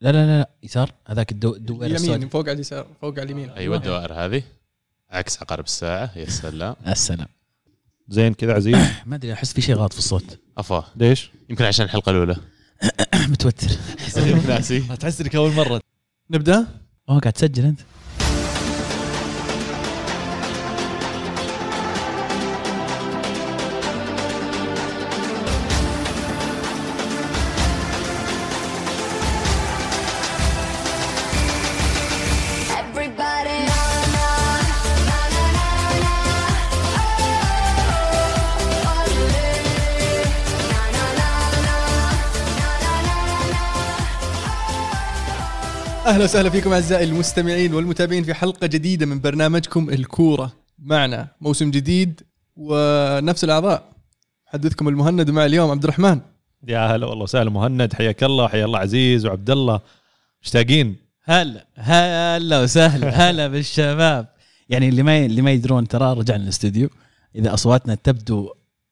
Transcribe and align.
لا 0.00 0.12
لا 0.12 0.26
لا 0.26 0.50
يسار 0.62 0.92
هذاك 1.06 1.32
الدو 1.32 1.54
الدوير 1.54 1.96
اليمين 1.96 2.28
فوق 2.28 2.42
على 2.42 2.52
اليسار 2.52 2.86
فوق 3.00 3.12
على 3.12 3.22
اليمين. 3.22 3.50
أيوه 3.50 3.76
الدوائر 3.76 4.12
هذه. 4.12 4.42
عكس 5.10 5.42
عقارب 5.42 5.64
الساعة. 5.64 6.10
يا 6.16 6.30
سلام. 6.30 6.76
السلام 6.86 7.28
زين 8.08 8.34
كذا 8.34 8.54
عزيز. 8.54 8.76
ما 9.06 9.16
أدري 9.16 9.32
أحس 9.32 9.52
في 9.52 9.60
شيء 9.60 9.74
غلط 9.74 9.92
في 9.92 9.98
الصوت. 9.98 10.38
أفا. 10.58 10.84
ليش؟ 10.96 11.30
يمكن 11.50 11.64
عشان 11.64 11.84
الحلقة 11.84 12.10
الأولى. 12.10 12.36
متوتر. 13.30 13.68
ناسي. 14.48 14.80
تحس 15.00 15.20
إنك 15.20 15.36
أول 15.36 15.52
مرة. 15.52 15.80
نبدأ؟ 16.30 16.66
أوه 17.08 17.18
قاعد 17.20 17.32
تسجل 17.32 17.64
أنت. 17.64 17.80
أهلا 46.20 46.28
وسهلا 46.30 46.50
فيكم 46.50 46.72
أعزائي 46.72 47.04
المستمعين 47.04 47.74
والمتابعين 47.74 48.24
في 48.24 48.34
حلقة 48.34 48.66
جديدة 48.66 49.06
من 49.06 49.20
برنامجكم 49.20 49.90
الكورة. 49.90 50.52
معنا 50.78 51.28
موسم 51.40 51.70
جديد 51.70 52.20
ونفس 52.56 53.44
الأعضاء. 53.44 53.82
محدثكم 54.48 54.88
المهند 54.88 55.30
ومع 55.30 55.46
اليوم 55.46 55.70
عبد 55.70 55.84
الرحمن. 55.84 56.20
يا 56.68 56.96
هلا 56.96 57.06
والله 57.06 57.22
وسهلا 57.22 57.50
مهند 57.50 57.94
حياك 57.94 58.24
الله 58.24 58.48
حيا 58.48 58.64
الله 58.64 58.78
عزيز 58.78 59.26
وعبد 59.26 59.50
الله 59.50 59.80
مشتاقين؟ 60.42 60.96
هلا 61.24 61.66
هلا 61.76 62.62
وسهلا 62.62 63.08
هلا 63.30 63.48
بالشباب. 63.48 64.26
يعني 64.68 64.88
اللي 64.88 65.02
ما 65.02 65.24
اللي 65.26 65.42
ما 65.42 65.50
يدرون 65.50 65.88
ترى 65.88 66.12
رجعنا 66.12 66.42
الاستوديو 66.42 66.88
إذا 67.34 67.54
أصواتنا 67.54 67.94
تبدو 67.94 68.48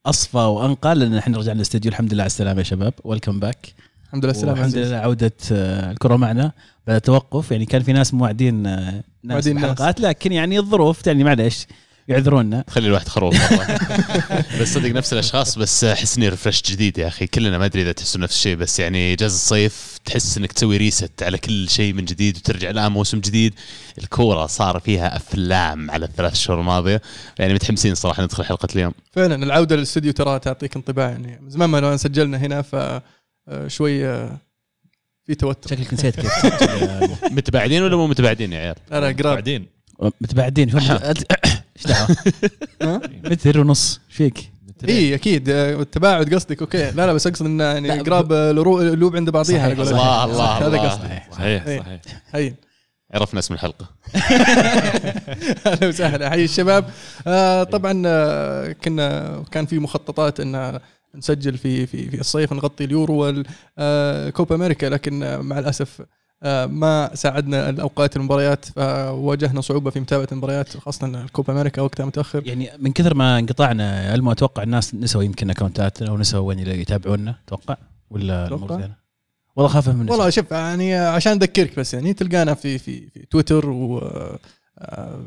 أصفى 0.06 0.38
وأنقى 0.38 0.94
لأن 0.94 1.14
إحنا 1.14 1.38
رجعنا 1.38 1.56
الاستوديو 1.56 1.90
الحمد 1.90 2.12
لله 2.14 2.22
على 2.22 2.30
السلامة 2.30 2.58
يا 2.58 2.64
شباب. 2.64 2.94
ويلكم 3.04 3.40
باك 3.40 3.74
الحمد 4.06 4.24
لله 4.24 4.34
السلامة 4.34 4.58
الحمد. 4.60 4.76
لله 4.76 4.96
عودة 4.96 5.32
آه، 5.52 5.90
الكرة 5.90 6.16
معنا. 6.16 6.52
بعد 6.88 7.00
توقف 7.00 7.50
يعني 7.50 7.66
كان 7.66 7.82
في 7.82 7.92
ناس 7.92 8.14
موعدين 8.14 8.66
آه، 8.66 8.90
ناس 8.90 9.04
موعدين 9.24 9.54
ناس. 9.54 9.64
بحلقات 9.64 10.00
لكن 10.00 10.32
يعني 10.32 10.58
الظروف 10.58 11.06
يعني 11.06 11.24
معلش 11.24 11.66
يعذرونا 12.08 12.60
تخلي 12.60 12.86
الواحد 12.86 13.08
خروف 13.08 13.34
بس 14.60 14.74
صدق 14.74 14.90
نفس 14.90 15.12
الأشخاص 15.12 15.58
بس 15.58 15.84
احس 15.84 16.16
إني 16.16 16.28
ريفرش 16.28 16.62
جديد 16.62 16.98
يا 16.98 17.08
أخي. 17.08 17.26
كلنا 17.26 17.58
ما 17.58 17.64
أدري 17.64 17.82
إذا 17.82 17.92
تحسوا 17.92 18.20
نفس 18.20 18.36
الشيء 18.36 18.56
بس 18.56 18.80
يعني 18.80 19.16
جاز 19.16 19.34
الصيف 19.34 19.98
تحس 20.04 20.38
إنك 20.38 20.52
تسوي 20.52 20.76
ريست 20.76 21.22
على 21.22 21.38
كل 21.38 21.68
شيء 21.68 21.92
من 21.92 22.04
جديد 22.04 22.36
وترجع 22.36 22.70
الان 22.70 22.92
موسم 22.92 23.20
جديد. 23.20 23.54
الكورة 23.98 24.46
صار 24.46 24.80
فيها 24.80 25.16
أفلام 25.16 25.90
على 25.90 26.04
الثلاث 26.06 26.34
شهور 26.34 26.60
الماضية. 26.60 27.02
يعني 27.38 27.54
متحمسين 27.54 27.94
صراحة 27.94 28.22
ندخل 28.24 28.44
حلقة 28.44 28.68
اليوم. 28.74 28.92
فعلا 29.12 29.44
العودة 29.44 29.76
للاستوديو 29.76 30.12
ترى 30.12 30.38
تعطيك 30.38 30.76
انطباع. 30.76 31.10
يعني 31.10 31.40
زمان 31.48 31.70
ما 31.70 31.96
سجلنا 31.96 32.38
هنا 32.38 32.62
ف 32.62 32.74
آه، 33.48 33.68
شوي 33.68 34.06
آه، 34.06 34.38
في 35.28 35.34
توتر. 35.34 35.70
شكلك 35.70 35.94
نسيت 35.94 36.20
كيف. 36.20 36.44
متباعدين 37.36 37.82
ولا 37.82 37.96
مو 37.96 38.06
متباعدين 38.06 38.52
يا 38.52 38.58
عيال؟ 38.58 38.74
أنا 38.92 39.06
قراب 39.06 39.34
بعدين 39.34 39.66
متباعدين. 40.20 40.76
إيش 40.76 41.86
دعوة؟ 41.86 42.08
متر 43.30 43.60
ونص. 43.60 44.00
إيش 44.08 44.16
فيك؟ 44.16 44.50
اي 44.88 45.14
أكيد. 45.14 45.48
التباعد 45.48 46.34
قصدك. 46.34 46.60
أوكي. 46.60 46.90
لا 46.90 47.06
لا 47.06 47.12
بس 47.12 47.26
أقصد 47.26 47.46
انه 47.46 47.64
يعني 47.64 48.00
قراب 48.00 48.32
القلوب 48.32 49.16
عند 49.16 49.30
بعضيها 49.30 49.58
صحيح. 49.58 49.78
الله 49.78 50.24
الله 50.24 50.44
هذا 50.44 50.66
الله. 50.66 50.88
قصدي. 50.88 51.08
صحيح 51.32 51.66
إيه. 51.66 51.80
صحيح. 51.80 52.00
هين. 52.30 52.54
عرفنا 53.14 53.40
اسم 53.40 53.54
الحلقة. 53.54 53.86
أهلا 55.66 55.88
وسهلا. 55.88 56.30
حي 56.30 56.44
الشباب. 56.44 56.90
آه 57.26 57.64
طبعا 57.64 58.02
آه 58.06 58.72
كنا 58.72 59.42
كان 59.50 59.66
في 59.66 59.78
مخططات 59.78 60.40
إن 60.40 60.80
نسجل 61.14 61.58
في 61.58 61.86
في 61.86 62.10
في 62.10 62.20
الصيف 62.20 62.52
نغطي 62.52 62.84
اليورو 62.84 63.14
والكوبا 63.14 64.54
أمريكا 64.54 64.86
لكن 64.86 65.22
آه، 65.22 65.36
مع 65.36 65.58
الأسف 65.58 66.02
آه 66.42 66.66
ما 66.66 67.10
ساعدنا 67.14 67.70
الأوقات 67.70 68.16
المباريات 68.16 68.64
فواجهنا 68.64 69.60
صعوبة 69.60 69.90
في 69.90 70.00
متابعة 70.00 70.28
المباريات 70.32 70.76
خاصة 70.76 71.06
الكوبا 71.06 71.52
أمريكا 71.52 71.82
وقتها 71.82 72.06
متأخر. 72.06 72.46
يعني 72.46 72.70
من 72.78 72.92
كثر 72.92 73.14
ما 73.14 73.38
انقطعنا 73.38 74.14
المو 74.14 74.32
أتوقع 74.32 74.62
الناس 74.62 74.94
نسوا 74.94 75.22
يمكن 75.22 75.50
أكونتات 75.50 76.02
أو 76.02 76.18
نسوا 76.18 76.40
وين 76.40 76.58
يتابعونا؟ 76.58 77.34
أتوقع؟ 77.46 77.76
ولا 78.10 78.48
والله 79.56 79.72
خاف 79.72 79.88
من 79.88 80.10
والله 80.10 80.30
شوف 80.30 80.50
يعني 80.50 80.94
عشان 80.94 81.32
أذكرك 81.32 81.78
بس 81.78 81.94
يعني 81.94 82.14
تلقانا 82.14 82.54
في 82.54 82.78
في 82.78 83.10
في 83.10 83.26
تويتر 83.30 83.70
و 83.70 83.98
آه، 84.78 85.20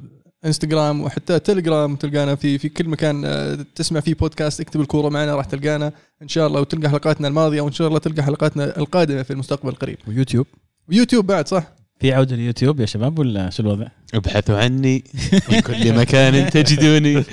انستغرام 0.46 1.02
وحتى 1.02 1.40
تليجرام 1.40 1.96
تلقانا 1.96 2.36
في 2.36 2.58
في 2.58 2.70
كل 2.70 2.90
مكان 2.90 3.26
آه، 3.26 3.66
تسمع 3.76 4.00
فيه 4.00 4.14
بودكاست 4.14 4.62
اكتب 4.62 4.82
الكورة 4.82 5.10
معنا 5.10 5.36
راح 5.36 5.46
تلقانا. 5.46 5.92
إن 6.22 6.28
شاء 6.28 6.48
الله 6.48 6.62
وتلقى 6.62 6.90
حلقاتنا 6.90 7.28
الماضية 7.28 7.62
وإن 7.62 7.72
شاء 7.72 7.88
الله 7.88 8.00
تلقى 8.00 8.24
حلقاتنا 8.24 8.78
القادمة 8.78 9.24
في 9.24 9.32
المستقبل 9.32 9.70
القريب. 9.70 9.98
ويوتيوب. 10.08 10.48
ويوتيوب 10.90 11.28
بعد 11.28 11.48
صح؟ 11.48 11.81
في 12.02 12.14
عوده 12.14 12.36
اليوتيوب 12.36 12.80
يا 12.80 12.86
شباب 12.86 13.20
ولا 13.20 13.50
شو 13.50 13.64
الوضع؟ 13.64 13.86
ابحثوا 14.14 14.58
عني 14.58 15.04
في 15.50 15.62
كل 15.62 15.94
مكان 15.94 16.50
تجدوني. 16.50 17.24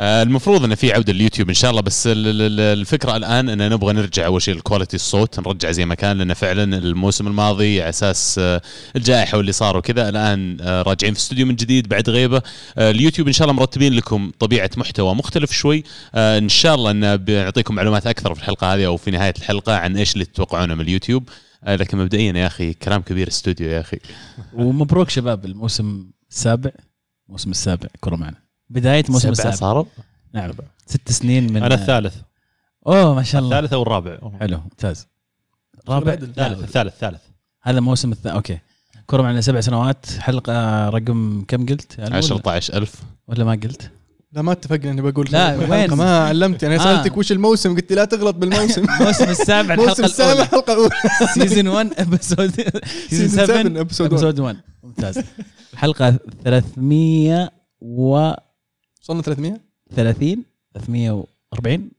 آه، 0.00 0.22
المفروض 0.22 0.64
انه 0.64 0.74
في 0.74 0.92
عوده 0.92 1.12
لليوتيوب 1.12 1.48
إن 1.48 1.54
شاء 1.54 1.70
الله 1.70 1.82
بس 1.82 2.06
ال- 2.06 2.26
ال- 2.26 2.42
ال- 2.42 2.60
الفكرة 2.78 3.16
الآن 3.16 3.48
إن 3.48 3.72
نبغى 3.72 3.92
نرجع 3.92 4.26
أول 4.26 4.42
شيء 4.42 4.54
ال 4.54 4.59
quality 4.59 4.96
الصوت 4.96 5.38
نرجع 5.40 5.70
زي 5.70 5.84
ما 5.84 5.94
كان 5.94 6.18
لأن 6.18 6.34
فعلا 6.34 6.78
الموسم 6.78 7.26
الماضي 7.26 7.80
على 7.80 7.88
أساس 7.88 8.36
آه، 8.38 8.60
الجائحة 8.96 9.36
واللي 9.38 9.52
صار 9.52 9.76
وكذا 9.76 10.08
الآن 10.08 10.56
آه، 10.60 10.82
راجعين 10.82 11.14
في 11.14 11.20
استوديو 11.20 11.46
من 11.46 11.56
جديد 11.56 11.88
بعد 11.88 12.10
غيبة. 12.10 12.42
اليوتيوب 12.78 13.26
إن 13.26 13.32
شاء 13.32 13.48
الله 13.48 13.60
مرتبين 13.60 13.92
لكم 13.92 14.30
طبيعة 14.38 14.70
محتوى 14.76 15.14
مختلف 15.14 15.52
شوي. 15.52 15.84
إن 16.14 16.48
شاء 16.48 16.74
الله 16.74 16.90
إن 16.90 17.16
بنعطيكم 17.16 17.74
معلومات 17.74 18.06
أكثر 18.06 18.34
في 18.34 18.40
الحلقة 18.40 18.74
هذه 18.74 18.86
أو 18.86 18.96
في 18.96 19.10
نهاية 19.10 19.34
الحلقة 19.38 19.76
عن 19.76 19.96
إيش 19.96 20.12
اللي 20.14 20.24
تتوقعونه 20.24 20.74
من 20.74 20.80
اليوتيوب. 20.80 21.28
لكن 21.66 21.98
مبدئيا 21.98 22.32
يا 22.32 22.46
أخي 22.46 22.74
كلام 22.74 23.02
كبير 23.02 23.28
استوديو 23.28 23.68
يا 23.68 23.80
أخي. 23.80 23.98
ومبروك 24.54 25.10
شباب 25.10 25.44
الموسم 25.44 26.10
السابع 26.30 26.70
الموسم 27.26 27.50
السابع 27.50 27.88
كرة 28.00 28.16
معنا. 28.16 28.42
بداية 28.70 29.04
الموسم 29.04 29.20
سبعة 29.20 29.32
السابع. 29.32 29.54
صاروا 29.54 29.84
نعم. 30.34 30.52
ست 30.86 31.12
سنين 31.12 31.52
من 31.52 31.62
أنا 31.62 31.74
الثالث. 31.74 32.16
أوه 32.86 33.14
ما 33.14 33.22
شاء 33.22 33.42
الله. 33.42 33.58
الثالث 33.58 33.72
أو 33.72 33.82
الرابع. 33.82 34.18
حلو 34.40 34.58
ممتاز. 34.58 35.06
رابع؟ 35.88 36.12
الثالث. 36.12 36.62
الثالث 36.62 36.92
الثالث. 36.94 37.20
هذا 37.62 37.80
موسم 37.80 38.12
الثاني 38.12 38.36
okay. 38.36 38.58
كرة 39.06 39.22
معنا 39.22 39.40
سبع 39.40 39.60
سنوات. 39.60 40.06
حلقة 40.18 40.88
رقم 40.88 41.44
كم 41.48 41.66
قلت؟ 41.66 41.98
يعني 41.98 42.16
10 42.16 42.34
ولا, 42.34 42.42
13000 42.42 43.02
ولا 43.26 43.44
ما 43.44 43.52
قلت؟ 43.52 43.90
لا 44.32 44.42
ما 44.42 44.52
اتفقنا 44.52 44.90
اني 44.90 45.00
بقول 45.02 45.28
لا، 45.32 45.56
وين؟ 45.70 45.94
ما 45.94 46.18
علمت 46.18 46.62
يعني 46.62 46.74
آه. 46.74 46.78
سألتك 46.78 47.16
وش 47.16 47.32
الموسم 47.32 47.74
قلت 47.74 47.90
لي 47.90 47.96
لا 47.96 48.04
تغلط 48.04 48.36
بالموسم. 48.36 48.84
الموسم 49.00 49.24
السابع 49.30 49.74
الحلقة 49.74 50.04
السابع 50.04 50.32
الأولى. 50.32 50.42
الحلقة 50.42 50.72
الأولى. 50.72 50.90
season 51.34 51.68
1 51.68 51.90
episode 51.98 52.50
season 53.10 53.28
7 53.28 53.46
7 53.62 53.84
episode 53.84 54.00
episode 54.12 54.40
1 54.40 54.56
ممتاز. 54.82 55.18
الحلقة 55.72 56.18
300 56.44 57.50
و 57.80 58.30
وصلنا 59.02 59.22
300 59.22 59.60
30 59.96 60.44
340 60.74 61.90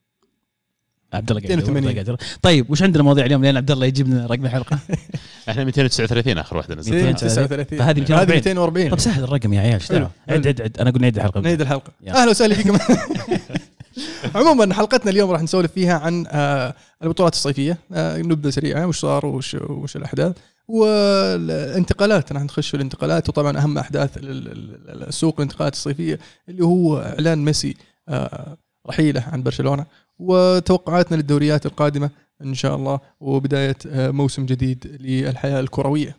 عبد 1.14 1.30
الله 1.32 1.42
قاعد 1.42 1.52
يدور، 1.52 1.74
280. 1.74 1.94
قاعد 1.94 2.06
يدور. 2.06 2.18
طيب 2.42 2.72
وش 2.72 2.84
عندنا 2.84 3.04
مواضيع 3.04 3.26
اليوم؟ 3.26 3.46
لين 3.46 3.58
عبد 3.58 3.72
الله 3.72 3.86
يجيب 3.86 4.08
لنا 4.08 4.26
رقم 4.26 4.46
الحلقة. 4.46 4.80
إحنا 5.50 5.64
239 5.64 6.38
آخر 6.38 6.58
واحدة 6.58 6.76
نزلت. 6.76 6.94
239 6.96 7.78
فهذه 7.80 8.00
240. 8.00 8.20
هذه 8.30 8.36
240 8.36 8.90
طب 8.90 9.00
سهل 9.00 9.24
الرقم 9.24 9.54
يا 9.54 9.60
عيال 9.62 9.74
إيش 9.74 9.92
دعوه. 9.92 10.12
عد 10.30 10.48
عد 10.48 10.62
عد. 10.62 10.78
أنا 10.80 10.90
أقول 10.90 11.02
نعيد 11.02 11.16
الحلقة. 11.16 11.40
نعيد 11.42 11.62
الحلقة. 11.62 11.92
أهلا 12.08 12.30
وسهلا 12.30 12.56
فيكم. 12.56 12.78
عموما 14.36 14.74
حلقتنا 14.74 15.12
اليوم 15.12 15.32
راح 15.32 15.42
نسولف 15.42 15.72
فيها 15.72 15.94
عن 16.00 16.26
آه، 16.28 16.74
البطولات 17.04 17.34
الصيفية. 17.34 17.78
آه، 17.94 18.18
نبدا 18.18 18.50
سريعة 18.50 18.88
وش 18.88 19.00
صار 19.00 19.26
وش 19.26 19.56
وش 19.56 19.96
الأحداث. 19.96 20.36
والانتقالات 20.68 22.32
راح 22.32 22.44
نخش 22.44 22.68
في 22.70 22.74
الانتقالات. 22.78 23.30
وطبعا 23.30 23.58
أهم 23.58 23.78
أحداث 23.78 24.18
ال- 24.18 24.30
ال- 24.30 24.48
ال- 24.90 25.08
السوق 25.08 25.36
الانتقالات 25.38 25.74
الصيفية 25.74 26.20
اللي 26.50 26.64
هو 26.66 27.00
إعلان 27.00 27.46
ميسي 27.46 27.76
آه، 28.10 28.58
رحيلة 28.88 29.22
عن 29.22 29.44
برشلونة 29.44 29.86
وتوقعاتنا 30.20 31.16
للدوريات 31.16 31.66
القادمة 31.66 32.10
إن 32.42 32.54
شاء 32.54 32.76
الله 32.76 33.00
وبداية 33.20 33.78
آه، 33.88 34.12
موسم 34.12 34.46
جديد 34.46 34.98
للحياة 35.02 35.60
الكروية. 35.60 36.18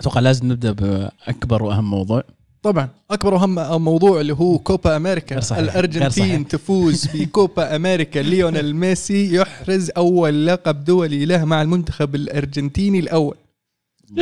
أتوقع 0.00 0.20
لازم 0.20 0.52
نبدأ 0.52 0.72
بأكبر 0.72 1.62
وأهم 1.62 1.90
موضوع. 1.90 2.22
طبعا 2.62 2.88
أكبر 3.10 3.34
وأهم 3.34 3.84
موضوع 3.84 4.20
اللي 4.20 4.32
هو 4.32 4.58
كوبا 4.58 4.96
أمريكا. 4.96 5.40
صحيح. 5.40 5.62
الأرجنتين 5.62 6.10
صحيح. 6.10 6.48
تفوز 6.48 7.06
في 7.12 7.26
كوبا 7.26 7.76
أمريكا. 7.76 8.18
ليونيل 8.20 8.76
ميسي 8.76 9.34
يحرز 9.34 9.90
أول 9.96 10.46
لقب 10.46 10.84
دولي 10.84 11.24
له 11.24 11.44
مع 11.44 11.62
المنتخب 11.62 12.14
الأرجنتيني 12.14 12.98
الأول. 12.98 13.36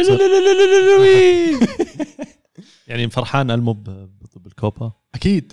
يعني 2.88 3.10
فرحان 3.10 3.50
المو 3.50 3.72
بالكوبا 4.36 4.92
أكيد 5.14 5.52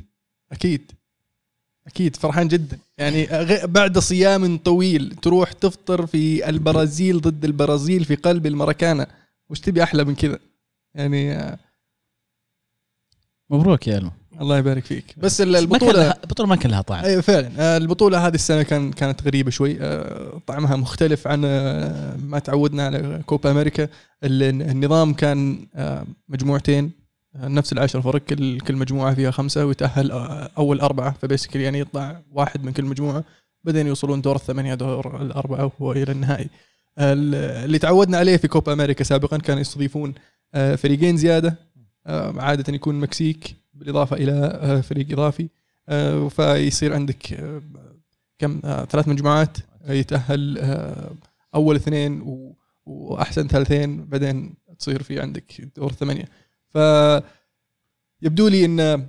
أكيد. 0.51 0.91
أكيد 1.89 2.15
فرحان 2.15 2.47
جدا. 2.47 2.77
يعني 2.97 3.27
بعد 3.67 3.99
صيام 3.99 4.57
طويل 4.57 5.15
تروح 5.21 5.51
تفطر 5.51 6.05
في 6.05 6.49
البرازيل 6.49 7.21
ضد 7.21 7.45
البرازيل 7.45 8.05
في 8.05 8.15
قلب 8.15 8.45
المراكانا 8.45 9.07
وش 9.49 9.59
تبي 9.59 9.83
أحلى 9.83 10.03
من 10.03 10.15
كذا؟ 10.15 10.39
يعني 10.95 11.33
آه، 11.33 11.57
مبروك 13.49 13.87
يا 13.87 13.97
ألو 13.97 14.11
الله 14.41 14.57
يبارك 14.57 14.85
فيك. 14.85 15.05
بس 15.17 15.41
البطوله 15.41 16.11
البطولة 16.11 16.49
ما 16.49 16.55
كان 16.55 16.71
لها 16.71 16.81
طعم. 16.81 17.03
اي 17.05 17.21
فعلا. 17.21 17.51
آه، 17.59 17.77
البطولة 17.77 18.27
هذه 18.27 18.35
السنة 18.35 18.63
كان 18.63 18.91
كانت 18.91 19.23
غريبة 19.23 19.51
شوي. 19.51 19.77
آه، 19.81 20.41
طعمها 20.47 20.75
مختلف 20.75 21.27
عن 21.27 21.41
ما 22.23 22.39
تعودنا 22.39 22.85
على 22.85 23.21
كوبا 23.25 23.51
أمريكا. 23.51 23.87
ال- 24.23 24.61
النظام 24.61 25.13
كان 25.13 25.67
مجموعتين. 26.29 26.91
نفس 27.35 27.73
العشر 27.73 28.01
فرق 28.01 28.21
كل 28.21 28.59
كل 28.59 28.75
مجموعة 28.75 29.13
فيها 29.13 29.31
خمسة 29.31 29.65
ويتأهل 29.65 30.11
آه، 30.11 30.49
أول 30.57 30.79
أربعة. 30.79 31.15
فبيسكلي 31.21 31.63
يعني 31.63 31.79
يطلع 31.79 32.21
واحد 32.31 32.63
من 32.63 32.71
كل 32.71 32.85
مجموعة 32.85 33.23
بعدين 33.63 33.87
يوصلون 33.87 34.21
دور 34.21 34.35
الثمانية 34.35 34.73
دور 34.75 35.21
الأربعة 35.21 35.71
والى 35.79 36.11
النهائي. 36.11 36.49
ال- 36.99 37.35
اللي 37.65 37.79
تعودنا 37.79 38.17
عليه 38.17 38.37
في 38.37 38.47
كوبا 38.47 38.73
أمريكا 38.73 39.03
سابقا 39.03 39.37
كانوا 39.37 39.61
يستضيفون 39.61 40.13
آه، 40.53 40.75
فريقين 40.75 41.17
زيادة 41.17 41.55
آه، 42.07 42.41
عادة 42.41 42.73
يكون 42.73 42.95
مكسيك 42.99 43.55
بالإضافة 43.73 44.15
إلى 44.15 44.81
فريق 44.83 45.11
إضافي 45.11 45.49
فيصير 46.29 46.93
عندك 46.93 47.39
كم 48.39 48.59
ثلاث 48.89 49.07
مجموعات 49.07 49.57
يتأهل 49.89 50.57
أول 51.55 51.75
اثنين 51.75 52.21
وأحسن 52.85 53.47
ثالثين 53.47 54.05
بعدين 54.05 54.53
تصير 54.79 55.03
في 55.03 55.19
عندك 55.19 55.61
دور 55.77 55.91
ثمانيه 55.91 56.25
ف 56.73 56.77
يبدو 58.21 58.47
لي 58.47 58.65
إن 58.65 59.07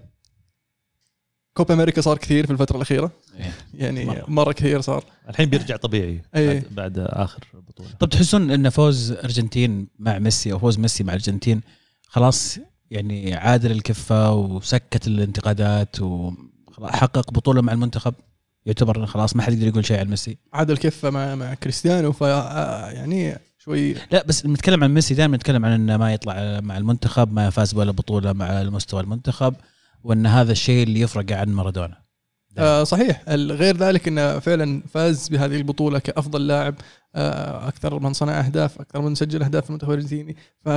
كوبا 1.55 1.75
أمريكا 1.75 2.01
صار 2.01 2.19
كثير 2.19 2.47
في 2.47 2.53
الفترة 2.53 2.77
الأخيرة 2.77 3.13
إيه. 3.39 3.53
يعني 3.75 4.05
مرة. 4.05 4.25
مرة 4.29 4.53
كثير 4.53 4.81
صار 4.81 5.05
الحين 5.29 5.49
بيرجع 5.51 5.77
طبيعي 5.77 6.23
أي. 6.37 6.47
بعد, 6.47 6.67
بعد 6.71 6.99
آخر 6.99 7.41
بطولة 7.55 7.91
طب 8.01 8.09
تحسون 8.09 8.51
إن 8.51 8.69
فوز 8.69 9.13
أرجنتين 9.13 9.89
مع 9.99 10.19
ميسي 10.19 10.53
أو 10.53 10.59
فوز 10.59 10.79
ميسي 10.79 11.05
مع 11.05 11.13
الارجنتين 11.13 11.61
خلاص 12.07 12.59
يعني 12.91 13.35
عادل 13.35 13.71
الكفة 13.71 14.33
وسكت 14.33 15.07
الانتقادات 15.07 16.01
وحقق 16.01 17.31
بطولة 17.31 17.63
مع 17.63 17.73
المنتخب 17.73 18.15
يعتبر 18.67 19.07
خلاص 19.07 19.37
ما 19.37 19.43
حد 19.43 19.53
يقدر 19.53 19.67
يقول 19.67 19.87
شيء 19.87 19.99
عن 20.01 20.09
ميسي 20.09 20.39
عاد 20.53 20.71
الكفة 20.71 21.11
مع 21.11 21.35
مع 21.35 21.55
كريستيانو 21.55 22.13
ف 22.13 22.21
يعني 22.21 23.39
شوي. 23.65 23.95
لا 24.11 24.25
بس 24.27 24.47
نتكلم 24.47 24.85
عن 24.85 24.95
ميسي 24.95 25.15
دائما 25.15 25.37
نتكلم 25.37 25.65
عن 25.65 25.73
إنه 25.73 25.97
ما 25.97 26.13
يطلع 26.13 26.61
مع 26.61 26.77
المنتخب 26.77 27.33
ما 27.33 27.51
فاز 27.51 27.75
ولا 27.75 27.91
بطولة 27.91 28.33
مع 28.33 28.61
المستوى 28.61 29.01
المنتخب 29.01 29.55
وإن 30.05 30.27
هذا 30.27 30.53
الشيء 30.53 30.83
اللي 30.83 31.01
يفرق 31.01 31.33
عن 31.33 31.49
مارادونا. 31.49 31.97
آه 32.59 32.85
صحيح. 32.85 33.23
غير 33.29 33.77
ذلك 33.77 34.09
إنه 34.09 34.39
فعلا 34.39 34.83
فاز 34.89 35.29
بهذه 35.29 35.57
البطولة 35.57 35.99
كأفضل 35.99 36.47
لاعب 36.47 36.75
آه 37.15 37.69
أكثر 37.69 37.99
من 37.99 38.13
صنع 38.13 38.41
أهداف 38.41 38.81
أكثر 38.81 39.01
من 39.01 39.15
سجل 39.15 39.43
أهداف 39.43 39.65
في 39.65 39.71
المنتخب 39.71 39.91
الأرجنتيني. 39.91 40.37
ف 40.65 40.69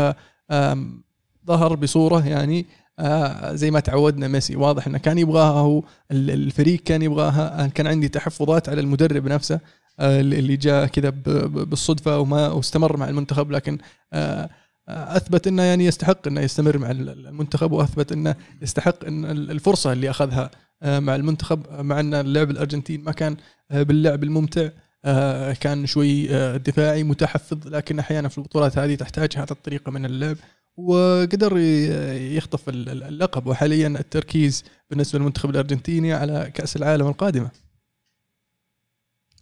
ظهر 1.48 1.76
بصورة 1.76 2.28
يعني 2.28 2.66
آه 3.00 3.54
زي 3.54 3.72
ما 3.72 3.80
تعودنا 3.80 4.28
ميسي. 4.28 4.56
واضح 4.56 4.88
إنه 4.88 4.98
كان 4.98 5.18
يبغاها 5.18 5.60
هو 5.60 5.84
ال- 6.12 6.32
الفريق 6.32 6.80
كان 6.80 7.02
يبغاها 7.02 7.68
كان 7.68 7.88
عندي 7.88 8.08
تحفظات 8.08 8.70
على 8.70 8.82
المدرب 8.82 9.28
نفسه. 9.28 9.60
اللي 10.00 10.58
جاء 10.58 10.86
كذا 10.88 11.10
بالصدفة 11.10 12.20
وما 12.20 12.48
واستمر 12.48 12.98
مع 12.98 13.10
المنتخب 13.10 13.52
لكن 13.52 13.78
آه 14.14 14.50
آه، 14.90 15.18
أثبت 15.18 15.48
إنه 15.48 15.64
يعني 15.64 15.86
يستحق 15.86 16.28
إنه 16.28 16.42
يستمر 16.42 16.78
مع 16.78 16.92
ال- 16.92 17.28
المنتخب 17.28 17.72
وأثبت 17.72 18.12
إنه 18.12 18.36
يستحق 18.62 19.06
إن 19.06 19.26
ال- 19.26 19.52
الفرصة 19.52 19.94
اللي 19.94 20.10
أخذها 20.10 20.52
آه، 20.84 21.00
مع 21.00 21.16
المنتخب 21.16 21.68
آه، 21.68 21.82
مع 21.82 22.00
إن 22.00 22.14
اللعب 22.14 22.52
الأرجنتين 22.52 23.04
ما 23.04 23.12
كان 23.12 23.38
آه، 23.72 23.84
باللعب 23.84 24.24
الممتع 24.24 24.70
آه، 25.06 25.54
كان 25.54 25.86
شوي 25.86 26.36
آه، 26.36 26.58
دفاعي 26.58 27.04
متحفظ 27.04 27.68
لكن 27.68 28.00
أحيانا 28.00 28.30
في 28.30 28.38
البطولات 28.38 28.78
هذه 28.78 28.96
تحتاج 28.96 29.38
هذه 29.38 29.52
الطريقة 29.52 29.92
من 29.92 30.06
اللعب 30.06 30.38
وقدر 30.78 31.58
يخطف 31.58 32.70
ال- 32.70 32.90
ال- 32.90 33.04
اللقب. 33.04 33.48
وحاليا 33.48 33.88
التركيز 33.88 34.64
بالنسبة 34.90 35.20
للمنتخب 35.20 35.50
الأرجنتيني 35.50 36.14
على 36.14 36.52
كأس 36.54 36.76
العالم 36.76 37.08
القادمة. 37.08 37.52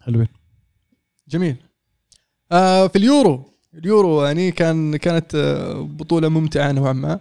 حلوين. 0.02 0.28
جميل. 1.32 1.56
آه 2.52 2.88
في 2.88 2.96
اليورو 2.98 3.44
اليورو 3.74 4.24
يعني 4.26 4.52
كان 4.52 4.96
كانت 4.96 5.36
آه، 5.36 5.74
بطولة 5.82 6.30
ممتعة 6.30 6.72
نوعا 6.72 6.94
ما. 6.94 7.12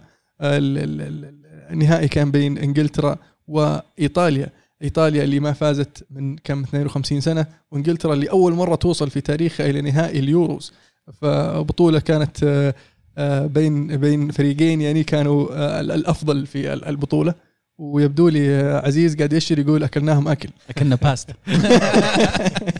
آه، 0.40 0.58
ال- 0.58 0.78
ال- 0.78 1.00
ال- 1.00 1.34
النهائي 1.70 2.08
كان 2.08 2.30
بين 2.30 2.58
إنجلترا 2.58 3.16
وإيطاليا. 3.48 4.48
إيطاليا 4.82 5.24
اللي 5.24 5.40
ما 5.40 5.52
فازت 5.52 6.06
من 6.10 6.36
كم 6.36 6.62
52 6.62 7.20
سنة 7.20 7.46
وإنجلترا 7.72 8.14
اللي 8.14 8.30
أول 8.30 8.52
مرة 8.52 8.74
توصل 8.74 9.10
في 9.10 9.20
تاريخها 9.20 9.70
إلى 9.70 9.80
نهائي 9.80 10.18
اليوروز. 10.18 10.72
فبطولة 11.12 11.98
كانت 11.98 12.72
آه، 13.18 13.46
بين 13.46 13.96
بين 13.96 14.30
فريقين 14.30 14.80
يعني 14.80 15.04
كانوا 15.04 15.48
ال- 15.80 15.90
الأفضل 15.90 16.46
في 16.46 16.72
ال- 16.72 16.84
البطولة. 16.84 17.34
ويبدو 17.78 18.28
لي 18.28 18.62
عزيز 18.84 19.16
قاعد 19.16 19.32
يشر 19.32 19.58
يقول 19.58 19.84
أكلناهم 19.84 20.28
أكل. 20.28 20.48
أكلنا 20.70 20.96
باستا 20.96 21.34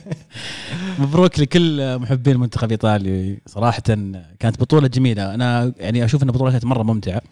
مبروك 1.01 1.39
لكل 1.41 1.99
محبين 1.99 2.35
المنتخب 2.35 2.65
الايطالي 2.65 3.41
صراحة 3.47 3.83
كانت 4.39 4.61
بطولة 4.61 4.89
جميلة. 4.89 5.35
أنا 5.35 5.73
يعني 5.77 6.05
أشوف 6.05 6.23
إن 6.23 6.29
البطوله 6.29 6.51
كانت 6.51 6.65
مرة 6.65 6.83
ممتعة. 6.83 7.23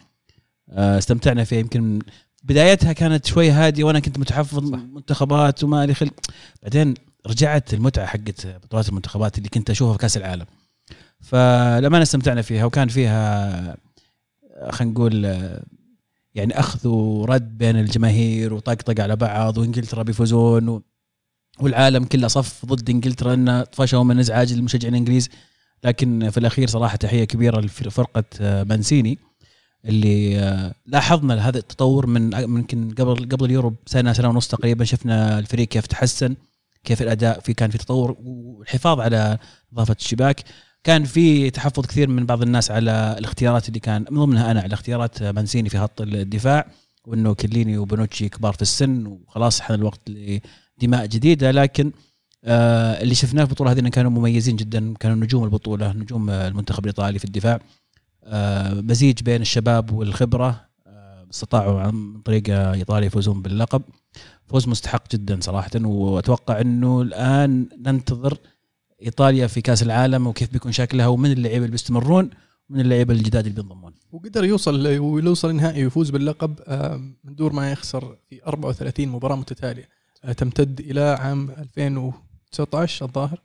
آه، 0.69 0.97
استمتعنا 0.97 1.43
فيها. 1.43 1.59
يمكن 1.59 1.99
بدايتها 2.43 2.93
كانت 2.93 3.25
شوي 3.25 3.51
هادية 3.51 3.83
وأنا 3.83 3.99
كنت 3.99 4.19
متحفظ 4.19 4.59
منتخبات 4.73 5.63
وما 5.63 5.85
لي 5.85 5.93
خل 5.93 6.11
بعدين 6.63 6.93
رجعت 7.27 7.73
المتعة 7.73 8.05
حقت 8.05 8.47
بطولات 8.47 8.89
المنتخبات 8.89 9.37
اللي 9.37 9.49
كنت 9.49 9.69
أشوفها 9.69 9.93
في 9.93 9.99
كأس 9.99 10.17
العالم. 10.17 10.45
فلما 11.21 12.01
استمتعنا 12.01 12.41
فيها. 12.41 12.65
وكان 12.65 12.87
فيها 12.87 13.77
آه، 14.55 14.71
خلينا 14.71 14.93
نقول 14.93 15.25
آه، 15.25 15.63
يعني 16.35 16.59
أخذ 16.59 16.87
ورد 16.87 17.57
بين 17.57 17.75
الجماهير 17.75 18.53
وطقطق 18.53 19.03
على 19.03 19.15
بعض 19.15 19.57
وإنجلترا 19.57 20.03
بيفوزون 20.03 20.69
و... 20.69 20.81
والعالم 21.61 22.03
كله 22.03 22.27
صف 22.27 22.65
ضد 22.65 22.89
إنجلترا 22.89 23.33
إنه 23.33 23.63
طفشوا 23.63 24.03
من 24.03 24.19
إزعاج 24.19 24.51
المشجعين 24.51 24.93
الإنجليز. 24.93 25.29
لكن 25.83 26.29
في 26.29 26.37
الأخير 26.37 26.67
صراحة 26.67 26.95
تحية 26.95 27.23
كبيرة 27.23 27.59
لفرقة 27.59 28.23
آه، 28.41 28.63
مانسيني 28.63 29.17
اللي 29.85 30.39
آه، 30.39 30.73
لاحظنا 30.85 31.47
هذا 31.47 31.57
التطور 31.57 32.07
من 32.07 32.49
ممكن 32.49 32.91
قبل 32.91 33.29
قبل 33.29 33.45
اليورو 33.45 33.73
بسنة 33.85 34.13
سنة 34.13 34.29
ونص 34.29 34.47
تقريبا 34.47 34.85
شفنا 34.85 35.39
الفريق 35.39 35.67
كيف 35.67 35.87
تحسن 35.87 36.35
كيف 36.83 37.01
الأداء 37.01 37.39
في 37.39 37.53
كان 37.53 37.69
في 37.69 37.77
تطور 37.77 38.17
والحفاظ 38.19 38.99
على 38.99 39.37
نظافة 39.73 39.95
الشباك. 39.99 40.43
كان 40.83 41.03
في 41.03 41.49
تحفظ 41.49 41.85
كثير 41.85 42.09
من 42.09 42.25
بعض 42.25 42.41
الناس 42.41 42.71
على 42.71 43.15
الاختيارات 43.17 43.67
اللي 43.67 43.79
كان 43.79 44.05
من 44.11 44.19
ضمنها 44.25 44.51
أنا 44.51 44.61
على 44.61 44.73
اختيارات 44.73 45.23
مانسيني 45.23 45.69
في 45.69 45.79
خط 45.79 46.01
الدفاع 46.01 46.67
وإنه 47.05 47.33
كليني 47.33 47.77
وبنوتشي 47.77 48.29
كبار 48.29 48.53
في 48.53 48.61
السن 48.61 49.05
وخلاص 49.05 49.59
حان 49.59 49.79
الوقت 49.79 49.99
لدماء 50.79 51.05
جديدة 51.05 51.51
لكن 51.51 51.91
آه 52.43 53.01
اللي 53.01 53.15
شفناه 53.15 53.43
في 53.43 53.49
البطولة 53.49 53.71
هذه 53.71 53.79
إنهم 53.79 53.91
كانوا 53.91 54.11
مميزين 54.11 54.55
جدا 54.55 54.93
كانوا 54.99 55.17
نجوم 55.17 55.43
البطولة 55.43 55.91
نجوم 55.91 56.29
المنتخب 56.29 56.83
الإيطالي 56.83 57.19
في 57.19 57.25
الدفاع. 57.25 57.59
آه 58.23 58.73
مزيج 58.73 59.23
بين 59.23 59.41
الشباب 59.41 59.91
والخبرة 59.91 60.65
آه 60.87 61.27
استطاعوا 61.31 61.81
عن 61.81 62.21
طريق 62.25 62.43
إيطاليا 62.49 63.07
يفوزون 63.07 63.41
باللقب. 63.41 63.81
فوز 64.47 64.67
مستحق 64.67 65.11
جدا 65.11 65.39
صراحة 65.41 65.69
وأتوقع 65.75 66.61
إنه 66.61 67.01
الآن 67.01 67.69
ننتظر 67.85 68.37
إيطاليا 69.05 69.47
في 69.47 69.61
كأس 69.61 69.83
العالم 69.83 70.27
وكيف 70.27 70.51
بيكون 70.51 70.71
شكلها 70.71 71.07
ومن 71.07 71.31
اللعيبة 71.31 71.65
اللي 71.65 71.71
بيستمرون 71.71 72.29
ومن 72.69 72.79
اللعيبة 72.79 73.13
الجداد 73.13 73.45
اللي 73.45 73.61
بينضمون. 73.61 73.93
وقدر 74.11 74.45
يوصل 74.45 74.85
يوصل 74.85 75.49
النهائي 75.49 75.83
ويفوز 75.83 76.09
باللقب 76.09 76.59
آه، 76.67 76.97
من 77.23 77.35
دور 77.35 77.53
ما 77.53 77.71
يخسر 77.71 78.17
في 78.29 78.43
34 78.47 79.07
مباراة 79.07 79.35
متتالية. 79.35 79.98
تمتد 80.37 80.79
إلى 80.79 81.01
عام 81.01 81.49
2019 81.49 83.05
الظاهر. 83.05 83.39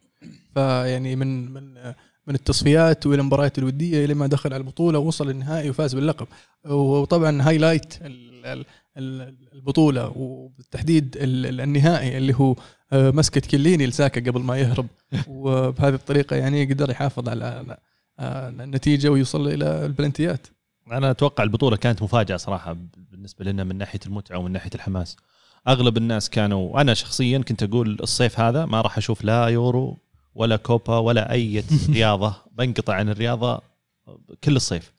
فيعني 0.55 1.17
من 1.17 1.53
من 1.53 1.77
آه، 1.79 1.95
من 2.27 2.35
التصفيات 2.35 3.07
وإلى 3.07 3.21
المباريات 3.21 3.59
الودية 3.59 4.05
إلى 4.05 4.15
ما 4.15 4.27
دخل 4.27 4.53
على 4.53 4.61
البطولة 4.61 4.99
ووصل 4.99 5.31
النهائي 5.31 5.71
وفاز 5.71 5.95
باللقب. 5.95 6.27
وطبعا 6.65 7.43
highlight 7.43 7.95
ال- 8.03 8.47
ال- 8.47 8.65
ال- 8.97 9.35
البطولة 9.53 10.13
وبالتحديد 10.17 11.17
ال- 11.17 11.47
ال- 11.47 11.61
النهائي 11.61 12.19
اللي 12.19 12.35
هو 12.35 12.57
آه، 12.93 13.11
مسكه 13.11 13.41
كيليني 13.41 13.87
لساكا 13.87 14.31
قبل 14.31 14.41
ما 14.41 14.57
يهرب. 14.59 14.87
وبهذه 15.29 15.95
الطريقة 15.95 16.37
يعني 16.37 16.65
قدر 16.65 16.91
يحافظ 16.91 17.29
على 17.29 17.77
آه، 18.19 18.49
النتيجة 18.49 19.09
ويوصل 19.09 19.49
إلى 19.49 19.87
البلنتيات. 19.87 20.47
أنا 20.93 21.11
أتوقع 21.11 21.45
البطولة 21.45 21.77
كانت 21.77 22.03
مفاجأة 22.03 22.37
صراحة 22.37 22.77
بالنسبة 23.11 23.45
لنا 23.45 23.65
من 23.65 23.79
ناحية 23.79 24.01
المتعة 24.07 24.39
ومن 24.39 24.53
ناحية 24.53 24.71
الحماس. 24.75 25.17
أغلب 25.69 25.97
الناس 25.97 26.31
كانوا 26.31 26.81
أنا 26.81 26.95
شخصيا 26.95 27.39
كنت 27.39 27.63
أقول 27.63 27.99
الصيف 28.03 28.41
هذا 28.41 28.65
ما 28.67 28.81
راح 28.81 28.99
أشوف 28.99 29.25
لا 29.25 29.47
يورو 29.49 29.99
ولا 30.35 30.57
كوبا 30.57 30.99
ولا 30.99 31.33
أي 31.33 31.65
رياضة 31.91 32.35
بنقطع 32.53 32.95
عن 32.95 33.09
الرياضة 33.09 33.61
كل 34.45 34.57
الصيف. 34.57 34.93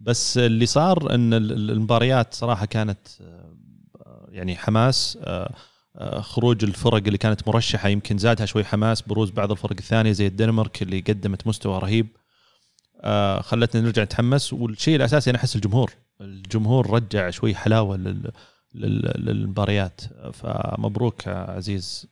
بس 0.00 0.38
اللي 0.38 0.66
صار 0.66 1.14
إن 1.14 1.34
ال- 1.34 1.52
ال- 1.52 1.70
المباريات 1.70 2.34
صراحة 2.34 2.66
كانت 2.66 2.98
آه، 3.20 4.26
يعني 4.30 4.56
حماس 4.56 5.18
آه، 5.22 5.54
آه، 5.96 6.20
خروج 6.20 6.64
الفرق 6.64 6.94
اللي 7.06 7.18
كانت 7.18 7.48
مرشحة 7.48 7.88
يمكن 7.88 8.18
زادها 8.18 8.46
شوي 8.46 8.64
حماس 8.64 9.02
بروز 9.02 9.30
بعض 9.30 9.50
الفرق 9.50 9.76
الثانية 9.78 10.12
زي 10.12 10.26
الدنمارك 10.26 10.82
اللي 10.82 11.00
قدمت 11.00 11.46
مستوى 11.46 11.78
رهيب. 11.78 12.06
خلتنا 13.40 13.82
نرجع 13.82 14.02
نتحمس 14.02 14.52
والشيء 14.52 14.96
الأساسي 14.96 15.30
أنا 15.30 15.38
أحس 15.38 15.56
الجمهور 15.56 15.92
الجمهور 16.20 16.90
رجع 16.90 17.30
شوي 17.30 17.54
حلاوة 17.54 17.96
للمباريات. 18.74 20.00
فمبروك 20.32 21.28
عزيز. 21.28 22.06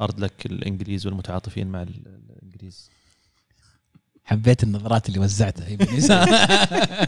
hard 0.00 0.20
luck 0.20 0.46
الإنجليز 0.46 1.06
والمتعاطفين 1.06 1.66
مع 1.66 1.82
ال- 1.82 2.06
الإنجليز. 2.30 2.90
حبيت 4.28 4.62
النظرات 4.62 5.08
اللي 5.08 5.18
وزعتها. 5.20 5.64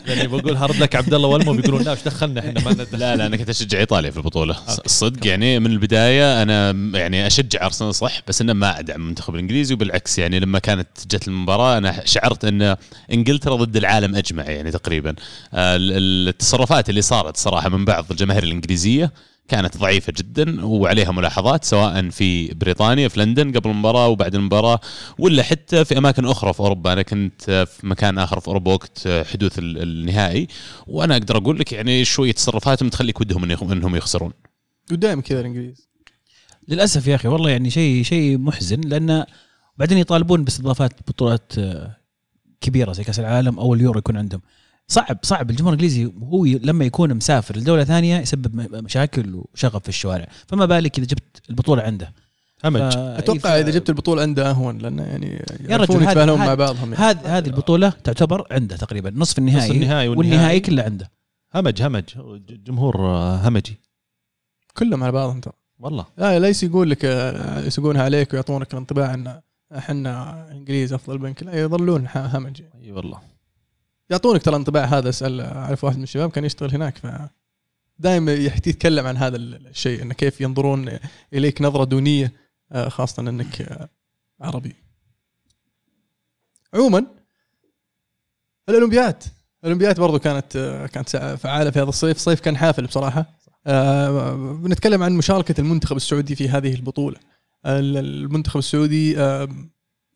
يعني 0.08 0.26
بقول 0.28 0.56
هارد 0.56 0.76
لك 0.76 0.96
عبد 0.96 1.14
الله 1.14 1.28
والمو 1.28 1.52
بيقولون 1.52 1.82
لا 1.82 1.90
إيش 1.90 2.02
دخلنا 2.02 2.40
إحنا 2.40 2.60
ما 2.60 2.70
ندخل 2.72 2.98
لا 2.98 3.16
لا 3.16 3.26
أنا 3.26 3.36
كنت 3.36 3.48
أشجع 3.48 3.78
إيطاليا 3.78 4.10
في 4.10 4.16
البطولة. 4.16 4.56
الصدق 4.84 5.26
يعني 5.26 5.58
من 5.60 5.66
البداية 5.66 6.42
أنا 6.42 6.70
يعني 6.98 7.26
أشجع 7.26 7.66
أرسنال 7.66 7.94
صح 7.94 8.20
بس 8.28 8.40
أنا 8.40 8.52
ما 8.52 8.78
أدعم 8.78 9.00
المنتخب 9.00 9.34
الإنجليزي 9.34 9.74
وبالعكس 9.74 10.18
يعني 10.18 10.40
لما 10.40 10.58
كانت 10.58 10.88
جت 11.10 11.28
المباراة 11.28 11.78
أنا 11.78 12.02
شعرت 12.04 12.44
إن 12.44 12.76
إنجلترا 13.12 13.56
ضد 13.56 13.76
العالم 13.76 14.16
أجمع 14.16 14.44
يعني 14.44 14.70
تقريبا 14.70 15.10
آه، 15.54 15.76
ال- 15.76 16.28
التصرفات 16.28 16.90
اللي 16.90 17.02
صارت 17.02 17.36
صراحة 17.36 17.68
من 17.68 17.84
بعض 17.84 18.06
الجماهير 18.10 18.42
الإنجليزية 18.42 19.12
كانت 19.50 19.76
ضعيفة 19.76 20.12
جدا 20.16 20.64
وعليها 20.64 21.12
ملاحظات 21.12 21.64
سواء 21.64 22.08
في 22.10 22.54
بريطانيا 22.54 23.08
في 23.08 23.20
لندن 23.20 23.52
قبل 23.52 23.70
المباراة 23.70 24.08
وبعد 24.08 24.34
المباراة 24.34 24.80
ولا 25.18 25.42
حتى 25.42 25.84
في 25.84 25.98
أماكن 25.98 26.24
أخرى 26.24 26.52
في 26.52 26.60
أوروبا. 26.60 26.92
أنا 26.92 27.02
كنت 27.02 27.44
في 27.50 27.86
مكان 27.86 28.18
آخر 28.18 28.40
في 28.40 28.48
أوروبا 28.48 28.72
وقت 28.72 29.08
حدوث 29.08 29.58
ال- 29.58 29.82
النهائي 29.82 30.46
وأنا 30.86 31.16
أقدر 31.16 31.36
أقول 31.36 31.58
لك 31.58 31.72
يعني 31.72 32.04
شوية 32.04 32.32
تصرفاتهم 32.32 32.88
تخليك 32.88 33.20
ودهم 33.20 33.44
إنهم 33.44 33.72
إنهم 33.72 33.96
يخسرون. 33.96 34.32
ودائما 34.92 35.22
كذا 35.22 35.40
الإنجليز. 35.40 35.88
للأسف 36.68 37.06
يا 37.06 37.14
أخي 37.14 37.28
والله 37.28 37.50
يعني 37.50 37.70
شيء 37.70 38.02
شيء 38.02 38.38
محزن 38.38 38.80
لأن 38.80 39.24
بعدين 39.78 39.98
يطالبون 39.98 40.44
باستضافات 40.44 40.92
بطولات 41.08 41.52
كبيرة 42.60 42.92
زي 42.92 43.04
كأس 43.04 43.20
العالم 43.20 43.58
أو 43.58 43.74
اليورو 43.74 43.98
يكون 43.98 44.16
عندهم. 44.16 44.40
صعب 44.88 45.18
صعب. 45.22 45.50
الجمهور 45.50 45.74
الإنجليزي 45.74 46.12
هو 46.22 46.44
لما 46.44 46.84
يكون 46.84 47.14
مسافر 47.14 47.56
لدولة 47.56 47.84
ثانية 47.84 48.18
يسبب 48.20 48.76
مشاكل 48.84 49.42
وشغب 49.54 49.80
في 49.82 49.88
الشوارع. 49.88 50.26
فما 50.46 50.66
بالك 50.66 50.98
إذا 50.98 51.06
جبت 51.06 51.42
البطولة 51.50 51.82
عنده؟ 51.82 52.12
همج 52.64 52.80
أتوقع 52.96 53.58
إذا 53.60 53.70
جبت 53.70 53.88
البطولة 53.88 54.22
عنده 54.22 54.50
أهون 54.50 54.78
لأنه 54.78 55.02
يعني 55.02 55.44
رجل، 55.50 55.70
يعرفون 55.70 56.02
يتفاهمون 56.02 56.38
مع 56.38 56.54
بعضهم 56.54 56.92
يعني. 56.92 57.04
هذه 57.04 57.38
هذه 57.38 57.46
البطولة 57.46 57.88
تعتبر 58.04 58.46
عنده 58.50 58.76
تقريبا 58.76 59.12
نصف 59.16 59.38
النهائي. 59.38 59.70
نصف 59.70 59.76
النهائي 59.76 60.08
والنهائي. 60.08 60.30
والنهائي 60.30 60.60
كله 60.60 60.82
عنده. 60.82 61.10
همج 61.54 61.82
همج. 61.82 62.04
جمهور 62.66 62.96
آه، 62.98 63.36
همجي. 63.36 63.80
كلهم 64.76 65.02
على 65.02 65.12
بعضهم 65.12 65.40
ترى. 65.40 65.52
والله. 65.78 66.06
لا 66.18 66.38
ليس 66.38 66.62
يقول 66.62 66.90
لك 66.90 67.04
آه، 67.04 67.60
يسوقونها 67.60 68.02
عليك 68.02 68.32
ويعطونك 68.32 68.72
الانطباع 68.72 69.14
إن 69.14 69.40
إحنا 69.76 70.46
إنجليز 70.52 70.92
أفضل 70.92 71.18
منك 71.18 71.42
لا 71.42 71.60
يظلون 71.60 72.08
ح- 72.08 72.34
همج 72.34 72.62
أي 72.82 72.92
والله. 72.92 73.18
يعطونك 74.10 74.42
ترى 74.42 74.54
الانطباع 74.54 74.84
هذا 74.84 75.08
أسأل 75.08 75.40
أعرف 75.40 75.84
واحد 75.84 75.96
من 75.96 76.02
الشباب 76.02 76.30
كان 76.30 76.44
يشتغل 76.44 76.74
هناك 76.74 76.98
ف 76.98 77.06
دائما 77.98 78.32
يتكلم 78.32 79.06
عن 79.06 79.16
هذا 79.16 79.36
الشيء 79.36 80.02
إنه 80.02 80.14
كيف 80.14 80.40
ينظرون 80.40 80.98
إليك 81.34 81.62
نظرة 81.62 81.84
دونية 81.84 82.32
آه، 82.72 82.88
خاصة 82.88 83.20
إنك 83.20 83.62
آه، 83.62 83.88
عربي. 84.40 84.76
عموما 86.74 87.06
الاولمبياد 88.68 89.22
الاولمبياد 89.64 90.00
برضو 90.00 90.18
كانت 90.18 90.56
آه، 90.56 90.86
كانت 90.86 91.08
فعالة 91.16 91.70
في 91.70 91.78
هذا 91.78 91.88
الصيف، 91.88 92.16
الصيف 92.16 92.40
كان 92.40 92.56
حافل 92.56 92.86
بصراحة. 92.86 93.40
بنتكلم 94.62 95.02
عن 95.02 95.12
مشاركة 95.12 95.60
المنتخب 95.60 95.96
السعودي 95.96 96.34
في 96.34 96.48
هذه 96.48 96.74
البطولة. 96.74 97.16
ال- 97.66 97.96
المنتخب 97.96 98.58
السعودي 98.58 99.16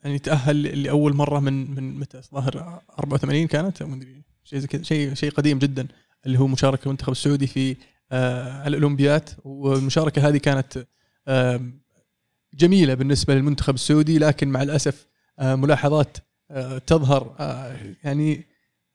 يعني 0.04 0.18
تاهل 0.18 0.82
لأول 0.82 1.14
مرة 1.14 1.40
من 1.40 1.74
من 1.74 1.98
متى؟ 1.98 2.18
الظاهر 2.18 2.80
84 2.98 3.46
كانت 3.46 3.82
أو 3.82 3.88
مدري 3.88 4.22
شيء 4.44 4.58
زي 4.58 4.66
كذا 4.66 4.82
شيء 4.82 5.14
شيء 5.14 5.30
قديم 5.30 5.58
جدا 5.58 5.86
اللي 6.26 6.38
هو 6.38 6.46
مشاركة 6.46 6.84
المنتخب 6.84 7.12
السعودي 7.12 7.46
في 7.46 7.76
آه، 8.12 8.66
الاولمبياد 8.66 9.28
والمشاركة 9.44 10.28
هذه 10.28 10.36
كانت 10.36 10.86
آه، 11.28 11.60
جميلة 12.54 12.94
بالنسبة 12.94 13.34
للمنتخب 13.34 13.74
السعودي 13.74 14.18
لكن 14.18 14.48
مع 14.48 14.62
الأسف 14.62 15.06
آه، 15.38 15.54
ملاحظات 15.54 16.18
آه، 16.50 16.78
تظهر 16.78 17.36
آه، 17.40 17.76
يعني 18.04 18.46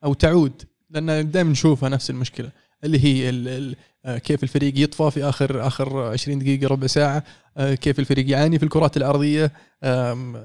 أو 0.04 0.14
تعود 0.14 0.64
لأن 0.90 1.32
دائما 1.32 1.52
نشوفها 1.52 1.90
نفس 1.90 2.10
المشكلة. 2.10 2.52
اللي 2.84 3.04
هي 3.04 3.30
ال- 3.30 3.48
ال- 3.48 3.76
آه، 4.06 4.18
كيف 4.18 4.44
الفريق 4.44 4.74
يطفى 4.80 5.12
في 5.12 5.24
اخر 5.24 5.68
آخر 5.68 6.00
20 6.00 6.40
دقيقة 6.40 6.68
ربع 6.68 6.88
ساعة. 6.88 7.24
آه، 7.58 7.74
كيف 7.76 8.00
الفريق 8.00 8.30
يعاني 8.30 8.60
في 8.60 8.66
الكرات 8.66 8.98
الأرضية. 8.98 9.52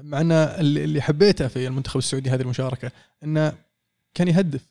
مع 0.03 0.21
إن 0.21 0.31
اللي 0.31 1.01
حبيته 1.01 1.47
في 1.47 1.67
المنتخب 1.67 1.97
السعودي 1.97 2.29
هذه 2.29 2.41
المشاركة 2.41 2.91
إنه 3.23 3.53
كان 4.13 4.27
يهدف. 4.27 4.61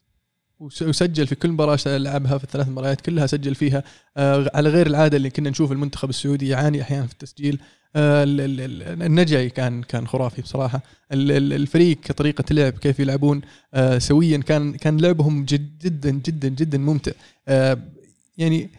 وسجل 0.61 1.27
في 1.27 1.35
كل 1.35 1.49
مباراة 1.51 1.79
لعبها 1.87 2.39
في 2.39 2.45
الثلاث 2.45 2.69
مباريات 2.69 3.01
كلها 3.01 3.27
سجل 3.27 3.55
فيها. 3.55 3.85
آه، 4.17 4.51
على 4.55 4.69
غير 4.69 4.87
العادة 4.87 5.17
اللي 5.17 5.31
كنا 5.31 5.51
نشوف 5.51 5.73
المنتخب 5.73 6.09
السعودي 6.11 6.49
يعاني 6.49 6.83
أحيانا 6.83 7.07
في 7.07 7.13
التسجيل. 7.13 7.59
آه، 7.97 8.25
ال- 8.25 8.41
ال- 8.41 8.61
ال- 8.61 9.03
النجعي 9.03 9.51
كان 9.51 9.83
كان 9.83 10.07
خرافي 10.07 10.43
بصراحة. 10.43 10.83
ال- 11.13 11.33
ال- 11.33 11.53
الفريق 11.53 12.01
كطريقة 12.01 12.45
لعب 12.51 12.73
كيف 12.73 13.01
يلعبون 13.01 13.41
آه، 13.75 13.99
سويا 13.99 14.39
كان 14.39 14.75
كان 14.75 15.01
لعبهم 15.01 15.45
جد 15.45 15.79
جدا 15.79 16.11
جدا 16.11 16.49
جدا 16.49 16.79
ممتع. 16.79 17.13
يعني 18.39 18.71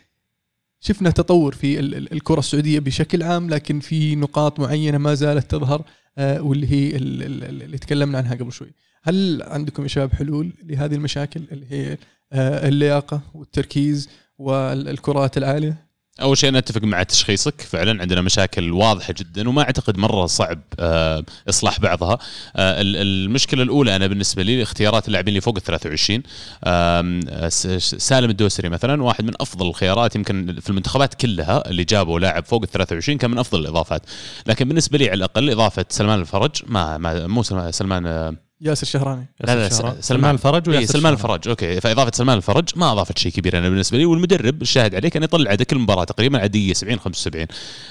شفنا 0.80 1.10
تطور 1.10 1.56
في 1.56 1.80
ال- 1.80 1.96
ال- 1.96 2.14
الكرة 2.14 2.40
السعودية 2.40 2.80
بشكل 2.80 3.24
عام 3.24 3.50
لكن 3.50 3.80
في 3.80 4.16
نقاط 4.16 4.60
معينة 4.60 4.98
ما 4.98 5.14
زالت 5.14 5.52
تظهر 5.52 5.84
واللي 6.20 6.72
هي 6.72 6.96
ال- 6.96 7.24
ال- 7.24 7.44
ال- 7.44 7.62
اللي 7.64 7.78
تكلمنا 7.78 8.18
عنها 8.18 8.36
قبل 8.36 8.52
شوي. 8.52 8.72
هل 9.08 9.44
عندكم 9.48 9.84
يا 9.84 9.88
شباب 9.88 10.14
حلول 10.14 10.54
لهذه 10.64 10.96
المشاكل 10.96 11.42
اللي 11.52 11.66
هي 11.70 11.98
آه، 12.34 12.68
اللياقة 12.68 13.22
والتركيز 13.34 14.10
والكرات 14.38 15.38
العالية؟ 15.38 15.86
أول 16.22 16.38
شيء 16.38 16.50
أنا 16.50 16.58
أتفق 16.58 16.84
مع 16.84 17.04
تشخيصك. 17.04 17.62
فعلا 17.62 18.02
عندنا 18.02 18.22
مشاكل 18.22 18.72
واضحة 18.72 19.14
جدا 19.18 19.50
وما 19.50 19.62
أعتقد 19.62 19.98
مرة 19.98 20.26
صعب 20.26 20.60
آه، 20.80 21.24
إصلاح 21.50 21.80
بعضها. 21.80 22.18
آه، 22.56 22.82
ال- 22.82 22.96
المشكلة 22.96 23.64
الأولى 23.64 23.96
أنا 23.96 24.08
بالنسبة 24.08 24.44
لي 24.44 24.62
اختيارات 24.64 25.08
اللاعبين 25.08 25.30
اللي 25.30 25.42
فوق 25.42 25.56
ال 25.58 25.64
23 25.64 26.24
آم، 26.68 27.20
آه، 27.30 27.50
س- 27.50 27.68
س- 27.68 27.96
سالم 27.96 28.30
الدوسري 28.30 28.70
مثلا 28.70 29.04
واحد 29.04 29.24
من 29.26 29.34
أفضل 29.42 29.68
الخيارات 29.68 30.16
يمكن 30.16 30.58
في 30.62 30.70
المنتخبات 30.70 31.14
كلها 31.14 31.70
اللي 31.70 31.84
جابوا 31.84 32.20
لاعب 32.20 32.46
فوق 32.46 32.62
ال 32.64 32.68
23 32.70 33.18
كان 33.18 33.32
من 33.32 33.38
أفضل 33.38 33.60
الإضافات. 33.60 34.02
لكن 34.48 34.68
بالنسبة 34.68 34.98
لي 34.98 35.06
على 35.10 35.18
الأقل 35.18 35.50
إضافة 35.50 35.86
سلمان 35.90 36.20
الفرج 36.20 36.52
ما, 36.68 36.98
ما 36.98 37.28
مو 37.28 37.44
سلمان, 37.72 38.38
ياسر 38.62 38.84
الشهراني 38.84 39.26
لا 39.40 39.56
لا 39.56 39.70
سلمان- 40.02 40.34
الفرج 40.36 40.70
إيه 40.70 40.78
وياسر 40.78 40.94
سلمان. 40.94 41.14
الفرج 41.14 41.48
okay 41.48 41.82
فإضافة 41.82 42.12
سلمان 42.14 42.38
الفرج 42.38 42.70
ما 42.76 42.92
أضافت 42.92 43.18
شيء 43.18 43.32
كبير 43.32 43.58
أنا 43.58 43.70
بالنسبة 43.70 43.98
لي 43.98 44.06
والمدرب 44.06 44.62
الشاهد 44.62 44.96
عليه 44.96 45.10
كان 45.10 45.24
يطلع 45.24 45.50
عاد 45.52 45.64
كل 45.64 45.78
مباراة 45.80 46.04
تقريبا 46.04 46.40
عادية 46.40 46.74
70 46.74 47.00
75 47.00 47.48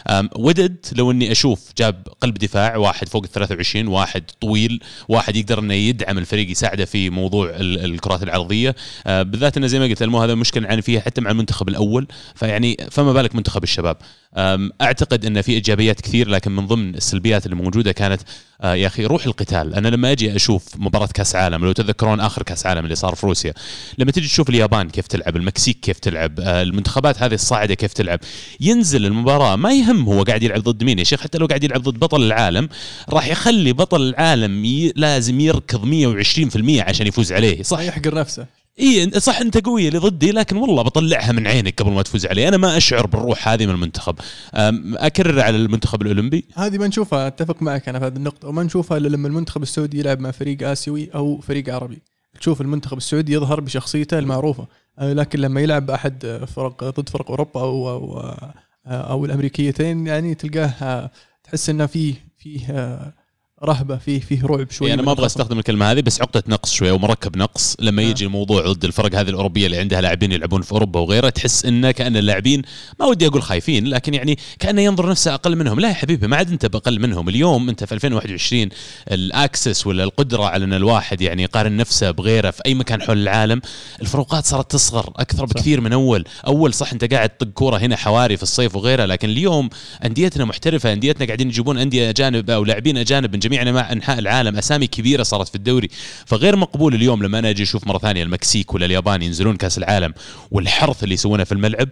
أم، 0.09 0.31
ودد 0.37 0.77
لو 0.93 1.11
إني 1.11 1.33
أشوف 1.33 1.71
جاب 1.79 2.09
قلب 2.21 2.35
دفاع 2.35 2.77
واحد 2.77 3.09
فوق 3.09 3.23
ال 3.25 3.31
23 3.33 3.87
واحد 3.89 4.23
طويل 4.41 4.81
واحد 5.09 5.37
يقدر 5.37 5.59
إنه 5.59 5.75
يدعم 5.75 6.19
الفريق 6.19 6.51
يساعده 6.51 6.85
في 6.85 7.11
موضوع 7.11 7.51
ال- 7.51 7.85
الكرات 7.85 8.23
العرضية. 8.23 8.75
أه، 9.07 9.23
بالذات 9.23 9.57
إنه 9.57 9.67
زي 9.67 9.79
ما 9.79 9.85
قلت 9.85 10.03
المو 10.03 10.23
هذا 10.23 10.35
مشكله 10.35 10.63
نعاني 10.63 10.83
فيها 10.83 11.01
حتى 11.01 11.21
مع 11.21 11.31
المنتخب 11.31 11.69
الأول. 11.69 12.07
فيعني 12.35 12.77
فما 12.91 13.13
بالك 13.13 13.35
منتخب 13.35 13.63
الشباب. 13.63 13.97
أعتقد 14.83 15.25
ان 15.25 15.43
في 15.43 15.53
إيجابيات 15.53 16.01
كثير 16.01 16.29
لكن 16.29 16.53
من 16.57 16.67
ضمن 16.67 16.95
السلبيات 16.95 17.45
اللي 17.47 17.57
موجودة 17.57 17.93
كانت 17.93 18.21
آه، 18.61 18.75
يا 18.75 18.87
أخي 18.87 19.05
روح 19.05 19.27
القتال. 19.27 19.75
أنا 19.75 19.89
لما 19.89 20.13
أجي 20.13 20.37
أشوف 20.37 20.65
مباراة 20.77 21.07
كأس 21.07 21.37
عالم 21.37 21.65
لو 21.65 21.73
تذكرون 21.73 22.21
آخر 22.21 22.43
كأس 22.43 22.67
عالم 22.67 22.85
اللي 22.85 22.95
صار 22.95 23.15
في 23.15 23.27
روسيا 23.27 23.55
لما 23.99 24.13
تجي 24.13 24.27
تشوف 24.29 24.51
اليابان 24.51 24.91
كيف 24.91 25.07
تلعب 25.07 25.37
المكسيك 25.37 25.81
كيف 25.81 25.99
تلعب 25.99 26.41
آه، 26.41 26.63
المنتخبات 26.63 27.23
هذه 27.23 27.35
الصاعدة 27.35 27.75
كيف 27.75 27.93
تلعب 27.93 28.21
ينزل 28.61 29.07
المباراة 29.07 29.57
ما 29.57 29.73
يهم 29.73 30.05
هو 30.05 30.23
قاعد 30.23 30.43
يلعب 30.43 30.61
ضد 30.63 30.85
مين 30.85 30.99
يا 30.99 31.05
شيخ 31.05 31.21
حتى 31.21 31.39
لو 31.39 31.47
قاعد 31.47 31.65
يلعب 31.65 31.83
ضد 31.83 31.99
بطل 31.99 32.23
العالم 32.23 32.69
راح 33.09 33.27
يخلي 33.27 33.73
بطل 33.73 34.03
العالم 34.03 34.65
ي... 34.65 34.93
لازم 34.97 35.41
يركض 35.41 35.85
120% 35.85 36.81
عشان 36.81 37.07
يفوز 37.07 37.33
عليه 37.33 37.63
صح؟ 37.63 37.81
يحقر 37.81 38.15
نفسه. 38.15 38.64
إي 38.81 39.11
صح 39.21 39.41
أنت 39.41 39.65
قوي 39.65 39.89
اللي 39.89 39.99
ضدي 39.99 40.31
لكن 40.31 40.57
والله 40.57 40.83
بطلعها 40.83 41.33
من 41.33 41.47
عينك 41.47 41.83
قبل 41.83 41.93
ما 41.93 42.03
تفوز 42.03 42.27
عليه 42.27 42.49
أنا 42.49 42.57
ما 42.57 42.77
أشعر 42.77 43.07
بالروح 43.07 43.49
هذه 43.49 43.67
من 43.67 43.73
المنتخب. 43.73 44.17
أكرر 44.55 45.41
على 45.41 45.57
المنتخب 45.57 46.03
الأولمبي؟ 46.03 46.45
هذه 46.55 46.79
ما 46.79 46.87
نشوفها 46.87 47.27
أتفق 47.27 47.63
معك 47.63 47.89
أنا 47.89 47.99
في 47.99 48.07
هذه 48.07 48.17
النقطة. 48.17 48.49
وما 48.49 48.63
نشوفها 48.63 48.97
إلا 48.97 49.09
لما 49.09 49.29
المنتخب 49.29 49.63
السعودي 49.63 49.99
يلعب 49.99 50.21
مع 50.21 50.31
فريق 50.31 50.69
آسيوي 50.69 51.11
أو 51.15 51.41
فريق 51.41 51.75
عربي. 51.75 52.03
تشوف 52.41 52.61
المنتخب 52.61 52.97
السعودي 52.97 53.33
يظهر 53.33 53.61
بشخصيته 53.61 54.19
المعروفة. 54.19 54.67
آه، 54.99 55.13
لكن 55.13 55.39
لما 55.39 55.61
يلعب 55.61 55.91
أحد 55.91 56.47
فرق 56.55 56.85
ضد 56.85 57.09
فرق 57.09 57.31
أوروبا 57.31 57.61
أو 57.61 57.91
أو, 57.91 58.19
آه، 58.21 58.53
أو 58.87 59.25
الأمريكيتين 59.25 60.07
يعني 60.07 60.35
تلقاه 60.35 60.75
آه، 60.83 61.11
تحس 61.45 61.71
إنه 61.71 61.87
فيه 61.87 62.15
فيه 62.39 62.65
رهبة 63.65 63.97
فيه 63.97 64.21
فيه 64.21 64.43
رعب 64.45 64.71
شوي 64.71 64.89
يعني 64.89 65.01
أنا 65.01 65.07
ما 65.07 65.13
أبغى. 65.13 65.27
أستخدم 65.27 65.59
الكلمة 65.59 65.91
هذه 65.91 66.01
بس 66.01 66.21
عقدة 66.23 66.43
نقص 66.49 66.73
شوي 66.73 66.91
ومركب 66.91 67.37
نقص. 67.37 67.77
لما 67.81 68.03
آه. 68.03 68.07
يجي 68.07 68.25
الموضوع 68.25 68.63
ضد 68.73 68.85
الفرق 68.85 69.15
هذه 69.15 69.29
الأوروبية 69.29 69.67
اللي 69.67 69.79
عندها 69.79 70.01
لاعبين 70.01 70.33
يلعبون 70.33 70.63
في 70.63 70.73
أوروبا 70.73 71.01
وغيرها 71.01 71.31
تحس 71.31 71.65
إنه 71.65 71.91
كأن 71.91 72.17
اللاعبين 72.17 72.63
ما 73.01 73.07
ودي 73.07 73.27
أقول 73.27 73.43
خايفين 73.43 73.87
لكن 73.87 74.15
يعني 74.15 74.39
كأنه 74.59 74.83
ينظر 74.83 75.11
نفسه 75.11 75.35
أقل 75.35 75.57
منهم. 75.57 75.81
لا 75.81 75.89
يا 75.89 75.95
حبيبي 75.95 76.27
ما 76.27 76.37
عاد 76.37 76.51
أنت 76.51 76.67
بأقل 76.67 77.01
منهم. 77.01 77.29
اليوم 77.29 77.69
أنت 77.69 77.85
في 77.85 77.95
2021 77.95 78.69
الأكسس 79.13 79.87
ولا 79.87 80.05
القدرة 80.05 80.45
على 80.45 80.65
إن 80.65 80.73
الواحد 80.73 81.21
يعني 81.21 81.43
يقارن 81.43 81.77
نفسه 81.77 82.11
بغيره 82.11 82.51
في 82.51 82.63
أي 82.67 82.75
مكان 82.75 83.03
حول 83.03 83.19
العالم 83.19 83.61
الفروقات 84.03 84.47
صارت 84.47 84.71
تصغر 84.73 85.13
أكثر 85.17 85.45
بكثير 85.45 85.81
من 85.81 85.93
أول. 85.93 86.25
أول 86.47 86.75
صح 86.75 86.93
أنت 86.93 87.15
قاعد 87.15 87.29
تطق 87.29 87.51
كورة 87.51 87.77
هنا 87.77 87.97
حواري 87.97 88.37
في 88.37 88.43
الصيف 88.43 88.77
وغيرها 88.77 89.07
لكن 89.07 89.29
اليوم 89.29 89.69
أنديتنا 90.05 90.45
محترفة 90.45 90.93
أنديتنا 90.93 91.27
قاعدين 91.27 91.49
يجيبون 91.49 91.79
أندية 91.79 92.11
أجانب 92.11 92.51
أو 92.51 92.65
لاعبين 92.65 92.97
أجانب 92.99 93.33
من 93.33 93.39
جميع 93.39 93.54
انواع 93.63 93.93
انحاء 93.93 94.19
العالم 94.19 94.57
أسامي 94.57 94.87
كبيرة 94.87 95.23
صارت 95.23 95.49
في 95.49 95.55
الدوري. 95.55 95.89
فغير 96.27 96.57
مقبول 96.57 96.95
اليوم 96.95 97.23
لما 97.23 97.39
أنا 97.39 97.51
أجي 97.51 97.63
أشوف 97.63 97.87
مرة 97.87 97.99
ثانية 97.99 98.23
المكسيك 98.23 98.75
ولا 98.75 98.87
اليابان 98.87 99.23
ينزلون 99.23 99.57
كأس 99.57 99.79
العالم 99.79 100.15
والحرث 100.51 101.05
اللي 101.05 101.15
يسوونه 101.15 101.45
في 101.45 101.53
الملعب 101.53 101.89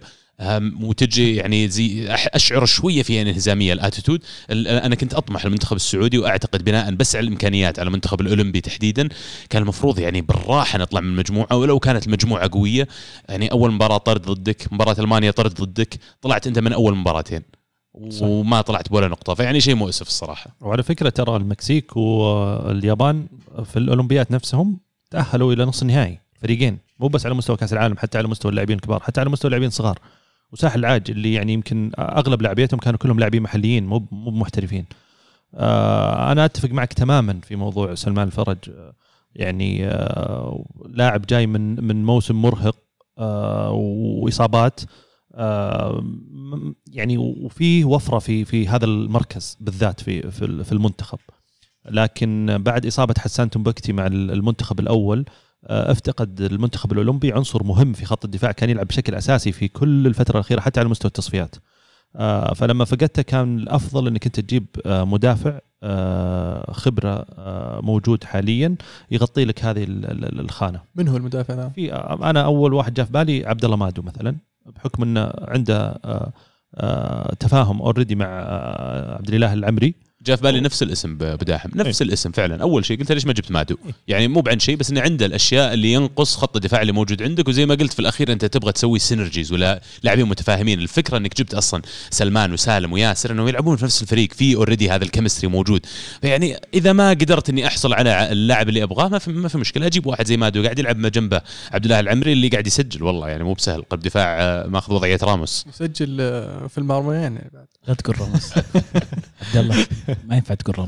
وتجي 0.81 1.35
يعني 1.35 1.67
زي 1.67 2.07
أشعر 2.09 2.65
شوية 2.65 3.03
في 3.03 3.21
انهزامية 3.21 3.73
الاتيتود 3.73 4.21
ال- 4.49 4.67
أنا 4.67 4.95
كنت 4.95 5.13
أطمح 5.13 5.45
المنتخب 5.45 5.75
السعودي 5.75 6.17
وأعتقد 6.17 6.63
بناء 6.63 6.91
بس 6.91 7.15
على 7.15 7.23
الإمكانيات 7.23 7.79
على 7.79 7.87
المنتخب 7.87 8.21
الأولمبي 8.21 8.61
تحديدا 8.61 9.09
كان 9.49 9.61
المفروض 9.61 9.99
يعني 9.99 10.21
بالراحة 10.21 10.79
نطلع 10.79 11.01
من 11.01 11.07
المجموعة 11.07 11.55
ولو 11.55 11.79
كانت 11.79 12.07
المجموعة 12.07 12.49
قوية 12.51 12.87
يعني 13.29 13.51
أول 13.51 13.71
مباراة 13.73 13.97
طرد 13.97 14.21
ضدك 14.21 14.67
مباراة 14.73 14.95
ألمانيا 14.99 15.31
طرد 15.31 15.53
ضدك 15.61 15.99
طلعت 16.21 16.47
أنت 16.47 16.59
من 16.59 16.73
أول 16.73 16.95
مباراتين. 16.97 17.41
وما 17.93 18.61
طلعت 18.61 18.89
بولا 18.89 19.07
نقطة. 19.07 19.33
فيعني 19.33 19.61
شيء 19.61 19.75
مؤسف 19.75 20.07
الصراحة. 20.07 20.55
وعلى 20.61 20.83
فكرة 20.83 21.09
ترى 21.09 21.35
المكسيك 21.35 21.97
واليابان 21.97 23.27
في 23.63 23.79
الأولمبيات 23.79 24.31
نفسهم 24.31 24.79
تأهلوا 25.11 25.53
إلى 25.53 25.65
نص 25.65 25.81
النهائي 25.81 26.19
فريقين. 26.41 26.77
مو 26.99 27.07
بس 27.07 27.25
على 27.25 27.35
مستوى 27.35 27.57
كأس 27.57 27.73
العالم 27.73 27.97
حتى 27.97 28.17
على 28.17 28.27
مستوى 28.27 28.49
اللاعبين 28.49 28.75
الكبار 28.75 28.99
حتى 28.99 29.19
على 29.21 29.29
مستوى 29.29 29.49
اللاعبين 29.49 29.67
الصغار. 29.67 29.99
وساحل 30.51 30.79
العاج 30.79 31.11
اللي 31.11 31.33
يعني 31.33 31.53
يمكن 31.53 31.91
أغلب 31.99 32.41
لاعبيتهم 32.41 32.79
كانوا 32.79 32.99
كلهم 32.99 33.19
لاعبين 33.19 33.41
محليين 33.41 33.85
مو 33.85 34.07
مو 34.11 34.31
محترفين 34.31 34.85
آه 35.55 36.31
أنا 36.31 36.45
أتفق 36.45 36.69
معك 36.69 36.93
تماما 36.93 37.39
في 37.43 37.55
موضوع 37.55 37.95
سلمان 37.95 38.27
الفرج. 38.27 38.57
يعني 39.35 39.85
آه 39.85 40.65
لاعب 40.89 41.25
جاي 41.25 41.47
من 41.47 41.85
من 41.87 42.05
موسم 42.05 42.41
مرهق 42.41 42.75
آه 43.17 43.71
وإصابات. 43.71 44.81
يعني 46.91 47.17
وفيه 47.17 47.85
وفرة 47.85 48.19
في 48.19 48.45
في 48.45 48.67
هذا 48.67 48.85
المركز 48.85 49.57
بالذات 49.61 49.99
في 50.01 50.31
في 50.31 50.45
ال- 50.45 50.65
في 50.65 50.71
المنتخب. 50.71 51.19
لكن 51.89 52.57
بعد 52.65 52.85
إصابة 52.85 53.13
حسان 53.17 53.49
تنبكتي 53.49 53.93
مع 53.93 54.07
ال- 54.07 54.31
المنتخب 54.31 54.79
الأول 54.79 55.25
آه، 55.67 55.91
افتقد 55.91 56.41
المنتخب 56.41 56.91
الأولمبي 56.91 57.33
عنصر 57.33 57.63
مهم 57.63 57.93
في 57.93 58.05
خط 58.05 58.25
الدفاع 58.25 58.51
كان 58.51 58.69
يلعب 58.69 58.87
بشكل 58.87 59.15
أساسي 59.15 59.51
في 59.51 59.67
كل 59.67 60.07
الفترة 60.07 60.33
الأخيرة 60.35 60.59
حتى 60.61 60.79
على 60.79 60.89
مستوى 60.89 61.07
التصفيات. 61.07 61.55
آه، 62.15 62.53
فلما 62.53 62.85
فقدته 62.85 63.21
كان 63.21 63.57
الأفضل 63.57 64.07
إنك 64.07 64.25
أنت 64.25 64.39
تجيب 64.39 64.65
آه، 64.85 65.03
مدافع 65.03 65.59
آه، 65.83 66.71
خبرة 66.71 67.25
آه، 67.37 67.79
موجود 67.83 68.23
حاليا 68.23 68.75
يغطي 69.11 69.45
لك 69.45 69.65
هذه 69.65 69.83
ال- 69.83 70.05
ال- 70.05 70.39
الخانة. 70.39 70.81
من 70.95 71.07
هو 71.07 71.17
المدافع 71.17 71.53
ذا؟ 71.53 71.69
في 71.69 71.93
أنا 72.23 72.41
أول 72.45 72.73
واحد 72.73 72.93
جاء 72.93 73.05
في 73.05 73.11
بالي 73.11 73.45
عبد 73.45 73.65
الله 73.65 73.77
مادو 73.77 74.01
مثلا. 74.01 74.35
بحكم 74.65 75.03
إنه 75.03 75.33
عنده 75.37 75.99
آه، 76.05 76.33
آه، 76.75 77.33
تفاهم 77.33 77.81
already 77.81 78.15
مع 78.15 78.25
آه، 78.25 79.15
عبد 79.15 79.27
الإله 79.29 79.53
العمري. 79.53 79.95
جاء 80.25 80.35
في 80.35 80.43
بالي 80.43 80.59
نفس 80.59 80.83
الاسم 80.83 81.15
بداحم. 81.17 81.69
نفس 81.75 82.01
إيه. 82.01 82.07
الاسم 82.07 82.31
فعلا. 82.31 82.61
أول 82.61 82.85
شيء 82.85 82.99
قلت 82.99 83.11
ليش 83.11 83.25
ما 83.25 83.33
جبت 83.33 83.51
مادو؟ 83.51 83.75
يعني 84.07 84.27
مو 84.27 84.41
بعن 84.41 84.59
شيء 84.59 84.75
بس 84.75 84.91
إنه 84.91 85.01
عنده 85.01 85.25
الأشياء 85.25 85.73
اللي 85.73 85.93
ينقص 85.93 86.35
خط 86.35 86.55
الدفاع 86.55 86.81
اللي 86.81 86.91
موجود 86.91 87.23
عندك. 87.23 87.47
وزي 87.47 87.65
ما 87.65 87.75
قلت 87.75 87.93
في 87.93 87.99
الأخير 87.99 88.31
أنت 88.31 88.45
تبغى 88.45 88.71
تسوي 88.71 88.99
synergies 88.99 89.51
ولا 89.51 89.81
لاعبين 90.03 90.25
متفاهمين. 90.25 90.79
الفكرة 90.79 91.17
إنك 91.17 91.37
جبت 91.37 91.53
أصلا 91.53 91.81
سلمان 92.09 92.53
وسالم 92.53 92.93
وياسر 92.93 93.31
إنهم 93.31 93.47
يلعبون 93.47 93.77
في 93.77 93.85
نفس 93.85 94.01
الفريق. 94.01 94.33
في 94.33 94.55
already 94.55 94.89
هذا 94.89 95.03
ال 95.03 95.07
chemistry 95.07 95.47
موجود. 95.47 95.85
فيعني 96.21 96.57
إذا 96.73 96.93
ما 96.93 97.09
قدرت 97.09 97.49
إني 97.49 97.67
أحصل 97.67 97.93
على 97.93 98.31
اللاعب 98.31 98.69
اللي 98.69 98.83
أبغاه 98.83 99.07
ما 99.07 99.19
في 99.19 99.31
ما 99.31 99.47
في 99.47 99.57
مشكلة. 99.57 99.87
أجيب 99.87 100.05
واحد 100.05 100.27
زي 100.27 100.37
مادو 100.37 100.63
قاعد 100.63 100.79
يلعب 100.79 100.97
ما 100.97 101.09
جنبه 101.09 101.41
عبد 101.71 101.83
الله 101.83 101.99
العمري 101.99 102.33
اللي 102.33 102.47
قاعد 102.47 102.67
يسجل. 102.67 103.03
والله 103.03 103.29
يعني 103.29 103.43
مو 103.43 103.53
بسهل. 103.53 103.81
قلب 103.81 103.99
دفاع 103.99 104.41
آه، 104.41 104.67
ماخذ 104.67 104.93
وضعية 104.93 105.19
راموس. 105.23 105.65
مسجل 105.67 106.17
آه، 106.21 106.67
في 106.67 106.77
المرميين 106.77 107.21
يعني 107.21 107.49
بعد. 107.53 107.65
لا 107.87 107.93
تقول 107.93 108.21
راموس. 108.21 108.53
عبد 109.41 109.55
الله. 109.55 109.85
ما 110.27 110.35
ينفع 110.35 110.55
تقول 110.55 110.87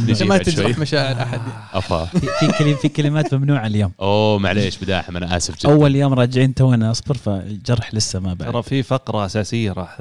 نجي 0.00 0.12
عشان 0.12 0.26
ما. 0.26 0.38
تجرح 0.38 0.78
مشاعر 0.78 1.22
أحد. 1.22 1.40
أفا. 1.72 2.04
في 2.04 2.20
في 2.40 2.58
كلم 2.58 2.76
في 2.76 2.88
كلمات 2.88 3.34
ممنوعة 3.34 3.66
اليوم. 3.66 3.92
أوه 4.00 4.38
معليش 4.38 4.78
بداحم 4.78 5.16
أنا 5.16 5.36
آسف 5.36 5.58
جدا. 5.58 5.72
أول 5.72 5.96
يوم 5.96 6.14
راجعين 6.14 6.54
تونا 6.54 6.90
أصبر 6.90 7.16
فالجرح 7.16 7.94
لسه 7.94 8.20
ما 8.20 8.34
بعد. 8.34 8.52
ترى 8.52 8.62
في 8.62 8.82
فقرة 8.82 9.26
أساسية 9.26 9.72
راح 9.72 9.96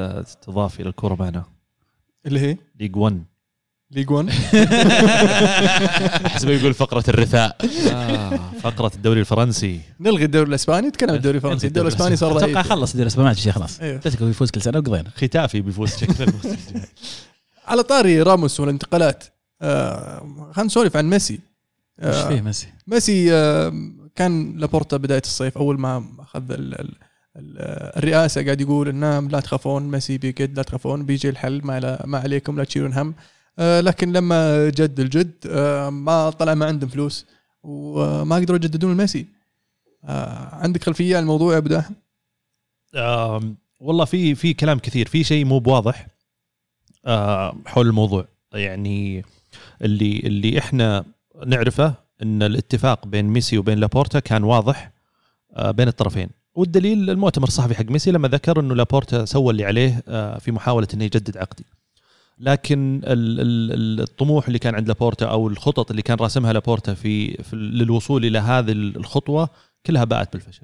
تضاف 0.45 0.79
إلى 0.79 0.89
الكورة 0.89 1.15
معنا. 1.19 1.43
اللي 2.25 2.39
هي؟ 2.39 2.57
ليج 2.79 2.95
1 2.95 3.23
ليج 3.91 4.11
1 4.11 4.29
حسب 6.27 6.49
يقول 6.49 6.73
فقرة 6.73 7.03
الرثاء. 7.07 7.57
آه 7.91 8.39
فقرة 8.61 8.91
الدوري 8.95 9.19
الفرنسي. 9.19 9.81
نلغي 9.99 10.25
الدوري 10.25 10.49
الإسباني 10.49 10.87
نتكلم 10.87 11.09
عن 11.09 11.15
الدوري 11.15 11.37
الفرنسي. 11.37 11.67
الدوري 11.67 11.87
الإسباني 11.87 12.15
صار 12.15 12.37
أتوقع 12.37 12.61
خلص 12.61 12.91
الدوري 12.91 13.03
الإسباني 13.03 13.27
ما 13.27 13.33
في 13.33 13.41
شيء 13.41 13.51
خلاص. 13.51 13.81
اتلتيكو 13.81 14.25
يفوز 14.25 14.51
كل 14.51 14.61
سنة 14.61 14.77
وقضينا. 14.77 15.09
خيتافي 15.09 15.61
بيفوز 15.61 15.97
شكله. 15.97 16.33
على 17.67 17.83
طاري 17.83 18.21
راموس 18.21 18.59
والانتقالات. 18.59 19.23
آه 19.61 20.19
خلينا 20.51 20.67
نسولف 20.67 20.97
عن 20.97 21.09
ميسي. 21.09 21.39
إيش 22.03 22.15
آه 22.15 22.27
فيه 22.27 22.41
ميسي؟ 22.41 22.67
ميسي 22.87 23.33
آه 23.33 23.73
كان 24.15 24.57
لابورتا 24.57 24.97
بداية 24.97 25.21
الصيف 25.25 25.57
أول 25.57 25.79
ما 25.79 26.05
أخذ 26.19 26.51
ال 26.51 26.81
ال 26.81 26.95
ال 27.35 27.57
الرئاسة 27.97 28.43
قاعد 28.45 28.61
يقول 28.61 28.87
إنه 28.87 29.19
لا 29.19 29.39
تخافون 29.39 29.83
ميسي 29.83 30.17
بيقد 30.17 30.57
لا 30.57 30.63
تخافون 30.63 31.05
بيجي 31.05 31.29
الحل 31.29 31.61
ما, 31.63 31.79
لا 31.79 32.03
ما 32.05 32.17
عليكم 32.17 32.57
لا 32.57 32.63
تشيلون 32.63 32.93
هم. 32.93 33.13
آه 33.59 33.81
لكن 33.81 34.11
لما 34.11 34.69
جد 34.69 34.99
الجد 34.99 35.33
آه 35.49 35.89
ما 35.89 36.29
طلع 36.29 36.53
ما 36.53 36.65
عندهم 36.65 36.89
فلوس 36.89 37.25
وما 37.63 38.35
قدروا 38.35 38.57
يجددون 38.57 38.97
ميسي. 38.97 39.25
آه 40.05 40.55
عندك 40.55 40.83
خلفية 40.83 41.17
عن 41.17 41.21
الموضوع 41.23 41.53
يا 41.53 41.57
أبو 41.57 41.67
داحم؟ 41.67 41.93
والله 43.79 44.05
في 44.05 44.35
في 44.35 44.53
كلام 44.53 44.79
كثير 44.79 45.07
في 45.07 45.23
شيء 45.23 45.45
مو 45.45 45.59
بواضح. 45.59 46.01
آه، 46.01 46.16
حول 47.65 47.87
الموضوع. 47.87 48.27
يعني 48.53 49.25
اللي 49.81 50.19
اللي 50.19 50.57
إحنا 50.59 51.05
نعرفه 51.45 51.93
إن 52.23 52.43
الاتفاق 52.43 53.07
بين 53.07 53.25
ميسي 53.25 53.57
وبين 53.57 53.77
لابورتا 53.77 54.19
كان 54.19 54.43
واضح 54.43 54.91
آه، 55.55 55.71
بين 55.71 55.87
الطرفين. 55.87 56.29
والدليل 56.55 57.09
المؤتمر 57.09 57.47
الصحفي 57.47 57.75
حق 57.75 57.85
ميسي 57.85 58.11
لما 58.11 58.27
ذكر 58.27 58.59
إنه 58.59 58.75
لابورتا 58.75 59.25
سوى 59.25 59.51
اللي 59.51 59.65
عليه 59.65 60.03
آه، 60.07 60.37
في 60.37 60.51
محاولة 60.51 60.87
إنه 60.93 61.03
يجدد 61.03 61.37
عقدي 61.37 61.65
لكن 62.39 63.01
ال- 63.03 63.39
ال- 63.39 64.01
الطموح 64.01 64.47
اللي 64.47 64.59
كان 64.59 64.75
عند 64.75 64.87
لابورتا 64.87 65.25
أو 65.25 65.47
الخطط 65.47 65.89
اللي 65.89 66.01
كان 66.01 66.17
راسمها 66.17 66.53
لابورتا 66.53 66.93
في, 66.93 67.43
في 67.43 67.55
للوصول 67.55 68.25
إلى 68.25 68.39
هذه 68.39 68.71
الخطوة 68.71 69.49
كلها 69.85 70.03
باءت 70.03 70.33
بالفشل. 70.33 70.63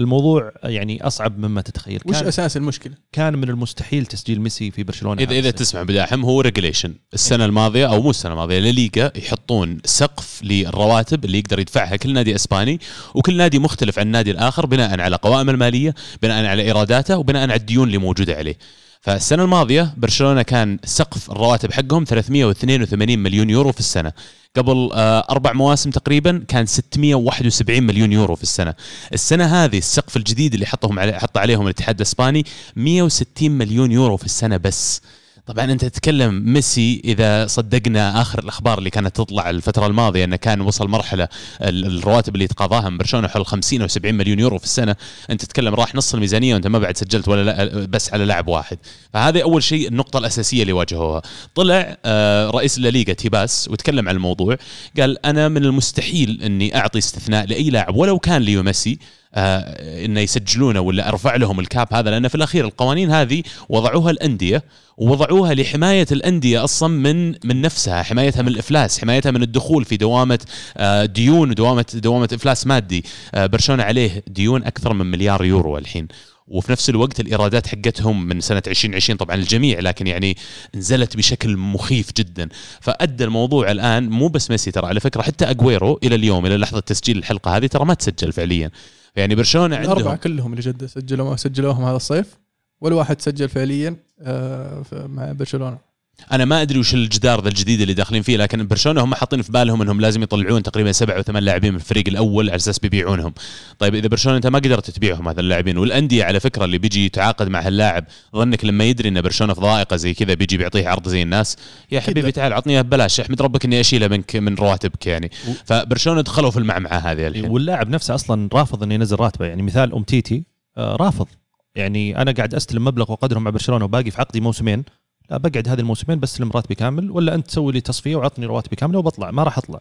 الموضوع 0.00 0.52
يعني 0.64 1.06
أصعب 1.06 1.38
مما 1.38 1.60
تتخيل 1.60 2.00
وش 2.06 2.16
كان, 2.16 2.26
أساس 2.26 2.56
المشكلة؟ 2.56 2.94
كان 3.12 3.38
من 3.38 3.48
المستحيل 3.48 4.06
تسجيل 4.06 4.40
ميسي 4.40 4.70
في 4.70 4.82
برشلونة 4.82 5.22
اذا 5.22 5.38
إذا. 5.38 5.50
تسمع 5.50 5.82
بداحم 5.82 6.24
هو 6.24 6.40
regulation 6.40 6.94
السنة 7.14 7.44
الماضية 7.44 7.86
أو 7.86 8.02
مو 8.02 8.10
السنة 8.10 8.32
الماضية 8.32 8.58
لليغا 8.58 9.12
يحطون 9.16 9.78
سقف 9.84 10.40
للرواتب 10.42 11.24
اللي 11.24 11.38
يقدر 11.38 11.58
يدفعها 11.58 11.96
كل 11.96 12.12
نادي 12.12 12.34
إسباني 12.34 12.80
وكل 13.14 13.36
نادي 13.36 13.58
مختلف 13.58 13.98
عن 13.98 14.06
النادي 14.06 14.30
الآخر 14.30 14.66
بناء 14.66 15.00
على 15.00 15.16
قوائمه 15.16 15.52
المالية 15.52 15.94
بناء 16.22 16.44
على 16.44 16.62
إيراداته 16.62 17.18
وبناء 17.18 17.42
على 17.42 17.54
الديون 17.54 17.86
اللي 17.86 17.98
موجودة 17.98 18.34
عليه 18.34 18.58
فالسنة 19.00 19.44
الماضية 19.44 19.94
برشلونة 19.96 20.42
كان 20.42 20.78
سقف 20.84 21.30
الرواتب 21.30 21.72
حقهم 21.72 22.04
382 22.04 23.18
مليون 23.18 23.50
يورو 23.50 23.72
في 23.72 23.80
السنة. 23.80 24.12
قبل 24.56 24.90
آه، 24.92 25.26
أربع 25.30 25.52
مواسم 25.52 25.90
تقريبا 25.90 26.44
كان 26.48 26.66
671 26.66 27.82
مليون 27.82 28.12
يورو 28.12 28.34
في 28.36 28.42
السنة. 28.42 28.74
السنة 29.12 29.44
هذه 29.64 29.78
السقف 29.78 30.16
الجديد 30.16 30.54
اللي 30.54 30.66
حطهم 30.66 30.98
عليه 30.98 31.12
حط 31.12 31.38
عليهم 31.38 31.64
الاتحاد 31.64 31.96
الإسباني 31.96 32.44
160 32.76 33.50
مليون 33.50 33.92
يورو 33.92 34.16
في 34.16 34.24
السنة 34.24 34.56
بس. 34.56 35.02
طبعا 35.46 35.64
أنت 35.64 35.84
تتكلم 35.84 36.42
ميسي 36.52 37.02
إذا 37.04 37.46
صدقنا 37.46 38.20
آخر 38.22 38.38
الأخبار 38.38 38.78
اللي 38.78 38.90
كانت 38.90 39.16
تطلع 39.16 39.50
الفترة 39.50 39.86
الماضية 39.86 40.24
أنه 40.24 40.36
كان 40.36 40.60
وصل 40.60 40.88
مرحلة 40.88 41.28
ال- 41.62 41.86
الرواتب 41.86 42.34
اللي 42.34 42.44
يتقاضاها 42.44 42.90
من 42.90 42.98
برشلونة 42.98 43.28
حول 43.28 43.46
50 43.46 43.82
أو 43.82 43.88
70 43.88 44.14
مليون 44.14 44.38
يورو 44.38 44.58
في 44.58 44.64
السنة. 44.64 44.96
أنت 45.30 45.44
تتكلم 45.44 45.74
راح 45.74 45.94
نص 45.94 46.14
الميزانية 46.14 46.54
وأنت 46.54 46.66
ما 46.66 46.78
بعد 46.78 46.96
سجلت 46.96 47.28
ولا 47.28 47.42
لا 47.44 47.86
بس 47.86 48.12
على 48.12 48.24
لاعب 48.24 48.48
واحد. 48.48 48.78
فهذه 49.12 49.42
أول 49.42 49.62
شيء 49.62 49.88
النقطة 49.88 50.18
الأساسية 50.18 50.62
اللي 50.62 50.72
واجهوها. 50.72 51.22
طلع 51.54 51.96
آه، 52.04 52.50
رئيس 52.50 52.78
الليغا 52.78 53.12
تيباس 53.12 53.68
وتكلم 53.70 54.08
عن 54.08 54.14
الموضوع. 54.16 54.56
قال 55.00 55.26
أنا 55.26 55.48
من 55.48 55.64
المستحيل 55.64 56.42
إني 56.42 56.76
أعطي 56.76 56.98
استثناء 56.98 57.46
لأي 57.46 57.70
لاعب 57.70 57.96
ولو 57.96 58.18
كان 58.18 58.42
ليو 58.42 58.62
ميسي. 58.62 58.98
إنه 59.34 60.20
يسجلونه 60.20 60.80
ولا 60.80 61.08
أرفع 61.08 61.36
لهم 61.36 61.60
ال 61.60 61.68
cap 61.68 61.94
هذا 61.94 62.10
لأن 62.10 62.28
في 62.28 62.34
الأخير 62.34 62.64
القوانين 62.64 63.10
هذه 63.10 63.42
وضعوها 63.68 64.10
الأندية 64.10 64.64
ووضعوها 64.96 65.54
لحماية 65.54 66.06
الأندية 66.12 66.64
أصلا 66.64 66.88
من 66.88 67.28
من 67.44 67.60
نفسها، 67.60 68.02
حمايتها 68.02 68.42
من 68.42 68.48
الإفلاس، 68.48 69.00
حمايتها 69.00 69.30
من 69.30 69.42
الدخول 69.42 69.84
في 69.84 69.96
دوامة 69.96 70.38
آه 70.76 71.04
ديون 71.04 71.50
ودوامه 71.50 71.86
دوامة 71.94 72.28
إفلاس 72.32 72.66
مادي، 72.66 73.04
آه 73.34 73.46
برشلونة 73.46 73.82
عليه 73.82 74.24
ديون 74.26 74.64
أكثر 74.64 74.92
من 74.92 75.06
مليار 75.06 75.44
يورو 75.44 75.78
الحين. 75.78 76.08
وفي 76.48 76.72
نفس 76.72 76.90
الوقت 76.90 77.20
الإيرادات 77.20 77.66
حقتهم 77.66 78.26
من 78.26 78.40
سنة 78.40 78.62
2020 78.66 79.16
طبعا 79.16 79.36
الجميع 79.36 79.80
لكن 79.80 80.06
يعني 80.06 80.36
نزلت 80.74 81.16
بشكل 81.16 81.56
مخيف 81.56 82.12
جدا. 82.16 82.48
فأدى 82.80 83.24
الموضوع 83.24 83.70
الآن 83.70 84.10
مو 84.10 84.28
بس 84.28 84.50
ميسي 84.50 84.70
ترى 84.70 84.86
على 84.86 85.00
فكرة 85.00 85.22
حتى 85.22 85.50
اجويرو 85.50 86.00
إلى 86.04 86.14
اليوم 86.14 86.46
إلى 86.46 86.56
لحظة 86.56 86.80
تسجيل 86.80 87.18
الحلقة 87.18 87.56
هذه 87.56 87.66
ترى 87.66 87.84
ما 87.84 87.94
تسجل 87.94 88.32
فعليا. 88.32 88.70
يعني 89.16 89.34
برشلونة 89.34 89.76
الأربعة 89.76 89.96
عندهم 89.98 90.14
كلهم 90.14 90.50
اللي 90.50 90.62
جد 90.62 90.86
سجلوا 90.86 91.36
سجلوهم 91.36 91.84
هذا 91.84 91.96
الصيف 91.96 92.38
ولا 92.80 92.94
واحد 92.94 93.20
سجل 93.20 93.48
فعليا 93.48 93.96
آه، 94.20 94.82
مع 94.92 95.32
برشلونة. 95.32 95.89
أنا 96.32 96.44
ما 96.44 96.62
أدري 96.62 96.78
وش 96.78 96.94
الجدار 96.94 97.42
ذا 97.42 97.48
الجديد 97.48 97.80
اللي 97.80 97.94
داخلين 97.94 98.22
فيه 98.22 98.36
لكن 98.36 98.66
برشلونة 98.66 99.04
هم 99.04 99.14
حاطين 99.14 99.42
في 99.42 99.52
بالهم 99.52 99.82
إنهم 99.82 100.00
لازم 100.00 100.22
يطلعون 100.22 100.62
تقريبا 100.62 100.92
سبع 100.92 101.16
أو 101.16 101.22
ثمان 101.22 101.42
لاعبين 101.42 101.72
من 101.72 101.76
الفريق 101.76 102.04
الأول 102.08 102.48
على 102.48 102.56
أساس 102.56 102.78
بيبيعونهم. 102.78 103.34
طيب 103.78 103.94
إذا 103.94 104.08
برشلونة 104.08 104.36
أنت 104.36 104.46
ما 104.46 104.58
قدرت 104.58 104.90
تبيعهم 104.90 105.28
هذا 105.28 105.40
اللاعبين 105.40 105.78
والأندية 105.78 106.24
على 106.24 106.40
فكرة 106.40 106.64
اللي 106.64 106.78
بيجي 106.78 107.06
يتعاقد 107.06 107.48
مع 107.48 107.60
هاللاعب 107.60 108.04
ظنك 108.36 108.64
لما 108.64 108.84
يدري 108.84 109.08
إن 109.08 109.20
برشلونة 109.20 109.54
في 109.54 109.60
ضائقة 109.60 109.96
زي 109.96 110.14
كذا 110.14 110.34
بيجي 110.34 110.56
بيعطيه 110.56 110.88
عرض 110.88 111.08
زي 111.08 111.22
الناس؟ 111.22 111.56
يا 111.92 112.00
حبيبي. 112.00 112.32
تعال 112.32 112.52
عطني 112.52 112.82
ببلاش 112.82 113.20
احمد 113.20 113.42
ربك 113.42 113.64
إني 113.64 113.80
أشيله 113.80 114.08
منك 114.08 114.36
من 114.36 114.54
رواتبك 114.54 115.06
يعني. 115.06 115.30
فبرشلونة 115.64 116.20
دخلوا 116.20 116.50
في 116.50 116.58
المعمعة 116.58 116.98
هذه 116.98 117.26
الحين. 117.26 117.50
واللاعب 117.50 117.88
نفسه 117.88 118.14
أصلا 118.14 118.48
رافض 118.52 118.82
إنه 118.82 118.94
ينزل 118.94 119.16
راتبة. 119.16 119.46
يعني 119.46 119.62
مثال 119.62 119.92
أمتيتي 119.94 120.44
آه، 120.76 120.96
رافض. 120.96 121.26
يعني 121.74 122.22
أنا 122.22 122.32
قاعد 122.32 122.54
أستلم 122.54 122.84
مبلغ 122.84 123.12
وقدره 123.12 123.38
مع 123.38 123.50
برشلونة 123.50 123.84
وباقي 123.84 124.10
في 124.10 124.20
عقدي 124.20 124.40
موسمين. 124.40 124.84
لا 125.30 125.36
بقعد 125.36 125.68
هذه 125.68 125.80
الموسمين 125.80 126.20
بستلم 126.20 126.50
راتبي 126.50 126.74
كامل 126.74 127.10
ولا 127.10 127.34
أنت 127.34 127.46
تسوي 127.46 127.72
لي 127.72 127.80
تصفية 127.80 128.16
وعطني 128.16 128.46
رواتبي 128.46 128.76
كاملة 128.76 128.98
وبطلع. 128.98 129.30
ما 129.30 129.42
راح 129.42 129.58
أطلع. 129.58 129.80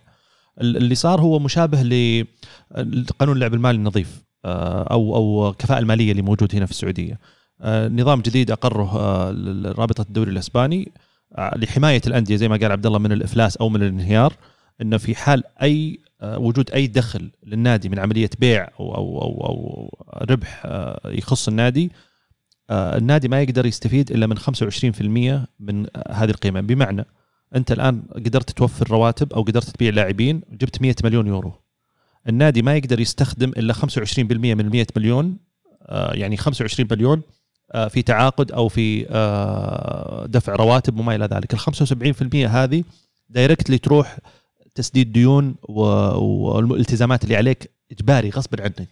ال- 0.61 0.77
اللي 0.77 0.95
صار 0.95 1.21
هو 1.21 1.39
مشابه 1.39 1.81
لقانون 2.77 3.35
اللعب 3.35 3.53
المالي 3.53 3.77
النظيف 3.77 4.23
آه، 4.45 4.83
أو 4.83 5.15
أو 5.15 5.49
الكفاءه 5.49 5.79
المالية 5.79 6.11
اللي 6.11 6.21
موجود 6.21 6.55
هنا 6.55 6.65
في 6.65 6.71
السعودية. 6.71 7.19
آه، 7.61 7.87
نظام 7.87 8.21
جديد 8.21 8.51
أقره 8.51 8.93
رابطة 9.71 10.01
الدوري 10.01 10.31
الإسباني 10.31 10.91
لحماية 11.39 12.01
الأندية 12.07 12.35
زي 12.35 12.47
ما 12.47 12.57
قال 12.57 12.71
عبد 12.71 12.85
الله 12.85 12.99
من 12.99 13.11
الإفلاس 13.11 13.57
أو 13.57 13.69
من 13.69 13.83
الانهيار 13.83 14.33
إنه 14.81 14.97
في 14.97 15.15
حال 15.15 15.43
أي 15.61 15.99
وجود 16.23 16.71
أي 16.71 16.87
دخل 16.87 17.31
للنادي 17.45 17.89
من 17.89 17.99
عملية 17.99 18.29
بيع 18.39 18.69
أو 18.79 18.95
أو 18.95 19.21
أو, 19.21 19.45
أو 19.45 19.89
ربح 20.31 20.65
يخص 21.05 21.47
النادي 21.47 21.91
النادي 22.71 23.27
ما 23.27 23.41
يقدر 23.41 23.65
يستفيد 23.65 24.11
إلا 24.11 24.27
من 24.27 24.37
25% 24.37 25.47
من 25.59 25.85
آه، 25.95 26.13
هذه 26.13 26.29
القيمة. 26.29 26.61
بمعنى 26.61 27.05
أنت 27.55 27.71
الآن 27.71 28.01
قدرت 28.15 28.51
توفر 28.51 28.91
رواتب 28.91 29.33
أو 29.33 29.41
قدرت 29.41 29.69
تبيع 29.69 29.93
لاعبين 29.93 30.41
جبت 30.51 30.81
100 30.81 30.95
مليون 31.03 31.27
يورو. 31.27 31.53
النادي 32.29 32.61
ما 32.61 32.77
يقدر 32.77 32.99
يستخدم 32.99 33.49
إلا 33.49 33.73
25% 33.73 34.23
من 34.55 34.59
ال 34.59 34.69
100 34.69 34.87
مليون 34.95 35.37
آه، 35.81 36.13
يعني 36.13 36.37
25 36.37 36.87
مليون 36.91 37.21
آه، 37.71 37.87
في 37.87 38.01
تعاقد 38.01 38.51
أو 38.51 38.67
في 38.67 39.05
آه، 39.09 40.25
دفع 40.25 40.55
رواتب 40.55 40.99
وما 40.99 41.15
إلى 41.15 41.25
ذلك. 41.25 41.53
ال 41.53 41.59
75% 41.59 42.47
هذه 42.47 42.83
دايركتلي 43.29 43.77
تروح 43.77 44.19
تسديد 44.75 45.11
ديون 45.11 45.55
والالتزامات 45.63 47.23
اللي 47.23 47.35
عليك 47.35 47.71
إجباري 47.91 48.29
غصبا 48.29 48.63
عنك. 48.63 48.87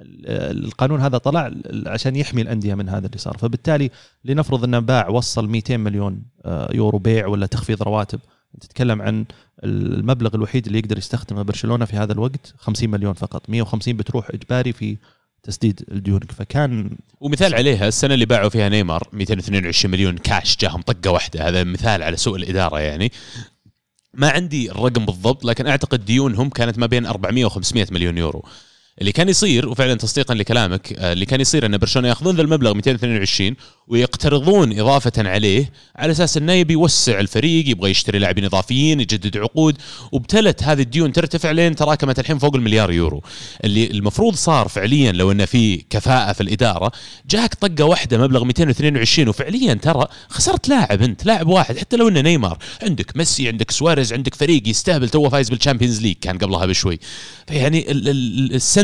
القانون 0.00 1.00
هذا 1.00 1.18
طلع 1.18 1.50
عشان 1.86 2.16
يحمي 2.16 2.42
الأندية 2.42 2.74
من 2.74 2.88
هذا 2.88 3.06
اللي 3.06 3.18
صار. 3.18 3.38
فبالتالي 3.38 3.90
لنفرض 4.24 4.64
انه 4.64 4.78
باع 4.78 5.08
وصل 5.08 5.48
200 5.48 5.76
مليون 5.76 6.22
آه، 6.44 6.72
يورو 6.74 6.98
بيع 6.98 7.26
ولا 7.26 7.46
تخفيض 7.46 7.82
رواتب. 7.82 8.20
تتكلم 8.60 9.02
عن 9.02 9.24
المبلغ 9.64 10.34
الوحيد 10.34 10.66
اللي 10.66 10.78
يقدر 10.78 10.98
يستخدمه 10.98 11.42
برشلونة 11.42 11.84
في 11.84 11.96
هذا 11.96 12.12
الوقت 12.12 12.54
50 12.58 12.90
مليون 12.90 13.12
فقط. 13.12 13.50
150 13.50 13.96
بتروح 13.96 14.30
إجباري 14.30 14.72
في 14.72 14.96
تسديد 15.42 15.84
الديون. 15.92 16.20
فكان 16.20 16.90
ومثال 17.20 17.54
عليها 17.54 17.88
السنة 17.88 18.14
اللي 18.14 18.26
باعوا 18.26 18.48
فيها 18.48 18.68
نيمار 18.68 19.08
222 19.12 19.92
مليون 19.92 20.18
كاش 20.18 20.56
جاهم 20.56 20.82
طقة 20.82 21.10
واحدة. 21.10 21.48
هذا 21.48 21.64
مثال 21.64 22.02
على 22.02 22.16
سوء 22.16 22.36
الإدارة 22.36 22.80
يعني. 22.80 23.12
ما 24.14 24.30
عندي 24.30 24.70
الرقم 24.70 25.06
بالضبط 25.06 25.44
لكن 25.44 25.66
أعتقد 25.66 26.04
ديونهم 26.04 26.50
كانت 26.50 26.78
ما 26.78 26.86
بين 26.86 27.06
400 27.06 27.44
و 27.44 27.48
500 27.48 27.86
مليون 27.90 28.18
يورو. 28.18 28.44
اللي 29.00 29.12
كان 29.12 29.28
يصير 29.28 29.68
وفعلا 29.68 29.94
تصديقا 29.94 30.34
لكلامك 30.34 30.92
آه، 30.92 31.12
اللي 31.12 31.26
كان 31.26 31.40
يصير 31.40 31.66
إن 31.66 31.78
برشلونة 31.78 32.08
يأخذون 32.08 32.36
ذا 32.36 32.42
المبلغ 32.42 32.74
222 32.74 33.56
ويقترضون 33.88 34.80
إضافة 34.80 35.12
عليه 35.18 35.72
على 35.96 36.12
أساس 36.12 36.36
إنه 36.36 36.52
يبي 36.52 36.72
يوسع 36.72 37.20
الفريق 37.20 37.68
يبغى 37.68 37.90
يشتري 37.90 38.18
لاعبين 38.18 38.44
إضافيين 38.44 39.00
يجدد 39.00 39.36
عقود 39.36 39.76
وابتدت 40.12 40.62
هذه 40.62 40.80
الديون 40.82 41.12
ترتفع 41.12 41.50
لين 41.50 41.74
تراكمت 41.74 42.18
الحين 42.18 42.38
فوق 42.38 42.54
المليار 42.54 42.92
يورو. 42.92 43.22
اللي 43.64 43.86
المفروض 43.86 44.34
صار 44.34 44.68
فعليا 44.68 45.12
لو 45.12 45.32
انه 45.32 45.44
في 45.44 45.76
كفاءة 45.90 46.32
في 46.32 46.40
الإدارة 46.40 46.92
جاك 47.30 47.54
طقة 47.54 47.84
واحدة 47.84 48.18
مبلغ 48.18 48.44
222 48.44 49.28
وفعليا 49.28 49.74
ترى 49.74 50.06
خسرت 50.28 50.68
لاعب 50.68 51.02
أنت 51.02 51.26
لاعب 51.26 51.46
واحد 51.46 51.78
حتى 51.78 51.96
لو 51.96 52.08
إنه 52.08 52.20
نيمار. 52.20 52.58
عندك 52.82 53.16
ميسي 53.16 53.48
عندك 53.48 53.70
سواريز 53.70 54.12
عندك 54.12 54.34
فريق 54.34 54.68
يستهبل 54.68 55.08
تو 55.08 55.30
فايز 55.30 55.50
بال 55.50 55.60
Champions 55.60 56.02
League 56.02 56.16
كان 56.20 56.38
قبلها 56.38 56.66
بشوي. 56.66 56.98
فيعني 57.48 57.84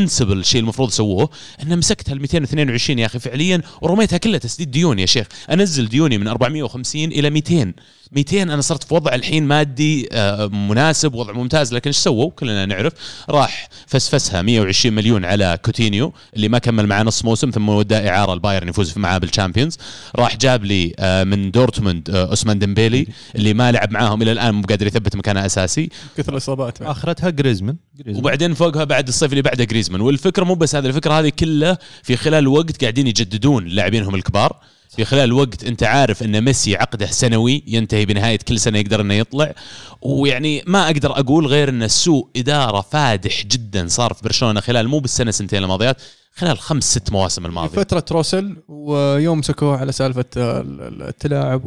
ال 0.03 0.07
sensible 0.07 0.39
الشيء 0.39 0.61
المفروض 0.61 0.89
سووه 0.89 1.29
انه 1.63 1.75
مسكت 1.75 2.09
هال 2.09 2.21
222 2.21 2.99
يا 2.99 3.05
أخي 3.05 3.19
فعليا 3.19 3.61
ورميتها 3.81 4.17
كلها 4.17 4.39
تسديد 4.39 4.71
ديون 4.71 4.99
يا 4.99 5.05
شيخ. 5.05 5.27
أنزل 5.51 5.89
ديوني 5.89 6.17
من 6.17 6.27
450 6.27 7.03
إلى 7.03 7.29
200 7.29 7.73
200 8.11 8.43
أنا 8.43 8.61
صرت 8.61 8.83
في 8.83 8.93
وضع 8.93 9.15
الحين 9.15 9.43
مادي 9.43 10.09
آه، 10.11 10.47
مناسب 10.47 11.13
وضع 11.13 11.33
ممتاز 11.33 11.73
لكن 11.73 11.89
إيش 11.89 11.97
سووا؟ 11.97 12.31
كلنا 12.31 12.65
نعرف 12.65 12.93
راح 13.29 13.69
فسفسها 13.87 14.41
120 14.41 14.95
مليون 14.95 15.25
على 15.25 15.59
كوتينيو 15.65 16.13
اللي 16.35 16.49
ما 16.49 16.57
كمل 16.57 16.87
معاه 16.87 17.03
نص 17.03 17.25
موسم 17.25 17.49
ثم 17.49 17.69
وداه 17.69 18.09
إعارة 18.09 18.33
البايرن 18.33 18.69
يفوز 18.69 18.97
معاه 18.97 19.17
بال 19.17 19.27
Champions. 19.27 19.77
راح 20.15 20.37
جاب 20.37 20.65
لي 20.65 20.93
آه، 20.99 21.23
من 21.23 21.51
دورتموند 21.51 22.09
آه، 22.09 22.29
أوسمان 22.29 22.59
ديمبيلي 22.59 23.07
اللي 23.35 23.53
ما 23.53 23.71
لعب 23.71 23.91
معاهم 23.91 24.21
إلى 24.21 24.31
الآن 24.31 24.53
مو 24.55 24.61
قادر 24.61 24.87
يثبت 24.87 25.15
مكانه 25.15 25.45
أساسي. 25.45 25.89
كثر 26.17 26.31
الإصابات. 26.31 26.81
أخرتها 26.81 27.29
جريزمان. 27.29 27.75
جريزمان. 27.95 28.23
وبعدين 28.23 28.53
فوقها 28.53 28.83
بعد 28.83 29.07
الصيف 29.07 29.31
اللي 29.31 29.41
بعده 29.41 29.63
جريزمان. 29.63 30.01
والفكرة 30.01 30.43
مو 30.43 30.55
بس 30.55 30.75
هذا 30.75 30.87
الفكرة 30.87 31.13
هذه 31.13 31.29
كلها 31.29 31.77
في 32.03 32.15
خلال 32.15 32.47
وقت 32.47 32.81
قاعدين 32.81 33.07
يجددون 33.07 33.65
لاعبينهم 33.65 34.15
الكبار. 34.15 34.55
في 34.95 35.05
خلال 35.05 35.33
وقت 35.33 35.63
انت 35.63 35.83
عارف 35.83 36.23
ان 36.23 36.41
ميسي 36.41 36.75
عقده 36.75 37.05
سنوي 37.05 37.63
ينتهي 37.67 38.05
بنهاية 38.05 38.37
كل 38.47 38.59
سنة 38.59 38.79
يقدر 38.79 39.01
انه 39.01 39.13
يطلع. 39.13 39.53
ويعني 40.01 40.63
ما 40.67 40.85
أقدر 40.85 41.11
أقول 41.19 41.47
غير 41.47 41.69
إن 41.69 41.87
سوء 41.87 42.27
إدارة 42.35 42.81
فادح 42.81 43.45
جدا 43.45 43.87
صار 43.87 44.13
في 44.13 44.23
برشلونة 44.23 44.59
خلال 44.61 44.87
مو 44.87 44.99
بالسنة 44.99 45.31
سنتين 45.31 45.63
الماضيات 45.63 45.97
خلال 46.35 46.59
خمس 46.59 46.83
ست 46.91 47.11
مواسم 47.11 47.45
الماضية. 47.45 47.75
فترة 47.81 48.05
روسل 48.11 48.55
ويوم 48.67 49.39
مسكوه 49.39 49.77
على 49.77 49.91
سالفة 49.91 50.25
آه، 50.37 50.63
التلاعب 51.09 51.61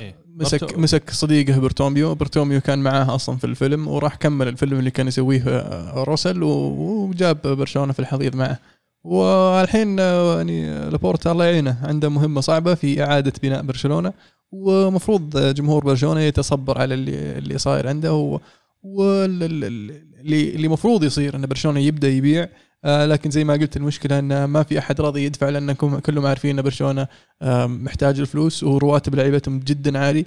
إيه. 0.00 0.14
ومسك 0.38 0.64
برتو- 0.64 0.78
مسك 0.78 1.10
صديقه 1.10 1.58
برتوميو. 1.58 2.14
برتوميو 2.14 2.60
كان 2.60 2.78
معاه 2.78 3.14
أصلا 3.14 3.36
في 3.36 3.44
الفيلم 3.44 3.88
وراح 3.88 4.14
كمل 4.14 4.48
الفيلم 4.48 4.78
اللي 4.78 4.90
كان 4.90 5.08
يسويه 5.08 5.42
آه، 5.48 6.04
روسل 6.04 6.42
و- 6.42 7.08
وجاب 7.10 7.42
برشلونة 7.42 7.92
في 7.92 7.98
الحضيض 7.98 8.36
معه. 8.36 8.58
والحين 9.04 10.00
آه، 10.00 10.36
يعني 10.36 10.90
لابورتا 10.90 11.32
الله 11.32 11.44
يعينه 11.44 11.78
عنده 11.82 12.08
مهمة 12.08 12.40
صعبة 12.40 12.74
في 12.74 13.02
إعادة 13.02 13.32
بناء 13.42 13.62
برشلونة 13.62 14.12
ومفروض 14.52 15.36
جمهور 15.54 15.84
برشلونة 15.84 16.20
يتصبر 16.20 16.78
على 16.78 16.94
اللي 16.94 17.38
اللي 17.38 17.58
صاير 17.58 17.88
عنده 17.88 18.38
واللي 18.82 19.46
اللي 19.46 20.66
المفروض 20.66 21.04
يصير 21.04 21.36
إن 21.36 21.46
برشلونة 21.46 21.80
يبدأ 21.80 22.08
يبيع 22.08 22.48
آه 22.84 23.06
لكن 23.06 23.30
زي 23.30 23.44
ما 23.44 23.52
قلت 23.54 23.76
المشكلة 23.76 24.18
إن 24.18 24.44
ما 24.44 24.62
في 24.62 24.78
أحد 24.78 25.00
راضي 25.00 25.24
يدفع 25.24 25.48
لانكم 25.48 25.98
كلهم 25.98 26.26
عارفين 26.26 26.58
إن 26.58 26.64
برشلونة 26.64 27.06
آه 27.42 27.66
محتاج 27.66 28.20
الفلوس 28.20 28.64
ورواتب 28.64 29.14
لعيبتهم 29.14 29.58
جدا 29.58 29.98
عالي 29.98 30.24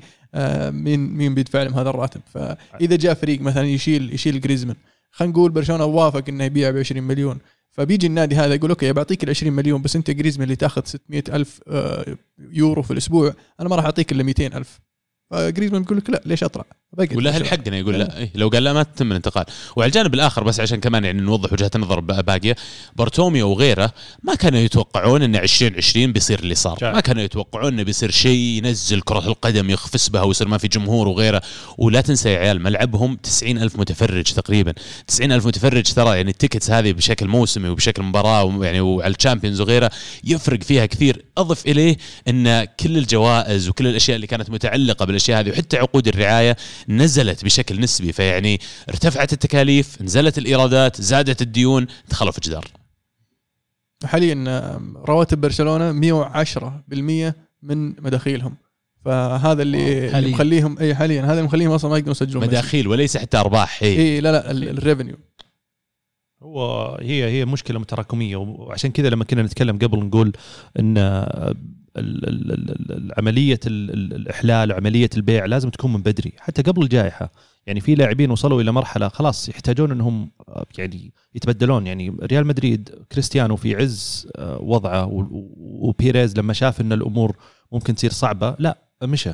مين 0.72 1.00
مين 1.00 1.36
بيدفع 1.36 1.64
لهم 1.64 1.74
هذا 1.74 1.90
الراتب؟ 1.90 2.22
فإذا 2.34 2.96
جاء 2.96 3.14
فريق 3.14 3.42
مثلا 3.42 3.68
يشيل 3.68 4.14
يشيل 4.14 4.42
جريزمان 4.42 4.76
خلينا 5.12 5.34
نقول 5.34 5.52
برشلونة 5.52 5.86
وافق 5.86 6.24
إنه 6.30 6.44
يبيع 6.44 6.72
ب 6.72 6.78
20 6.78 7.04
مليون 7.04 7.40
فبيجي 7.72 8.08
النادي 8.08 8.36
هذا 8.36 8.54
يقول 8.54 8.70
أوكي 8.70 8.94
بعطيك 8.94 9.24
ال 9.24 9.30
20 9.30 9.54
مليون 9.54 9.82
بس 9.82 9.96
أنت 9.96 10.12
جريزمان 10.12 10.44
اللي 10.44 10.56
تاخذ 10.56 10.86
600 10.86 11.24
ألف 11.30 11.62
آه، 11.68 12.18
يورو 12.40 12.82
في 12.82 12.92
الأسبوع 12.92 13.34
أنا 13.60 13.70
ما 13.70 13.76
راح 13.76 13.86
أعطيك 13.86 14.12
إلا 14.12 14.24
200 14.24 14.48
ألف 14.48 14.80
فجريزمان 15.32 15.82
بيقول 15.82 15.98
لك 15.98 16.10
لا 16.10 16.22
ليش 16.26 16.44
أطلع؟ 16.44 16.66
ولا 16.98 17.38
هل. 17.38 17.48
حقنا 17.48 17.78
يقول 17.78 18.00
لا. 18.00 18.18
إيه 18.18 18.32
لو 18.36 18.48
قال 18.50 18.64
لا 18.64 18.74
ما 18.74 18.84
تتم 18.84 19.12
الانتقال. 19.12 19.46
وعلى 19.76 19.88
الجانب 19.88 20.14
الآخر 20.14 20.44
بس 20.44 20.60
عشان 20.60 20.80
كمان 20.80 21.04
يعني 21.06 21.22
نوضح 21.22 21.54
وجهة 21.54 21.72
النظر 21.76 22.00
ب- 22.00 22.26
باقية 22.26 22.56
بارتوميو 22.96 23.50
وغيره 23.50 23.94
ما 24.24 24.36
كانوا 24.36 24.60
يتوقعون 24.60 25.22
إن 25.22 25.36
2020 25.36 26.12
بيصير 26.14 26.40
اللي 26.40 26.56
صار. 26.56 26.78
ما 26.94 27.00
كانوا 27.00 27.24
يتوقعون 27.24 27.74
إنه 27.74 27.84
بيصير 27.84 28.12
شيء 28.12 28.38
ينزل 28.40 29.02
كرة 29.02 29.28
القدم 29.28 29.70
يخفس 29.70 30.10
بها 30.10 30.22
ويصير 30.24 30.48
ما 30.48 30.58
في 30.58 30.68
جمهور 30.68 31.08
وغيره. 31.08 31.42
ولا 31.78 32.02
تنسى 32.02 32.30
يا 32.30 32.40
عيال 32.40 32.62
ملعبهم 32.62 33.16
90 33.24 33.58
ألف 33.58 33.80
متفرج 33.80 34.24
تقريبا. 34.24 34.74
90 35.08 35.32
ألف 35.32 35.46
متفرج 35.48 35.84
ترى 35.94 36.16
يعني 36.18 36.32
ال 36.32 36.37
tickets 36.37 36.72
هذه 36.72 36.92
بشكل 36.92 37.28
موسمي 37.28 37.70
وبشكل 37.70 38.04
مباراة 38.04 38.44
ويعني 38.44 38.82
وعلى 38.82 39.14
ال 39.18 39.22
Champions 39.22 39.62
وغيره 39.62 39.92
يفرق 40.24 40.64
فيها 40.64 40.86
كثير. 40.86 41.26
أضف 41.38 41.66
إليه 41.66 41.98
إن 42.28 42.64
كل 42.80 42.98
الجوائز 42.98 43.70
وكل 43.70 43.88
الأشياء 43.88 44.16
اللي 44.16 44.28
كانت 44.28 44.50
متعلقة 44.50 45.06
بالأشياء 45.06 45.40
هذه 45.40 45.50
وحتى 45.50 45.78
عقود 45.78 46.08
الرعاية 46.08 46.58
نزلت 46.90 47.46
بشكل 47.46 47.80
نسبي 47.80 48.12
فيعني 48.12 48.60
ارتفعت 48.90 49.34
التكاليف 49.34 50.02
نزلت 50.02 50.38
الإيرادات 50.38 51.02
زادت 51.02 51.42
الديون 51.42 51.88
دخلوا 52.10 52.32
في 52.32 52.42
جدار. 52.42 52.68
حاليا 54.06 54.44
آه، 54.48 54.82
رواتب 54.96 55.42
برشلونة 55.42 55.92
110% 55.92 57.34
من 57.64 57.88
مداخيلهم. 58.04 58.56
فهذا 59.06 59.62
اللي, 59.62 59.78
حالياً. 60.12 60.20
اللي 60.20 60.32
مخليهم 60.32 60.80
إي 60.80 60.96
حاليا. 60.96 61.22
هذا 61.24 61.32
اللي 61.32 61.44
مخليهم 61.44 61.72
أصلا 61.72 61.92
ما 61.92 61.98
يقدرون 61.98 62.12
يسجلون 62.12 62.44
مداخيل 62.44 62.88
وليس 62.88 63.18
حتى 63.18 63.38
أرباح 63.38 63.84
إي. 63.84 63.98
إي 63.98 64.22
لا 64.22 64.32
لا 64.32 64.52
ال- 64.52 64.70
ال 64.70 64.76
revenue 64.76 65.16
هو 66.44 66.96
هي 67.02 67.24
هي 67.26 67.46
مشكلة 67.46 67.80
متراكميه 67.80 68.36
وعشان 68.36 68.92
كذا 68.92 69.10
لما 69.10 69.24
كنا 69.24 69.44
نتكلم 69.44 69.78
قبل 69.78 70.00
نقول 70.00 70.34
إن 70.80 70.98
ال- 70.98 71.58
عملية 73.18 73.60
ال- 73.68 73.92
ال- 73.92 74.14
الإحلال 74.14 74.72
وعملية 74.72 75.10
البيع 75.18 75.46
لازم 75.46 75.70
تكون 75.70 75.94
من 75.94 76.02
بدري 76.02 76.34
حتى 76.40 76.62
قبل 76.62 76.84
الجائحة. 76.84 77.32
يعني 77.68 77.80
في 77.82 77.96
لاعبين 77.96 78.32
وصلوا 78.32 78.62
إلى 78.62 78.72
مرحلة 78.72 79.08
خلاص 79.08 79.50
يحتاجون 79.50 79.92
إنهم 79.92 80.32
آه، 80.50 80.66
يعني 80.78 81.14
يتبدلون. 81.36 81.88
يعني 81.88 82.18
ريال 82.24 82.48
مدريد 82.48 82.90
كريستيانو 83.12 83.56
في 83.56 83.76
عز 83.76 84.28
آه، 84.36 84.58
وضعه 84.62 85.28
وبيريز 85.58 86.38
لما 86.38 86.54
شاف 86.54 86.82
إن 86.82 86.94
الأمور 86.94 87.36
ممكن 87.72 87.96
تصير 87.96 88.12
صعبة 88.12 88.56
لا 88.60 88.78
مشى. 89.04 89.32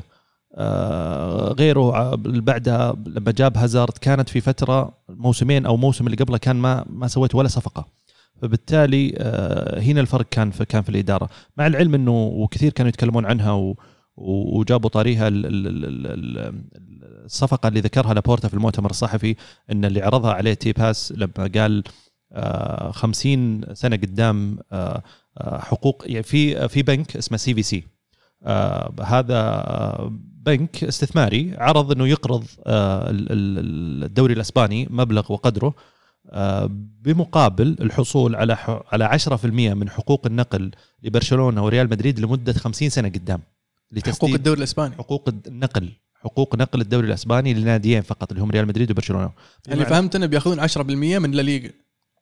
آه، 0.54 1.52
غيره 1.58 2.14
بعدها 2.16 2.96
لما 3.06 3.30
جاب 3.30 3.56
هازارد 3.56 3.98
كانت 3.98 4.28
في 4.28 4.40
فترة 4.40 4.94
موسمين 5.08 5.66
أو 5.66 5.76
موسم 5.76 6.06
اللي 6.06 6.16
قبله 6.16 6.38
كان 6.38 6.56
ما 6.56 6.84
ما 6.90 7.08
سويت 7.08 7.34
ولا 7.34 7.48
صفقة. 7.48 7.98
فبالتالي 8.42 9.14
آه، 9.18 9.80
هنا 9.80 10.00
الفرق 10.00 10.26
كان 10.30 10.50
في 10.50 10.64
كان 10.64 10.82
في 10.82 10.88
الإدارة. 10.88 11.28
مع 11.56 11.66
العلم 11.66 11.94
إنه 11.94 12.12
وكثير 12.26 12.72
كانوا 12.72 12.88
يتكلمون 12.88 13.26
عنها 13.26 13.52
و 13.52 13.76
وجابوا 14.16 14.90
طاريها 14.90 15.28
ال- 15.28 15.46
ال- 15.46 15.66
ال- 15.66 16.06
ال- 16.06 17.24
الصفقة 17.24 17.68
اللي 17.68 17.80
ذكرها 17.80 18.14
لابورتا 18.14 18.48
في 18.48 18.54
المؤتمر 18.54 18.90
الصحفي 18.90 19.36
إن 19.72 19.84
اللي 19.84 20.02
عرضها 20.02 20.32
عليه 20.32 20.54
تيباس 20.54 21.12
لما 21.16 21.50
قال 21.54 21.84
آه، 22.32 22.90
50 22.90 23.74
سنة 23.74 23.96
قدام 23.96 24.58
آه، 24.72 25.02
حقوق 25.40 26.02
يعني 26.06 26.22
في 26.22 26.68
في 26.68 26.82
بنك 26.82 27.16
اسمه 27.16 27.36
CVC. 27.38 27.84
هذا 29.04 30.10
بنك 30.42 30.84
استثماري 30.84 31.54
عرض 31.58 31.92
إنه 31.92 32.08
يقرض 32.08 32.44
ال- 32.66 33.32
ال- 33.32 34.04
الدوري 34.04 34.34
الأسباني 34.34 34.88
مبلغ 34.90 35.32
وقدره 35.32 35.74
بمقابل 37.02 37.76
الحصول 37.80 38.34
على 38.36 38.56
على 38.92 39.18
10% 39.18 39.44
من 39.74 39.90
حقوق 39.90 40.26
النقل 40.26 40.70
لبرشلونة 41.02 41.64
وريال 41.64 41.90
مدريد 41.90 42.20
لمدة 42.20 42.52
50 42.52 42.88
سنة 42.88 43.08
قدام. 43.08 43.40
حقوق 44.06 44.30
الدوري 44.30 44.58
الإسباني. 44.58 44.94
حقوق 44.94 45.28
النقل 45.46 45.88
حقوق 46.14 46.56
نقل 46.56 46.80
الدوري 46.80 47.06
الإسباني 47.06 47.54
لناديين 47.54 48.02
فقط 48.02 48.30
اللي 48.32 48.42
هم 48.44 48.50
ريال 48.50 48.66
مدريد 48.66 48.90
وبرشلونة. 48.90 49.30
اللي 49.68 49.84
فهمت 49.86 50.16
إنه 50.16 50.26
بيأخذون 50.26 50.60
10% 50.60 51.18
من 51.18 51.30
لا 51.30 51.42
ليغا. 51.42 51.70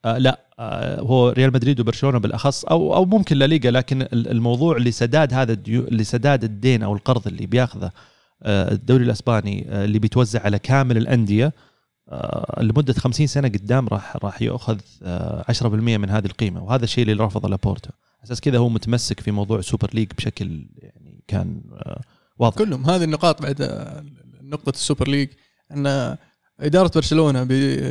آه 0.04 0.18
لا 0.18 0.40
آه 0.58 1.00
هو 1.00 1.28
ريال 1.28 1.52
مدريد 1.52 1.80
وبرشلونة 1.80 2.18
بالأخص 2.18 2.64
أو 2.64 2.94
أو 2.94 3.04
ممكن 3.04 3.36
لا 3.36 3.44
ليغا 3.44 3.70
لكن 3.70 4.02
ال- 4.02 4.28
الموضوع 4.30 4.78
لسداد 4.78 5.34
هذا 5.34 5.52
الديو 5.52 5.86
لسداد 5.90 6.44
الدين 6.44 6.82
أو 6.82 6.94
القرض 6.94 7.26
اللي 7.26 7.46
بيأخذه 7.46 7.90
آه 8.42 8.72
الدوري 8.72 9.04
الإسباني 9.04 9.66
آه 9.68 9.84
اللي 9.84 9.98
بيتوزع 9.98 10.42
على 10.42 10.58
كامل 10.58 10.96
الأندية 10.96 11.52
لمدة 12.60 12.92
50 12.92 13.26
سنة 13.26 13.48
قدام 13.48 13.88
راح 13.88 14.16
راح 14.16 14.42
ياخذ 14.42 14.78
آه 15.02 15.44
10% 15.52 15.64
من 15.64 16.10
هذه 16.10 16.26
القيمة 16.26 16.64
وهذا 16.64 16.84
الشيء 16.84 17.10
اللي 17.10 17.24
رفضه 17.24 17.48
لابورتا 17.48 17.90
أساس 18.24 18.40
كذا 18.40 18.58
هو 18.58 18.68
متمسك 18.68 19.20
في 19.20 19.30
موضوع 19.30 19.60
Super 19.60 19.90
League 19.94 20.08
بشكل 20.18 20.66
يعني 20.76 21.24
كان 21.28 21.60
آه 21.72 22.00
واضح. 22.38 22.56
كلهم. 22.56 22.90
هذه 22.90 23.04
النقاط 23.04 23.42
بعد 23.42 23.62
آه، 23.62 24.04
نقطة 24.42 24.70
ال 24.70 24.77
Super 24.77 25.08
League 25.08 25.28
أن 25.72 26.16
إدارة 26.60 26.90
برشلونة 26.94 27.44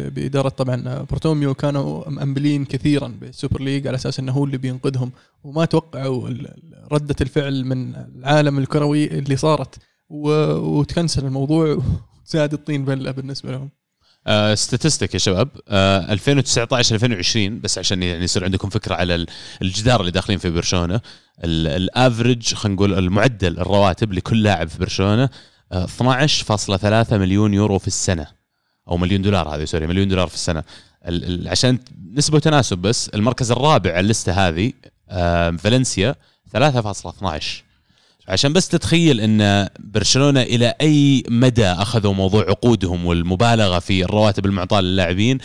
بإدارة 0.10 0.50
طبعا 0.50 1.04
بارتوميو 1.04 1.54
كانوا 1.54 2.10
مأملين 2.10 2.66
كثيرا 2.66 3.08
بال 3.08 3.23
Super 3.23 3.62
League 3.62 3.88
على 3.88 3.96
أساس 3.96 4.20
إنه 4.20 4.32
هو 4.32 4.46
اللي 4.46 4.58
بينقذهم. 4.58 5.12
وما 5.44 5.66
توقعوا 5.66 6.30
ردة 6.92 7.16
الفعل 7.22 7.66
من 7.66 7.96
العالم 7.96 8.58
الكروي 8.58 9.06
اللي 9.06 9.36
صارت 9.36 9.76
وتكنسل 10.10 11.26
الموضوع 11.26 11.78
وزاد 12.28 12.54
الطين 12.54 12.86
بلة 12.86 13.12
بالنسبة 13.12 13.52
لهم. 13.52 13.70
statistic 14.56 15.14
يا 15.14 15.20
شباب. 15.20 15.50
آه 15.70 16.14
2019 16.14 16.96
2020 16.96 17.62
بس 17.62 17.78
عشان 17.78 18.04
يعني 18.04 18.24
يصير 18.24 18.44
عندكم 18.44 18.70
فكرة 18.70 18.96
على 18.96 19.16
ال- 19.16 19.28
الجدار 19.62 20.00
اللي 20.00 20.12
داخلين 20.12 20.40
في 20.40 20.50
برشلونة. 20.50 20.96
ال- 21.44 21.68
ال 21.68 21.79
average 21.79 22.54
خلينا 22.54 22.76
نقول 22.76 22.94
المعدل 22.94 23.60
الرواتب 23.60 24.14
لكل 24.14 24.44
لاعب 24.44 24.68
في 24.70 24.80
برشلونة 24.80 25.30
آه 25.72 25.86
12.3 25.86 27.18
مليون 27.18 27.54
يورو 27.54 27.80
في 27.80 27.88
السنة. 27.88 28.28
أو 28.88 28.98
مليون 28.98 29.22
دولار 29.22 29.56
هذه 29.56 29.66
sorry 29.66 29.88
مليون 29.88 30.08
دولار 30.08 30.28
في 30.28 30.36
السنة. 30.36 30.64
ال- 31.08 31.24
ال- 31.26 31.48
عشان 31.48 31.80
نسبة 32.14 32.36
وتناسب 32.36 32.78
بس 32.78 33.10
المركز 33.10 33.52
الرابع 33.52 33.90
على 33.92 34.00
ال 34.00 34.08
list 34.08 34.40
ه 34.40 34.48
هذه 34.48 34.74
آه 35.10 35.50
فالنسيا 35.52 36.16
3.12 36.54 37.65
عشان 38.28 38.54
بس 38.54 38.68
تتخيل 38.68 39.22
إن 39.22 39.70
برشلونة 39.80 40.42
إلى 40.42 40.74
أي 40.82 41.24
مدى 41.30 41.66
أخذوا 41.66 42.14
موضوع 42.14 42.50
عقودهم 42.50 43.06
والمبالغة 43.06 43.80
في 43.80 44.04
الرواتب 44.04 44.46
المعطاة 44.46 44.82
للاعبين؟ 44.82 45.38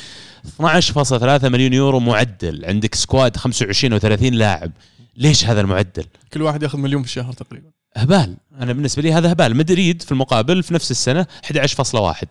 12.3 0.63 1.45
مليون 1.45 1.73
يورو 1.73 2.01
معدل. 2.01 2.65
عندك 2.65 2.95
سكواد 2.95 3.37
25 3.37 4.01
و30 4.01 4.23
لاعب. 4.23 4.73
ليش 5.17 5.45
هذا 5.45 5.61
المعدل؟ 5.61 6.05
كل 6.33 6.43
واحد 6.43 6.63
ياخذ 6.63 6.79
مليون 6.79 7.03
في 7.03 7.09
الشهر 7.09 7.33
تقريبا. 7.33 7.71
هبال. 7.97 8.37
أنا 8.61 8.73
بالنسبة 8.73 9.03
لي 9.03 9.13
هذا 9.13 9.33
هبال. 9.33 9.57
مدريد 9.57 10.03
في 10.03 10.13
المقابل 10.13 10.63
في 10.63 10.75
نفس 10.75 10.91
السنة 10.91 11.27
11.1 11.45 12.25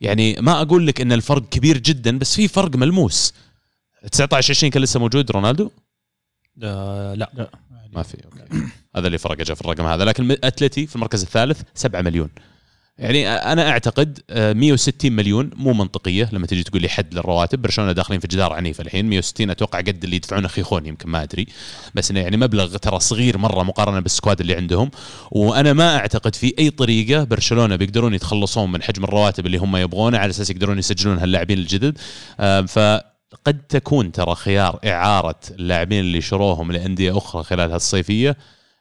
يعني 0.00 0.36
ما 0.40 0.62
أقول 0.62 0.86
لك 0.86 1.00
إن 1.00 1.12
الفرق 1.12 1.48
كبير 1.48 1.78
جدا 1.78 2.18
بس 2.18 2.34
في 2.34 2.48
فرق 2.48 2.76
ملموس. 2.76 3.34
19 4.12 4.50
20 4.50 4.70
كان 4.70 4.82
لسه 4.82 5.00
موجود 5.00 5.30
رونالدو؟ 5.30 5.70
آه 6.62 7.14
لا. 7.14 7.50
ما 7.92 8.02
في. 8.02 8.16
okay. 8.24 8.66
هذا 8.98 9.06
اللي 9.06 9.18
فرق 9.18 9.42
في 9.42 9.60
الرقم 9.60 9.86
هذا. 9.86 10.04
لكن 10.04 10.36
أتلتي 10.44 10.86
في 10.86 10.96
المركز 10.96 11.22
الثالث 11.22 11.60
7 11.74 12.02
مليون. 12.02 12.28
يعني 12.98 13.28
أنا 13.28 13.70
أعتقد 13.70 14.18
آه، 14.30 14.52
160 14.52 15.12
مليون 15.12 15.50
مو 15.56 15.72
منطقية 15.72 16.28
لما 16.32 16.46
تجي 16.46 16.62
تقول 16.62 16.82
لي 16.82 16.88
حد 16.88 17.14
للرواتب. 17.14 17.62
برشلونة 17.62 17.92
داخلين 17.92 18.20
في 18.20 18.28
جدار 18.28 18.52
عنيف 18.52 18.80
الحين. 18.80 19.06
160 19.06 19.50
أتوقع 19.50 19.78
قد 19.78 20.04
اللي 20.04 20.16
يدفعونه 20.16 20.48
خيخون 20.48 20.86
يمكن 20.86 21.08
ما 21.08 21.22
أدري. 21.22 21.46
بس 21.94 22.10
إنه 22.10 22.20
يعني 22.20 22.36
مبلغ 22.36 22.76
ترى 22.76 23.00
صغير 23.00 23.38
مرة 23.38 23.62
مقارنة 23.62 24.00
بال 24.00 24.11
squad 24.11 24.40
اللي 24.40 24.54
عندهم. 24.54 24.90
وأنا 25.30 25.72
ما 25.72 25.96
أعتقد 25.96 26.34
في 26.34 26.54
أي 26.58 26.70
طريقة 26.70 27.24
برشلونة 27.24 27.76
بيقدرون 27.76 28.14
يتخلصون 28.14 28.72
من 28.72 28.82
حجم 28.82 29.04
الرواتب 29.04 29.46
اللي 29.46 29.58
هم 29.58 29.76
يبغونه. 29.76 30.18
على 30.18 30.30
أساس 30.30 30.50
يقدرون 30.50 30.78
يسجلون 30.78 31.18
هاللاعبين 31.18 31.58
الجدد. 31.58 31.98
آه، 32.40 32.60
فقد 32.60 33.58
تكون 33.68 34.12
ترى 34.12 34.34
خيار 34.34 34.78
إعارة 34.86 35.40
اللاعبين 35.50 36.00
اللي 36.00 36.20
شروهم 36.20 36.72
لأندية 36.72 37.18
أخرى 37.18 37.42
خلال 37.42 37.72
هالصيفية 37.72 38.36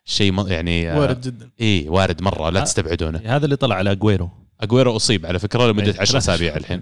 شيء 0.07 0.47
يعني 0.47 0.91
آه، 0.91 0.99
وارد 0.99 1.21
جدا. 1.21 1.49
اي 1.61 1.89
وارد 1.89 2.21
مرة 2.21 2.49
لا 2.49 2.61
آه. 2.61 2.63
تستبعدونه. 2.63 3.21
هذا 3.25 3.45
اللي 3.45 3.55
طلع 3.55 3.75
على 3.75 3.91
اجويرو 3.91 4.29
اجويرو 4.61 4.95
أصيب 4.95 5.25
على 5.25 5.39
فكرة 5.39 5.67
لمدة 5.67 5.91
إيه. 5.91 6.01
10 6.01 6.17
أسابيع 6.17 6.55
الحين. 6.55 6.81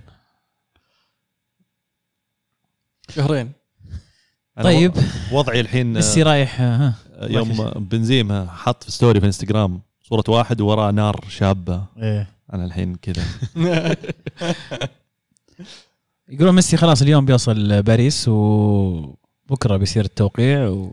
شهرين. 3.09 3.51
طيب. 4.63 4.93
وضعي 5.31 5.59
الحين 5.59 5.87
آه، 5.87 5.93
ميسي 5.93 6.23
رايح 6.23 6.61
ها. 6.61 6.93
يوم 7.21 7.69
بنزيما 7.75 8.47
حط 8.51 8.83
في 8.83 8.91
story 8.91 9.19
في 9.19 9.25
انستغرام 9.25 9.81
صورة 10.03 10.23
واحد 10.27 10.61
وراه 10.61 10.91
نار 10.91 11.25
شابة. 11.29 11.85
إيه. 11.97 12.27
أنا 12.53 12.65
الحين 12.65 12.95
كذا. 12.95 13.23
يقولون 16.29 16.55
ميسي 16.55 16.77
خلاص 16.77 17.01
اليوم 17.01 17.25
بيوصل 17.25 17.81
باريس 17.81 18.29
وبكره 19.49 19.77
بيصير 19.77 20.05
التوقيع 20.05 20.67
و... 20.67 20.91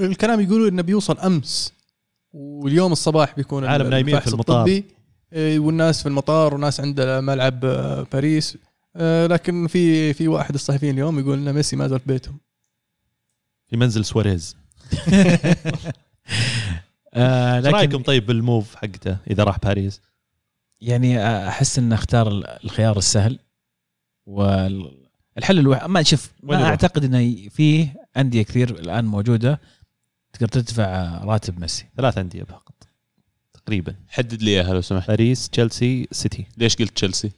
الكلام 0.00 0.40
يقولوا 0.40 0.68
إنه 0.68 0.82
بيوصل 0.82 1.18
أمس 1.18 1.72
واليوم 2.32 2.92
الصباح 2.92 3.36
بيكون 3.36 3.64
عالم 3.64 3.90
نايمين 3.90 4.14
الفحص 4.14 4.28
في 4.28 4.34
المطار. 4.34 4.82
إيه، 5.32 5.58
والناس 5.58 6.02
في 6.02 6.08
المطار 6.08 6.54
وناس 6.54 6.80
عند 6.80 7.00
ملعب 7.00 7.64
آه، 7.64 8.06
باريس. 8.12 8.58
آه، 8.96 9.26
لكن 9.26 9.66
في 9.66 10.12
في 10.12 10.28
واحد 10.28 10.54
الصحفيين 10.54 10.94
اليوم 10.94 11.18
يقول 11.18 11.38
ان 11.38 11.54
ميسي 11.54 11.76
ما 11.76 11.88
زال 11.88 11.98
في 12.00 12.06
بيتهم 12.06 12.38
في 13.68 13.76
منزل 13.76 14.04
سواريز. 14.04 14.56
آه 17.14 17.60
لكن 17.60 17.74
رأيكم 17.74 18.02
طيب 18.02 18.26
بالموف 18.26 18.74
حقته 18.74 19.16
إذا 19.30 19.44
راح 19.44 19.58
باريس؟ 19.58 20.00
يعني 20.80 21.26
أحس 21.48 21.78
ان 21.78 21.92
اختار 21.92 22.28
الخيار 22.64 22.98
السهل 22.98 23.38
والحل 25.36 25.58
الوحيد 25.58 25.90
ما 25.90 26.02
شوف 26.02 26.30
ما؟ 26.42 26.64
أعتقد 26.64 27.04
إنه 27.04 27.48
فيه 27.48 27.94
أندية 28.16 28.42
كثير 28.42 28.70
الآن 28.70 29.04
موجودة 29.04 29.60
تقدر 30.32 30.48
تدفع 30.48 31.20
راتب 31.24 31.60
ميسي. 31.60 31.86
ثلاث 31.96 32.18
أندية 32.18 32.42
فقط 32.42 32.88
تقريبا. 33.54 33.94
حدد 34.08 34.42
لي 34.42 34.50
إياها 34.50 34.74
لو 34.74 34.80
سمحت. 34.80 35.08
باريس 35.08 35.48
تشيلسي 35.48 36.08
سيتي. 36.12 36.46
ليش 36.56 36.76
قلت 36.76 36.96
تشيلسي؟ 36.96 37.30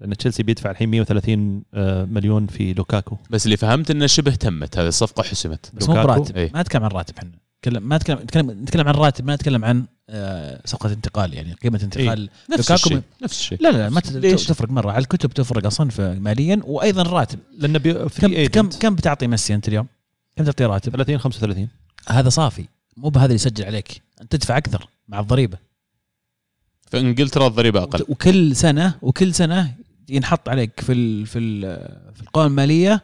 لأن 0.00 0.16
تشيلسي 0.16 0.42
بيدفع 0.42 0.70
الحين 0.70 0.88
130 0.88 1.62
آه، 1.74 2.04
مليون 2.04 2.46
في 2.46 2.72
لوكاكو. 2.72 3.16
بس 3.30 3.44
اللي 3.46 3.56
فهمت 3.56 3.90
إنه 3.90 4.06
شبه 4.06 4.34
تمت 4.34 4.78
هذه 4.78 4.88
الصفقة 4.88 5.22
حسمت. 5.22 5.70
بس 5.74 5.88
مو؟ 5.88 5.94
براتب. 5.94 6.36
إيه. 6.36 6.50
ما 6.54 6.60
نتكلم 6.62 6.84
عن 6.84 6.90
راتب 6.90 7.18
إحنا 7.18 7.30
نتكلم 7.66 7.88
ما 7.88 7.96
نتكلم 7.96 8.18
نتكلم 8.18 8.50
نتكلم 8.50 8.88
عن 8.88 8.94
راتب 8.94 9.24
ما 9.26 9.34
نتكلم 9.34 9.64
عن 9.64 9.84
آه، 10.10 10.60
صفقه 10.64 10.92
انتقال 10.92 11.34
يعني 11.34 11.52
قيمة 11.52 11.80
انتقال. 11.82 12.28
نفس 12.50 12.70
لوكاكو 12.70 12.74
الشيء 12.74 12.96
من- 12.96 13.02
نفس 13.22 13.40
الشيء 13.40 13.62
لا 13.62 13.68
لا 13.68 13.76
لا 13.78 13.88
ما؟ 13.90 14.00
تفرق 14.00 14.70
مرة. 14.70 14.90
على 14.90 15.02
الكتب 15.02 15.30
تفرق 15.30 15.66
أصلا 15.66 15.88
ماليا 16.20 16.60
وأيضا 16.64 17.02
الراتب 17.02 17.38
لأن 17.58 17.78
بي... 17.78 17.92
كم 17.94 18.46
كم 18.46 18.68
كم 18.68 18.94
بتعطي 18.94 19.26
ميسي 19.26 19.54
أنت 19.54 19.68
اليوم؟ 19.68 19.86
كم 20.36 20.44
تعطيه 20.44 20.66
راتب؟ 20.66 20.92
30 20.92 21.18
35 21.18 21.68
هذا 22.08 22.28
صافي. 22.28 22.64
مو 22.96 23.08
بهذا 23.08 23.24
اللي 23.24 23.34
يسجل 23.34 23.64
عليك. 23.64 24.02
أنت 24.22 24.32
تدفع 24.36 24.56
أكثر 24.56 24.88
مع 25.08 25.20
الضريبة. 25.20 25.58
في 26.90 26.98
إنجلترا 27.00 27.46
الضريبة 27.46 27.82
أقل. 27.82 28.04
وكل 28.08 28.56
سنة 28.56 28.94
وكل 29.02 29.34
سنة 29.34 29.74
ينحط 30.08 30.48
عليك 30.48 30.80
في 30.80 30.92
ال 30.92 31.26
في 31.26 31.38
ال 31.38 31.60
في 32.14 32.20
القوائم 32.22 32.50
المالية 32.50 33.02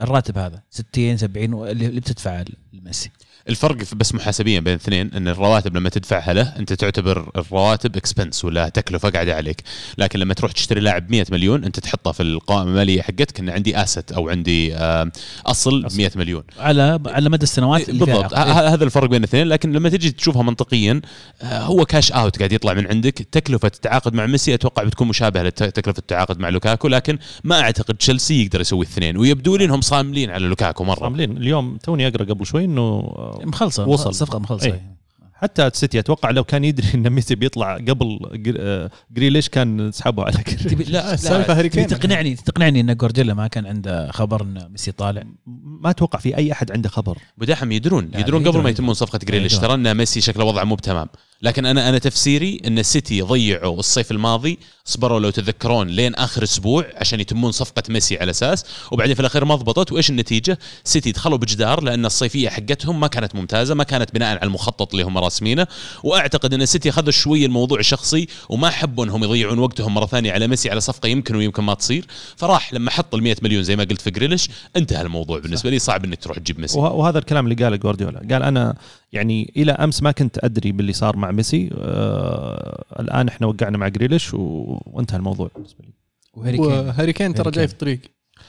الراتب 0.00 0.38
هذا. 0.38 0.62
60 0.70 1.16
70 1.16 1.68
اللي 1.68 1.86
اللي 1.86 2.00
بتدفعه 2.00 2.44
لميسي. 2.72 3.10
الفرق 3.48 3.76
بس 3.96 4.14
محاسبيا 4.14 4.60
بين 4.60 4.72
الاثنين 4.74 5.10
إن 5.14 5.28
الرواتب 5.28 5.76
لما 5.76 5.88
تدفعها 5.88 6.32
له 6.32 6.42
أنت 6.42 6.72
تعتبر 6.72 7.30
الرواتب 7.36 7.96
expense 7.96 8.44
ولا 8.44 8.68
تكلفة 8.68 9.10
قاعدة 9.10 9.34
عليك. 9.36 9.62
لكن 9.98 10.18
لما 10.18 10.34
تروح 10.34 10.52
تشتري 10.52 10.80
لاعب 10.80 11.10
100 11.10 11.24
مليون 11.30 11.64
أنت 11.64 11.80
تحطه 11.80 12.12
في 12.12 12.22
القائمة 12.22 12.70
المالية 12.70 13.02
حقتك 13.02 13.40
إن 13.40 13.50
عندي 13.50 13.82
asset 13.82 14.12
أو 14.12 14.28
عندي 14.28 14.74
آه، 14.76 15.10
أصل 15.46 15.82
ب 15.82 15.88
100 15.96 16.10
مليون. 16.16 16.42
على 16.58 17.00
على 17.06 17.28
مدى 17.28 17.42
السنوات 17.42 17.88
اللي 17.88 18.04
بالضبط. 18.04 18.34
هذا 18.34 18.84
الفرق 18.84 19.08
بين 19.08 19.18
الاثنين 19.18 19.48
لكن 19.48 19.72
لما 19.72 19.88
تجي 19.88 20.10
تشوفها 20.10 20.42
منطقيا 20.42 21.00
آه، 21.42 21.58
هو 21.62 21.84
cash 21.84 22.12
out 22.12 22.38
قاعد 22.38 22.52
يطلع 22.52 22.74
من 22.74 22.86
عندك. 22.86 23.12
تكلفة 23.32 23.70
التعاقد 23.74 24.14
مع 24.14 24.26
ميسي 24.26 24.54
أتوقع 24.54 24.82
بتكون 24.82 25.08
مشابهة 25.08 25.42
لتكلفه 25.42 25.98
التعاقد 25.98 26.38
مع 26.38 26.48
لوكاكو. 26.48 26.88
لكن 26.88 27.18
ما 27.44 27.60
أعتقد 27.60 27.94
تشيلسي 27.94 28.42
يقدر 28.44 28.60
يسوي 28.60 28.84
الاثنين 28.84 29.16
ويبدو 29.16 29.56
لي 29.56 29.64
إنهم 29.64 29.80
صاملين 29.80 30.30
على 30.30 30.46
لوكاكو 30.46 30.84
مرة. 30.84 31.04
عاملين 31.04 31.36
اليوم 31.36 31.76
توني 31.76 32.06
أقرأ 32.08 32.24
قبل 32.24 32.46
شوي 32.46 32.64
إنه 32.64 32.82
آه، 32.82 33.35
مخلصة 33.44 33.88
وصل. 33.88 34.14
صفقة 34.14 34.38
مخلصة 34.38 34.66
إيه. 34.66 34.96
حتى 35.34 35.66
السيتي 35.66 35.98
أتوقع 35.98 36.30
لو 36.30 36.44
كان 36.44 36.64
يدري 36.64 36.86
إن 36.94 37.10
ميسي 37.10 37.34
بيطلع 37.34 37.74
قبل 37.76 38.18
آه، 38.58 38.90
جريليش 39.10 39.48
كان 39.48 39.92
سحبه 39.92 40.22
على 40.24 40.32
تبي 40.32 40.56
جريليش 40.56 40.90
لا 40.90 41.12
السالفة 41.14 41.58
هاري 41.58 41.68
كين. 41.68 41.86
تقنعني 41.86 42.34
تقنعني 42.34 42.80
إن 42.80 42.96
جوارديولا 42.96 43.34
ما 43.34 43.46
كان 43.46 43.66
عنده 43.66 44.12
خبر 44.12 44.42
إن 44.42 44.68
ميسي 44.70 44.92
طالع 44.92 45.22
ما 45.46 45.90
أتوقع 45.90 46.18
في 46.18 46.36
أي 46.36 46.52
أحد 46.52 46.72
عنده 46.72 46.88
خبر 46.88 47.18
بداحم 47.38 47.72
يدرون 47.72 48.08
لا، 48.12 48.20
يدرون 48.20 48.40
قبل 48.40 48.48
يدرون. 48.48 48.64
ما 48.64 48.70
يتمون 48.70 48.94
صفقة 48.94 49.18
جريليش. 49.18 49.58
ترى 49.58 49.74
إن 49.74 49.96
ميسي 49.96 50.20
شكله 50.20 50.44
وضعه 50.44 50.64
مو 50.64 50.74
بتمام 50.74 51.08
لكن 51.42 51.66
أنا 51.66 51.88
أنا 51.88 51.98
تفسيري 51.98 52.60
إن 52.66 52.78
السيتي 52.78 53.20
ضيعوا 53.22 53.78
الصيف 53.78 54.10
الماضي 54.10 54.58
صبروا 54.84 55.20
لو 55.20 55.30
تذكرون 55.30 55.88
لين 55.88 56.14
آخر 56.14 56.42
أسبوع 56.42 56.86
عشان 56.94 57.20
يتمون 57.20 57.52
صفقة 57.52 57.82
ميسي 57.88 58.18
على 58.18 58.30
أساس 58.30 58.64
وبعدين 58.92 59.14
في 59.14 59.20
الأخير 59.20 59.44
ما 59.44 59.54
ضبطت 59.54 59.92
وإيش 59.92 60.10
النتيجة؟ 60.10 60.58
سيتي 60.84 61.12
دخلوا 61.12 61.38
بجدار 61.38 61.82
لأن 61.82 62.06
الصيفية 62.06 62.48
حقتهم 62.48 63.00
ما 63.00 63.06
كانت 63.06 63.34
ممتازة 63.34 63.74
ما 63.74 63.84
كانت 63.84 64.14
بناء 64.14 64.28
على 64.30 64.42
المخطط 64.42 64.90
اللي 64.94 65.02
هم 65.06 65.18
راسمينه 65.18 65.66
وأعتقد 66.04 66.54
إن 66.54 66.62
السيتي 66.62 66.88
أخذوا 66.88 67.10
شوي 67.10 67.44
الموضوع 67.46 67.80
شخصي 67.80 68.28
وما 68.48 68.70
حبوا 68.70 69.04
إنهم 69.04 69.24
يضيعون 69.24 69.58
وقتهم 69.58 69.94
مرة 69.94 70.06
ثانية 70.06 70.32
على 70.32 70.46
ميسي 70.48 70.70
على 70.70 70.80
صفقة 70.80 71.06
يمكن 71.06 71.36
ويمكن 71.36 71.62
ما 71.62 71.74
تصير 71.74 72.04
فراح 72.36 72.74
لما 72.74 72.90
حط 72.90 73.14
ال 73.14 73.22
100 73.22 73.36
مليون 73.42 73.62
زي 73.62 73.76
ما 73.76 73.84
قلت 73.84 74.00
في 74.00 74.10
جريليش 74.10 74.48
انتهى 74.76 75.02
الموضوع 75.02 75.38
بالنسبة 75.38 75.70
لي 75.70 75.78
صعب 75.78 76.04
إنك 76.04 76.22
تروح 76.22 76.38
تجيب 76.38 76.60
ميسي 76.60 76.78
وه- 76.78 76.92
وهذا 76.92 77.18
الكلام 77.18 77.44
اللي 77.52 77.64
قاله 77.64 77.76
جوارديولا 77.76 78.18
قال 78.18 78.42
أنا 78.42 78.74
يعني 79.12 79.52
إلى 79.56 79.72
أمس 79.72 80.02
ما 80.02 80.12
كنت 80.12 80.44
أدري 80.44 80.72
باللي 80.72 80.92
صار 80.92 81.16
مع 81.16 81.30
ميسي. 81.30 81.70
آه 81.72 82.84
الآن 83.00 83.28
إحنا 83.28 83.46
وقعنا 83.46 83.78
مع 83.78 83.88
جريليش 83.88 84.34
و... 84.34 84.38
وانتهى 84.86 85.16
الموضوع 85.16 85.50
بالنسبة 85.54 85.84
لي. 85.84 85.92
وهاري 86.34 86.56
كين. 86.56 86.66
وهاري 86.66 87.12
كين 87.12 87.34
ترى 87.34 87.50
جاي. 87.50 87.68
في 87.68 87.72
الطريق. 87.72 88.00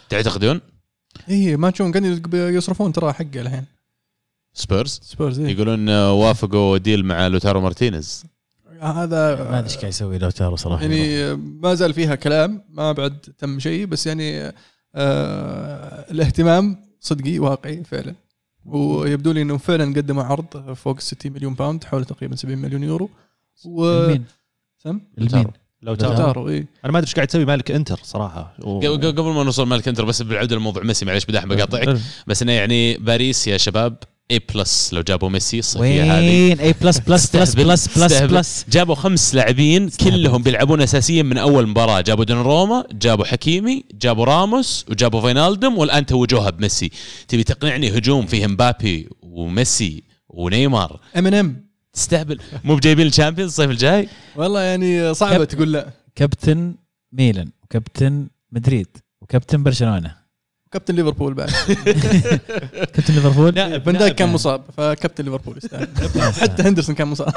تعتقدون؟ 0.09 0.61
اي 1.29 1.57
ما 1.57 1.69
تشوفون 1.69 1.91
قاعدين 1.91 2.21
يصرفون 2.33 2.91
ترى 2.91 3.13
حقه 3.13 3.41
الحين. 3.41 3.65
سبيرز؟ 4.53 4.99
سبيرز 5.03 5.39
إيه. 5.39 5.47
يقولون 5.47 5.89
آه، 5.89 6.13
وافقوا 6.13 6.77
deal 6.77 7.05
مع 7.05 7.27
لوتارو 7.27 7.61
مارتينيز. 7.61 8.25
هذا 8.81 9.35
ما 9.35 9.59
أدري 9.59 9.69
إيش 9.69 9.77
قاعد 9.77 9.89
يسوي 9.89 10.17
لوتارو 10.17 10.55
صراحة. 10.55 10.81
يعني 10.81 11.35
ما 11.35 11.73
زال 11.73 11.93
فيها 11.93 12.15
كلام 12.15 12.63
ما 12.69 12.91
بعد 12.91 13.19
تم 13.19 13.59
شيء 13.59 13.85
بس 13.85 14.07
يعني 14.07 14.53
آه 14.95 16.11
الاهتمام 16.11 16.83
صدقي 16.99 17.39
واقعي 17.39 17.83
فعلا. 17.83 18.15
ويبدو 18.67 19.31
لي 19.31 19.41
إنه 19.41 19.57
فعلا 19.57 19.85
قدموا 19.85 20.23
عرض 20.23 20.73
فوق 20.73 20.99
60 20.99 21.31
مليون 21.31 21.53
باوند 21.53 21.83
حوالي 21.83 22.05
تقريبا 22.05 22.35
70 22.35 22.57
مليون 22.57 22.83
يورو. 22.83 23.09
و 23.65 24.07
مين؟ 24.07 24.25
سم؟ 24.77 25.01
المين؟ 25.17 25.47
لوتارو. 25.81 26.49
إي. 26.49 26.67
أنا 26.85 26.91
ما 26.91 26.97
أدري 26.97 27.07
إيش 27.07 27.15
قاعد 27.15 27.27
يسوي 27.27 27.45
مالك 27.45 27.71
إنتر 27.71 27.99
صراحة. 28.03 28.55
و... 28.63 28.79
قبل 28.79 29.23
ما 29.23 29.43
نوصل 29.43 29.67
مالك 29.67 29.87
إنتر 29.87 30.05
بس 30.05 30.21
بالعودة 30.21 30.55
لموضوع 30.55 30.83
ميسي 30.83 31.05
معليش 31.05 31.25
بداحم 31.25 31.47
بقاطعك 31.47 31.99
بس 32.27 32.41
انه 32.41 32.51
يعني 32.51 32.97
باريس 32.97 33.47
يا 33.47 33.57
شباب 33.57 33.97
A 34.31 34.39
plus 34.55 34.93
لو 34.93 35.01
جابوا 35.01 35.29
ميسي 35.29 35.59
الصيفيه 35.59 36.03
هذه. 36.03 36.19
وين؟ 36.19 36.59
اي 36.59 36.73
بلس 36.81 36.99
بلس 36.99 37.35
بلس 37.35 37.55
بلس 37.55 37.87
بلس. 37.97 38.21
بلس 38.21 38.65
جابوا 38.69 38.95
خمس 38.95 39.35
لاعبين 39.35 39.89
كلهم 39.89 40.41
بيلعبون 40.43 40.81
اساسيا 40.81 41.23
من 41.23 41.37
أول 41.37 41.67
مباراة. 41.67 42.01
جابوا 42.01 42.23
دوناروما 42.23 42.83
جابوا 42.91 43.25
حكيمي 43.25 43.83
جابوا 43.93 44.25
راموس 44.25 44.85
وجابوا 44.89 45.21
فينالدوم 45.21 45.77
والآن 45.77 46.05
توجوها 46.05 46.49
بميسي 46.49 46.91
تبي 47.27 47.43
تقنعني 47.43 47.97
هجوم 47.97 48.25
فيه 48.25 48.47
مبابي 48.47 49.09
وميسي 49.21 50.03
ونيمار؟ 50.29 50.99
ام 51.17 51.27
ان 51.27 51.33
ام 51.33 51.67
تستهبل 51.93 52.39
مو 52.63 52.75
بجايبين 52.75 53.07
ال 53.07 53.12
Champions 53.12 53.51
الصيف 53.51 53.71
الجاي؟ 53.71 54.09
والله 54.35 54.61
يعني 54.61 55.13
صعبة 55.13 55.37
كب- 55.37 55.43
تقول 55.43 55.71
لا. 55.73 55.89
كابتن 56.15 56.75
ميلان 57.11 57.51
وكابتن 57.63 58.27
مدريد 58.51 58.87
وكابتن 59.21 59.63
برشلونة. 59.63 60.26
كابتن 60.71 60.95
ليفربول 60.95 61.33
بعد. 61.33 61.49
كابتن 62.93 63.13
ليفربول؟ 63.13 63.53
فان 63.81 63.97
دايك 63.97 64.15
كان 64.15 64.29
مصاب 64.29 64.63
فكابتن 64.77 65.25
ليفربول 65.25 65.57
يستاهل. 65.63 65.87
حتى 66.33 66.63
هندرسون 66.63 66.95
كان 66.95 67.07
مصاب. 67.07 67.33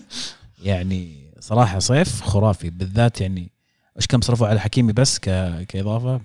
يعني 0.62 1.30
صراحة 1.40 1.78
صيف 1.78 2.22
خرافي 2.22 2.70
بالذات 2.70 3.20
يعني 3.20 3.52
إيش 3.96 4.06
كم 4.06 4.20
صرفوا 4.20 4.46
على 4.46 4.60
حكيمي 4.60 4.92
بس 4.92 5.18
ك... 5.18 5.24
كإضافة؟ 5.68 6.20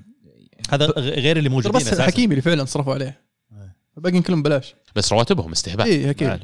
هذا 0.72 0.86
غير 0.98 1.38
اللي 1.38 1.50
موجودين 1.50 1.72
بس 1.72 1.88
أساساً. 1.88 2.04
حكيمي 2.04 2.32
اللي 2.34 2.42
فعلا 2.42 2.66
صرفوا 2.66 2.94
عليه. 2.94 3.22
الباقيين 3.98 4.22
كلهم 4.22 4.44
بلاش 4.44 4.76
بس 4.96 5.12
رواتبهم 5.14 5.52
استهبال. 5.52 5.86
اي 5.86 6.10
أكيد. 6.10 6.40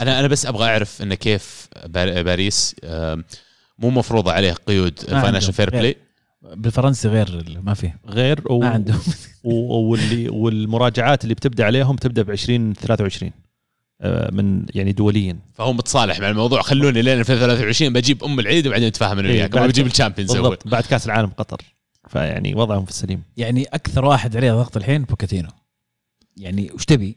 أنا 0.00 0.20
أنا 0.20 0.28
بس 0.28 0.46
أبغى 0.46 0.64
أعرف 0.66 1.02
انه 1.02 1.14
كيف 1.14 1.68
بار- 1.86 2.22
باريس 2.22 2.76
مو 3.78 3.90
مفروضة 3.90 4.32
عليه 4.32 4.52
قيود 4.52 5.00
عندهم. 5.12 5.40
fair 5.40 5.70
play 5.70 5.96
بالفرنسي 6.42 7.08
غير 7.08 7.28
ال- 7.28 7.64
ما 7.64 7.74
فيه. 7.74 7.98
غير 8.06 8.42
و... 8.52 8.58
ما 8.60 8.68
عندهم. 8.68 9.00
و- 9.44 9.74
واللي 9.90 10.28
والمراجعات 10.28 11.22
اللي 11.24 11.34
بتبدأ 11.34 11.64
عليهم 11.64 11.96
تبدأ 11.96 12.22
ب 12.22 12.30
2023 12.30 13.32
آه، 14.02 14.30
من 14.34 14.66
يعني 14.74 14.92
دوليا 14.92 15.38
فهو 15.54 15.72
متصالح 15.72 16.20
مع 16.20 16.28
الموضوع. 16.30 16.62
خلوني 16.62 17.02
لين 17.02 17.18
2023 17.20 17.92
بجيب 17.92 18.24
أم 18.24 18.40
العيد 18.40 18.66
وبعدين 18.66 18.88
نتفاهم 18.88 19.18
أنا 19.18 19.28
إيه، 19.28 19.34
وياك. 19.34 19.50
بعد- 19.50 19.68
بجيب 19.68 19.86
ال 19.86 19.91
Champions 19.91 20.36
أول. 20.36 20.56
بعد 20.64 20.82
كأس 20.84 21.06
العالم 21.06 21.28
قطر. 21.28 21.62
فيعني 22.08 22.54
وضعهم 22.54 22.84
في 22.84 22.90
السليم. 22.90 23.22
يعني 23.36 23.64
أكثر 23.64 24.04
واحد 24.04 24.36
عليه 24.36 24.52
ضغط 24.52 24.76
الحين 24.76 25.02
بوكيتينو. 25.02 25.48
يعني 26.36 26.70
وش 26.74 26.84
تبي؟ 26.84 27.16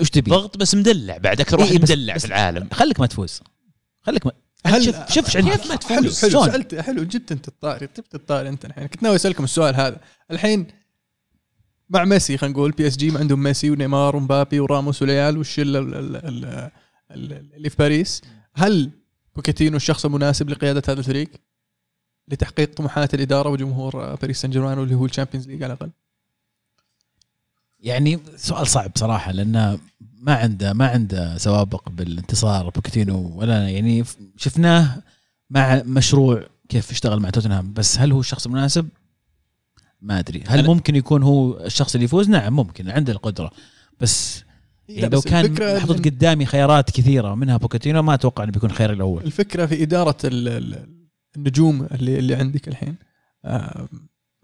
وش 0.00 0.10
تبي؟ 0.10 0.30
ضغط 0.30 0.56
بس 0.56 0.74
مدلع. 0.74 1.16
بعد 1.18 1.40
أكثر 1.40 1.58
إيه، 1.58 1.64
واحد 1.64 1.80
بس- 1.80 1.90
مدلع 1.90 2.14
بس- 2.14 2.20
في 2.20 2.26
العالم. 2.26 2.68
خليك 2.72 3.00
ما 3.00 3.06
تفوز. 3.06 3.40
خليك 4.02 4.26
ما 4.26 4.32
هل 4.66 4.84
شوف 4.84 4.96
شوف 5.12 5.26
إيش 5.26 5.36
عندك. 5.36 5.52
كيف 5.52 5.66
ما 5.72 5.78
حلو 5.88 5.96
حلو؟ 6.00 6.10
سالت 6.10 6.74
حلو 6.74 7.02
جبت 7.02 7.32
أنت 7.32 7.48
الطاري 7.48 7.86
جبت 7.86 8.14
الطاري 8.14 8.48
أنت 8.48 8.64
الحين. 8.64 8.86
كنت 8.86 9.02
ناوي 9.02 9.16
أسألكم 9.16 9.44
السؤال 9.44 9.74
هذا. 9.76 10.00
الحين 10.30 10.66
مع 11.90 12.04
ميسي 12.04 12.36
خلينا 12.38 12.54
نقول 12.56 12.70
PSG 12.70 13.18
عندهم 13.18 13.42
ميسي 13.42 13.70
ونيمار 13.70 14.16
ومبابي 14.16 14.60
وراموس 14.60 15.02
وليال 15.02 15.38
والشلة 15.38 15.78
ال- 15.78 15.94
ال- 15.94 16.16
ال- 16.16 16.70
ال- 17.10 17.52
اللي 17.54 17.70
في 17.70 17.76
باريس. 17.78 18.22
هل 18.54 18.90
بوكيتينو 19.36 19.76
الشخص 19.76 20.04
المناسب 20.04 20.50
لقيادة 20.50 20.82
هذا 20.88 20.98
الفريق؟ 21.00 21.28
لتحقيق 22.28 22.74
طموحات 22.74 23.14
الإدارة 23.14 23.48
وجمهور 23.48 24.14
باريس 24.14 24.40
سان 24.40 24.50
جيرمان 24.50 24.78
واللي 24.78 24.94
هو 24.94 25.04
ال 25.04 25.08
Champions 25.08 25.48
League 25.48 25.62
على 25.62 25.72
الأقل. 25.72 25.90
يعني 27.80 28.18
سؤال 28.36 28.66
صعب 28.66 28.90
صراحة 28.94 29.32
لأنه 29.32 29.78
ما 30.22 30.34
عنده 30.34 30.72
ما 30.72 30.86
عنده 30.88 31.38
سوابق 31.38 31.88
بالانتصار 31.88 32.70
بوكيتينو 32.70 33.32
ولا 33.38 33.68
يعني 33.68 34.04
شفناه 34.36 35.02
مع 35.50 35.82
مشروع 35.86 36.46
كيف 36.68 36.90
اشتغل 36.90 37.20
مع 37.20 37.30
توتنهام. 37.30 37.72
بس 37.72 37.98
هل 37.98 38.12
هو 38.12 38.20
الشخص 38.20 38.46
المناسب؟ 38.46 38.88
ما 40.00 40.18
أدري. 40.18 40.44
هل 40.46 40.66
ممكن 40.66 40.96
يكون 40.96 41.22
هو 41.22 41.60
الشخص 41.64 41.94
اللي 41.94 42.04
يفوز؟ 42.04 42.28
نعم 42.28 42.52
ممكن 42.56 42.90
عنده 42.90 43.12
القدرة. 43.12 43.50
بس 44.00 44.42
يعني 44.88 45.08
لو 45.08 45.20
كان 45.20 45.76
محطوط 45.76 45.98
قدامي 46.04 46.46
خيارات 46.46 46.90
كثيرة 46.90 47.34
منها 47.34 47.56
بوكيتينو 47.56 48.02
ما 48.02 48.14
أتوقع 48.14 48.44
إنه 48.44 48.52
بيكون 48.52 48.70
خيار 48.72 48.92
الأول. 48.92 49.22
الفكرة 49.24 49.66
في 49.66 49.82
إدارة 49.82 50.16
ال- 50.24 50.48
ال- 50.48 50.88
النجوم 51.36 51.88
اللي 51.92 52.18
اللي 52.18 52.34
عندك 52.34 52.68
الحين. 52.68 52.96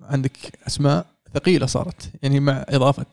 عندك 0.02 0.36
أسماء 0.66 1.06
ثقيلة 1.34 1.66
صارت. 1.66 2.10
يعني 2.22 2.40
مع 2.40 2.64
إضافة 2.68 3.06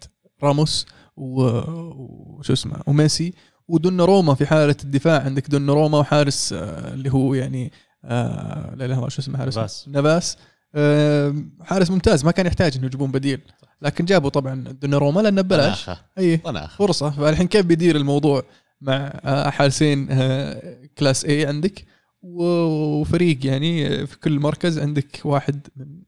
راموس 0.43 0.85
وشو 1.17 2.53
اسمه 2.53 2.81
وميسي 2.87 3.33
ودون 3.67 4.01
روما 4.01 4.33
في 4.35 4.45
حالة 4.45 4.75
الدفاع. 4.83 5.23
عندك 5.23 5.49
دون 5.49 5.69
روما 5.69 5.97
وحارس 5.97 6.53
آه، 6.53 6.93
اللي 6.93 7.13
هو 7.13 7.33
يعني 7.33 7.71
آه، 8.05 8.75
لا 8.75 8.85
الله 8.85 9.09
شو 9.09 9.21
اسمه 9.21 9.37
حارس؟ 9.37 9.57
نافاس. 9.57 9.87
نافاس. 9.87 10.37
آه، 10.75 11.35
حارس 11.61 11.91
ممتاز 11.91 12.25
ما 12.25 12.31
كان 12.31 12.45
يحتاج 12.45 12.77
إنه 12.77 12.85
يجيبون 12.85 13.11
بديل. 13.11 13.41
لكن 13.81 14.05
جابوا 14.05 14.29
طبعا 14.29 14.63
دون 14.81 14.93
روما 14.93 15.21
لأنه 15.21 15.41
ببلاش. 15.41 15.89
أي 16.17 16.41
فرصة. 16.77 17.09
فالحين 17.09 17.47
كيف 17.47 17.65
بيدير 17.65 17.95
الموضوع 17.95 18.43
مع 18.81 19.19
آه، 19.25 19.49
حارسين 19.49 20.07
آه، 20.11 20.77
class 20.97 21.25
A 21.25 21.45
عندك؟ 21.45 21.85
وفريق 22.23 23.45
يعني 23.45 24.07
في 24.07 24.19
كل 24.19 24.39
مركز 24.39 24.79
عندك 24.79 25.21
واحد 25.23 25.67
من 25.75 26.01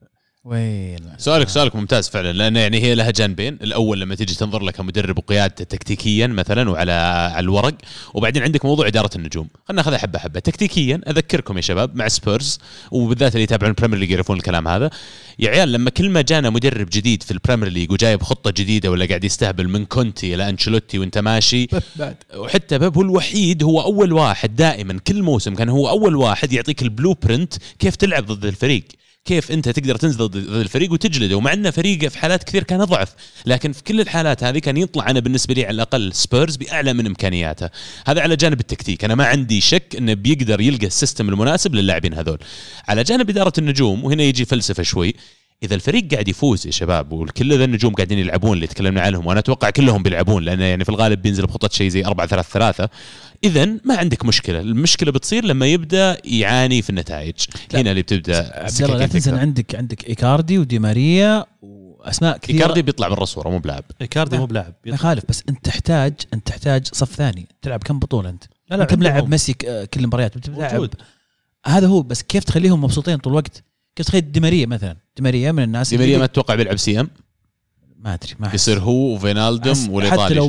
وين 0.48 1.00
سؤالك 1.18 1.50
سؤالك 1.50 1.76
ممتاز 1.76 2.10
فعلا 2.10 2.34
لأن 2.34 2.56
يعني 2.56 2.84
هي 2.84 2.96
لها 2.96 3.12
جانبين، 3.12 3.58
الأول 3.62 4.02
لما 4.02 4.16
تجي 4.16 4.36
تنظر 4.36 4.64
لك 4.64 4.76
كمدرب 4.76 5.18
وقيادته 5.18 5.64
تكتيكيا 5.64 6.28
مثلا 6.28 6.70
وعلى 6.70 6.92
على 6.92 7.44
الورق، 7.44 7.76
وبعدين 8.14 8.44
عندك 8.44 8.66
موضوع 8.66 8.88
إدارة 8.88 9.10
النجوم، 9.16 9.48
خلينا 9.68 9.82
ناخذها 9.82 9.98
حبة 9.98 10.20
حبة، 10.20 10.40
تكتيكيا 10.40 11.02
أذكركم 11.08 11.58
يا 11.58 11.62
شباب 11.62 11.96
مع 11.96 12.08
سبيرز 12.08 12.60
وبالذات 12.92 13.34
اللي 13.34 13.44
يتابعون 13.44 13.70
ال 13.70 13.73
Premier 13.73 14.00
League 14.00 14.12
يعرفون 14.12 14.38
الكلام 14.38 14.68
هذا، 14.68 14.90
يا 15.40 15.50
عيال 15.50 15.72
لما 15.72 15.90
كل 15.90 16.10
ما 16.10 16.22
جانا 16.22 16.50
مدرب 16.50 16.88
جديد 16.92 17.24
في 17.24 17.32
ال 17.32 17.36
Premier 17.36 17.70
League 17.70 17.92
وجايب 17.92 18.24
خطة 18.24 18.52
جديدة 18.52 18.92
ولا 18.92 19.06
قاعد 19.06 19.24
يستهبل 19.24 19.68
من 19.68 19.86
كونتي 19.86 20.36
إلى 20.36 20.50
أنشيلوتي 20.50 21.00
وأنت 21.00 21.18
ماشي 21.18 21.68
وحتى 22.36 22.80
بيب 22.80 22.96
هو 22.96 23.02
الوحيد 23.02 23.64
هو 23.64 23.82
أول 23.82 24.14
واحد 24.14 24.56
دائما 24.56 25.00
كل 25.08 25.24
موسم 25.24 25.56
كان 25.56 25.70
هو 25.70 25.90
أول 25.90 26.16
واحد 26.16 26.54
يعطيك 26.54 26.82
ال 26.82 27.14
blueprint 27.14 27.54
كيف 27.80 27.96
تلعب 27.96 28.26
ضد 28.26 28.46
الفريق. 28.46 28.84
كيف 29.28 29.52
انت 29.52 29.70
تقدر 29.70 29.96
تنزل 29.96 30.18
ضد 30.18 30.36
الفريق 30.36 30.92
وتجلده 30.92 31.36
ومع 31.36 31.54
إنه 31.54 31.72
فريقه 31.72 32.08
في 32.08 32.18
حالات 32.18 32.44
كثير 32.44 32.64
كان 32.64 32.82
أضعف 32.82 33.16
لكن 33.46 33.72
في 33.72 33.84
كل 33.84 34.02
الحالات 34.02 34.44
هذه 34.44 34.60
كان 34.60 34.78
يطلع 34.78 35.10
أنا 35.10 35.20
بالنسبة 35.20 35.54
لي 35.54 35.66
على 35.66 35.76
الأقل 35.76 36.14
سبيرز 36.14 36.56
بأعلى 36.56 36.94
من 36.94 37.06
إمكانياته. 37.06 37.70
هذا 38.08 38.22
على 38.22 38.36
جانب 38.36 38.60
التكتيك 38.60 39.04
أنا 39.04 39.16
ما 39.16 39.26
عندي 39.26 39.62
شك 39.62 39.96
إنه 39.98 40.14
بيقدر 40.14 40.62
يلقى 40.62 40.88
ال 40.88 40.94
system 40.94 41.30
المناسب 41.30 41.76
للاعبين 41.76 42.14
هذول. 42.14 42.38
على 42.88 43.04
جانب 43.04 43.30
إدارة 43.30 43.54
النجوم 43.58 44.06
وهنا 44.06 44.24
يجي 44.24 44.46
فلسفة 44.46 44.84
شوي 44.84 45.16
إذا 45.64 45.76
الفريق 45.76 46.12
قاعد 46.14 46.28
يفوز 46.28 46.66
يا 46.66 46.72
شباب 46.72 47.12
وكل 47.12 47.58
ذا 47.58 47.64
النجوم 47.64 47.94
قاعدين 47.94 48.20
يلعبون 48.20 48.54
اللي 48.54 48.68
تكلمنا 48.68 49.02
عنهم 49.02 49.26
وأنا 49.26 49.40
أتوقع 49.40 49.70
كلهم 49.70 50.04
بيلعبون 50.04 50.44
لأنه 50.44 50.64
يعني 50.64 50.84
في 50.84 50.90
الغالب 50.90 51.22
بينزل 51.22 51.46
بخطة 51.46 51.70
شيء 51.72 51.90
زي 51.90 52.06
4 52.06 52.28
3 52.28 52.50
3 52.50 52.90
اذا 53.44 53.66
ما 53.66 53.98
عندك 53.98 54.26
مشكلة 54.26 54.60
المشكلة 54.60 55.12
بتصير 55.12 55.46
لما 55.46 55.66
يبدأ 55.66 56.18
يعاني 56.26 56.82
في 56.82 56.90
النتائج. 56.90 57.36
هنا 57.74 57.92
اللي 57.92 58.02
بتبدأ 58.02 58.64
عبد 58.64 58.82
الله 58.82 58.98
لا 58.98 59.08
تنسى. 59.08 59.32
عندك 59.32 59.76
عندك 59.76 60.10
إيكاردي 60.10 60.58
ودي 60.58 60.80
ماريا 60.80 61.46
وأسماء 61.62 62.38
كثيرة. 62.38 62.58
إيكاردي 62.58 62.82
بيطلع 62.82 63.08
برا 63.08 63.24
الصورة 63.24 63.50
مو 63.50 63.60
بلاعب 63.60 63.84
إيكاردي 64.02 64.38
مو 64.38 64.46
بلاعب 64.46 64.74
ما 64.86 64.94
يخالف 64.94 65.24
بس 65.30 65.44
أنت 65.50 65.66
تحتاج 65.66 66.14
أنت 66.34 66.48
تحتاج 66.48 66.88
صف 66.88 67.16
ثاني. 67.16 67.48
تلعب 67.62 67.84
كم 67.84 68.00
بطولة 68.00 68.30
أنت؟ 68.30 68.44
لا 68.70 68.76
لا 68.76 68.84
أنت 68.84 68.94
ملاعب. 68.94 69.30
ميسي 69.30 69.54
كل 69.54 69.88
المباريات 69.98 70.36
انت 70.36 70.50
ملاعب 70.50 70.74
موجود. 70.74 70.96
هذا 71.66 71.88
هو 71.88 72.02
بس 72.02 72.24
كيف 72.24 72.44
تخليهم 72.44 72.84
مبسوطين 72.84 73.18
طول 73.18 73.34
الوقت؟ 73.34 73.64
تخلي 74.06 74.22
ديماريا 74.22 74.66
مثلا؟ 74.66 74.98
ديماريا 75.18 75.52
من 75.52 75.64
الناس 75.64 75.90
دي 75.90 75.98
ماريا 75.98 76.10
اللي- 76.10 76.20
ما 76.22 76.26
تتوقع 76.26 76.56
بيلعب 76.56 76.78
CM؟ 76.78 77.10
ما 78.00 78.14
أدري 78.14 78.34
ما. 78.40 78.52
يصير 78.54 78.80
هو 78.80 79.14
وفينالدوم 79.16 79.90
والايطالي 79.90 80.24
حتى 80.24 80.34
لو. 80.34 80.48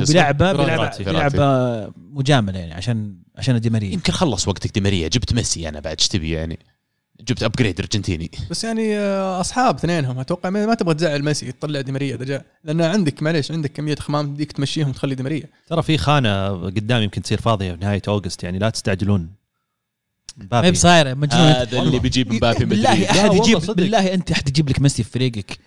بيلعب 1.05 1.35
آه، 1.39 1.91
مجاملة 1.97 2.59
يعني 2.59 2.73
عشان 2.73 3.15
عشان 3.37 3.59
ديماريا. 3.61 3.93
يمكن 3.93 4.13
خلص 4.13 4.47
وقتك 4.47 4.73
دي 4.73 4.81
ماريا 4.81 5.07
جبت 5.07 5.33
ميسي 5.33 5.69
أنا 5.69 5.79
بعد 5.79 5.95
إيش 5.99 6.07
تبي 6.07 6.29
يعني. 6.31 6.59
جبت 7.27 7.43
upgrade 7.43 7.79
أرجنتيني. 7.79 8.31
بس 8.49 8.63
يعني 8.63 8.97
آه، 8.97 9.41
أصحاب 9.41 9.75
اثنينهم 9.75 10.19
أتوقع 10.19 10.49
ما 10.49 10.65
ما 10.65 10.73
تبغى 10.73 10.93
تزعل 10.95 11.23
ميسي 11.23 11.51
تطلع 11.51 11.81
دي 11.81 11.91
ماريا 11.91 12.15
ديجا 12.15 12.41
لأن 12.63 12.81
عندك 12.81 13.23
معليش 13.23 13.51
عندك 13.51 13.71
كمية 13.71 13.95
خمام 13.95 14.33
تديك 14.33 14.51
تمشيهم 14.51 14.89
وتخلي 14.89 15.15
دي 15.15 15.23
ماريا 15.23 15.43
ترى 15.67 15.81
في 15.83 15.97
خانة 15.97 16.47
قدام 16.49 17.01
يمكن 17.01 17.21
تصير 17.21 17.41
فاضية 17.41 17.71
في 17.73 17.77
نهاية 17.81 18.01
أوغست 18.07 18.43
يعني 18.43 18.59
لا 18.59 18.69
تستعجلون. 18.69 19.29
ما 20.37 20.43
هي 20.43 20.45
مبابي 20.45 20.71
بصايرة 20.71 21.13
مجنون 21.13 21.41
هذا 21.47 21.79
اللي 21.81 21.99
بيجيب 21.99 22.33
مبابي 22.33 22.65
بالله 22.65 22.91
مدريد 22.91 23.05
احد 23.07 23.17
لا 23.17 23.29
والله 23.31 23.49
يجيب. 23.49 23.75
بالله 23.75 24.13
أنت 24.13 24.31
احد 24.31 24.47
يجيب 24.49 24.69
لك 24.69 24.81
ميسي 24.81 25.03
في 25.03 25.09
فريقك 25.11 25.57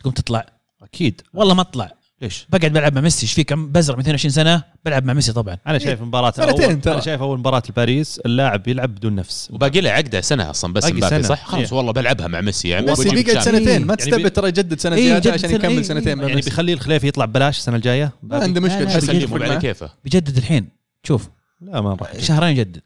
تقوم 0.00 0.12
تطلع. 0.12 0.46
أكيد. 0.82 1.20
والله 1.34 1.54
ما 1.54 1.60
اطلع 1.60 1.90
ليش؟ 2.22 2.46
بقعد 2.50 2.72
بلعب 2.72 2.94
مع 2.94 3.00
ميسي 3.00 3.22
إيش 3.22 3.32
فيك؟ 3.32 3.52
عم 3.52 3.72
بزرع 3.72 3.96
من 3.96 4.00
22 4.00 4.30
سنة 4.32 4.62
بلعب 4.84 5.04
مع 5.04 5.12
ميسي 5.12 5.32
طبعا. 5.32 5.58
أنا 5.66 5.78
شايف 5.78 6.02
مباراة 6.02 6.32
اول. 6.38 6.80
أنا 6.86 7.00
شايف 7.00 7.20
أول 7.22 7.38
مباراة 7.38 7.62
لباريس 7.68 8.18
اللاعب 8.26 8.68
يلعب 8.68 8.94
بدون 8.94 9.14
نفس. 9.14 9.48
وباقي 9.52 9.80
له 9.80 9.90
عقده 9.90 10.20
سنة 10.20 10.50
أصلا 10.50 10.72
بس 10.72 10.84
مبابي 10.84 11.08
سنة. 11.08 11.22
صح؟ 11.22 11.44
خلاص 11.44 11.72
إيه. 11.72 11.78
والله 11.78 11.92
بلعبها 11.92 12.26
مع 12.26 12.40
ميسي 12.40 12.68
يعني 12.68 12.86
ميسي 12.86 13.10
بيقعد. 13.10 13.38
سنتين. 13.44 13.64
ما 13.64 13.68
يعني 13.70 13.96
تستبد 13.96 14.22
بي- 14.22 14.30
ترى 14.30 14.48
يجدد 14.48 14.80
سنة 14.80 14.96
إيه، 14.96 15.08
زيادة 15.08 15.32
عشان 15.32 15.50
يكمل 15.50 15.70
إيه، 15.70 15.82
سنتين 15.82 16.18
مع 16.18 16.28
يعني. 16.28 16.40
بيخلي 16.40 16.72
الخليفي 16.72 17.08
يطلع 17.08 17.24
ببلاش 17.24 17.58
السنة 17.58 17.76
الجاية. 17.76 18.12
ما 18.22 18.36
عنده 18.42 18.60
مشكلة. 18.60 19.90
بيجدد 20.04 20.36
الحين. 20.36 20.68
شوف. 21.02 21.28
لا 21.60 21.80
ما 21.80 21.94
راح. 21.94 22.18
شهرين 22.18 22.48
يجدد 22.48 22.80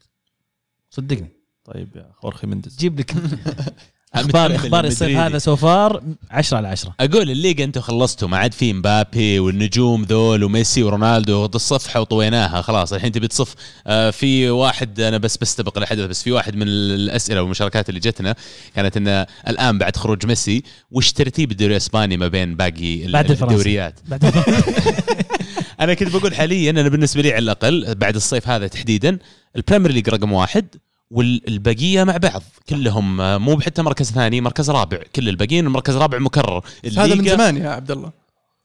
صدقني. 0.93 1.29
طيب 1.65 1.97
يا 1.97 2.13
خورخي 2.15 2.47
مندز. 2.47 2.77
جيب 2.77 3.01
لك. 3.01 3.15
أخبار 4.15 4.55
أخبار 4.55 4.85
الصيف. 4.85 5.19
هذا 5.19 5.39
سوفار 5.39 6.03
10 6.31 6.57
على 6.57 6.69
10 6.69 6.95
أقول 7.01 7.31
الليغا 7.31 7.65
أنتم 7.65 7.81
خلصتوا 7.81 8.29
ما 8.29 8.37
عاد 8.37 8.55
في 8.55 8.73
مبابي 8.73 9.39
والنجوم 9.39 10.03
ذول 10.03 10.45
وميسي 10.45 10.83
ورونالدو 10.83 11.45
الصفحة 11.45 12.01
وطويناها 12.01 12.63
خلاص. 12.63 12.93
الحين 12.93 13.13
تبي 13.13 13.29
تصف. 13.29 13.55
آه 13.87 14.11
في 14.11 14.51
واحد 14.51 15.01
أنا 15.01 15.19
بس 15.19 15.37
بستبق 15.37 15.79
الحدث 15.79 16.05
بس 16.05 16.23
في 16.23 16.33
واحد 16.33 16.57
من 16.57 16.69
الأسئلة 16.69 17.43
والمشاركات 17.43 17.89
اللي 17.89 18.01
جتنا 18.01 18.35
كانت 18.77 18.97
إنه 18.97 19.27
الآن 19.49 19.79
بعد 19.79 19.97
خروج 19.97 20.27
ميسي 20.27 20.63
وش 20.91 21.13
ترتيب 21.13 21.51
الدوري 21.51 21.73
الإسباني 21.73 22.17
ما 22.17 22.29
بين 22.29 22.57
باقي 22.57 23.07
بعد. 23.07 23.31
الدوريات؟ 23.31 24.01
بعد 24.09 24.25
أنا 25.81 25.95
كنت 25.95 26.17
بقول 26.17 26.35
حاليا 26.35 26.71
أنا 26.71 26.89
بالنسبة 26.89 27.23
لي 27.23 27.33
على 27.33 27.39
الأقل 27.43 27.95
بعد 27.95 28.17
الصيف 28.17 28.49
هذا 28.49 28.67
تحديدا 28.67 29.19
ال 29.57 29.61
Premier 29.61 29.93
League 29.93 30.09
رقم 30.09 30.33
واحد 30.33 30.67
والبقية 31.13 32.05
مع 32.05 32.17
بعض. 32.17 32.43
كلهم 32.69 33.21
آه، 33.21 33.39
مو 33.39 33.61
حتى 33.61 33.83
مركز 33.83 34.11
ثاني 34.11 34.41
مركز 34.41 34.71
رابع. 34.71 34.99
كل 35.17 35.29
الباقيين 35.29 35.69
مركز 35.69 35.97
رابع 35.97 36.19
مكرر. 36.19 36.65
هذا 36.99 37.15
من 37.15 37.29
زمان 37.29 37.57
يا 37.57 37.69
عبد 37.69 37.91
الله. 37.91 38.23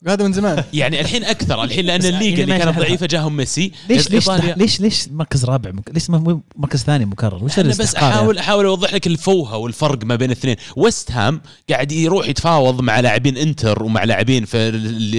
هذا 0.07 0.23
من 0.23 0.33
زمان. 0.33 0.63
يعني 0.73 1.01
الحين 1.01 1.23
أكثر. 1.23 1.63
الحين 1.63 1.85
لأن 1.85 2.03
يعني 2.03 2.29
الليغا 2.33 2.45
شي 2.45 2.63
كانت. 2.65 2.79
ضعيفة 2.79 3.05
جاهم 3.05 3.35
ميسي. 3.37 3.71
ليش 3.89 4.11
ليش 4.11 4.29
ليش 4.29 4.81
ليش 4.81 5.07
مركز 5.09 5.45
رابع 5.45 5.71
مك... 5.71 5.89
ليش 5.93 6.09
مركز 6.55 6.83
ثاني 6.83 7.05
مكرر؟ 7.05 7.43
وش 7.43 7.59
أنا 7.59 7.69
بس؟ 7.69 7.95
احاول 7.95 8.37
أحاول 8.37 8.65
أوضح 8.65 8.93
لك 8.93 9.07
الفوهة 9.07 9.57
والفرق 9.57 10.03
ما 10.05 10.15
بين 10.15 10.31
الاثنين. 10.31 10.55
ويست 10.75 11.11
هام 11.11 11.41
قاعد 11.69 11.91
يروح 11.91 12.27
يتفاوض 12.29 12.81
مع 12.81 12.99
لاعبين 12.99 13.37
انتر 13.37 13.83
ومع 13.83 14.03
لاعبين 14.03 14.45
في 14.45 14.57
ال- 14.57 14.75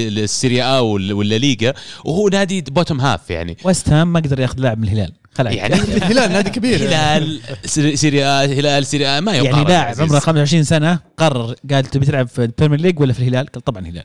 ال- 0.08 0.18
السيريا 0.18 0.78
ولا 0.80 1.38
الليغا 1.38 1.74
وهو 2.04 2.28
نادي 2.28 2.60
bottom 2.60 3.00
half 3.00 3.30
يعني. 3.30 3.56
ويست 3.64 3.88
هام 3.88 4.12
ما 4.12 4.20
قدر 4.20 4.40
ياخذ 4.40 4.60
لاعب 4.60 4.78
من 4.78 4.84
الهلال. 4.84 5.12
خلع 5.38 5.50
يعني 5.50 5.74
الهلال 5.98 6.32
نادي 6.32 6.50
كبير. 6.50 6.88
هلال 6.88 7.40
سيري- 7.64 7.96
سيريا 7.96 8.44
هلال 8.44 8.86
سيريا 8.86 9.20
ما 9.20 9.32
يقارن 9.32 9.52
يعني 9.56 9.68
لاعب. 9.68 10.00
عمره 10.00 10.18
25 10.18 10.64
سنة 10.64 10.98
قرر 11.16 11.54
قال 11.70 11.84
تبي 11.84 12.06
تلعب 12.06 12.28
في 12.28 12.44
ال 12.44 12.49
Premier 12.49 12.80
League 12.80 13.00
ولا 13.00 13.12
في 13.12 13.18
الهلال؟ 13.18 13.46
قال 13.46 13.64
طبعا 13.64 13.82
الهلال 13.82 14.04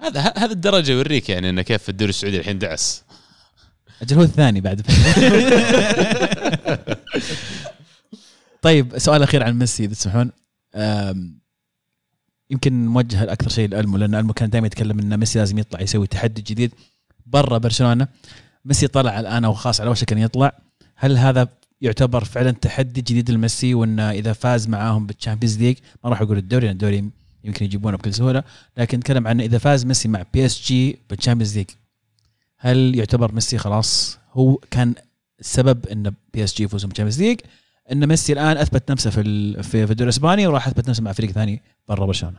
هذا 0.00 0.20
هذا 0.36 0.52
الدرجة 0.52 0.92
يوريك 0.92 1.28
يعني 1.28 1.50
إنه 1.50 1.62
كيف 1.62 1.88
الدوري 1.88 2.10
السعودي 2.10 2.38
الحين 2.38 2.58
دعس. 2.58 3.02
أجل 4.02 4.16
هو 4.16 4.22
الثاني 4.22 4.60
بعد. 4.60 4.82
طيب 8.62 8.98
سؤال 8.98 9.22
أخير 9.22 9.42
عن 9.42 9.58
ميسي 9.58 9.84
إذا 9.84 9.94
تسمحون. 9.94 10.30
يمكن 12.50 12.86
موجه 12.86 13.32
أكثر 13.32 13.48
شيء 13.48 13.68
لألمو 13.68 13.96
لأن 13.96 14.14
ألمو 14.14 14.32
كان 14.32 14.50
دائما 14.50 14.66
يتكلم 14.66 14.98
إن 14.98 15.16
ميسي 15.18 15.38
لازم 15.38 15.58
يطلع 15.58 15.80
يسوي 15.80 16.06
تحدي 16.06 16.42
جديد 16.42 16.72
برا 17.26 17.58
برشلونة. 17.58 18.08
ميسي 18.64 18.86
طلع 18.86 19.20
الآن 19.20 19.44
أو 19.44 19.52
خاص 19.52 19.80
على 19.80 19.90
وشك 19.90 20.12
أن 20.12 20.18
يطلع. 20.18 20.52
هل 20.96 21.18
هذا 21.18 21.48
يعتبر 21.80 22.24
فعلا 22.24 22.50
تحدي 22.50 23.00
جديد 23.00 23.30
لميسي 23.30 23.74
وانه 23.74 24.10
إذا 24.10 24.32
فاز 24.32 24.68
معاهم 24.68 25.06
بال 25.06 25.16
Champions 25.16 25.58
League 25.58 25.76
ما 26.04 26.10
راح 26.10 26.22
أقول 26.22 26.38
الدوري 26.38 26.66
لأن 26.66 26.72
الدوري 26.72 27.10
يمكن 27.44 27.64
يجيبونه 27.64 27.96
بكل 27.96 28.14
سهولة. 28.14 28.42
لكن 28.76 28.98
نتكلم 28.98 29.26
عن 29.28 29.40
إذا 29.40 29.58
فاز 29.58 29.84
ميسي 29.84 30.08
مع 30.08 30.24
PSG 30.34 30.98
بال 31.10 31.18
Champions 31.18 31.56
League 31.58 31.66
هل 32.56 32.94
يعتبر 32.98 33.32
ميسي 33.32 33.58
خلاص 33.58 34.18
هو 34.32 34.56
كان 34.70 34.94
السبب 35.40 35.86
أن 35.86 36.14
PSG 36.34 36.64
يفوزون 36.64 36.88
بال 36.88 36.94
Champions 36.94 37.22
League 37.22 37.40
أن 37.92 38.06
ميسي 38.06 38.32
الآن 38.32 38.56
أثبت 38.56 38.90
نفسه 38.90 39.10
في 39.10 39.22
في 39.62 39.82
الدوري 39.82 40.02
الإسباني 40.02 40.46
وراح 40.46 40.66
أثبت 40.66 40.88
نفسه 40.88 41.02
مع 41.02 41.12
فريق 41.12 41.30
ثاني 41.30 41.62
برا 41.88 42.06
برشلونة. 42.06 42.38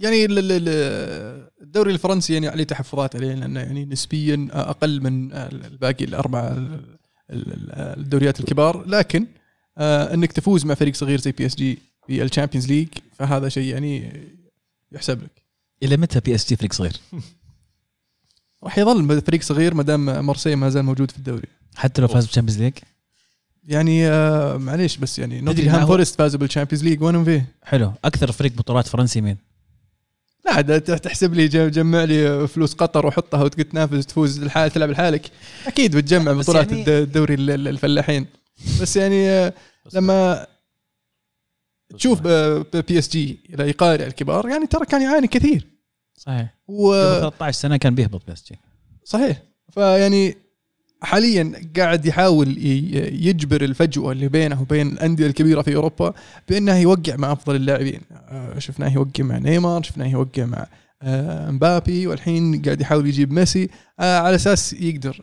يعني 0.00 0.26
الدوري 1.68 1.92
الفرنسي 1.92 2.32
يعني 2.32 2.48
عليه 2.48 2.64
تحفظات 2.64 3.16
عليه 3.16 3.34
لأنه 3.34 3.60
يعني 3.60 3.84
نسبيا 3.84 4.48
أقل 4.52 5.00
من 5.02 5.32
الباقي 5.32 6.04
الأربع 6.04 6.40
ال- 6.48 6.84
ال- 7.30 7.72
الدوريات 8.00 8.40
الكبار. 8.40 8.84
لكن 8.86 9.26
آه، 9.78 10.14
إنك 10.14 10.32
تفوز 10.32 10.64
مع 10.64 10.74
فريق 10.74 10.94
صغير 10.94 11.20
زي 11.20 11.32
PSG 11.32 11.78
في 12.06 12.22
ال 12.22 12.27
Champions 12.27 12.68
League 12.68 12.88
فهذا 13.12 13.48
شيء 13.48 13.72
يعني 13.72 14.12
يحسب 14.92 15.22
لك. 15.22 15.42
إلى 15.82 15.96
متى 15.96 16.20
PSG 16.20 16.56
فريق 16.56 16.72
صغير؟ 16.72 16.96
راح 18.64 18.78
يظل 18.78 19.20
فريق 19.20 19.42
صغير 19.42 19.74
ما 19.74 19.82
دام 19.82 20.26
مارسيليا 20.26 20.54
ما 20.54 20.68
زال 20.70 20.82
موجود 20.84 21.10
في 21.10 21.18
الدوري. 21.18 21.48
حتى 21.76 22.02
لو 22.02 22.08
فاز 22.08 22.24
بال 22.24 22.31
Champions 22.31 22.62
League؟ 22.62 22.72
يعني 23.64 24.08
آه 24.08 24.56
معليش 24.56 24.96
بس 24.96 25.18
يعني 25.18 25.40
نوتنغهام 25.40 25.86
فورست 25.86 26.14
فازوا 26.18 26.40
بال 26.40 26.48
Champions 26.48 26.84
League 26.84 27.02
وين 27.02 27.24
فيه؟ 27.24 27.46
حلو. 27.62 27.92
أكثر 28.04 28.32
فريق 28.32 28.52
بطولات 28.52 28.86
فرنسي 28.86 29.20
مين؟ 29.20 29.36
لا 30.56 30.78
تحسب 30.78 31.34
لي 31.34 31.48
جم- 31.48 31.68
جمع 31.68 32.04
لي 32.04 32.48
فلوس 32.48 32.74
قطر 32.74 33.06
وحطها 33.06 33.42
وتقول 33.44 33.64
تنافس 33.64 34.06
تفوز 34.06 34.40
تلعب 34.44 34.90
لحالك. 34.90 35.30
أكيد 35.66 35.96
بتجمع 35.96 36.32
بطولات 36.32 36.68
يعني- 36.68 36.80
الد- 36.80 36.88
الدوري 36.88 37.34
ال- 37.34 37.50
ال- 37.50 37.68
الفلاحين. 37.68 38.26
بس 38.82 38.96
يعني 38.96 39.28
آه، 39.28 39.52
لما 39.94 40.46
تشوف 41.98 42.22
PSG 42.22 43.40
إلى 43.54 43.68
يقارع 43.68 44.06
الكبار 44.06 44.48
يعني 44.48 44.66
ترى 44.66 44.86
كان 44.86 45.02
يعاني 45.02 45.26
كثير. 45.26 45.66
صحيح. 46.16 46.54
و 46.68 46.92
قبل 46.92 47.20
13 47.20 47.54
سنة 47.60 47.76
كان 47.76 47.94
بيهبط 47.94 48.22
PSG 48.30 48.58
صحيح. 49.04 49.42
فيعني 49.72 50.36
حاليا 51.02 51.52
قاعد 51.76 52.06
يحاول 52.06 52.58
يجبر 53.26 53.62
الفجوة 53.64 54.12
اللي 54.12 54.28
بينه 54.28 54.62
وبين 54.62 54.88
الأندية 54.88 55.26
الكبيرة 55.26 55.62
في 55.62 55.76
أوروبا 55.76 56.14
بأنه 56.48 56.76
يوقع 56.76 57.16
مع 57.16 57.32
أفضل 57.32 57.56
اللاعبين. 57.56 58.00
آه، 58.12 58.58
شفناه 58.58 58.92
يوقع 58.94 59.24
مع 59.24 59.38
نيمار 59.38 59.82
شفناه 59.82 60.06
يوقع 60.06 60.44
مع 60.44 60.66
آه، 61.02 61.50
مبابي 61.50 62.06
والحين 62.06 62.62
قاعد 62.62 62.80
يحاول 62.80 63.06
يجيب 63.06 63.32
ميسي. 63.32 63.68
آه، 64.00 64.18
على 64.18 64.34
أساس 64.34 64.72
يقدر 64.72 65.20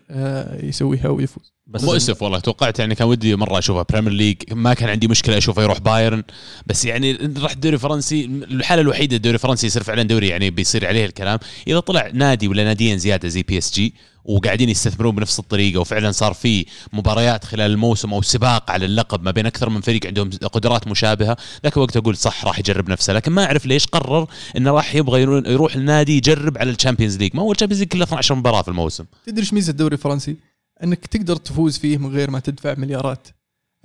يسويها 0.63 1.09
ويفوز. 1.09 1.54
بس 1.67 1.83
مؤسف 1.83 2.21
والله 2.21 2.39
توقعت 2.39 2.79
يعني 2.79 2.95
كان 2.95 3.07
ودي 3.07 3.35
مرة 3.35 3.59
أشوفه 3.59 3.85
Premier 3.89 4.13
League 4.13 4.37
ما 4.51 4.73
كان 4.73 4.89
عندي 4.89 5.07
مشكلة 5.07 5.37
أشوفه 5.37 5.63
يروح 5.63 5.79
بايرن 5.79 6.23
بس 6.67 6.85
يعني 6.85 7.13
راح 7.37 7.51
الدوري 7.51 7.75
الفرنسي 7.75 8.25
الحالة 8.25 8.81
الوحيدة 8.81 9.15
الدوري 9.15 9.33
الفرنسي 9.35 9.67
يصير 9.67 9.83
فعلا 9.83 10.03
دوري 10.03 10.27
يعني 10.27 10.49
بيصير 10.49 10.87
عليه 10.87 11.05
الكلام. 11.05 11.39
إذا 11.67 11.79
طلع 11.79 12.09
نادي 12.13 12.47
ولا 12.47 12.63
ناديين 12.63 12.97
زيادة 12.97 13.27
زي 13.29 13.43
PSG 13.43 13.93
وقاعدين 14.25 14.69
يستثمرون 14.69 15.15
بنفس 15.15 15.39
الطريقة 15.39 15.79
وفعلا 15.79 16.11
صار 16.11 16.33
في 16.33 16.65
مباريات 16.93 17.43
خلال 17.45 17.71
الموسم 17.71 18.13
أو 18.13 18.21
سباق 18.21 18.71
على 18.71 18.85
اللقب 18.85 19.23
ما 19.23 19.31
بين 19.31 19.45
أكثر 19.45 19.69
من 19.69 19.81
فريق 19.81 20.05
عندهم 20.07 20.29
قدرات 20.29 20.87
مشابهة 20.87 21.37
ذاك 21.63 21.77
الوقت 21.77 21.97
أقول 21.97 22.17
صح 22.17 22.45
راح 22.45 22.59
يجرب 22.59 22.89
نفسه. 22.89 23.13
لكن 23.13 23.31
ما 23.31 23.45
أعرف 23.45 23.65
ليش 23.65 23.85
قرر 23.85 24.27
إنه 24.57 24.71
راح 24.71 24.95
يبغى 24.95 25.21
يرو- 25.25 25.47
يروح 25.49 25.75
النادي 25.75 26.17
يجرب 26.17 26.57
على 26.57 26.69
ال 26.71 26.76
Champions 26.76 27.17
League. 27.17 27.35
ما 27.35 27.41
هو 27.41 27.51
ال 27.51 27.54
Champions 27.54 27.79
League 27.81 27.89
كله 27.91 28.03
12 28.03 28.35
مباراة 28.35 28.61
في 28.61 28.67
الموسم. 28.67 29.05
تدري 29.25 29.41
إيش 29.41 29.53
ميزة 29.53 29.71
الدوري 29.71 29.93
الفرنسي؟ 29.95 30.35
أنك 30.83 31.05
تقدر 31.05 31.35
تفوز 31.35 31.77
فيه 31.77 31.97
من 31.97 32.09
غير 32.09 32.31
ما 32.31 32.39
تدفع 32.39 32.75
مليارات. 32.77 33.27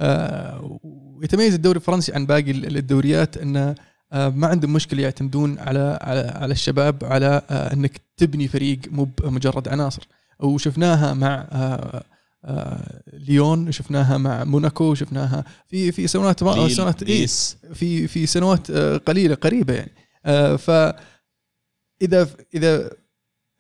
آه 0.01 0.79
ويتميز 0.83 1.55
الدوري 1.55 1.77
الفرنسي 1.77 2.13
عن 2.15 2.27
باقي 2.27 2.51
ال- 2.51 2.77
الدوريات 2.77 3.37
انه 3.37 3.75
آه 4.13 4.29
ما 4.29 4.47
عندهم 4.47 4.73
مشكلة 4.73 5.03
يعتمدون 5.03 5.59
على 5.59 5.99
على 6.03 6.21
على 6.21 6.53
الشباب 6.53 7.05
على 7.05 7.43
آه 7.51 7.73
إنك 7.73 8.01
تبني 8.17 8.49
فريق 8.49 8.79
مو 8.91 9.09
مجرد 9.25 9.69
عناصر 9.69 10.09
وشفناها 10.41 11.15
مع 11.15 11.47
ليون 13.13 13.73
شفناها 13.73 14.19
مع 14.19 14.45
موناكو 14.45 14.95
شفناها 14.95 15.45
في 15.69 15.93
في 15.93 16.07
سنوات 16.07 16.41
سنوات 16.71 17.03
إيه 17.03 17.21
نيس. 17.21 17.57
في 17.75 18.09
في 18.09 18.27
سنوات 18.27 18.71
قليلة 19.07 19.35
قريبة 19.35 19.75
يعني 19.75 19.93
ف 20.59 20.71
إذا 22.03 22.29
إذا 22.55 22.91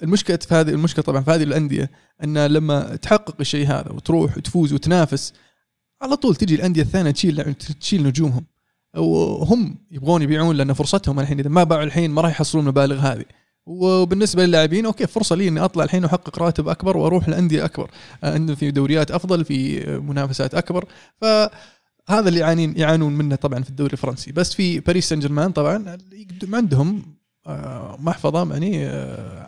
المشكلة 0.03 0.37
في 0.37 0.55
هذه 0.55 0.69
المشكلة 0.71 1.05
طبعا 1.05 1.23
في 1.23 1.31
هذه 1.31 1.43
الأندية 1.43 1.91
أن 2.25 2.47
لما 2.47 2.97
تحقق 2.97 3.37
الشيء 3.41 3.67
هذا 3.67 3.93
وتروح 3.93 4.37
وتفوز 4.37 4.73
وتنافس 4.73 5.33
على 6.03 6.17
طول 6.17 6.37
تجي 6.37 6.55
الأندية 6.55 6.83
الثانية 6.83 7.11
تشيل 7.11 7.55
تشيل 7.55 8.03
نجومهم. 8.03 8.45
وهم 8.97 9.79
يبغون 9.91 10.23
يبيعون 10.23 10.57
لأن 10.57 10.73
فرصتهم 10.73 11.21
الحين 11.21 11.39
إذا 11.39 11.49
ما 11.49 11.65
باعوا 11.65 11.85
الحين 11.85 12.11
ما 12.11 12.23
راح 12.23 12.31
يحصلون 12.31 12.65
المبالغ 12.65 12.99
هذه. 12.99 13.25
وبالنسبة 13.67 14.47
للاعبين 14.47 14.87
okay 14.87 15.07
فرصة 15.07 15.37
لي 15.37 15.49
إني 15.49 15.61
أطلع 15.61 15.85
الحين 15.85 16.05
وأحقق 16.05 16.39
راتب 16.39 16.69
أكبر 16.69 16.97
وأروح 16.97 17.29
لأندية 17.29 17.65
أكبر 17.65 17.91
آه، 18.25 18.35
عندهم 18.35 18.57
في 18.57 18.71
دوريات 18.71 19.11
أفضل 19.11 19.45
في 19.45 19.89
آه، 19.89 19.99
منافسات 19.99 20.55
أكبر. 20.55 20.85
فهذا 21.21 22.29
اللي 22.29 22.41
يعانين 22.41 22.75
يعانون 22.77 23.13
منه 23.13 23.35
طبعا 23.35 23.63
في 23.63 23.71
الدوري 23.71 23.93
الفرنسي. 23.93 24.33
بس 24.33 24.55
في 24.55 24.81
باريس 24.81 25.09
سان 25.09 25.21
جيرمان 25.21 25.53
طبعا 25.53 25.99
عندهم 26.53 27.03
آه، 27.47 27.97
محفظة 28.01 28.51
يعني 28.53 28.87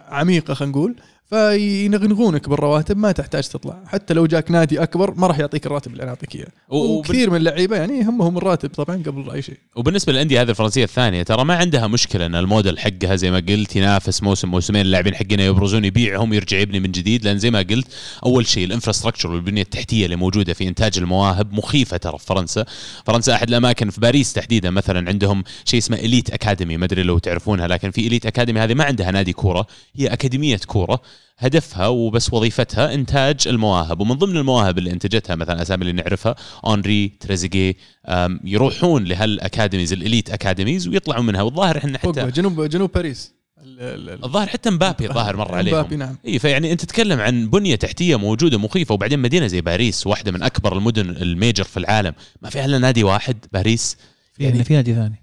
عميقة 0.09 0.55
خلينا 0.55 0.73
نقول. 0.73 0.97
فيغنونك 1.33 2.49
بالرواتب 2.49 2.97
ما 2.97 3.13
تحتاج 3.13 3.49
تطلع. 3.49 3.83
حتى 3.87 4.15
لو 4.15 4.27
جاك 4.27 4.51
نادي 4.51 4.83
أكبر 4.83 5.15
ما 5.15 5.27
راح 5.27 5.39
يعطيك 5.39 5.67
الراتب 5.67 5.93
اللي 5.93 6.03
أنا 6.03 6.11
أعطيك 6.11 6.37
إياه. 6.37 6.47
وكثير 6.69 7.31
من 7.31 7.37
اللعيبة 7.37 7.77
يعني 7.77 7.99
يهمهم 7.99 8.39
الراتب 8.39 8.69
طبعا 8.69 9.03
قبل 9.07 9.31
أي 9.31 9.43
شيء. 9.43 9.57
وبالنسبة 9.77 10.13
للأندية 10.13 10.43
هذه 10.43 10.51
الفرنسية 10.51 10.85
الثانية 10.85 11.23
ترى 11.23 11.45
ما 11.45 11.55
عندها 11.55 11.87
مشكلة 11.87 12.27
إن 12.27 12.35
الموديل 12.35 12.79
حقها 12.79 13.17
زي 13.17 13.31
ما 13.31 13.45
قلت 13.49 13.77
ينافس 13.77 14.23
موسم 14.23 14.49
موسمين 14.49 14.83
اللاعبين 14.83 15.15
حقنا 15.15 15.45
يبرزون 15.45 15.85
يبيعهم 15.85 16.33
يرجع 16.33 16.59
يبني 16.59 16.81
من 16.81 16.93
جديد. 16.93 17.25
لأن 17.25 17.39
زي 17.39 17.51
ما 17.51 17.59
قلت 17.59 17.87
أول 18.27 18.47
شيء 18.47 18.65
ال 18.65 18.69
infrastructure 18.69 19.31
والبنية 19.31 19.63
التحتية 19.63 20.05
اللي 20.05 20.17
موجودة 20.17 20.53
في 20.53 20.69
إنتاج 20.69 20.99
المواهب 20.99 21.53
مخيفة 21.53 21.97
ترى 21.97 22.19
في 22.19 22.27
فرنسا. 22.27 22.65
فرنسا 23.07 23.35
أحد 23.35 23.49
الأماكن 23.49 23.91
في 23.91 24.01
باريس 24.01 24.33
تحديدا 24.33 24.71
مثلا 24.71 25.09
عندهم 25.09 25.45
شيء 25.65 25.79
اسمه 25.79 25.97
elite 25.97 26.31
academy 26.31 26.77
ما 26.77 26.85
أدري 26.85 27.03
لو 27.03 27.19
تعرفونها 27.19 27.67
لكن 27.67 27.91
في 27.91 28.07
elite 28.07 28.27
academy 28.27 28.61
هذه 28.61 28.75
ما 28.75 28.85
عندها 28.85 29.11
نادي 29.11 29.33
كورة 29.33 29.67
هي 29.97 30.07
أكاديمية 30.07 30.61
كورة. 30.67 31.01
هدفها 31.39 31.87
وبس 31.87 32.33
وظيفتها 32.33 32.95
إنتاج 32.95 33.37
المواهب. 33.49 34.01
ومن 34.01 34.15
ضمن 34.15 34.37
المواهب 34.37 34.79
اللي 34.79 34.91
إنتجتها 34.93 35.37
مثلا 35.37 35.63
أسامي 35.63 35.83
اللي 35.83 35.93
نعرفها 36.03 36.35
هنري 36.65 37.09
تريزيجيه 37.21 37.75
أم، 38.07 38.41
يروحون 38.45 39.05
لهال 39.05 39.27
academies 39.27 39.93
ال 39.93 39.99
elite 39.99 40.31
academies 40.31 40.89
ويطلعوا 40.89 41.23
منها. 41.23 41.43
والظاهر 41.43 41.77
إحنا 41.79 41.99
حتى 41.99 42.31
جنوب 42.31 42.61
جنوب 42.63 42.93
باريس. 42.93 43.33
ال- 43.63 43.81
ال- 43.81 44.11
ال- 44.11 44.25
الظاهر 44.25 44.47
حتى 44.47 44.71
مبابي 44.71 45.09
الظاهر 45.09 45.37
مر 45.37 45.55
عليهم. 45.55 45.79
مبابي 45.79 45.97
نعم. 45.97 46.17
اي 46.27 46.39
فيعني 46.39 46.73
أنت 46.73 46.81
تتكلم 46.81 47.21
عن 47.21 47.51
بنية 47.51 47.75
تحتية 47.75 48.17
موجودة 48.17 48.59
مخيفة 48.59 48.95
وبعدين 48.95 49.19
مدينة 49.19 49.47
زي 49.47 49.61
باريس 49.61 50.07
واحدة 50.07 50.33
من 50.33 50.43
أكبر 50.43 50.77
المدن 50.79 51.11
ال 51.11 51.20
major 51.20 51.65
في 51.65 51.77
العالم. 51.77 52.13
ما 52.43 52.51
فيها 52.51 52.65
إلا 52.65 52.79
نادي 52.79 53.05
واحد 53.05 53.37
باريس. 53.53 53.97
في 54.35 54.45
يعني 54.45 54.65
في 54.65 54.75
نادي 54.75 54.95
ثاني. 54.95 55.23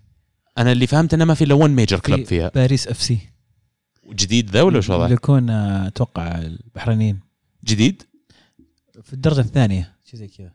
أنا 0.57 0.71
اللي 0.71 0.87
فهمت 0.87 1.13
إنه 1.13 1.25
ما 1.25 1.33
في 1.33 1.43
إلا 1.43 1.53
one 1.53 1.71
major 1.71 1.99
club 1.99 2.17
في 2.19 2.25
فيها. 2.25 2.51
باريس 2.55 2.87
FC. 2.87 3.17
جديد 4.13 4.49
ذا 4.51 4.61
ولا 4.61 4.81
شو 4.81 4.93
اللي 4.93 5.03
وضعه؟ 5.05 5.13
يكون 5.13 5.49
آه، 5.49 5.87
أتوقع 5.87 6.37
البحرينيين. 6.37 7.19
جديد؟ 7.65 8.03
في 9.03 9.13
الدرجة 9.13 9.39
الثانية 9.39 9.93
شيء 10.05 10.19
زي 10.19 10.27
كذا. 10.27 10.51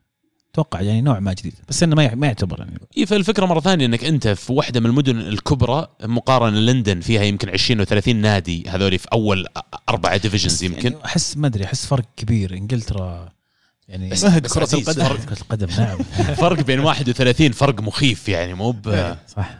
أتوقع 0.52 0.80
يعني 0.80 1.00
نوع 1.00 1.20
ما 1.20 1.32
جديد 1.32 1.54
بس 1.68 1.82
إنه 1.82 1.96
ما 1.96 2.14
ما 2.14 2.26
يعتبر 2.26 2.58
يعني. 2.58 2.78
إي 2.98 3.06
فالفكرة 3.06 3.46
مرة 3.46 3.60
ثانية 3.60 3.86
إنك 3.86 4.04
أنت 4.04 4.28
في 4.28 4.52
واحدة 4.52 4.80
من 4.80 4.86
المدن 4.86 5.18
الكبرى 5.18 5.88
مقارنة 6.02 6.58
لندن 6.58 7.00
فيها 7.00 7.22
يمكن 7.22 7.48
20 7.48 7.84
و30 7.86 8.08
نادي 8.08 8.68
هذول 8.68 8.98
في 8.98 9.08
أول 9.12 9.46
أربعة 9.88 10.16
ديفيجنز 10.16 10.62
يمكن 10.64 10.92
يعني 10.92 11.04
أحس 11.04 11.36
ما 11.36 11.46
أدري 11.46 11.64
أحس 11.64 11.86
فرق 11.86 12.04
كبير. 12.16 12.54
إنجلترا 12.56 13.32
يعني 13.88 14.10
بس- 14.10 14.26
كرة 14.26 14.74
القدم. 14.74 15.04
فرق 15.04 15.24
كرة 15.28 15.40
القدم 15.42 15.66
نعم. 15.78 15.98
فرق 16.34 16.60
بين 16.60 16.80
31 16.80 17.52
فرق 17.52 17.80
مخيف 17.80 18.28
يعني 18.28 18.54
مو 18.54 18.70
ب 18.72 19.14
صح. 19.28 19.50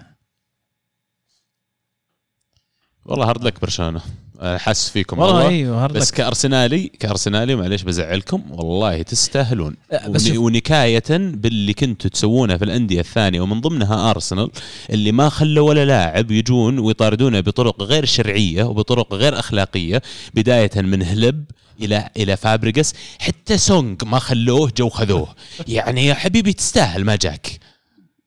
والله 3.06 3.28
hard 3.28 3.44
luck 3.44 3.60
برشلونة. 3.60 4.00
أنا 4.42 4.58
حاسس 4.58 4.90
فيكم 4.90 5.18
والله 5.18 5.34
والله. 5.34 5.48
إيوه 5.50 5.84
hard 5.84 5.94
بس 5.94 6.10
luck. 6.10 6.16
كأرسنالي 6.16 6.88
كأرسنالي 6.88 7.54
معليش 7.54 7.82
بزعلكم 7.82 8.42
والله 8.50 9.02
تستاهلون. 9.02 9.76
أه، 9.92 10.08
بس 10.08 10.30
ونكاية 10.30 11.04
باللي 11.10 11.72
كنتوا 11.72 12.10
تسوونه 12.10 12.56
في 12.56 12.64
الأندية 12.64 13.00
الثانية 13.00 13.40
ومن 13.40 13.60
ضمنها 13.60 14.10
أرسنال 14.10 14.50
اللي 14.90 15.12
ما 15.12 15.28
خلوا 15.28 15.68
ولا 15.68 15.84
لاعب 15.84 16.30
يجون 16.30 16.78
ويطاردونه 16.78 17.40
بطرق 17.40 17.82
غير 17.82 18.04
شرعية 18.04 18.64
وبطرق 18.64 19.14
غير 19.14 19.38
أخلاقية 19.38 20.02
بداية 20.34 20.70
من 20.76 21.02
هليب 21.02 21.44
إلى 21.80 22.10
إلى 22.16 22.36
فابريجاس 22.36 22.94
حتى 23.18 23.58
سونج 23.58 24.04
ما 24.04 24.18
خلوه 24.18 24.72
جو 24.76 24.88
خذوه. 24.88 25.34
يعني 25.68 26.06
يا 26.06 26.14
حبيبي 26.14 26.52
تستاهل 26.52 27.04
ما 27.04 27.16
جاك. 27.16 27.58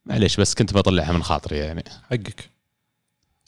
معليش 0.06 0.40
بس 0.40 0.54
كنت 0.54 0.74
بطلعها 0.74 1.12
من 1.12 1.24
خاطري 1.24 1.58
يعني. 1.58 1.84
حقك. 2.12 2.57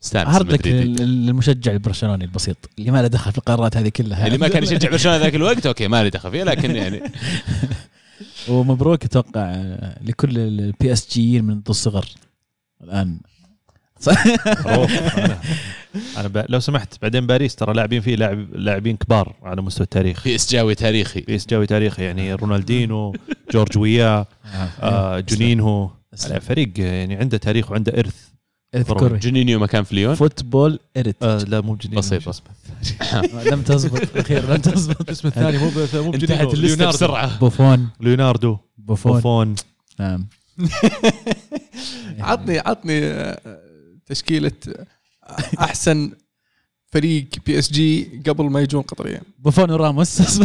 استانس 0.03 0.29
hard 0.29 0.51
luck 0.53 0.67
للمشجع 0.67 1.71
البرشلوني 1.71 2.25
البسيط 2.25 2.57
اللي 2.79 2.91
ما 2.91 3.01
له 3.01 3.07
دخل 3.07 3.31
في 3.31 3.37
القارات 3.37 3.77
هذه 3.77 3.89
كلها. 3.89 4.27
اللي 4.27 4.37
ما 4.37 4.47
كان 4.47 4.63
يشجع 4.63 4.89
برشلونة 4.89 5.17
ذاك 5.17 5.35
الوقت 5.35 5.65
okay 5.65 5.87
ما 5.87 6.03
لي 6.03 6.09
دخل 6.09 6.31
فيه 6.31 6.43
لكن 6.43 6.75
يعني 6.75 7.01
ومبروك 8.49 9.05
أتوقع 9.05 9.41
آه، 9.41 10.03
لكل 10.03 10.37
ال 10.37 10.93
PSG 10.93 11.13
يين 11.13 11.43
من 11.43 11.61
الصغر. 11.69 12.05
الآن. 12.83 13.19
أنا 14.65 14.87
أنا 16.17 16.27
ب... 16.27 16.45
لو 16.49 16.59
سمحت 16.59 17.01
بعدين 17.01 17.27
باريس 17.27 17.55
ترى 17.55 17.73
لاعبين 17.73 18.01
فيه 18.01 18.15
لاعب 18.15 18.55
لاعبين 18.55 18.97
كبار 18.97 19.35
على 19.43 19.61
مستوى 19.61 19.83
التاريخ. 19.83 20.19
PSG 20.19 20.35
اوي 20.35 20.75
تاريخي. 20.75 21.21
PSG 21.21 21.47
اوي 21.47 21.65
تاريخي 21.67 22.03
يعني 22.03 22.33
رونالدينو 22.33 23.15
جورج 23.53 23.77
ويا 23.77 24.25
آه 24.81 25.19
جونينهو. 25.19 25.89
فريق 26.41 26.69
يعني 26.79 27.15
عنده 27.15 27.37
تاريخ 27.37 27.71
وعنده 27.71 27.99
إرث. 27.99 28.28
اذكر 28.75 29.17
جونينيو 29.17 29.59
مكان 29.59 29.83
في 29.83 29.95
ليون؟ 29.95 30.15
فوتبول 30.15 30.79
إريت. 30.97 31.23
آه 31.23 31.37
لا 31.37 31.61
مو 31.61 31.75
جونينو 31.75 32.01
بسيطة. 32.01 32.23
شو 32.23 32.29
اسمه؟ 32.29 33.43
لم 33.43 33.61
تزبط 33.61 34.17
أخيرا 34.17 34.53
لم 34.53 34.61
تزبط. 34.61 35.01
الاسم 35.09 35.27
الثاني 35.27 35.57
مو 35.57 35.69
مو 36.03 36.13
اللسته 36.13 36.53
ليوناردو. 36.53 36.97
بسرعة. 36.97 37.39
بوفون. 37.39 37.89
ليوناردو. 37.99 38.57
بوفون. 38.77 39.11
بوفون. 39.11 39.55
نعم. 39.99 40.27
عطني 42.19 42.59
عطني 42.59 43.05
آه، 43.05 43.59
تشكيلة 44.05 44.51
آه، 44.67 44.85
أحسن 45.59 46.11
فريق 46.91 47.27
بي 47.45 47.59
اس 47.59 47.71
جي 47.71 48.21
قبل 48.27 48.43
ما 48.45 48.61
يجون 48.61 48.81
قطريين 48.81 49.21
بوفون 49.39 49.71
وراموس 49.71 50.21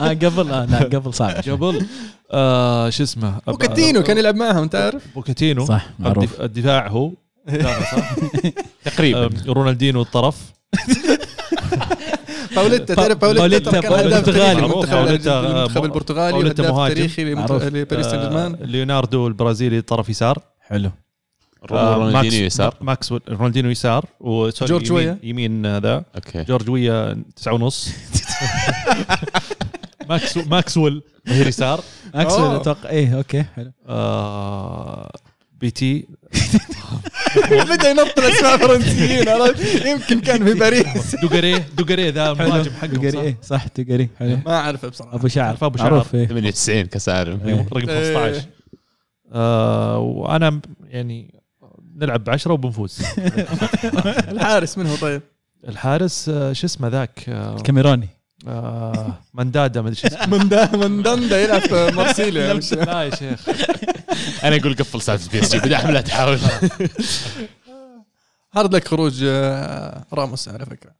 آه 0.00 0.08
قبل 0.08 0.50
آه 0.52 0.64
لا 0.64 0.78
قبل 0.78 1.14
صعب. 1.14 1.30
قبل 1.48 1.86
آه 2.30 2.90
شو 2.90 3.02
اسمه؟ 3.02 3.38
وكاتينو 3.46 4.02
كان 4.02 4.18
يلعب 4.18 4.34
معهم 4.36 4.62
انت 4.62 4.74
عارف 4.74 5.02
بوكاتينو. 5.14 5.64
صح 5.66 5.86
معروف. 5.98 6.24
الدف- 6.24 6.40
الدفاع 6.40 6.88
هو؟ 6.88 7.12
تقريبا. 8.84 9.24
آه، 9.24 9.30
رونالدينو 9.48 10.02
الطرف. 10.02 10.36
باوليتا 12.56 12.94
تعرف 12.94 13.18
باوليتا 13.18 13.80
باوليتا- 13.80 15.26
آه، 15.28 15.40
المنتخب 15.40 15.84
البرتغالي 15.84 16.32
باوليتا 16.32 16.62
وهداف 16.62 16.74
مهاجم. 16.76 16.94
تاريخي 16.94 17.34
معروف. 17.34 17.62
لمنت- 17.62 17.72
لباريس 17.74 18.06
سان 18.06 18.18
آه، 18.18 18.22
جيرمان 18.28 18.56
ليوناردو 18.60 19.26
البرازيلي 19.26 19.80
طرف 19.80 20.08
يسار. 20.08 20.38
حلو. 20.60 20.88
آه، 20.88 21.05
رونالدينيو 21.72 22.22
ماكس- 22.22 22.34
يسار 22.34 22.74
ماكس 22.80 23.12
رونالدينيو 23.28 23.70
يسار 23.70 24.04
وسوري 24.20 24.68
جورج 24.70 24.92
ويا. 24.92 25.18
يمين 25.22 25.66
آه، 25.66 25.78
ذا 25.78 26.04
أوكي 26.14 26.42
جورج 26.44 26.70
ويا 26.70 27.22
تسعة 27.36 27.52
ونص 27.54 27.88
ماكس 30.08 30.36
ماكسويل 30.36 31.02
ظهير 31.28 31.46
يسار 31.46 31.80
اكسل 32.14 32.38
أوه. 32.40 32.56
أتوقع 32.56 32.88
إيه 32.90 33.16
أوكي 33.16 33.42
حلو 33.42 33.72
آه 33.88 35.10
بي 35.60 35.70
تي 35.70 36.06
بدأ 37.70 37.90
ينط 37.90 38.18
الأسماء 38.18 38.56
فرنسيين 38.56 39.28
عرفت 39.28 39.86
يمكن 39.86 40.20
كان 40.20 40.44
في 40.44 40.54
باريس 40.58 41.16
دوغاريه 41.22 41.66
دوغاريه 41.78 42.10
ذا 42.10 42.32
مهاجم 42.32 42.70
حقهم 42.72 42.94
تقري 42.96 43.10
صح؟ 43.12 43.18
إيه 43.20 43.36
صح 43.42 43.66
تقري 43.66 44.08
حلو 44.18 44.38
ما 44.46 44.56
اعرفه 44.56 44.88
بصراحة 44.88 45.14
أبو 45.16 45.28
شعر 45.28 45.44
عارف 45.44 45.64
أبو 45.64 45.78
شعر. 45.78 45.90
معروف 45.90 46.14
إيه. 46.14 46.26
98 46.26 46.86
كاس 46.86 47.08
عالم 47.08 47.40
إيه. 47.46 47.66
رقم 47.72 47.88
إيه. 47.90 48.14
15 48.16 48.46
آه 49.32 49.98
وأنا 49.98 50.60
يعني 50.88 51.35
نلعب 51.96 52.24
بعشرة 52.24 52.52
وبنفوز. 52.52 52.98
الحارس 54.32 54.78
من 54.78 54.86
هو 54.86 54.96
طيب؟ 54.96 55.22
الحارس 55.68 56.28
آه، 56.28 56.52
شو 56.52 56.66
اسمه 56.66 56.88
ذاك؟ 56.88 57.24
آه، 57.28 57.56
كاميروني. 57.58 58.08
آه 58.48 59.18
مندادا 59.34 59.82
ما 59.82 59.88
أدري 59.88 60.00
شو 60.00 60.06
اسمه. 60.06 60.38
من 60.38 60.48
دا 60.48 60.76
من 60.76 61.02
دندا 61.02 61.42
يلعب 61.42 61.60
في 61.60 62.14
شيء. 62.16 62.32
لا 62.32 63.02
يا 63.02 63.14
شيخ. 63.14 63.48
أنا 64.44 64.56
أقول 64.56 64.74
قفل 64.74 65.02
سالفه 65.02 65.30
بي 65.32 65.40
إس 65.40 65.52
جي 65.54 65.58
بدي 65.58 65.68
لا 65.68 66.00
تحاول. 66.00 66.38
هارد 68.54 68.74
لك 68.74 68.88
خروج 68.88 69.20
آه، 69.24 70.04
راموس 70.12 70.48
على 70.48 70.66
فكرة. 70.66 70.92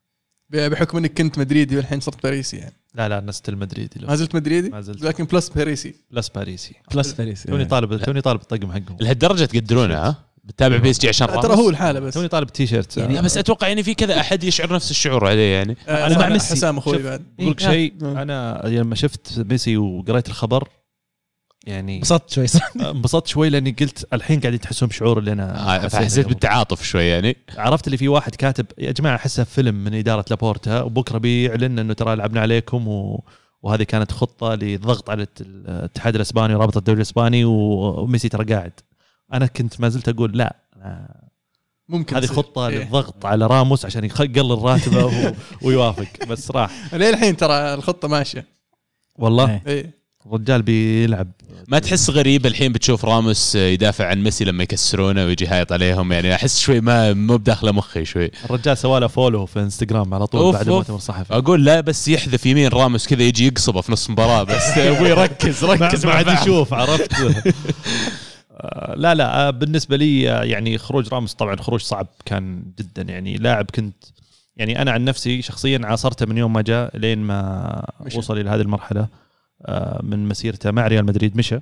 بحكم 0.51 0.99
إنك 0.99 1.19
كنت 1.19 1.39
مدريدي 1.39 1.77
والحين 1.77 2.01
صرت 2.01 2.23
باريسي 2.23 2.57
يعني. 2.57 2.75
لا 2.95 3.09
لا 3.09 3.21
نست 3.21 3.49
المدريدي 3.49 4.01
ما 4.01 4.07
لو. 4.07 4.15
زلت 4.15 4.35
مدريدي؟ 4.35 4.69
ما 4.69 4.81
زلت. 4.81 5.03
لكن 5.03 5.25
بلس 5.25 5.49
باريسي. 5.49 5.95
بلس 6.11 6.29
باريسي. 6.29 6.75
بلس 6.95 7.13
باريس 7.13 7.43
توني 7.43 7.63
إيه. 7.63 7.69
طالب 7.69 8.05
توني 8.05 8.21
طالب 8.21 8.41
الطقم 8.41 8.73
حقهم. 8.73 8.97
لهالدرجة 9.01 9.45
تقدرونه 9.45 9.95
ها؟ 9.95 10.17
بتتابع 10.47 10.77
PSG 10.77 11.09
عشان 11.09 11.27
ترى؟ 11.27 11.55
هو 11.55 11.71
الحالة 11.71 12.01
بس 12.01 12.15
توني 12.15 12.29
طالب 12.29 12.49
تي 12.51 12.67
شيرت 12.67 12.99
لا 12.99 13.21
بس 13.21 13.37
أتوقع 13.39 13.69
يعني 13.69 13.83
في 13.83 13.95
كذا 13.95 14.21
أحد 14.21 14.45
يشعر 14.45 14.75
نفس 14.75 14.91
الشعور 14.91 15.27
عليه 15.27 15.55
يعني 15.55 15.77
آه، 15.89 16.07
أنا 16.07 16.19
مع 16.19 16.29
ميسي. 16.29 16.55
حسام 16.55 16.79
أخوي. 16.79 17.03
بعد 17.03 17.23
بقول 17.39 17.51
لك 17.51 17.63
إيه، 17.63 17.69
شيء 17.71 17.95
آه. 18.03 18.23
أنا 18.23 18.63
لما 18.65 18.95
شفت 18.95 19.39
ميسي 19.51 19.77
وقريت 19.77 20.29
الخبر 20.29 20.69
يعني 21.67 21.97
انبسطت 21.97 22.31
شوي 22.31 22.47
انبسطت 22.91 23.27
شوي 23.27 23.49
لأني 23.51 23.77
قلت 23.81 24.07
الحين 24.13 24.41
قاعدين 24.41 24.61
تحسون 24.61 24.89
بشعور 24.89 25.19
اللي 25.19 25.33
أنا 25.33 25.85
آه، 25.85 25.89
فحسيت 25.89 26.25
قبل. 26.25 26.35
بالتعاطف 26.35 26.83
شوي 26.83 27.05
يعني 27.05 27.37
عرفت 27.57 27.87
اللي 27.87 27.97
في 27.97 28.09
واحد 28.09 28.35
كاتب 28.35 28.67
يا 28.79 28.93
جماعة 28.93 29.17
احسها 29.17 29.45
فيلم 29.45 29.75
من 29.85 29.95
إدارة 29.95 30.25
لابورتا 30.31 30.81
وبكرة 30.83 31.19
بيعلن 31.19 31.79
إنه 31.79 31.93
ترى 31.93 32.17
لعبنا 32.17 32.41
عليكم 32.41 32.89
و... 32.89 33.25
وهذه 33.63 33.83
كانت 33.83 34.13
خطة 34.13 34.55
للضغط 34.55 35.11
على 35.11 35.27
الاتحاد 35.41 36.15
الإسباني 36.15 36.55
ورابطة 36.55 36.79
الدوري 36.79 36.97
الإسباني 36.97 37.45
و- 37.45 38.01
وميسي 38.03 38.29
ترى 38.29 38.55
قاعد 38.55 38.73
أنا 39.33 39.47
كنت 39.47 39.81
ما 39.81 39.89
زلت 39.89 40.09
أقول 40.09 40.39
لا 40.39 40.57
أنا- 40.77 41.27
ممكن 41.89 42.17
هذه. 42.17 42.27
خطة 42.27 42.69
إيه. 42.69 42.79
للضغط 42.79 43.27
على 43.27 43.47
راموس 43.47 43.85
عشان 43.85 44.05
يخ- 44.05 44.21
يقلل 44.21 44.63
راتبه 44.63 45.05
و... 45.05 45.33
ويوافق 45.67 46.25
بس 46.29 46.51
راح 46.51 46.95
للحين 46.95 47.37
ترى 47.37 47.75
الخطة 47.75 48.09
ماشية 48.09 48.45
والله 49.17 49.51
إيه. 49.51 49.63
إيه 49.67 49.91
الرجال 50.27 50.63
بيلعب 50.63 51.29
ما 51.69 51.79
تحس 51.79 52.11
غريب 52.11 52.47
الحين 52.47 52.73
بتشوف 52.73 53.05
راموس 53.05 53.55
يدافع 53.55 54.07
عن 54.07 54.23
ميسي 54.23 54.45
لما 54.45 54.63
يكسرونه 54.63 55.25
ويجي 55.25 55.47
هايط 55.47 55.73
عليهم 55.73 56.13
يعني 56.13 56.35
أحس 56.35 56.59
شوي 56.59 56.81
ما 56.81 57.13
مو 57.13 57.37
بداخله 57.37 57.73
مخي 57.73 58.05
شوي 58.05 58.31
الرجال 58.45 58.79
سوى 58.79 59.01
له 59.01 59.07
فولو 59.07 59.47
في 59.47 59.61
انستغرام 59.61 60.15
على 60.15 60.27
طول 60.27 60.53
بعد. 60.53 60.69
المؤتمر 60.69 60.97
الصحفي 60.97 61.35
أقول 61.35 61.65
لا 61.65 61.81
بس 61.81 62.09
يحذف 62.09 62.47
يمين 62.47 62.69
راموس 62.69 63.07
كذا 63.07 63.23
يجي 63.23 63.47
يقصبه 63.47 63.81
في 63.81 63.93
نص 63.93 64.11
مباراة 64.11 64.43
بس 64.43 64.63
أبوي 64.79 65.13
ركز 65.13 65.65
ركز 65.65 66.07
ما 66.07 66.13
عاد. 66.13 66.29
يشوف 66.43 66.75
عرفت 66.75 67.13
لا 68.97 69.15
لا 69.15 69.49
آه، 69.49 69.51
بالنسبة 69.51 69.97
لي 69.97 70.31
آه، 70.31 70.43
يعني 70.43 70.79
خروج 70.79 71.09
راموس 71.15 71.35
طبعا 71.35 71.57
خروج 71.57 71.81
صعب 71.81 72.07
كان 72.25 72.63
جدا. 72.79 73.03
يعني 73.03 73.37
لاعب 73.37 73.67
كنت 73.75 74.05
يعني 74.57 74.83
أنا 74.83 74.91
عن 74.91 75.05
نفسي 75.05 75.43
شخصيا 75.43 75.81
عاصرته 75.85 76.27
من 76.27 76.39
يوم 76.39 76.53
ما 76.53 76.63
جاء 76.63 76.97
لين 76.99 77.19
ما 77.19 77.85
مشى. 78.01 78.19
وصل 78.19 78.39
إلى 78.39 78.51
هذه 78.51 78.61
المرحلة 78.61 79.09
آه، 79.67 80.01
من 80.03 80.29
مسيرته 80.29 80.71
مع 80.71 80.87
ريال 80.87 81.05
مدريد 81.07 81.37
مشى. 81.37 81.59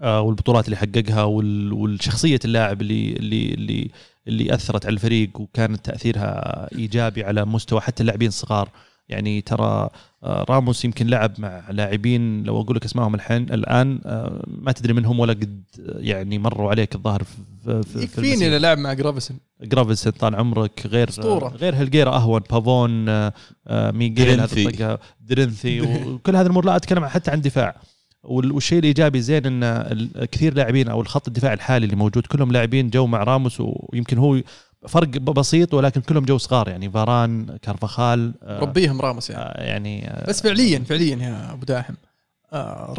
آه، 0.00 0.20
والبطولات 0.20 0.64
اللي 0.64 0.76
حققها 0.76 1.22
وال- 1.22 1.72
والشخصية 1.72 2.38
اللاعب 2.44 2.80
اللي 2.80 3.12
اللي 3.12 3.54
اللي 3.54 3.90
اللي 4.28 4.54
أثرت 4.54 4.86
على 4.86 4.92
الفريق 4.92 5.40
وكانت 5.40 5.84
تأثيرها 5.84 6.68
إيجابي 6.74 7.24
على 7.24 7.44
مستوى 7.44 7.80
حتى 7.80 8.00
اللاعبين 8.00 8.28
الصغار. 8.28 8.68
يعني 9.08 9.40
ترى 9.40 9.88
آه، 10.24 10.44
راموس 10.50 10.84
يمكن 10.84 11.06
لعب 11.06 11.32
مع 11.38 11.62
لاعبين 11.70 12.42
لو 12.42 12.60
أقول 12.60 12.76
لك 12.76 12.84
أسمائهم 12.84 13.14
الحين 13.14 13.42
الآن 13.42 14.00
آه، 14.06 14.42
ما 14.46 14.72
تدري 14.72 14.92
منهم 14.92 15.20
ولا 15.20 15.32
قد 15.32 15.62
يعني 15.78 16.38
مروا 16.38 16.70
عليك 16.70 16.94
الظاهر 16.94 17.22
في 17.24 17.32
في, 17.64 17.82
في 17.82 18.02
يكفيني. 18.02 18.46
انه 18.46 18.58
لعب 18.58 18.78
مع 18.78 18.92
جرافيسن 18.92 19.34
جرافيسن 19.62 20.10
طال 20.10 20.34
عمرك 20.34 20.86
غير 20.86 21.08
أسطورة. 21.08 21.48
غير 21.48 21.74
هلجيرا 21.74 22.16
أهون 22.16 22.40
بافون 22.50 23.08
آه، 23.08 23.32
ميغيل 23.68 24.40
هذا 24.40 24.46
درينثي. 24.54 24.96
درينثي 25.20 25.80
وكل 26.06 26.36
هذه 26.36 26.44
الأمور 26.46 26.64
لا 26.64 26.76
أتكلم 26.76 27.06
حتى 27.06 27.30
عن 27.30 27.40
دفاع 27.40 27.76
وال- 28.22 28.52
والشيء 28.52 28.78
الإيجابي 28.78 29.20
زين 29.20 29.46
إن 29.46 29.62
ال- 29.64 30.24
كثير 30.24 30.54
لاعبين 30.54 30.88
أو 30.88 31.00
الخط 31.00 31.26
الدفاع 31.28 31.52
الحالي 31.52 31.84
اللي 31.84 31.96
موجود 31.96 32.26
كلهم 32.26 32.52
لاعبين 32.52 32.90
جو 32.90 33.06
مع 33.06 33.22
راموس 33.22 33.56
ويمكن 33.60 34.18
هو 34.18 34.40
فرق 34.86 35.08
بسيط 35.08 35.74
ولكن 35.74 36.00
كلهم 36.00 36.24
جو 36.24 36.38
صغار 36.38 36.68
يعني. 36.68 36.90
فاران 36.90 37.58
كارفخال 37.62 38.34
آه، 38.42 38.60
ربيهم 38.60 39.00
راموس 39.00 39.30
يعني. 39.30 39.42
آه، 39.44 39.64
يعني 39.64 40.10
آه، 40.10 40.26
بس 40.28 40.42
فعليا 40.42 40.78
فعليا 40.78 41.16
يا 41.16 41.52
أبو 41.52 41.64
داحم 41.64 41.94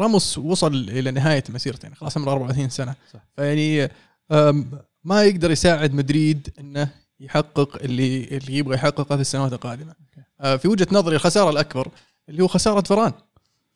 راموس 0.00 0.38
وصل 0.38 0.74
إلى 0.74 1.10
نهاية 1.10 1.44
مسيرته 1.48 1.82
يعني 1.82 1.94
خلاص 1.94 2.16
عمره 2.16 2.32
34 2.32 2.68
سنة. 2.68 2.94
صح. 3.14 3.20
فيعني 3.36 3.88
ما 5.04 5.24
يقدر 5.24 5.50
يساعد 5.50 5.94
مدريد 5.94 6.48
إنه 6.60 6.88
يحقق 7.20 7.78
اللي 7.82 8.24
اللي 8.24 8.56
يبغى 8.56 8.74
يحققه 8.74 9.14
في 9.14 9.20
السنوات 9.20 9.52
القادمة. 9.52 9.94
في 10.58 10.68
وجهة 10.68 10.86
نظري 10.92 11.16
الخسارة 11.16 11.50
الأكبر 11.50 11.88
اللي 12.28 12.42
هو 12.42 12.46
خسارة 12.46 12.80
فران 12.80 13.12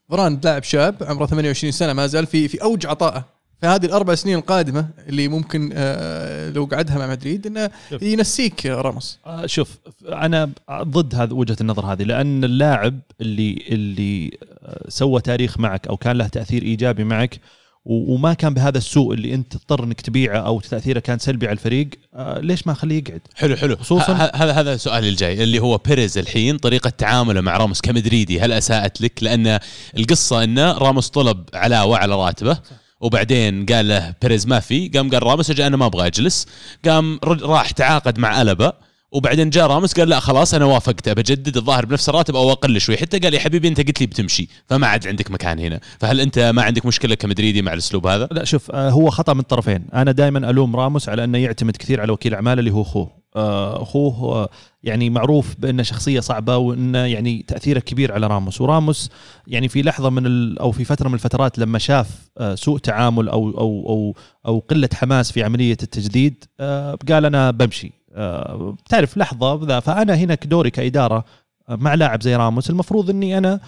فران 0.08 0.40
لاعب 0.44 0.62
شاب 0.62 1.02
عمره 1.02 1.26
28 1.26 1.72
سنة 1.72 1.92
ما 1.92 2.06
زال 2.06 2.26
في 2.26 2.48
في 2.48 2.62
أوج 2.62 2.86
عطائه. 2.86 3.33
فهذه 3.62 3.86
الأربع 3.86 4.14
سنين 4.14 4.38
القادمة 4.38 4.88
اللي 5.08 5.28
ممكن 5.28 5.70
آه 5.74 6.50
لو 6.50 6.64
قعدها 6.64 6.98
مع 6.98 7.06
مدريد 7.06 7.46
إنه 7.46 7.70
شوف. 7.90 8.02
ينسيك 8.02 8.66
راموس 8.66 9.18
آه، 9.26 9.46
شوف 9.46 9.78
أنا 10.08 10.50
ضد 10.72 11.14
هذا 11.14 11.32
وجهة 11.34 11.56
النظر 11.60 11.86
هذه 11.86 12.02
لأن 12.02 12.44
اللاعب 12.44 13.00
اللي 13.20 13.64
اللي 13.68 14.38
آه، 14.62 14.84
سوى 14.88 15.20
تاريخ 15.20 15.58
معك 15.60 15.86
أو 15.86 15.96
كان 15.96 16.16
له 16.18 16.26
تأثير 16.26 16.62
إيجابي 16.62 17.04
معك 17.04 17.40
وما 17.86 18.34
كان 18.34 18.54
بهذا 18.54 18.78
السوء 18.78 19.14
اللي 19.14 19.34
أنت 19.34 19.56
تضطر 19.56 19.84
إنك 19.84 20.00
تبيعه 20.00 20.38
أو 20.38 20.60
تأثيره 20.60 20.98
كان 21.00 21.18
سلبي 21.18 21.46
على 21.46 21.52
الفريق 21.52 21.88
آه، 22.14 22.38
ليش 22.38 22.66
ما 22.66 22.72
أخليه 22.72 22.98
يقعد؟ 22.98 23.20
حلو 23.34 23.56
حلو 23.56 23.76
خصوصاً- 23.76 24.10
هذا 24.36 24.52
هذا 24.52 24.76
سؤالي 24.76 25.08
الجاي 25.08 25.42
اللي 25.42 25.58
هو 25.58 25.78
بيريز 25.78 26.18
الحين 26.18 26.58
طريقة 26.58 26.90
تعامله 26.90 27.40
مع 27.40 27.56
راموس 27.56 27.80
كمدريدي 27.80 28.40
هل 28.40 28.52
أساءت 28.52 29.00
لك 29.00 29.22
لأن 29.22 29.58
القصة 29.98 30.44
انه 30.44 30.72
راموس 30.78 31.08
طلب 31.08 31.44
علاوة 31.54 31.98
على 31.98 32.14
راتبه 32.14 32.58
وبعدين 33.04 33.66
قال 33.66 33.88
له 33.88 34.14
بيريز 34.22 34.46
ما 34.46 34.60
في 34.60 34.88
قام 34.88 35.10
قال 35.10 35.22
راموس 35.22 35.50
أجي 35.50 35.66
أنا 35.66 35.76
ما 35.76 35.86
أبغى 35.86 36.06
أجلس. 36.06 36.46
قام 36.84 37.18
راح 37.24 37.70
تعاقد 37.70 38.18
مع 38.18 38.42
ألبا 38.42 38.72
وبعدين 39.12 39.50
جاء 39.50 39.66
راموس 39.66 39.94
قال 39.94 40.08
لا 40.08 40.20
خلاص 40.20 40.54
أنا 40.54 40.64
وافقت 40.64 41.08
بجدد 41.08 41.56
الظاهر 41.56 41.86
بنفس 41.86 42.08
الراتب 42.08 42.36
أو 42.36 42.52
أقل 42.52 42.80
شوي. 42.80 42.96
حتى 42.96 43.18
قال 43.18 43.34
يا 43.34 43.40
حبيبي 43.40 43.68
أنت 43.68 43.86
قلت 43.86 44.00
لي 44.00 44.06
بتمشي 44.06 44.48
فما 44.68 44.86
عاد 44.86 45.06
عندك 45.06 45.30
مكان 45.30 45.58
هنا. 45.58 45.80
فهل 46.00 46.20
أنت 46.20 46.38
ما 46.38 46.62
عندك 46.62 46.86
مشكلة 46.86 47.14
كمدريدي 47.14 47.62
مع 47.62 47.72
الأسلوب 47.72 48.06
هذا؟ 48.06 48.28
لا 48.30 48.44
شوف 48.44 48.70
آه، 48.70 48.90
هو 48.90 49.10
خطأ 49.10 49.34
من 49.34 49.40
الطرفين. 49.40 49.86
أنا 49.94 50.12
دائما 50.12 50.50
ألوم 50.50 50.76
راموس 50.76 51.08
على 51.08 51.24
أنه 51.24 51.38
يعتمد 51.38 51.76
كثير 51.76 52.00
على 52.00 52.12
وكيل 52.12 52.34
أعماله 52.34 52.60
اللي 52.60 52.70
هو 52.70 52.82
أخوه. 52.82 53.23
أخوه 53.36 54.14
آه، 54.14 54.48
يعني 54.82 55.10
معروف 55.10 55.54
بأنه 55.58 55.82
شخصية 55.82 56.20
صعبة 56.20 56.56
وأنه 56.56 56.98
يعني 56.98 57.44
تأثيره 57.48 57.78
كبير 57.78 58.12
على 58.12 58.26
راموس. 58.26 58.60
وراموس 58.60 59.10
يعني 59.46 59.68
في 59.68 59.82
لحظة 59.82 60.10
من 60.10 60.58
أو 60.58 60.72
في 60.72 60.84
فترة 60.84 61.08
من 61.08 61.14
الفترات 61.14 61.58
لما 61.58 61.78
شاف 61.78 62.30
آه، 62.38 62.54
سوء 62.54 62.78
تعامل 62.78 63.28
أو 63.28 63.48
أو 63.50 63.88
أو 63.88 64.14
أو 64.46 64.58
قلة 64.58 64.88
حماس 64.94 65.32
في 65.32 65.42
عملية 65.42 65.76
التجديد 65.82 66.44
آه، 66.60 66.98
قال 67.08 67.24
أنا 67.24 67.50
بمشي. 67.50 67.92
آه، 68.14 68.76
بتعرف 68.86 69.16
لحظة 69.16 69.80
فأنا 69.80 70.14
هنا 70.14 70.34
دوري 70.34 70.70
كإدارة 70.70 71.24
آه، 71.68 71.76
مع 71.76 71.94
لاعب 71.94 72.22
زي 72.22 72.36
راموس 72.36 72.70
المفروض 72.70 73.10
إني 73.10 73.38
أنا 73.38 73.60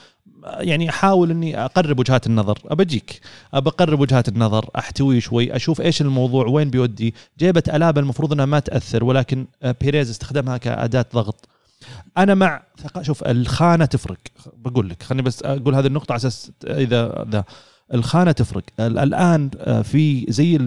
يعني 0.47 0.91
أحاول 0.91 1.31
إني 1.31 1.65
أقرب 1.65 1.99
وجهات 1.99 2.27
النظر. 2.27 2.59
أبجيك. 2.67 3.21
بقرب 3.53 4.01
وجهات 4.01 4.29
النظر. 4.29 4.71
أحتوي 4.79 5.21
شوي. 5.21 5.57
أشوف 5.57 5.81
إيش 5.81 6.03
الموضوع. 6.03 6.47
وين 6.47 6.71
بيودي. 6.71 7.15
جيبة 7.39 7.63
ألابا 7.69 8.01
المفروض 8.01 8.33
إنها 8.33 8.45
ما 8.47 8.59
تأثر 8.59 9.05
ولكن 9.05 9.47
آه، 9.63 9.75
بيريز 9.81 10.11
استخدمها 10.11 10.57
كأداة 10.57 11.07
ضغط. 11.15 11.49
أنا 12.19 12.35
مع 12.35 12.63
شوف 13.03 13.25
الخانة 13.25 13.85
تفرق. 13.85 14.19
بقول 14.57 14.89
لك 14.89 15.03
خليني 15.03 15.23
بس 15.23 15.43
أقول 15.43 15.75
هذه 15.75 15.87
النقطة 15.87 16.13
على 16.13 16.17
أساس 16.19 16.51
إذا 16.65 17.25
ذا. 17.31 17.45
الخانة 17.95 18.33
تفرق. 18.33 18.63
ال- 18.81 18.99
الآن 18.99 19.51
آه، 19.59 19.83
في 19.83 20.27
زي 20.29 20.59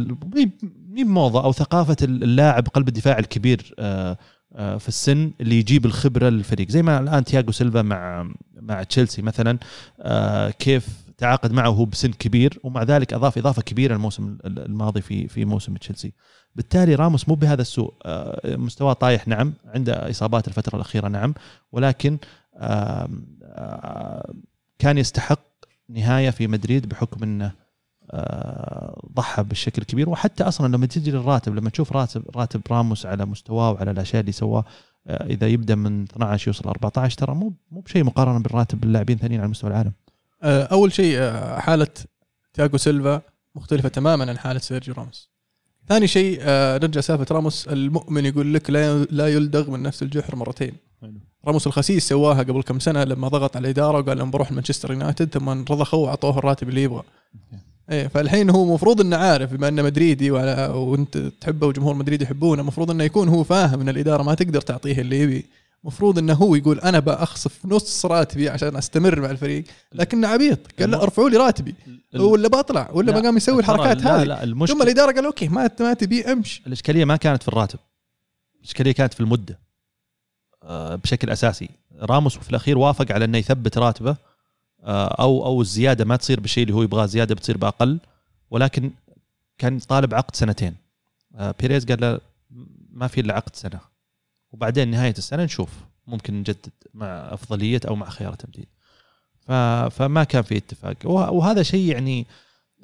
موضة 0.98 1.44
أو 1.44 1.52
ثقافة 1.52 1.96
اللاعب 2.02 2.68
قلب 2.68 2.88
الدفاع 2.88 3.20
الكبير 3.20 3.74
آه، 3.80 4.18
في 4.56 4.88
السن 4.88 5.32
اللي 5.42 5.60
يجيب 5.60 5.86
الخبرة 5.86 6.30
للفريق. 6.30 6.70
زي 6.70 6.82
ما 6.82 7.00
الآن 7.00 7.24
تياجو 7.24 7.52
سيلفا 7.52 7.82
مع 7.82 8.30
مع 8.62 8.84
تشيلسي 8.84 9.22
مثلا 9.22 9.58
آه، 10.00 10.50
كيف 10.50 10.88
تعاقد 11.18 11.52
معه 11.52 11.70
وهو 11.70 11.86
بسن 11.86 12.12
كبير 12.12 12.60
ومع 12.64 12.84
ذلك 12.84 13.14
أضاف 13.14 13.38
إضافة 13.38 13.62
كبيرة 13.62 13.96
الموسم 13.96 14.38
الماضي 14.46 15.02
في 15.02 15.28
في 15.28 15.46
موسم 15.46 15.76
تشيلسي. 15.76 16.14
بالتالي 16.56 16.96
راموس 16.96 17.30
مو 17.30 17.36
بهذا 17.36 17.62
السوء. 17.62 17.94
آه، 18.06 18.56
مستواه 18.56 18.94
طايح 18.94 19.28
نعم 19.28 19.54
عنده 19.66 20.10
إصابات 20.10 20.48
الفترة 20.48 20.76
الأخيرة 20.76 21.08
نعم 21.08 21.34
ولكن 21.72 22.18
آه، 22.56 23.10
كان 24.80 24.98
يستحق 24.98 25.40
نهاية 25.90 26.30
في 26.30 26.48
مدريد 26.48 26.90
بحكم 26.90 27.24
إنه 27.24 27.46
آه، 27.46 27.69
ضحى 29.16 29.44
بالشكل 29.44 29.82
الكبير 29.82 30.10
وحتى 30.10 30.44
أصلا 30.44 30.76
لما 30.76 30.86
تجي 30.86 31.12
للراتب 31.12 31.56
لما 31.56 31.70
تشوف 31.70 31.92
راتب 31.92 32.24
راتب 32.36 32.62
راموس 32.72 33.06
على 33.06 33.26
مستواه 33.26 33.72
وعلى 33.72 33.92
الأشياء 33.92 34.22
اللي 34.22 34.32
سواه 34.32 34.66
آه، 35.08 35.26
إذا 35.26 35.48
يبدأ 35.48 35.76
من 35.76 36.04
12 36.04 36.48
يوصل 36.48 36.70
14 36.70 37.18
ترى 37.18 37.36
مو 37.36 37.54
مو 37.72 37.82
بشيء 37.82 38.04
مقارنة 38.04 38.40
بالراتب 38.40 38.84
اللاعبين 38.84 39.16
الثانيين 39.16 39.42
على 39.42 39.50
مستوى 39.50 39.70
العالم. 39.70 39.94
آه، 40.44 40.64
أول 40.64 40.94
شيء 40.94 41.18
آه، 41.20 41.60
حالة 41.60 41.88
تياغو 42.54 42.78
سيلفا 42.78 43.22
مختلفة 43.56 43.90
تماما 43.90 44.30
عن 44.30 44.38
حالة 44.38 44.60
سيرجيو 44.60 44.94
راموس. 44.94 45.30
ثاني 45.88 46.08
شيء 46.08 46.40
آه، 46.42 46.78
نرجع 46.78 47.02
سالفة 47.02 47.36
راموس 47.36 47.68
المؤمن 47.68 48.26
يقول 48.26 48.54
لك 48.54 48.70
لا 48.70 49.04
لا 49.04 49.28
يلدغ 49.28 49.72
من 49.72 49.84
نفس 49.84 50.04
الجحر 50.04 50.36
مرتين. 50.36 50.74
راموس 51.48 51.68
الخسيس 51.68 52.10
سواها 52.10 52.44
قبل 52.44 52.62
كم 52.62 52.80
سنة 52.80 53.04
لما 53.04 53.28
ضغط 53.28 53.56
على 53.58 53.64
الاداره 53.64 53.98
وقال 53.98 54.18
لهم 54.18 54.32
بروح 54.32 54.52
مانشستر 54.52 54.92
يونايتد 54.92 55.34
ثم 55.34 55.50
رضخوا 55.50 56.06
واعطوه 56.06 56.38
الراتب 56.38 56.70
اللي 56.70 56.84
يبغى. 56.84 57.04
إيه 57.92 58.08
فالحين 58.08 58.50
هو 58.50 58.64
المفروض 58.64 59.02
إنه 59.02 59.18
عارف 59.18 59.54
بما 59.54 59.68
إنه 59.68 59.82
مدريدي 59.82 60.32
وعلى 60.32 60.68
وأنت 60.76 61.18
تحبه 61.18 61.68
وجمهور 61.68 61.94
مدريد 61.96 62.22
يحبونه 62.22 62.62
المفروض 62.62 62.92
إنه 62.92 63.04
يكون 63.04 63.28
هو 63.28 63.44
فاهم 63.44 63.82
إن 63.82 63.90
الإدارة 63.90 64.24
ما 64.24 64.34
تقدر 64.34 64.62
تعطيه 64.62 65.02
اللي 65.02 65.20
يبي. 65.20 65.46
المفروض 65.84 66.18
إنه 66.18 66.34
هو 66.34 66.56
يقول 66.56 66.80
أنا 66.80 67.00
بأخصف 67.00 67.66
نص 67.66 68.06
راتبي 68.06 68.50
عشان 68.50 68.76
أستمر 68.76 69.20
مع 69.20 69.30
الفريق 69.32 69.64
لكنه 69.94 70.28
عبيط 70.28 70.60
قال 70.80 70.92
لا 70.92 71.04
ارفعوا 71.04 71.30
لي 71.30 71.38
راتبي. 71.38 71.76
ولا 72.16 72.48
بطلع 72.48 72.90
ولا 72.94 73.12
ما 73.12 73.20
قام 73.22 73.38
يسوي 73.38 73.60
الحركات 73.60 74.02
لا 74.02 74.16
هذه. 74.16 74.24
لا 74.24 74.36
ثم 74.36 74.44
المشكلة 74.44 74.84
الإدارة 74.84 75.12
قال 75.12 75.26
أوكي 75.26 75.48
ما 75.48 75.70
ما 75.80 75.94
تبي 75.94 76.32
امش 76.32 76.62
الإشكالية 76.68 77.06
ما 77.06 77.16
كانت 77.16 77.44
في 77.44 77.48
الراتب 77.48 77.80
الإشكالية 78.60 78.92
كانت 78.92 79.14
في 79.14 79.20
المدة 79.20 79.60
آه، 80.64 80.96
بشكل 80.96 81.30
أساسي. 81.30 81.70
راموس 82.02 82.38
في 82.38 82.50
الأخير 82.50 82.78
وافق 82.78 83.12
على 83.12 83.26
إنه 83.26 83.38
يثبت 83.38 83.78
راتبه 83.78 84.16
أو 84.84 85.46
أو 85.46 85.62
الزيادة 85.62 86.06
ما 86.06 86.16
تصير 86.16 86.40
بالشيء 86.40 86.64
اللي 86.64 86.76
هو 86.76 86.84
يبغاه 86.84 87.06
زيادة 87.06 87.36
بتصير 87.36 87.58
بأقل. 87.58 88.00
ولكن 88.52 88.92
كان 89.58 89.80
طالب 89.80 90.14
عقد 90.14 90.36
سنتين. 90.36 90.76
آه، 91.36 91.56
بيريز 91.60 91.86
قال 91.86 92.02
له 92.02 92.20
ما 92.92 93.08
في 93.08 93.22
إلا 93.22 93.34
عقد 93.34 93.56
سنة. 93.56 93.80
وبعدين 94.52 94.88
نهاية 94.92 95.14
السنة 95.18 95.44
نشوف. 95.44 95.70
ممكن 96.08 96.34
نجدد 96.40 96.70
مع 96.94 97.06
أفضلية 97.08 97.82
أو 97.88 97.96
مع 97.96 98.10
خيار 98.10 98.34
تمديد. 98.34 98.68
فما 99.92 100.24
كان 100.24 100.42
في 100.42 100.58
اتفاق. 100.58 100.96
وه- 101.04 101.32
وهذا 101.32 101.64
شيء 101.64 101.92
يعني 101.92 102.26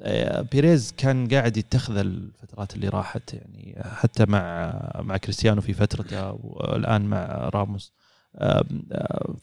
آه، 0.02 0.40
بيريز 0.40 0.94
كان 0.96 1.28
قاعد 1.28 1.56
يتخذ 1.56 1.96
الفترات 1.96 2.74
اللي 2.74 2.88
راحت 2.88 3.34
يعني 3.34 3.82
حتى 3.84 4.24
مع 4.26 4.72
مع 5.00 5.16
كريستيانو 5.16 5.60
في 5.60 5.72
فترته 5.72 6.32
والآن 6.32 7.02
مع 7.04 7.24
راموس. 7.54 7.92
آه، 7.92 8.05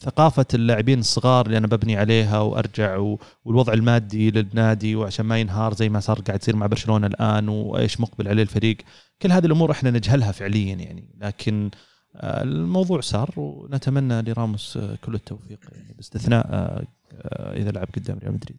ثقافة 0.00 0.46
اللاعبين 0.54 0.98
الصغار 0.98 1.46
اللي 1.46 1.58
أنا 1.58 1.66
ببني 1.66 1.96
عليها 1.96 2.38
وأرجع 2.38 3.14
والوضع 3.44 3.72
المادي 3.72 4.30
للنادي 4.30 4.96
وعشان 4.96 5.26
ما 5.26 5.38
ينهار 5.38 5.74
زي 5.74 5.88
ما 5.88 6.00
صار 6.00 6.20
قاعد 6.20 6.42
يصير 6.42 6.56
مع 6.56 6.66
برشلونة 6.66 7.06
الآن 7.06 7.48
وإيش 7.48 8.00
مقبل 8.00 8.28
عليه 8.28 8.42
الفريق. 8.42 8.76
كل 9.22 9.32
هذه 9.32 9.46
الأمور 9.46 9.70
إحنا 9.70 9.90
نجهلها 9.90 10.32
فعليا 10.32 10.74
يعني. 10.74 11.14
لكن 11.18 11.70
الموضوع 12.16 13.00
صار 13.00 13.30
ونتمنى 13.36 14.22
لراموس 14.22 14.78
كل 14.78 15.14
التوفيق 15.14 15.60
يعني 15.72 15.94
باستثناء 15.94 16.84
إذا 17.32 17.70
لعب 17.70 17.88
قدام 17.96 18.18
ريال 18.18 18.32
مدريد. 18.32 18.58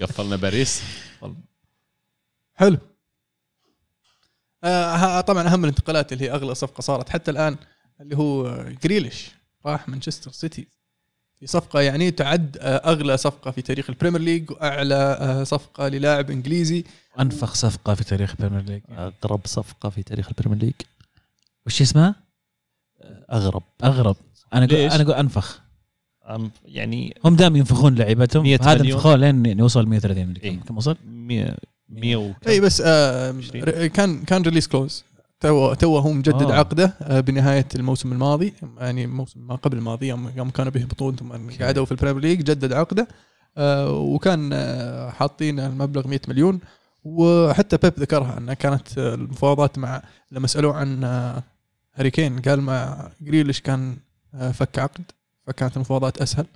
قفلنا 0.00 0.36
باريس. 0.36 0.82
حلو. 2.54 2.78
آه 4.64 4.96
ها- 4.96 5.20
طبعا 5.20 5.48
أهم 5.48 5.64
الانتقالات 5.64 6.12
اللي 6.12 6.24
هي 6.24 6.30
أغلى 6.32 6.54
صفقة 6.54 6.80
صارت 6.80 7.08
حتى 7.08 7.30
الآن 7.30 7.56
اللي 8.00 8.16
هو 8.16 8.64
جريليش 8.84 9.30
راح 9.66 9.88
مانشستر 9.88 10.30
سيتي 10.30 10.66
في 11.40 11.46
صفقة 11.46 11.80
يعني 11.80 12.10
تعد 12.10 12.58
آه، 12.60 12.76
أغلى 12.76 13.16
صفقة 13.16 13.50
في 13.50 13.62
تاريخ 13.62 13.90
البريمير 13.90 14.20
ليج 14.20 14.50
وأعلى 14.50 14.94
آه، 15.20 15.44
صفقة 15.44 15.88
للاعب 15.88 16.30
إنجليزي 16.30 16.84
أنفخ 17.20 17.54
صفقة 17.54 17.94
في 17.94 18.04
تاريخ 18.04 18.34
البريمير 18.40 18.62
ليج 18.62 18.82
أغرب 19.24 19.40
صفقة 19.44 19.88
في 19.90 20.02
تاريخ 20.02 20.28
البريمير 20.28 20.58
ليج 20.58 20.72
وش 21.66 21.82
اسمها؟ 21.82 22.14
أغرب 23.32 23.62
أغرب 23.84 24.16
أنا 24.54 24.64
أقول؟ 24.64 24.76
أنا 24.78 25.02
أقول 25.02 25.14
أنفخ 25.14 25.60
يعني 26.64 27.14
هم 27.24 27.36
دائما 27.36 27.58
ينفخون 27.58 27.94
لعيبتهم 27.94 28.42
100 28.42 28.58
هذا. 28.62 28.80
انفخوه 28.82 29.16
لين 29.16 29.46
يعني 29.46 29.62
وصل 29.62 29.86
130 29.86 30.26
مليون 30.26 30.36
إيه. 30.36 30.60
كم 30.60 30.76
وصل؟ 30.76 30.96
100 31.06 31.56
100 31.90 32.16
وكم. 32.16 32.34
إي 32.48 32.60
بس 32.60 32.82
آه 32.86 33.28
20. 33.32 33.64
ر- 33.64 33.86
كان 33.86 34.22
كان 34.24 34.42
release 34.42 34.68
clause 34.68 35.04
تو 35.40 35.74
توه 35.74 36.12
مجدد 36.12 36.42
آه. 36.50 36.52
عقده 36.54 36.94
آه 37.02 37.20
بنهاية 37.20 37.66
الموسم 37.74 38.12
الماضي 38.12 38.54
يعني 38.78 39.04
الموسم 39.04 39.46
ما 39.46 39.54
قبل 39.54 39.78
الماضي 39.78 40.06
يوم 40.08 40.50
كانوا 40.54 40.72
بيهبطون 40.72 41.16
ثم 41.16 41.32
قعدوا 41.64 41.84
في 41.84 41.92
البريمير 41.92 42.22
ليج 42.22 42.38
جدد 42.42 42.72
عقده 42.72 43.08
آه 43.58 43.90
وكان 43.92 44.50
آه 44.52 45.10
حاطين 45.10 45.60
المبلغ 45.60 46.08
100 46.08 46.20
مليون 46.28 46.60
وحتى 47.04 47.76
بيب 47.76 47.92
ذكرها 48.00 48.38
انها 48.38 48.54
كانت 48.54 48.98
المفاوضات 48.98 49.78
مع 49.78 50.02
لما 50.32 50.46
سألوه 50.46 50.74
عن 50.76 51.04
هاري 51.94 52.10
كين 52.10 52.38
قال 52.40 52.60
مع 52.60 53.08
جريليش 53.20 53.60
كان 53.60 53.96
فك 54.52 54.78
عقد 54.78 55.02
فكانت 55.46 55.76
المفاوضات 55.76 56.18
أسهل 56.22 56.46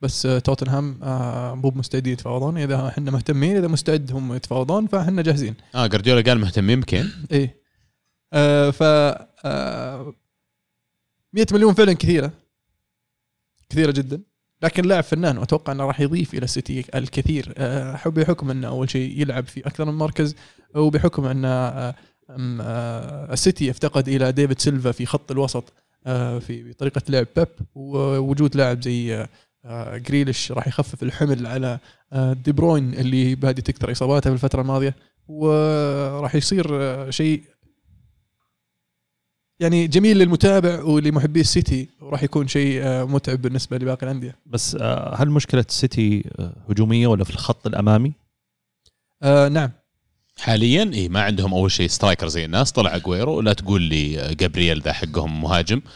بس 0.00 0.26
آه 0.26 0.38
توتنهام 0.38 0.98
آه 1.02 1.54
مو 1.54 1.72
مستعدين 1.74 2.12
يتفاوضون. 2.12 2.58
إذا 2.58 2.88
إحنا 2.88 3.10
مهتمين 3.10 3.56
إذا 3.56 3.68
مستعد 3.68 4.12
هم 4.12 4.32
يتفاوضون 4.34 4.86
فإحنا 4.86 5.22
جاهزين. 5.22 5.54
آه 5.74 5.86
جارديولا 5.86 6.22
قال 6.22 6.38
مهتمين 6.40 6.80
بكين. 6.80 7.12
إيه. 7.32 7.60
آه 8.32 8.70
ف 8.70 8.82
آه 8.82 10.14
100 11.32 11.46
مليون 11.52 11.74
فعلا 11.74 11.92
كثيرة. 11.92 12.32
كثيرة 13.70 13.90
جدا. 13.90 14.22
لكن 14.62 14.84
لاعب 14.84 15.02
فنان 15.02 15.38
واتوقع 15.38 15.72
إنه 15.72 15.84
راح 15.84 16.00
يضيف 16.00 16.34
إلى 16.34 16.44
السيتي 16.44 16.84
الكثير. 16.94 17.54
آه 17.56 18.08
بحكم 18.08 18.50
إنه 18.50 18.68
أول 18.68 18.90
شيء 18.90 19.20
يلعب 19.20 19.46
في 19.46 19.60
أكثر 19.60 19.84
من 19.84 19.94
مركز 19.94 20.34
وبحكم 20.74 21.24
إن 21.24 21.44
آه 21.44 21.94
السيتي 23.32 23.66
يفتقد 23.66 24.08
إلى 24.08 24.32
ديفيد 24.32 24.58
سيلفا 24.58 24.92
في 24.92 25.06
خط 25.06 25.30
الوسط 25.30 25.72
آه 26.06 26.38
في 26.38 26.72
طريقة 26.72 27.02
لعب 27.08 27.26
بيب 27.36 27.48
ووجود 27.74 28.56
لاعب 28.56 28.82
زي 28.82 29.26
جريليش 29.96 30.52
راح 30.52 30.68
يخفف 30.68 31.02
الحمل 31.02 31.46
على 31.46 31.78
آه 32.12 32.32
دي 32.32 32.52
بروين 32.52 32.94
اللي 32.94 33.34
بادي 33.34 33.62
تكثر 33.62 33.92
اصاباته 33.92 34.30
في 34.30 34.34
الفترة 34.34 34.60
الماضية 34.62 34.96
وراح 35.28 36.34
يصير 36.34 36.66
آه، 36.82 37.10
شيء 37.10 37.42
يعني 39.60 39.86
جميل 39.86 40.18
للمتابع 40.18 40.82
ولمحبي 40.82 41.40
السيتي 41.40 41.88
وراح 42.00 42.22
يكون 42.22 42.48
شيء 42.48 42.80
آه، 42.82 43.04
متعب 43.04 43.42
بالنسبة 43.42 43.76
لباقي 43.76 44.06
الأندية. 44.06 44.36
بس 44.46 44.76
آه، 44.80 45.14
هل 45.16 45.30
مشكلة 45.30 45.64
السيتي 45.68 46.24
آه، 46.38 46.52
هجومية 46.68 47.06
ولا 47.06 47.24
في 47.24 47.30
الخط 47.30 47.66
الأمامي؟ 47.66 48.12
آه 49.22 49.48
نعم 49.48 49.70
حاليا 50.38 50.90
اي 50.94 51.08
ما 51.08 51.22
عندهم 51.22 51.54
أول 51.54 51.70
شيء 51.70 51.88
striker 51.88 52.28
زي 52.28 52.44
الناس 52.44 52.72
طلع 52.72 52.96
اجويرو 52.96 53.40
لا 53.40 53.52
تقول 53.52 53.82
لي 53.82 54.20
آه، 54.20 54.32
جابرييل 54.32 54.80
ذا 54.80 54.92
حقهم 54.92 55.40
مهاجم 55.42 55.76
آه، 55.76 55.80
آه، 55.80 55.90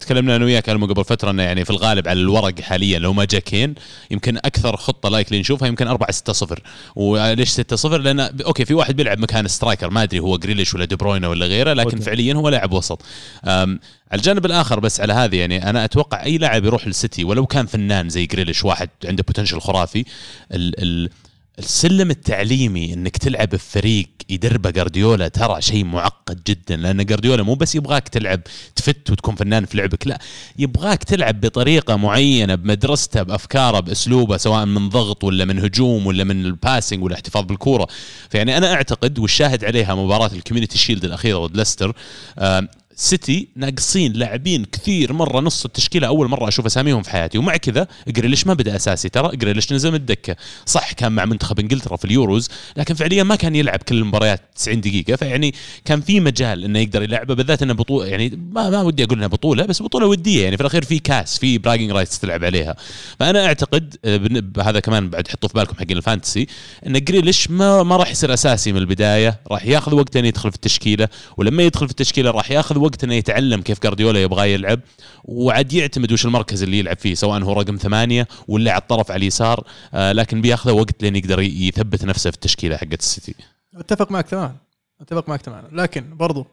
تكلمنا 0.00 0.36
أنا 0.36 0.44
وياك 0.44 0.70
المو 0.70 0.86
قبل 0.86 1.04
فترة 1.04 1.30
إنه 1.30 1.42
يعني 1.42 1.64
في 1.64 1.70
الغالب 1.70 2.08
على 2.08 2.20
الورق 2.20 2.60
حاليا 2.60 2.98
لو 2.98 3.12
ما 3.12 3.24
جا 3.24 3.38
كين 3.38 3.74
يمكن 4.10 4.36
أكثر 4.36 4.76
خطة 4.76 5.08
likely 5.08 5.40
نشوفها 5.40 5.68
يمكن 5.68 5.88
4 5.88 6.10
6 6.10 6.32
0 6.32 6.60
وليش 6.96 7.48
6 7.48 7.76
0 7.76 7.98
لأن 7.98 8.20
okay 8.20 8.64
في 8.64 8.74
واحد 8.74 8.96
بيلعب 8.96 9.18
مكان 9.18 9.48
striker 9.48 9.90
ما 9.90 10.02
أدري 10.02 10.20
هو 10.20 10.38
جريليش 10.38 10.74
ولا 10.74 10.84
دي 10.84 10.96
بروينا 10.96 11.28
ولا 11.28 11.46
غيره 11.46 11.72
لكن 11.72 11.90
okay. 11.90 12.02
فعليا 12.02 12.34
هو 12.34 12.48
لاعب 12.48 12.72
وسط. 12.72 13.02
على 13.44 13.78
الجانب 14.14 14.46
الآخر 14.46 14.80
بس 14.80 15.00
على 15.00 15.12
هذه 15.12 15.36
يعني 15.36 15.70
أنا 15.70 15.84
أتوقع 15.84 16.24
أي 16.24 16.38
لاعب 16.38 16.64
يروح 16.64 16.86
للسيتي 16.86 17.24
ولو 17.24 17.46
كان 17.46 17.66
فنان 17.66 18.08
زي 18.08 18.26
جريليش 18.26 18.64
واحد 18.64 18.88
عنده 19.04 19.22
potential 19.22 19.60
خرافي 19.60 20.04
ال 20.52 20.82
ال 20.82 21.10
السلم 21.58 22.10
التعليمي 22.10 22.94
إنك 22.94 23.16
تلعب 23.16 23.48
بفريق 23.48 24.08
يدربه 24.30 24.70
جارديولا 24.70 25.28
ترى 25.28 25.62
شيء 25.62 25.84
معقد 25.84 26.40
جدا 26.46 26.76
لأن 26.76 27.04
جارديولا 27.06 27.42
مو 27.42 27.54
بس 27.54 27.74
يبغاك 27.74 28.08
تلعب 28.08 28.40
تفت 28.76 29.10
وتكون 29.10 29.34
فنان 29.34 29.64
في 29.64 29.76
لعبك 29.76 30.06
لا 30.06 30.18
يبغاك 30.58 31.04
تلعب 31.04 31.40
بطريقة 31.40 31.96
معينة 31.96 32.54
بمدرسته 32.54 33.22
بأفكاره 33.22 33.80
بأسلوبه 33.80 34.36
سواء 34.36 34.64
من 34.64 34.88
ضغط 34.88 35.24
ولا 35.24 35.44
من 35.44 35.58
هجوم 35.58 36.06
ولا 36.06 36.24
من 36.24 36.44
ال 36.46 36.53
passing 36.53 37.02
ولا 37.04 37.14
احتفاظ 37.14 37.44
بالكورة. 37.44 37.86
فيعني 38.30 38.56
أنا 38.56 38.72
أعتقد 38.74 39.18
والشاهد 39.18 39.64
عليها 39.64 39.94
مباراة 39.94 40.30
ال 40.32 40.37
Community 40.37 40.78
Shield 40.78 41.04
الأخيرة 41.04 41.38
ضد 41.46 41.56
ليستر 41.56 41.96
آم، 42.38 42.68
سيتي 42.96 43.48
ناقصين 43.56 44.12
لاعبين 44.12 44.64
كثير 44.64 45.12
مرة 45.12 45.40
نص 45.40 45.64
التشكيلة 45.64 46.06
أول 46.06 46.28
مرة 46.28 46.48
أشوف 46.48 46.66
أساميهم 46.66 47.02
في 47.02 47.10
حياتي. 47.10 47.38
ومع 47.38 47.56
كذا 47.56 47.86
جريليش 48.08 48.46
ما 48.46 48.54
بدأ 48.54 48.76
أساسي. 48.76 49.08
ترى 49.08 49.36
جريليش 49.36 49.72
نزل 49.72 49.90
من 49.90 49.94
الدكة. 49.94 50.36
صح 50.66 50.92
كان 50.92 51.12
مع 51.12 51.24
منتخب 51.24 51.60
إنجلترا 51.60 51.96
في 51.96 52.04
اليوروز 52.04 52.48
لكن 52.76 52.94
فعليا 52.94 53.22
ما 53.22 53.34
كان 53.34 53.56
يلعب 53.56 53.78
كل 53.78 53.98
المباريات 53.98 54.40
90 54.56 54.80
دقيقة. 54.80 55.16
فيعني 55.16 55.54
كان 55.84 56.00
في 56.00 56.20
مجال 56.20 56.64
إنه 56.64 56.78
يقدر 56.78 57.02
يلعبه 57.02 57.34
بالذات 57.34 57.62
إنه 57.62 57.72
بطوله 57.72 58.06
يعني 58.06 58.38
ما 58.52 58.70
ما 58.70 58.82
ودي 58.82 59.04
أقول 59.04 59.16
انها 59.16 59.28
بطولة 59.28 59.66
بس 59.66 59.82
بطولة 59.82 60.06
ودية. 60.06 60.44
يعني 60.44 60.56
في 60.56 60.60
الأخير 60.60 60.84
في 60.84 60.98
كاس 60.98 61.38
في 61.38 61.58
bragging 61.58 61.90
rights 61.90 62.18
تلعب 62.18 62.44
عليها. 62.44 62.76
فأنا 63.20 63.46
أعتقد 63.46 63.96
آه، 64.04 64.42
هذا 64.62 64.80
كمان 64.80 65.10
بعد 65.10 65.28
حطوه 65.28 65.48
في 65.48 65.54
بالكم 65.54 65.76
حقين 65.76 65.96
ال 65.96 66.02
fantasy 66.02 66.46
إن 66.86 67.04
جريليش 67.04 67.50
ما 67.50 67.82
ما 67.82 67.96
راح 67.96 68.10
يصير 68.10 68.34
أساسي 68.34 68.72
من 68.72 68.78
البداية. 68.78 69.40
راح 69.50 69.66
ياخذ 69.66 69.94
وقت 69.94 70.16
يدخل 70.16 70.50
في 70.50 70.56
التشكيلة 70.56 71.08
ولما 71.36 71.62
يدخل 71.62 71.86
في 71.86 71.90
التشكيلة 71.90 72.30
راح 72.30 72.50
ياخذ 72.50 72.83
وقت 72.84 73.04
إنه 73.04 73.14
يتعلم 73.14 73.62
كيف 73.62 73.82
جارديولا 73.82 74.22
يبغى 74.22 74.52
يلعب 74.54 74.80
وعاد 75.24 75.72
يعتمد 75.72 76.12
وش 76.12 76.24
المركز 76.26 76.62
اللي 76.62 76.78
يلعب 76.78 76.98
فيه 76.98 77.14
سواء 77.14 77.42
هو 77.42 77.52
رقم 77.52 77.76
ثمانية 77.76 78.28
ولا 78.48 78.72
على 78.72 78.80
الطرف 78.80 79.10
على 79.10 79.18
اليسار 79.18 79.66
آه 79.94 80.12
لكن 80.12 80.40
بياخذ 80.40 80.70
وقت 80.70 81.02
لين 81.02 81.16
يقدر 81.16 81.40
يثبت 81.40 82.04
نفسه 82.04 82.30
في 82.30 82.36
التشكيلة 82.36 82.76
حقت 82.76 83.00
السيتي. 83.00 83.34
أتفق 83.76 84.10
معك 84.10 84.28
تماما. 84.28 84.56
أتفق 85.00 85.28
معك 85.28 85.42
تماما. 85.42 85.68
لكن 85.72 86.16
برضو 86.16 86.46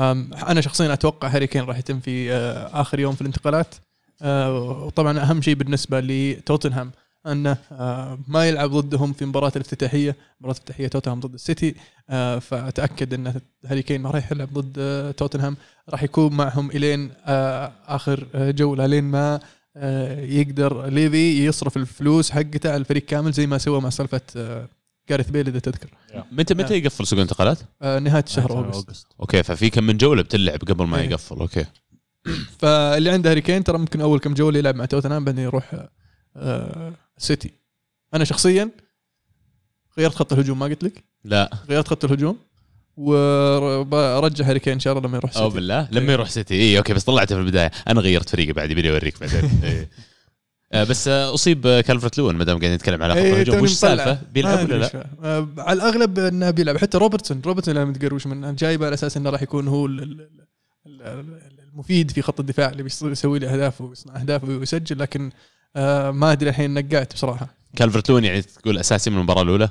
آم، 0.00 0.34
أنا 0.48 0.60
شخصيا 0.60 0.92
أتوقع 0.92 1.28
هاري 1.28 1.46
كين 1.46 1.64
راح 1.64 1.78
يتم 1.78 2.00
في 2.00 2.32
آه، 2.32 2.80
آخر 2.80 3.00
يوم 3.00 3.14
في 3.14 3.20
الانتقالات. 3.20 3.74
آه، 4.22 4.58
وطبعا 4.60 5.18
أهم 5.20 5.42
شيء 5.42 5.54
بالنسبة 5.54 6.00
لتوتنهام 6.00 6.92
أنه 7.26 7.56
آه، 7.72 8.18
ما 8.28 8.48
يلعب 8.48 8.70
ضدهم 8.70 9.12
في 9.12 9.24
مباراة 9.24 9.52
الافتتاحية. 9.56 10.16
مباراة 10.40 10.54
الافتتاحية 10.54 10.88
توتنهام 10.88 11.20
ضد 11.20 11.34
السيتي 11.34 11.74
آه، 12.10 12.38
فأتأكد 12.38 13.14
أن 13.14 13.40
هاري 13.66 13.82
كين 13.82 14.00
ما 14.00 14.10
راح 14.10 14.32
يلعب 14.32 14.52
ضد 14.52 14.76
آه، 14.78 15.10
توتنهام. 15.10 15.56
راح 15.88 16.02
يكون 16.02 16.36
معهم 16.36 16.70
إلين 16.70 17.10
آخر 17.86 18.26
جولة 18.34 18.86
لين 18.86 19.04
ما 19.04 19.40
يقدر 20.18 20.86
ليفي 20.86 21.46
يصرف 21.46 21.76
الفلوس 21.76 22.30
حقته 22.30 22.68
على 22.68 22.76
الفريق 22.76 23.04
كامل 23.04 23.32
زي 23.32 23.46
ما 23.46 23.58
سوى 23.58 23.80
مع 23.80 23.90
سالفة 23.90 24.20
جارث 25.08 25.30
بيل 25.30 25.48
إذا 25.48 25.58
تذكر. 25.58 25.88
متى 26.32 26.54
متى 26.54 26.74
يقفل 26.74 27.06
سوق 27.06 27.18
الانتقالات؟ 27.18 27.58
نهاية 27.82 28.24
شهر 28.28 28.50
August. 28.50 29.06
okay 29.20 29.42
ففي 29.42 29.70
كم 29.70 29.84
من 29.84 29.96
جولة 29.96 30.22
بتلعب 30.22 30.58
قبل 30.58 30.84
ما 30.86 30.98
إيه. 30.98 31.10
يقفل. 31.10 31.36
okay. 31.36 31.64
فاللي 32.60 33.10
عنده 33.10 33.30
هاري 33.30 33.40
كين 33.40 33.64
ترى 33.64 33.78
ممكن 33.78 34.00
أول 34.00 34.18
كم 34.18 34.34
جولة 34.34 34.58
يلعب 34.58 34.74
مع 34.74 34.84
توتنهام 34.84 35.24
بعدين 35.24 35.44
يروح 35.44 35.74
سيتي 37.18 37.50
أنا 38.14 38.24
شخصيا 38.24 38.70
غيرت 39.98 40.14
خط 40.14 40.32
الهجوم 40.32 40.58
ما 40.58 40.66
قلت 40.66 40.84
لك؟ 40.84 41.04
لا. 41.24 41.50
غيرت 41.68 41.88
خط 41.88 42.04
الهجوم 42.04 42.38
ورجع 42.96 44.44
هاري 44.44 44.58
كين 44.58 44.72
إن 44.72 44.80
شاء 44.80 44.92
الله 44.98 45.08
لما 45.08 45.16
يروح 45.18 45.36
أو 45.36 45.42
سيتي 45.42 45.54
بالله. 45.54 45.88
لما 45.92 46.12
يروح 46.12 46.30
سيتي 46.30 46.54
اي 46.54 46.78
okay 46.78 46.94
بس 46.94 47.04
طلعته 47.04 47.34
في 47.34 47.40
البداية. 47.40 47.70
أنا 47.88 48.00
غيرت 48.00 48.28
فريقي 48.28 48.52
بعد 48.52 48.70
يبيني 48.70 48.90
اوريك 48.90 49.20
بعدين. 49.20 49.50
إيه. 49.64 49.88
آه، 50.72 50.84
بس 50.84 51.08
آه، 51.08 51.34
أصيب 51.34 51.66
آه، 51.66 51.80
كالفرت 51.80 52.18
لون 52.18 52.34
ما 52.36 52.44
دام 52.44 52.58
قاعدين 52.58 52.74
نتكلم 52.74 53.02
على 53.02 53.14
خط 53.14 53.18
إيه، 53.20 53.32
الهجوم. 53.32 53.60
وش. 53.62 53.70
السالفه؟ 53.70 54.18
بيلعب 54.32 54.58
ولا 54.70 54.74
لا؟ 54.78 55.06
آه، 55.22 55.48
على 55.58 55.76
الأغلب 55.76 56.18
إنه 56.18 56.50
بيلعب. 56.50 56.76
حتى 56.76 56.98
روبرتسون 56.98 57.42
روبرتسون 57.46 57.76
اللي 57.76 57.86
متقروش 57.86 58.26
منه 58.26 58.52
جايبه 58.52 58.86
على 58.86 58.94
أساس 58.94 59.16
إنه 59.16 59.30
راح 59.30 59.42
يكون 59.42 59.68
هو 59.68 59.86
ال- 59.86 60.02
ال- 60.02 60.20
ال- 60.86 61.02
ال- 61.02 61.60
المفيد 61.72 62.10
في 62.10 62.22
خط 62.22 62.40
الدفاع 62.40 62.68
اللي 62.68 62.82
بيص- 62.82 63.02
يسوي 63.02 63.38
له 63.38 63.54
أهداف 63.54 63.80
ويصنع 63.80 64.20
أهداف 64.20 64.44
ويسجل 64.44 64.98
لكن 64.98 65.30
آه، 65.76 66.10
ما 66.10 66.32
أدري 66.32 66.50
الحين 66.50 66.74
نقعت 66.74 67.14
بصراحة. 67.14 67.46
كالفرت 67.76 68.10
لون 68.10 68.24
يعني 68.24 68.42
تقول 68.42 68.78
أساسي 68.78 69.10
من 69.10 69.16
المباراة 69.16 69.42
الأولى؟ 69.42 69.68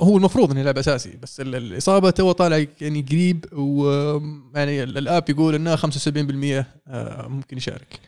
هو 0.00 0.16
المفروض 0.16 0.50
إنه 0.50 0.60
يلعب 0.60 0.78
أساسي 0.78 1.16
بس 1.22 1.40
ال- 1.40 1.54
الإصابة 1.54 2.10
تو 2.10 2.32
طالع 2.32 2.64
يعني 2.80 3.02
قريب 3.02 3.44
ويعني 3.52 4.82
ال 4.82 4.94
app 4.94 5.30
يقول 5.30 5.54
إنه 5.54 5.76
75% 5.76 6.66
آه، 6.88 7.26
ممكن 7.28 7.56
يشارك. 7.56 8.00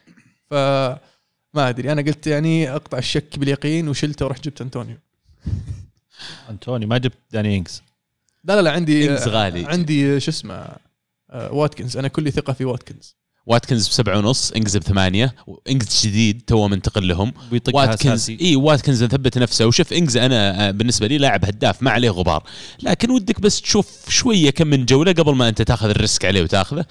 ف 0.51 0.55
ما 1.55 1.69
أدري 1.69 1.93
أنا 1.93 2.03
قلت 2.03 2.27
يعني 2.27 2.71
أقطع 2.73 2.99
الشك 2.99 3.39
باليقين 3.39 3.89
وشلته 3.89 4.25
ورحت 4.27 4.45
جبت 4.45 4.61
أنطونيو. 4.61 4.97
انتوني 6.51 6.87
ما 6.87 6.99
جبت 6.99 7.19
داني 7.33 7.57
إنجز. 7.57 7.83
لا 8.45 8.57
لا 8.57 8.61
لا 8.63 8.71
عندي 8.73 9.11
إنجز 9.11 9.29
غالي. 9.29 9.67
عندي 9.67 10.21
شو 10.21 10.31
اسمه 10.31 10.69
آه، 11.31 11.53
واتكنز 11.53 11.97
أنا 11.97 12.09
كلي 12.09 12.31
ثقة 12.31 12.53
في 12.53 12.65
واتكنز. 12.65 13.17
واتكنز 13.47 13.89
بسبعة 13.89 14.19
ونص 14.19 14.53
انجز 14.53 14.77
بثمانية 14.77 15.35
وانجز 15.47 16.07
جديد 16.07 16.43
تو 16.47 16.69
منتقل 16.69 17.09
لهم. 17.09 17.33
واتكنز 17.75 18.31
إي 18.31 18.57
واتكنز 18.57 19.05
ثبت 19.05 19.39
نفسه. 19.39 19.67
وشوف 19.67 19.93
انجز 19.93 20.17
أنا 20.17 20.69
آه، 20.69 20.71
بالنسبة 20.71 21.07
لي 21.07 21.19
لاعب 21.19 21.45
هداف 21.45 21.83
ما 21.83 21.91
عليه 21.91 22.11
غبار. 22.11 22.43
لكن 22.83 23.11
ودك 23.11 23.41
بس 23.41 23.61
تشوف 23.61 24.09
شوية 24.11 24.51
كم 24.51 24.67
من 24.67 24.87
جولة 24.87 25.13
قبل 25.13 25.35
ما 25.35 25.49
أنت 25.49 25.63
تاخذ 25.63 25.89
ال 25.91 25.98
risk 25.98 26.25
عليه 26.25 26.43
وتاخذه. 26.43 26.85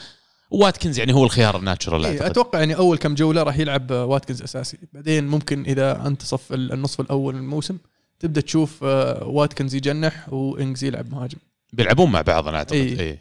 واتكنز 0.51 0.99
يعني 0.99 1.13
هو 1.13 1.23
الخيار 1.23 1.57
ال 1.57 1.63
natural 1.63 2.05
إيه 2.05 2.27
أتوقع 2.27 2.59
يعني 2.59 2.75
أول 2.75 2.97
كم 2.97 3.15
جولة 3.15 3.43
راح 3.43 3.57
يلعب 3.59 3.91
آه، 3.91 4.05
واتكنز 4.05 4.41
أساسي. 4.41 4.77
بعدين 4.93 5.27
ممكن 5.27 5.63
إذا 5.65 6.07
انتصف 6.07 6.53
ال- 6.53 6.73
النصف 6.73 7.01
الأول 7.01 7.33
من 7.35 7.39
الموسم 7.41 7.77
تبدأ 8.19 8.41
تشوف 8.41 8.83
آه، 8.83 9.23
واتكنز 9.27 9.75
يجنح 9.75 10.33
وانجز 10.33 10.83
يلعب 10.83 11.11
مهاجم. 11.11 11.37
بيلعبون 11.73 12.11
مع 12.11 12.21
بعض 12.21 12.47
أنا 12.47 12.57
أعتقد. 12.57 12.75
إيه. 12.75 12.99
إيه. 12.99 13.19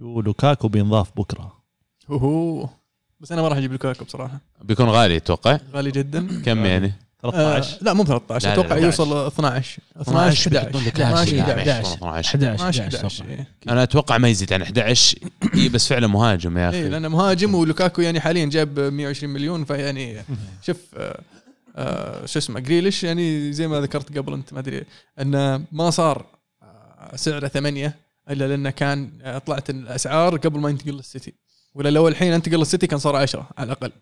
ولوكاكو 0.00 0.68
بينضاف 0.68 1.10
بكرة. 1.16 1.63
هو. 2.08 2.68
بس 3.20 3.32
أنا 3.32 3.42
ما 3.42 3.48
راح 3.48 3.56
أجيب 3.58 3.72
لوكاكو 3.72 4.04
بصراحه 4.04 4.40
بيكون 4.62 4.86
غالي 4.88 5.16
أتوقع. 5.16 5.58
غالي 5.72 5.90
جدا. 5.90 6.42
كم 6.44 6.66
يعني؟ 6.66 6.92
13 7.22 7.76
آه 7.76 7.84
لا 7.84 7.92
مو 7.92 8.04
13 8.04 8.48
لا، 8.48 8.54
لا، 8.54 8.60
أتوقع 8.60 8.76
11. 8.76 8.84
يوصل 8.84 9.26
12 9.26 9.78
12 10.00 10.50
11 10.50 10.78
11 10.78 11.40
11 11.40 11.40
11 11.40 11.98
11 12.04 12.34
11 12.36 12.82
11 12.96 13.24
إيه. 13.28 13.48
أنا 13.68 13.82
أتوقع 13.82 14.18
ما 14.18 14.28
يزيد 14.28 14.52
عن 14.52 14.62
11 14.62 15.18
إيه 15.54 15.68
بس 15.68 15.88
فعلا 15.88 16.06
مهاجم 16.06 16.58
يا 16.58 16.62
إي 16.62 16.68
أخي 16.68 16.88
لأنه 16.88 17.08
مهاجم 17.08 17.54
ولوكاكو 17.54 18.02
يعني 18.02 18.20
حاليا 18.20 18.44
جاب 18.46 18.80
120 18.80 19.32
مليون 19.32 19.64
فيعني 19.64 20.22
شوف 20.62 20.76
آه، 20.96 21.20
آه، 21.76 22.26
شو 22.26 22.38
اسمه 22.38 22.60
جريليش 22.60 23.04
يعني 23.04 23.52
زي 23.52 23.68
ما 23.68 23.80
ذكرت 23.80 24.18
قبل 24.18 24.32
أنت 24.32 24.52
ما 24.52 24.58
أدري. 24.58 24.84
انه 25.20 25.64
ما 25.72 25.90
صار 25.90 26.26
آه، 26.62 27.16
سعره 27.16 27.48
ثمانية 27.48 27.96
إلا 28.30 28.48
لأنه 28.48 28.70
كان 28.70 29.10
طلعت 29.46 29.70
الأسعار 29.70 30.36
قبل 30.36 30.60
ما 30.60 30.70
ينتقل 30.70 30.92
للسيتي. 30.92 31.32
ولا 31.74 31.88
لو 31.88 32.08
الحين 32.08 32.32
انتقل 32.32 32.58
للسيتي 32.58 32.86
كان 32.86 32.98
صار 32.98 33.16
10 33.16 33.48
على 33.58 33.66
الأقل. 33.66 33.92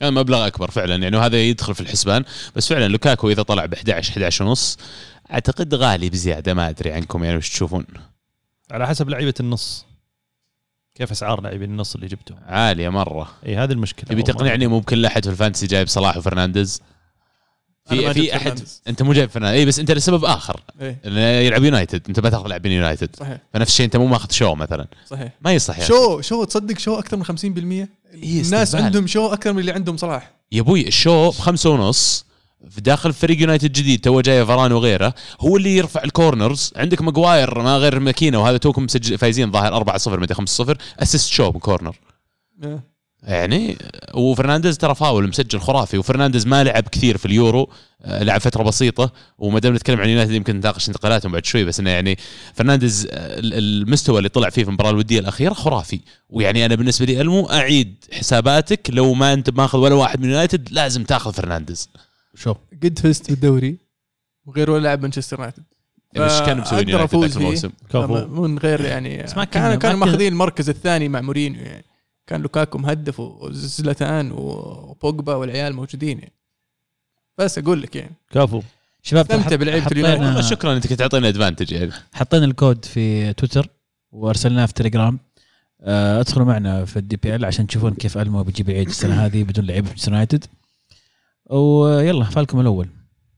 كان 0.00 0.14
مبلغ 0.14 0.46
أكبر 0.46 0.70
فعلا 0.70 0.96
يعني 0.96 1.16
وهذا 1.16 1.42
يدخل 1.42 1.74
في 1.74 1.80
الحسبان. 1.80 2.24
بس 2.56 2.68
فعلا 2.68 2.88
لوكاكو 2.88 3.30
إذا 3.30 3.42
طلع 3.42 3.66
ب 3.66 3.74
11 3.74 4.10
11 4.10 4.44
ونص 4.44 4.78
أعتقد 5.32 5.74
غالي 5.74 6.10
بزيادة 6.10 6.54
ما 6.54 6.68
أدري 6.68 6.92
عنكم 6.92 7.24
يعني 7.24 7.36
وش 7.36 7.50
تشوفون. 7.50 7.86
على 8.70 8.86
حسب 8.86 9.08
لعيبة 9.08 9.34
النص. 9.40 9.86
كيف 10.94 11.10
أسعار 11.10 11.40
لاعبين 11.40 11.70
النص 11.70 11.94
اللي 11.94 12.06
جبتهم؟ 12.06 12.38
عالية 12.46 12.88
مرة. 12.88 13.30
اي 13.46 13.56
هذه 13.56 13.72
المشكلة 13.72 14.04
تبي 14.04 14.22
تقنعني 14.22 14.66
مو 14.66 14.80
بكل 14.80 15.06
أحد 15.06 15.24
في 15.24 15.30
ال 15.30 15.35
fantasy 15.35 15.66
جايب 15.66 15.88
صلاح 15.88 16.16
وفرنانديز؟ 16.16 16.82
في 17.88 18.14
في 18.14 18.36
أحد. 18.36 18.60
أنت 18.88 19.02
مو 19.02 19.12
جايب 19.12 19.30
فرنانديز 19.30 19.60
اي 19.60 19.66
بس 19.66 19.78
أنت 19.78 19.90
لسبب 19.90 20.24
آخر. 20.24 20.60
إيه. 20.80 21.00
لأنه 21.04 21.20
يلعب 21.20 21.64
يونايتد. 21.64 22.02
أنت 22.08 22.20
ما 22.20 22.30
تاخذ 22.30 22.46
لاعبين 22.46 22.72
يونايتد. 22.72 23.16
صحيح. 23.16 23.38
فنفس 23.54 23.70
الشيء 23.70 23.86
أنت 23.86 23.96
مو 23.96 24.06
ماخذ 24.06 24.30
شو 24.30 24.54
مثلا. 24.54 24.86
صحيح. 25.10 25.32
ما 25.40 25.52
يصح. 25.52 25.80
شو 25.80 26.20
شو 26.20 26.44
تصدق 26.44 26.78
شو 26.78 26.98
أكثر 26.98 27.16
من 27.16 27.24
50% 27.24 27.28
الناس 28.14 28.52
استهبال. 28.52 28.84
عندهم 28.84 29.06
شو 29.06 29.26
أكثر 29.26 29.52
من 29.52 29.58
اللي 29.58 29.72
عندهم 29.72 29.96
صلاح. 29.96 30.30
يا 30.52 30.60
أبوي 30.60 30.88
الشو 30.88 31.30
بخمسة 31.30 31.70
ونص 31.70 32.24
في 32.70 32.80
داخل 32.80 33.12
فريق 33.12 33.40
يونايتد 33.40 33.72
جديد 33.72 34.00
تو 34.00 34.20
جاي 34.20 34.46
فران 34.46 34.72
وغيره 34.72 35.14
هو 35.40 35.56
اللي 35.56 35.76
يرفع 35.76 36.02
ال 36.04 36.12
corners 36.12 36.72
عندك 36.76 37.02
ماجواير 37.02 37.62
ما 37.62 37.76
غير 37.76 38.00
ماكينة 38.00 38.42
وهذا 38.42 38.56
توكم 38.56 38.84
مسجل 38.84 39.18
فايزين 39.18 39.50
ظاهر 39.50 39.98
4-0 39.98 40.08
مدري 40.08 40.34
5-0 40.34 40.76
assist 40.98 41.30
شو 41.30 41.50
ب 41.50 41.57
corner 41.57 41.96
إيه. 42.64 42.91
يعني 43.22 43.76
وفرنانديز 44.14 44.78
ترى 44.78 44.94
فاول 44.94 45.28
مسجل 45.28 45.60
خرافي 45.60 45.98
وفرنانديز 45.98 46.46
ما 46.46 46.64
لعب 46.64 46.82
كثير 46.82 47.16
في 47.16 47.26
اليورو 47.26 47.70
آه، 48.04 48.22
لعب 48.22 48.40
فترة 48.40 48.62
بسيطة 48.62 49.12
وما 49.38 49.58
دام 49.58 49.74
نتكلم 49.74 50.00
عن 50.00 50.08
يونايتد 50.08 50.32
يمكن 50.32 50.56
نناقش 50.56 50.88
انتقالاتهم 50.88 51.32
بعد 51.32 51.44
شوي 51.44 51.64
بس 51.64 51.80
إنه 51.80 51.90
يعني 51.90 52.18
فرنانديز 52.54 53.06
آه، 53.06 53.38
ال- 53.38 53.54
المستوى 53.54 54.18
اللي 54.18 54.28
طلع 54.28 54.50
فيه 54.50 54.62
في 54.62 54.68
المباراة 54.68 54.90
الودية 54.90 55.18
الأخيرة 55.20 55.52
خرافي. 55.54 56.00
ويعني 56.30 56.66
أنا 56.66 56.74
بالنسبة 56.74 57.06
لي 57.06 57.20
ألمو 57.20 57.46
أعيد 57.50 57.94
حساباتك 58.12 58.90
لو 58.92 59.14
ما 59.14 59.32
أنت 59.32 59.50
ماخذ 59.50 59.78
ولا 59.78 59.94
واحد 59.94 60.20
من 60.20 60.28
يونايتد 60.30 60.68
لازم 60.72 61.04
تاخذ 61.04 61.32
فرنانديز. 61.32 61.88
شوف. 62.34 62.56
قد 62.82 62.98
فزت 62.98 63.30
بالدوري 63.30 63.76
وغير 64.46 64.70
ولا 64.70 64.82
لاعب 64.82 65.02
مانشستر 65.02 65.36
يونايتد. 65.38 65.62
إيش 66.16 66.40
كانوا 66.40 66.62
مسوين 66.64 66.84
فأقدر 66.98 67.14
يونايتد. 67.14 67.36
الموسم؟ 67.36 67.70
من 68.42 68.58
غير 68.58 68.80
يعني 68.80 69.16
كان 69.16 69.26
كنا- 69.34 69.44
كانوا 69.44 69.76
كنا- 69.76 69.94
ماخذين 69.94 70.32
المركز 70.32 70.68
الثاني 70.68 71.08
مع 71.08 71.20
مورينيو 71.20 71.62
يعني. 71.62 71.84
كان 72.32 72.42
لوكاكو 72.42 72.78
مهدف 72.78 73.20
وزلتان 73.20 74.32
وبوجبا 74.32 75.34
والعيال 75.34 75.72
موجودين 75.74 76.18
يعني. 76.18 76.32
بس 77.38 77.58
أقول 77.58 77.82
لك 77.82 77.96
يعني. 77.96 78.14
كفو. 78.30 78.62
شباب 79.02 79.24
استمتع 79.32 79.44
حطينا- 79.80 80.14
اليونايتد. 80.14 80.40
شكرا 80.40 80.72
إنك 80.72 80.86
تعطينا 80.86 81.28
advantage 81.28 81.72
يعني. 81.72 81.92
حطينا 82.12 82.44
الكود 82.44 82.84
في 82.84 83.32
تويتر 83.32 83.68
وأرسلناه 84.12 84.66
في 84.66 84.72
تليجرام. 84.72 85.18
آه، 85.80 86.20
ادخلوا 86.20 86.46
معنا 86.46 86.84
في 86.84 87.34
ال 87.34 87.37
DPL 87.37 87.44
عشان 87.44 87.66
تشوفون 87.66 87.94
كيف 87.94 88.18
ألمو 88.18 88.42
بيجيب 88.42 88.70
العيد 88.70 88.88
السنة 88.88 89.14
هذه 89.26 89.42
بدون 89.42 89.64
لعيبة 89.64 89.88
في 89.88 90.10
يونايتد. 90.10 90.44
ويلا 91.50 92.24
فالكم 92.24 92.60
الأول. 92.60 92.88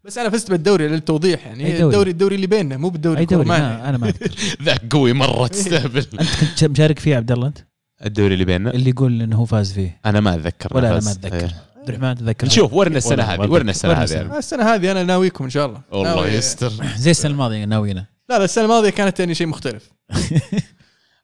بس 0.04 0.18
أنا 0.18 0.30
فزت 0.30 0.50
بالدوري 0.50 0.88
للتوضيح 0.88 1.46
يعني. 1.46 1.64
دوري؟ 1.64 1.84
الدوري 1.84 2.10
الدوري 2.10 2.34
اللي 2.36 2.46
بيننا 2.46 2.76
مو 2.76 2.88
بالدوري 2.88 3.18
أي 3.20 3.24
دوري. 3.24 3.44
ما 3.48 3.88
أنا 3.88 3.98
ما 3.98 4.08
أذكر. 4.08 4.34
ذاك 4.64 4.92
قوي 4.92 5.12
مرة 5.12 5.46
تستهبل. 5.46 6.06
أنت 6.20 6.30
كنت 6.40 6.64
مشارك 6.64 6.98
فيه 6.98 7.10
يا 7.10 7.16
عبد 7.16 7.32
الله 7.32 7.46
أنت؟ 7.46 7.58
الدوري 8.06 8.34
اللي 8.34 8.44
بيننا. 8.44 8.70
اللي 8.70 8.90
يقول 8.90 9.22
إنه 9.22 9.36
هو 9.36 9.44
فاز 9.44 9.72
فيه. 9.72 10.00
أنا 10.06 10.20
ما 10.20 10.34
أتذكر 10.34 10.76
ولا 10.76 10.88
أنا. 10.90 11.00
ما 11.04 11.10
أتذكر. 11.12 11.50
عبد 11.76 11.88
الرحمن 11.88 12.14
تذكر 12.14 12.46
نشوف 12.46 12.72
ورنا 12.72 12.98
السنة 12.98 13.22
هذه 13.22 13.40
ورنا 13.50 13.70
السنة 13.70 13.92
هذه 13.92 14.02
السنة. 14.04 14.20
يعني. 14.20 14.38
السنة 14.38 14.74
هذه 14.74 14.90
أنا 14.92 15.02
ناويكم 15.02 15.44
إن 15.44 15.50
شاء 15.50 15.66
الله. 15.66 15.80
والله 15.92 16.14
ناوي- 16.14 16.28
يستر. 16.28 16.72
زي 16.96 17.10
السنة 17.10 17.30
الماضية 17.32 17.64
ناوينا. 17.64 18.04
لا 18.30 18.38
لا 18.38 18.44
السنة 18.44 18.64
الماضية 18.64 18.90
كانت 18.90 19.20
يعني 19.20 19.34
شيء 19.34 19.46
مختلف. 19.46 19.90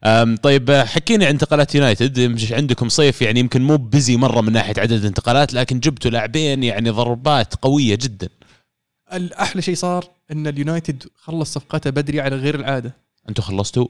أم، 0.03 0.37
طيب 0.37 0.71
حكينا 0.71 1.25
عن 1.25 1.31
انتقالات 1.31 1.75
يونايتد. 1.75 2.19
مش 2.19 2.51
عندكم 2.53 2.89
صيف 2.89 3.21
يعني 3.21 3.39
يمكن 3.39 3.61
مو 3.61 3.77
بزي 3.77 4.17
مرة 4.17 4.41
من 4.41 4.53
ناحية 4.53 4.73
عدد 4.77 4.91
الانتقالات 4.91 5.53
لكن 5.53 5.79
جبتوا 5.79 6.11
لاعبين 6.11 6.63
يعني 6.63 6.89
ضربات 6.89 7.55
قوية 7.55 7.95
جدا. 7.95 8.29
الأحلى 9.13 9.61
شيء 9.61 9.75
صار 9.75 10.05
إن 10.31 10.47
اليونايتد 10.47 11.03
خلص 11.15 11.53
صفقاته 11.53 11.89
بدري 11.89 12.21
على 12.21 12.35
غير 12.35 12.55
العادة. 12.55 12.95
أنتم 13.29 13.43
خلصتوا؟ 13.43 13.87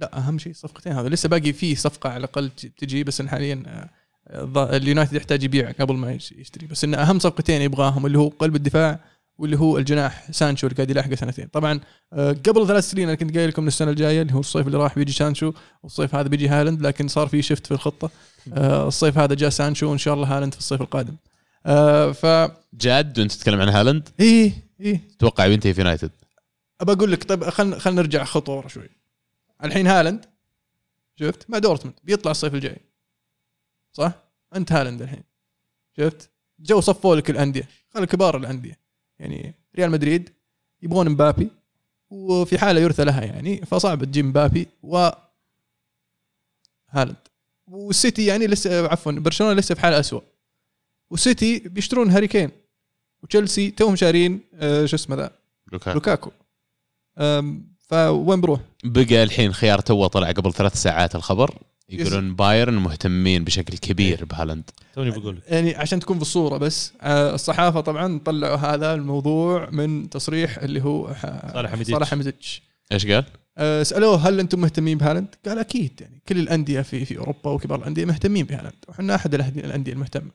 لا 0.00 0.18
أهم 0.18 0.38
شيء 0.38 0.52
صفقتين. 0.52 0.92
هذا 0.92 1.08
لسه 1.08 1.28
باقي 1.28 1.52
فيه 1.52 1.74
صفقة 1.74 2.10
على 2.10 2.18
الأقل 2.18 2.50
تجي 2.78 3.04
بس 3.04 3.20
إن 3.20 3.28
حاليا 3.28 3.62
آه، 3.66 4.76
اليونايتد 4.76 5.12
يحتاج 5.14 5.42
يبيع 5.42 5.70
قبل 5.70 5.94
ما 5.94 6.12
يش- 6.12 6.32
يشتري. 6.32 6.66
بس 6.66 6.84
إن 6.84 6.94
أهم 6.94 7.18
صفقتين 7.18 7.62
يبغاهم 7.62 8.06
اللي 8.06 8.18
هو 8.18 8.28
قلب 8.28 8.56
الدفاع 8.56 9.00
واللي 9.38 9.58
هو 9.58 9.78
الجناح 9.78 10.30
سانشو 10.30 10.66
اللي 10.66 10.76
قاعد 10.76 10.90
يلاحقه 10.90 11.14
سنتين. 11.14 11.46
طبعا 11.46 11.80
آه، 12.12 12.32
قبل 12.32 12.66
ثلاث 12.66 12.90
سنين 12.90 13.08
أنا 13.08 13.14
كنت 13.14 13.36
قايل 13.36 13.48
لكم 13.48 13.66
السنة 13.66 13.90
الجاية 13.90 14.22
اللي 14.22 14.34
هو 14.34 14.40
الصيف 14.40 14.66
اللي 14.66 14.78
راح 14.78 14.94
بيجي 14.94 15.12
سانشو 15.12 15.52
والصيف 15.82 16.14
هذا 16.14 16.28
بيجي 16.28 16.48
هالاند 16.48 16.82
لكن 16.86 17.08
صار 17.08 17.26
في 17.26 17.42
شفت 17.42 17.66
في 17.66 17.74
الخطة. 17.74 18.10
آه، 18.52 18.88
الصيف 18.88 19.18
هذا 19.18 19.34
جاء 19.34 19.50
سانشو 19.50 19.90
وإن 19.90 19.98
شاء 19.98 20.14
الله 20.14 20.36
هالاند 20.36 20.52
في 20.54 20.58
الصيف 20.60 20.80
القادم. 20.80 21.14
ف 22.12 22.26
جاد 22.74 23.18
وأنت 23.18 23.32
تتكلم 23.32 23.60
عن 23.60 23.68
هالاند؟ 23.68 24.08
إيه 24.20 24.52
إيه. 24.80 25.00
تتوقع 25.18 25.46
ينتهي 25.46 25.74
في 25.74 25.80
يونايتد؟ 25.80 26.10
أبى 26.80 26.92
أقول 26.92 27.12
لك 27.12 27.24
طيب 27.24 27.44
خلينا 27.44 27.78
خلينا 27.78 28.02
نرجع 28.02 28.24
خطوة 28.24 28.56
ورا 28.56 28.68
شوي. 28.68 28.88
الحين 29.64 29.86
هالاند 29.86 30.26
شفت؟ 31.16 31.50
مع 31.50 31.58
دورتموند 31.58 31.98
بيطلع 32.04 32.30
الصيف 32.30 32.54
الجاي. 32.54 32.80
صح؟ 33.92 34.12
انت 34.56 34.72
هالاند 34.72 35.02
الحين. 35.02 35.22
شفت؟ 35.96 36.30
جو 36.60 36.80
صفوا 36.80 37.16
لك 37.16 37.30
الأندية 37.30 37.68
خلي 37.94 38.06
كبار 38.06 38.36
الأندية. 38.36 38.78
يعني 39.18 39.54
ريال 39.76 39.90
مدريد 39.90 40.32
يبغون 40.82 41.08
مبابي 41.08 41.50
وفي 42.10 42.58
حالة 42.58 42.80
يرثى 42.80 43.04
لها 43.04 43.24
يعني 43.24 43.66
فصعب 43.66 44.04
تجيب 44.04 44.24
مبابي 44.24 44.68
و 44.82 45.08
هالاند. 46.88 47.16
والسيتي 47.66 48.26
يعني 48.26 48.46
لسه 48.46 48.88
عفوا 48.88 49.12
برشلونة 49.12 49.52
لسه 49.52 49.74
في 49.74 49.80
حاله 49.80 50.00
اسوء 50.00 50.22
والسيتي 51.10 51.58
بيشترون 51.58 52.10
هاري 52.10 52.28
كين 52.28 52.50
وتشيلسي 53.22 53.70
توهم 53.70 53.96
شارين 53.96 54.40
آه، 54.54 54.86
شو 54.86 54.96
اسمه 54.96 55.16
ذا؟ 55.16 55.30
لوكاكو. 55.72 55.94
لوكاكو. 55.94 56.30
فوين 57.90 58.40
بروح؟ 58.40 58.60
بقى 58.84 59.22
الحين 59.22 59.52
خيار 59.52 59.80
تو 59.80 60.06
طلع 60.06 60.30
قبل 60.30 60.52
ثلاث 60.52 60.74
ساعات 60.82 61.14
الخبر. 61.14 61.58
يقولون 61.88 62.34
بايرن 62.36 62.74
مهتمين 62.74 63.44
بشكل 63.44 63.78
كبير 63.78 64.24
بهالاند. 64.24 64.70
توني 64.94 65.10
بقول. 65.10 65.42
يعني 65.48 65.76
عشان 65.76 66.00
تكون 66.00 66.16
في 66.16 66.22
الصورة 66.22 66.56
بس 66.56 66.92
آه، 67.00 67.34
الصحافة 67.34 67.80
طبعا 67.80 68.18
طلعوا 68.24 68.56
هذا 68.56 68.94
الموضوع 68.94 69.70
من 69.70 70.10
تصريح 70.10 70.58
اللي 70.58 70.82
هو 70.84 71.14
ح- 71.14 71.52
صالح 71.52 71.70
حميديتش. 71.70 71.90
صالح 71.92 72.10
حميديتش. 72.10 72.62
إيش 72.92 73.06
قال؟ 73.06 73.24
آه، 73.58 73.82
سألوه 73.82 74.28
هل 74.28 74.40
أنتم 74.40 74.60
مهتمين 74.60 74.98
بهالاند؟ 74.98 75.34
قال 75.46 75.58
أكيد 75.58 76.00
يعني 76.00 76.22
كل 76.28 76.38
الأندية 76.38 76.80
في 76.80 77.04
في 77.04 77.18
أوروبا 77.18 77.50
وكبار 77.50 77.78
الأندية 77.78 78.04
مهتمين 78.04 78.46
بهالاند. 78.46 78.74
وحنا 78.88 79.14
أحد 79.14 79.34
الأندية 79.34 79.92
المهتمة. 79.92 80.30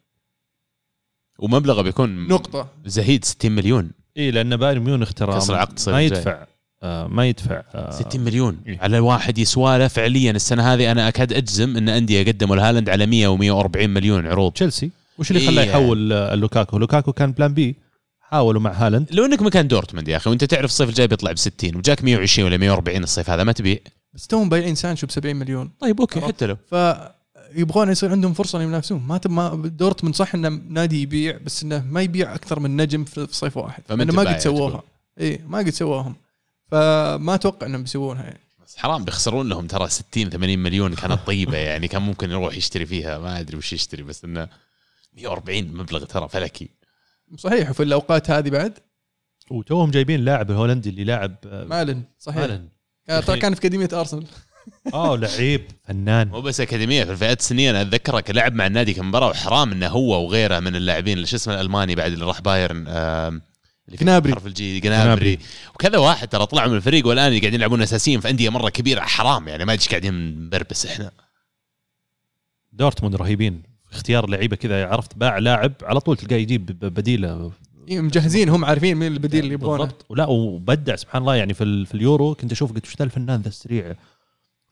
ومبلغه 1.39 1.82
بيكون 1.82 2.28
نقطة. 2.28 2.68
زهيد 2.86 3.26
60 3.26 3.51
مليون. 3.51 3.91
اي 4.18 4.32
لأن 4.32 4.58
بايرن 4.58 4.80
ميونخ 4.82 5.14
ترى 5.14 5.39
ما. 5.49 6.01
يدفع. 6.01 6.32
آه 6.32 6.47
ما 6.84 7.26
يدفع. 7.28 7.63
آه 7.76 7.91
60 7.91 8.21
مليون. 8.21 8.57
إيه. 8.67 8.80
على 8.82 8.99
واحد 8.99 9.38
يسواله 9.38 9.88
فعليا 9.88 10.32
السنة 10.32 10.73
هذه 10.73 10.91
أنا 10.91 11.07
أكاد 11.07 11.34
أجزم 11.34 11.78
إن 11.78 11.89
أندية 11.89 12.23
قدموا 12.32 12.55
لهالاند 12.55 12.89
على 12.89 13.05
100 13.05 13.38
و140 13.38 13.78
مليون 13.78 14.28
عروض. 14.28 14.51
تشيلسي. 14.51 14.91
وش 15.17 15.32
اللي 15.32 15.41
إيه 15.41 15.47
خلاه 15.47 15.63
يعني. 15.63 15.71
يحول 15.84 16.13
آه، 16.13 16.36
لوكاكو؟ 16.36 16.78
لوكاكو 16.78 17.13
كان 17.13 17.32
plan 17.32 17.53
B. 17.53 17.76
حاولوا 18.19 18.61
مع 18.61 18.71
هالاند. 18.71 19.07
لو 19.11 19.26
انك 19.26 19.41
مكان 19.41 19.67
دورتموند 19.67 20.07
يا 20.07 20.17
أخي 20.17 20.30
وأنت 20.30 20.43
تعرف 20.43 20.65
الصيف 20.65 20.89
الجاي 20.89 21.07
بيطلع 21.07 21.32
ب 21.32 21.38
60 21.38 21.76
وجاك 21.76 22.03
120 22.03 22.47
ولا 22.47 22.57
140 22.57 23.03
الصيف 23.03 23.30
هذا 23.30 23.43
ما 23.43 23.51
تبيع. 23.51 23.78
بس 24.13 24.28
توهم 24.28 24.49
بايعين 24.49 24.76
سانشو 24.76 25.07
ب 25.07 25.11
70 25.11 25.36
مليون. 25.36 25.71
طيب 25.80 26.01
okay. 26.01 26.22
حتى 26.21 26.45
لو. 26.45 26.57
فيبغون 27.53 27.91
يصير 27.91 28.11
عندهم 28.11 28.34
فرصة 28.34 28.57
إنهم 28.57 28.69
ينافسون. 28.69 29.03
ما 29.07 29.17
تب- 29.17 29.32
ما 29.32 29.55
دورتموند 29.65 30.15
صح 30.15 30.36
إنه 30.36 30.49
نادي 30.69 31.01
يبيع 31.01 31.38
بس 31.45 31.63
إنه 31.63 31.84
ما 31.89 32.01
يبيع 32.01 32.36
أكثر 32.36 32.59
من 32.59 32.82
نجم 32.82 33.03
في 33.03 33.28
في 33.28 33.36
صيف 33.36 33.57
واحد. 33.57 33.84
فمن 33.88 34.01
انه 34.01 34.13
ما 34.13 34.21
تبايع 34.23 34.38
قد 34.38 34.43
سووها 34.43 34.84
اي 35.21 35.39
ما 35.47 35.57
قد 35.57 35.69
سووهم 35.69 36.15
فما 36.72 37.36
أتوقع 37.36 37.68
إنهم 37.68 37.82
بيسوونها 37.82 38.24
يعني. 38.24 38.39
بس 38.66 38.78
حرام 38.78 39.03
بيخسرون 39.05 39.49
لهم 39.49 39.68
ترى 39.68 39.89
60 39.89 40.30
80 40.30 40.59
مليون 40.59 40.95
كانت 40.95 41.20
طيبة 41.28 41.57
يعني 41.57 41.88
كان 41.88 42.01
ممكن 42.01 42.32
يروح 42.32 42.55
يشتري 42.57 42.86
فيها 42.86 43.18
ما 43.18 43.39
أدري 43.39 43.57
وش 43.57 43.74
يشتري 43.74 44.03
بس 44.03 44.24
إنه 44.26 44.47
140 45.13 45.63
مبلغ 45.63 46.03
ترى 46.05 46.30
فلكي. 46.30 46.70
صحيح 47.38 47.70
وفي 47.70 47.84
الأوقات 47.84 48.30
هذه 48.32 48.49
بعد؟ 48.49 48.74
وتوهم 49.51 49.91
جايبين 49.91 50.26
لاعب 50.26 50.51
الهولندي 50.51 50.89
اللي 50.89 51.03
لاعب 51.03 51.36
آه، 51.47 51.63
مالن 51.66 52.03
صحيح. 52.20 52.38
مالن. 52.38 52.68
كان- 53.07 53.24
ترى 53.26 53.39
كان 53.39 53.53
في 53.53 53.59
أكاديمية 53.59 53.89
أرسنال. 53.93 54.26
آه 54.93 55.16
لعيب 55.18 55.61
فنان. 55.84 56.28
مو 56.28 56.41
بس 56.41 56.61
أكاديمية 56.61 57.03
في 57.03 57.11
الفئات 57.11 57.39
السنية 57.39 57.70
أنا 57.70 57.82
اتذكره 57.82 58.20
كلاعب 58.20 58.53
مع 58.55 58.68
النادي 58.68 58.93
كم 58.93 59.07
مباراة 59.07 59.30
وحرام 59.30 59.72
إنه 59.72 59.88
هو 59.88 60.26
وغيره 60.26 60.59
من 60.59 60.76
اللاعبين 60.76 61.26
شو 61.26 61.36
اسمه 61.36 61.53
الألماني 61.53 61.95
بعد 61.95 62.11
اللي 62.11 62.26
راح 62.26 62.41
بايرن 62.41 62.86
اللي 63.88 63.98
في 63.98 64.04
جنابري. 64.06 64.34
حرف 64.34 64.46
الجي 64.48 64.80
جنابري. 64.80 65.06
جنابري. 65.06 65.40
وكذا 65.76 65.98
واحد 65.98 66.28
ترى 66.28 66.46
طلعوا 66.46 66.70
من 66.70 66.76
الفريق 66.76 67.08
والآن 67.08 67.30
قاعدين 67.40 67.54
يلعبون 67.54 67.82
أساسيين 67.82 68.20
في 68.20 68.30
انديه 68.30 68.50
مرة 68.50 68.70
كبيرة 68.70 69.02
حرام 69.02 69.48
يعني 69.48 69.66
ما 69.66 69.74
ادري 69.74 69.86
قاعدين 69.90 70.14
نبربس 70.46 70.86
إحنا. 70.86 71.12
دورتموند 72.74 73.16
رهيبين. 73.16 73.64
اختيار 73.94 74.30
لعيبة 74.30 74.56
كذا 74.56 74.86
عرفت 74.88 75.18
باع 75.18 75.38
لاعب 75.38 75.74
على 75.84 76.00
طول 76.00 76.18
تلقاه 76.18 76.36
يجيب 76.36 76.66
ب- 76.66 76.86
بديلة. 76.86 77.52
إيه، 77.88 78.02
مجهزين 78.02 78.50
هم 78.50 78.66
عارفين 78.66 78.98
مين 78.98 79.12
البديل 79.14 79.44
اللي 79.44 79.54
يبغونه. 79.54 79.84
بالضبط. 79.84 80.06
ولا 80.10 80.26
وبدع 80.26 80.96
سبحان 80.96 81.22
الله 81.22 81.36
يعني 81.36 81.54
في, 81.54 81.64
ال- 81.64 81.86
في 81.86 81.94
اليورو 81.96 82.36
كنت 82.36 82.52
أشوف 82.52 82.74
قلت 82.74 82.86
وش 82.88 82.96
ذا 83.00 83.06
الفنان 83.06 83.42
ذا 83.42 83.48
السريع؟ 83.48 83.96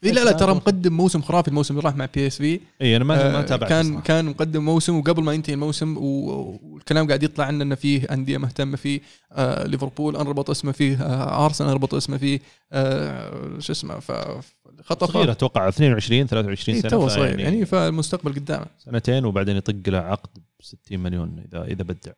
إيه 0.03 0.11
لا 0.11 0.23
لا 0.23 0.31
ترى 0.31 0.53
مقدم 0.53 0.93
موسم 0.93 1.21
خرافي 1.21 1.47
الموسم 1.47 1.73
اللي 1.77 1.85
راح 1.85 1.95
مع 1.95 2.07
PSV 2.15 2.59
إي 2.81 2.95
أنا 2.95 3.03
ما 3.05 3.31
ما 3.31 3.39
آه، 3.39 3.41
تابعت 3.41 3.69
كان 3.69 3.81
الصراحة. 3.81 4.01
كان 4.03 4.25
مقدم 4.25 4.65
موسم 4.65 4.97
وقبل 4.99 5.23
ما 5.23 5.33
ينتهي 5.33 5.53
الموسم 5.53 5.97
والكلام 5.97 7.07
قاعد 7.07 7.23
يطلع 7.23 7.45
عنه 7.45 7.63
انه 7.63 7.75
فيه 7.75 8.03
أندية 8.11 8.37
مهتمة 8.37 8.77
فيه 8.77 9.01
آه 9.31 9.67
ليفربول 9.67 10.15
أنربط 10.17 10.49
اسمه 10.49 10.71
فيه 10.71 11.01
آه 11.03 11.45
أرسنال 11.45 11.69
أنربط 11.69 11.93
اسمه 11.93 12.17
فيه 12.17 12.39
آه 12.71 13.59
شو 13.59 13.71
اسمه 13.73 13.99
ف- 13.99 14.43
خطف 14.83 15.11
صغير 15.11 15.31
أتوقع 15.31 15.67
22 15.67 16.27
23 16.27 16.75
إيه 16.75 16.81
سنة 16.81 16.91
تو 16.91 17.07
صغير 17.07 17.25
فيعني 17.27 17.43
يعني 17.43 17.65
فالمستقبل 17.65 18.33
قدامه. 18.35 18.65
سنتين 18.79 19.25
وبعدين 19.25 19.55
يطق 19.57 19.89
له 19.89 19.97
عقد 19.97 20.29
ب 20.59 20.63
60 20.63 20.99
مليون 20.99 21.43
اذا 21.51 21.63
إذا 21.63 21.83
بدع. 21.83 22.11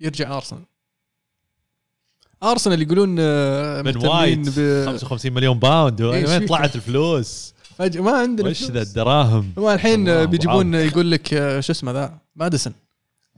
يرجع 0.00 0.36
أرسنال. 0.36 0.62
أرسنال 2.42 2.82
يقولون 2.82 3.16
آه، 3.18 3.82
بن 3.82 4.06
وايت 4.06 4.48
ب 4.48 4.84
55 4.86 5.32
مليون 5.32 5.58
pound. 5.58 6.00
إيه، 6.00 6.26
وين 6.26 6.40
شو 6.40 6.46
طلعت 6.46 6.76
الفلوس؟ 6.76 7.54
فجأة 7.78 8.00
ما 8.00 8.10
عندنا 8.10 8.48
وش. 8.48 8.70
ذا 8.70 8.82
الدراهم؟ 8.82 9.52
هو 9.58 9.72
الحين 9.72 10.26
بيجيبون 10.26 10.74
يقول 10.74 11.10
لك 11.10 11.34
آه، 11.34 11.60
شو 11.60 11.72
اسمه 11.72 11.92
ذا؟ 11.92 12.18
ماديسون. 12.36 12.72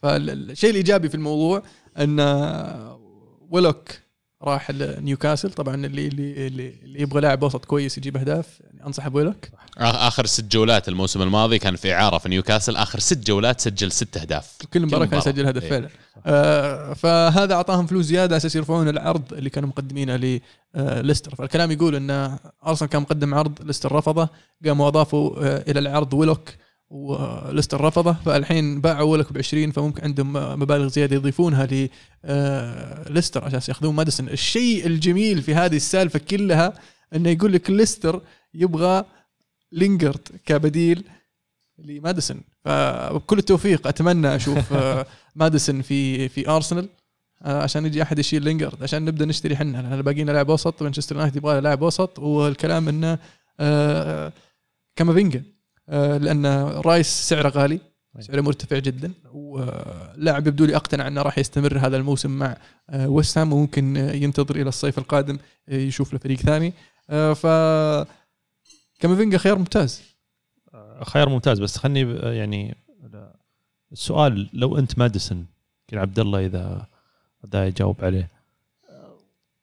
فالشيء 0.03 0.71
الإيجابي 0.71 1.09
في 1.09 1.15
الموضوع 1.15 1.63
إن 1.99 2.21
آه، 2.21 3.01
ويلوك 3.51 3.89
راح 4.43 4.70
لنيوكاسل 4.70 5.51
طبعا 5.53 5.74
اللي 5.74 6.07
اللي 6.09 6.47
اللي, 6.47 6.74
يبغى 7.03 7.20
لاعب 7.20 7.43
وسط 7.43 7.64
كويس 7.64 7.99
يجيب 7.99 8.16
أهداف 8.16 8.47
يعني 8.61 8.86
انصح 8.86 9.09
بويلوك 9.09 9.45
آخ- 9.47 9.51
آخر 9.80 10.26
ست 10.26 10.45
جولات 10.45 10.88
الموسم 10.88 11.22
الماضي 11.22 11.59
كان 11.59 11.76
في 11.76 11.93
إعارة 11.93 12.18
في 12.18 12.28
نيوكاسل 12.28 12.76
آخر 12.76 12.99
ست 12.99 13.26
جولات 13.26 13.61
سجل 13.61 13.93
ست 13.93 14.16
أهداف. 14.16 14.57
كل 14.72 14.86
مباراة 14.86 15.07
كان. 15.07 15.18
يسجل 15.18 15.47
هدف 15.47 15.62
إيه. 15.62 15.70
فعلا. 15.70 15.88
آه 16.26 16.93
فهذا 16.93 17.55
أعطاهم 17.55 17.86
فلوس 17.86 18.05
زيادة 18.05 18.36
أساس 18.36 18.57
يرفعون 18.57 18.88
العرض 18.88 19.32
اللي 19.32 19.51
كانوا 19.51 19.68
مقدمينه 19.68 20.41
لليستر 20.74 21.34
فالكلام 21.34 21.70
يقول 21.70 21.95
إن 21.95 22.36
أرسنال 22.66 22.91
كان 22.91 23.03
مقدم 23.03 23.34
عرض 23.34 23.59
ليستر 23.62 23.93
رفضه 23.93 24.28
قاموا 24.66 24.88
أضافوا 24.88 25.36
آه 25.47 25.64
إلى 25.70 25.80
العرض 25.80 26.14
ويلوك 26.14 26.49
وليستر 26.91 27.80
رفضه 27.80 28.12
فالحين 28.12 28.80
باعوا 28.80 29.11
ويلوك 29.11 29.32
ب 29.32 29.38
20 29.38 29.70
فممكن 29.70 30.05
عندهم 30.05 30.32
مبالغ 30.61 30.88
زيادة 30.88 31.16
يضيفونها 31.16 31.66
ل 31.66 31.88
آه، 32.24 33.20
عشان 33.36 33.61
ياخذون 33.68 33.95
ماديسون. 33.95 34.28
الشيء 34.28 34.86
الجميل 34.86 35.43
في 35.43 35.55
هذه 35.55 35.76
السالفة 35.76 36.18
كلها 36.18 36.72
إنه 37.14 37.30
يقول 37.30 37.53
لك 37.53 37.70
ليستر 37.70 38.20
يبغى 38.55 39.05
لينجرد 39.72 40.28
كبديل 40.47 41.05
لماديسون. 41.78 42.41
فبكل 42.64 43.38
التوفيق 43.38 43.86
أتمنى 43.86 44.36
أشوف 44.36 44.72
آه، 44.72 45.07
ماديسون 45.36 45.82
في 45.82 46.28
في 46.28 46.49
أرسنال 46.49 46.88
آه، 47.43 47.62
عشان 47.62 47.86
يجي 47.86 48.03
أحد 48.03 48.18
يشيل 48.18 48.43
لينجرد 48.43 48.82
عشان 48.82 49.05
نبدأ 49.05 49.24
نشتري 49.24 49.57
حنا. 49.57 49.76
لأن 49.76 50.03
باقي 50.03 50.22
لنا 50.22 50.32
لاعب 50.32 50.49
وسط 50.49 50.82
مانشستر 50.82 51.16
يونايتد 51.16 51.36
يبغى 51.36 51.61
لاعب 51.61 51.82
وسط 51.82 52.18
والكلام 52.18 52.88
إنه 52.88 53.18
كامافينجا. 54.97 55.38
آه، 55.38 55.60
لأن 55.91 56.47
رايس 56.66 57.07
سعره 57.07 57.49
غالي 57.49 57.80
سعره 58.18 58.41
مرتفع 58.41 58.78
جدا 58.78 59.12
ولاعب 59.32 60.47
يبدو 60.47 60.64
لي 60.64 60.76
أقتنع 60.76 61.07
أنه 61.07 61.22
راح 61.22 61.38
يستمر 61.38 61.78
هذا 61.78 61.97
الموسم 61.97 62.30
مع 62.30 62.57
آه، 62.91 63.09
ويست 63.09 63.38
هام 63.38 63.53
وممكن 63.53 63.97
آه، 63.97 64.12
ينتظر 64.12 64.57
إلى 64.57 64.68
الصيف 64.68 64.99
القادم 64.99 65.38
آه، 65.68 65.74
يشوف 65.74 66.12
له 66.12 66.18
فريق 66.18 66.38
ثاني. 66.38 66.72
آه، 67.11 67.32
ف 67.32 67.47
كامافينجا 69.01 69.38
خيار 69.38 69.59
ممتاز. 69.59 70.03
خيار 71.03 71.28
ممتاز 71.28 71.61
بس 71.61 71.76
خلني 71.76 72.14
يعني 72.14 72.76
السؤال 73.93 74.51
لو 74.53 74.78
أنت 74.78 74.99
ماديسون 74.99 75.47
يمكن 75.80 75.99
عبد 75.99 76.18
الله 76.18 76.47
إذا 76.47 76.86
إذا 77.45 77.66
يجاوب 77.66 78.05
عليه 78.05 78.30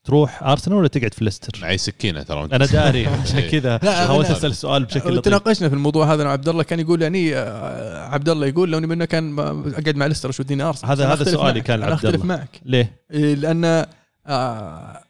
تروح 0.08 0.44
أرسنال 0.44 0.78
ولا 0.78 0.88
تقعد 0.88 1.14
في 1.14 1.24
ليستر؟ 1.26 1.60
معي 1.62 1.78
سكينة 1.78 2.24
ترى 2.24 2.46
أنا 2.46 2.66
داري 2.66 3.08
عشان 3.08 3.40
كذا 3.52 3.80
لا، 3.84 4.08
حاولت 4.08 4.30
أسأل 4.32 4.50
السؤال 4.52 4.86
بشكل 4.86 5.10
لطيف 5.12 5.20
تناقشنا 5.26 5.70
في 5.70 5.76
الموضوع 5.76 6.14
هذا 6.14 6.22
أنا 6.22 6.30
وعبد 6.30 6.50
الله 6.50 6.64
كان 6.64 6.80
يقول 6.80 7.02
يعني 7.02 7.36
آه، 7.36 8.08
عبد 8.08 8.30
الله 8.30 8.48
يقول 8.48 8.72
لو 8.72 8.78
إني 8.78 8.88
منه 8.88 9.06
كان 9.06 9.40
أقعد 9.40 9.96
مع 9.96 10.06
ليستر 10.06 10.30
وش 10.30 10.40
وديني 10.40 10.64
أرسنال 10.64 10.92
هذا- 10.92 11.14
هذا 11.14 11.24
سؤالي. 11.24 11.62
كان 11.62 11.76
أنا 11.76 11.90
لعبد 11.90 11.94
أختلف 12.06 12.16
الله. 12.24 12.26
معك 12.36 12.62
ليه؟ 12.66 13.00
إيه، 13.12 13.36
لأن 13.36 13.86
آه 14.28 15.04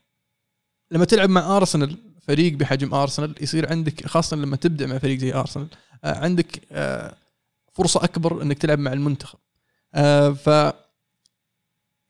لما 0.92 1.06
تلعب 1.06 1.30
مع 1.30 1.58
أرسنال 1.58 1.96
فريق 2.28 2.54
بحجم 2.54 2.94
أرسنال 2.94 3.36
يصير 3.42 3.72
عندك 3.72 4.06
خاصة 4.08 4.38
لما 4.38 4.56
تبدأ 4.56 4.88
مع 4.88 4.98
فريق 4.98 5.18
زي 5.20 5.34
أرسنال 5.34 5.68
آه 6.04 6.18
عندك 6.18 6.62
آه 6.72 7.14
فرصة 7.74 8.04
أكبر 8.04 8.42
إنك 8.42 8.58
تلعب 8.58 8.80
مع 8.80 8.94
المنتخب 8.94 9.38
ف 10.44 10.50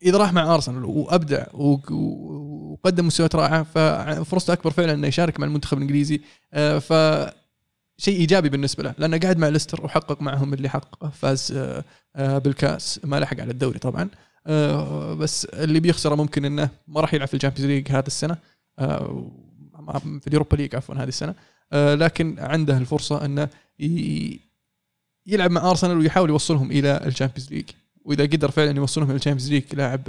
إذا 0.03 0.17
راح 0.17 0.33
مع 0.33 0.53
أرسنال 0.55 0.85
وأبدع 0.85 1.43
وقدم 2.87 3.07
مستويات 3.07 3.35
رائعة 3.35 3.63
ففرصته 3.63 4.53
أكبر 4.53 4.71
فعلا 4.71 4.93
إنه 4.93 5.07
يشارك 5.07 5.39
مع 5.39 5.47
المنتخب 5.47 5.77
الإنجليزي. 5.77 6.21
آه 6.53 6.79
ف 6.79 6.93
شيء 7.99 8.19
إيجابي 8.19 8.49
بالنسبة 8.49 8.83
له 8.83 8.95
لأنه 8.97 9.17
قاعد 9.17 9.37
مع 9.37 9.47
ليستر 9.47 9.85
وحقق 9.85 10.21
معهم 10.21 10.53
اللي 10.53 10.69
حققه 10.69 11.09
فاز 11.09 11.51
آه، 11.51 11.83
آه، 12.15 12.37
بالكأس. 12.37 12.99
ما 13.03 13.19
لحق 13.19 13.39
على 13.39 13.51
الدوري 13.51 13.79
طبعا. 13.79 14.09
بس 15.15 15.45
اللي 15.45 15.79
بيخسره 15.79 16.15
ممكن 16.15 16.45
إنه 16.45 16.69
ما 16.87 17.01
راح 17.01 17.13
يلعب 17.13 17.27
في 17.27 17.33
ال 17.33 17.37
Champions 17.37 17.71
League 17.71 17.91
هذه 17.91 18.07
السنة 18.07 18.37
في 20.19 20.27
ال 20.27 20.31
Europa 20.31 20.55
League 20.55 20.75
عفوا 20.75 20.95
هذه 20.95 21.07
السنة. 21.07 21.35
لكن 21.73 22.35
عنده 22.39 22.77
الفرصة 22.77 23.25
إنه 23.25 23.49
يلعب 25.27 25.51
مع 25.51 25.69
أرسنال 25.69 25.97
ويحاول 25.97 26.29
يوصلهم 26.29 26.71
إلى 26.71 27.01
ال 27.05 27.10
Champions 27.10 27.53
League. 27.53 27.69
وإذا 28.07 28.23
قدر 28.23 28.51
فعلا 28.51 28.77
يوصلهم 28.77 29.09
إلى 29.09 29.15
ال 29.15 29.19
Champions 29.19 29.51
League 29.51 29.63
لاعب 29.73 30.01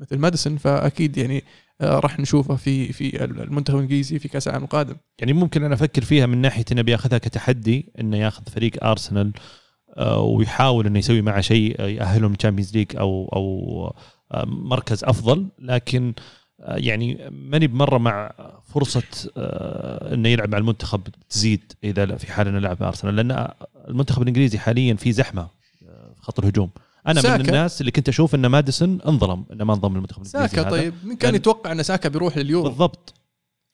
مثل 0.00 0.18
ماديسون 0.18 0.56
فأكيد 0.56 1.16
يعني 1.16 1.44
آه، 1.80 1.98
راح 1.98 2.20
نشوفه 2.20 2.56
في 2.56 2.92
في 2.92 3.24
المنتخب 3.24 3.76
الإنجليزي 3.76 4.18
في 4.18 4.28
كأس 4.28 4.48
العالم 4.48 4.64
القادم. 4.64 4.96
يعني 5.18 5.32
ممكن 5.32 5.64
أنا 5.64 5.74
أفكر 5.74 6.04
فيها 6.04 6.26
من 6.26 6.38
ناحية 6.38 6.64
انه 6.72 6.82
بياخذها 6.82 7.18
كتحدي 7.18 7.92
إنه 8.00 8.16
ياخذ 8.16 8.42
فريق 8.54 8.84
ارسنال 8.84 9.32
آه، 9.96 10.20
ويحاول 10.20 10.86
إنه 10.86 10.98
يسوي 10.98 11.22
معه 11.22 11.40
شيء 11.40 11.80
يأهلهم 11.80 12.34
Champions 12.34 12.76
League 12.76 12.96
أو 12.96 13.28
أو 13.32 13.94
آه، 14.32 14.44
مركز 14.44 15.04
أفضل. 15.04 15.48
لكن 15.58 16.14
آه، 16.60 16.76
يعني 16.76 17.28
ماني 17.30 17.66
بمرة 17.66 17.98
مع 17.98 18.32
فرصة 18.74 19.02
آه، 19.36 20.14
إنه 20.14 20.28
يلعب 20.28 20.48
مع 20.48 20.58
المنتخب 20.58 21.08
تزيد 21.30 21.72
إذا 21.84 22.16
في 22.16 22.32
حال 22.32 22.48
إنه 22.48 22.58
لعب 22.58 22.76
مع 22.80 22.88
ارسنال 22.88 23.16
لأن 23.16 23.48
المنتخب 23.88 24.22
الإنجليزي 24.22 24.58
حاليا 24.58 24.94
في 24.94 25.12
زحمة 25.12 25.42
آه، 25.88 26.12
في 26.16 26.22
خط 26.22 26.38
الهجوم. 26.38 26.70
أنا 27.08 27.20
ساكا. 27.20 27.34
من 27.42 27.46
الناس 27.48 27.80
اللي 27.80 27.90
كنت 27.92 28.08
أشوف 28.08 28.34
إن 28.34 28.46
ماديسون 28.46 28.98
انظلم 29.08 29.44
انه 29.52 29.64
ما 29.64 29.74
انضم 29.74 29.94
للمنتخب 29.94 30.22
الإنجليزي 30.22 30.48
ساكا. 30.56 30.70
طيب. 30.70 30.94
من 31.04 31.16
كان 31.16 31.32
لأن- 31.32 31.34
يتوقع 31.36 31.72
إن 31.72 31.82
ساكا 31.82 32.08
بيروح 32.08 32.36
لليورو. 32.36 32.68
بالضبط. 32.68 33.14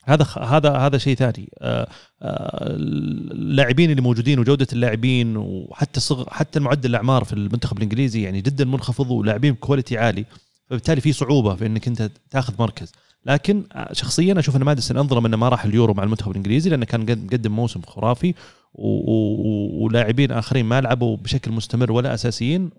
هذا 0.05 0.25
خ- 0.25 0.39
هذا 0.39 0.71
هذا 0.77 0.99
شيء 0.99 1.17
ثاني. 1.17 1.51
آه، 1.61 1.89
آه، 2.23 2.67
اللاعبين 2.71 3.91
اللي 3.91 4.03
موجودين 4.03 4.39
وجودة 4.39 4.67
اللاعبين 4.73 5.37
وحتى 5.37 6.01
صغ 6.01 6.29
حتى 6.31 6.59
المعدل 6.59 6.91
الأعمار 6.91 7.25
في 7.25 7.33
المنتخب 7.33 7.77
الإنجليزي 7.77 8.23
يعني 8.23 8.41
جدا 8.41 8.65
منخفض 8.65 9.11
ولاعبين 9.11 9.53
ب 9.55 9.60
quality 9.60 9.99
عالي 9.99 10.25
فبالتالي 10.71 11.01
في 11.01 11.13
صعوبة 11.13 11.55
في 11.55 11.67
إنك 11.67 11.89
أنت 11.89 12.11
تاخذ 12.31 12.55
مركز. 12.59 12.93
لكن 13.27 13.65
آه، 13.73 13.93
شخصيا 13.93 14.39
أشوف 14.39 14.57
إن 14.57 14.63
ماديسون 14.63 14.97
أنظلم 14.97 15.27
إنه 15.27 15.37
ما 15.37 15.49
راح 15.49 15.65
اليورو 15.65 15.95
مع 15.95 16.03
المنتخب 16.03 16.31
الإنجليزي 16.31 16.71
لأنه 16.71 16.85
كان 16.87 17.03
قد- 17.07 17.25
مقدم 17.25 17.53
موسم 17.53 17.81
خرافي 17.87 18.35
ولاعبين 18.75 20.33
آخرين 20.33 20.65
ما 20.67 20.81
لعبوا 20.81 21.17
بشكل 21.17 21.51
مستمر 21.51 21.93
ولا 21.93 22.15
أساسيين. 22.15 22.71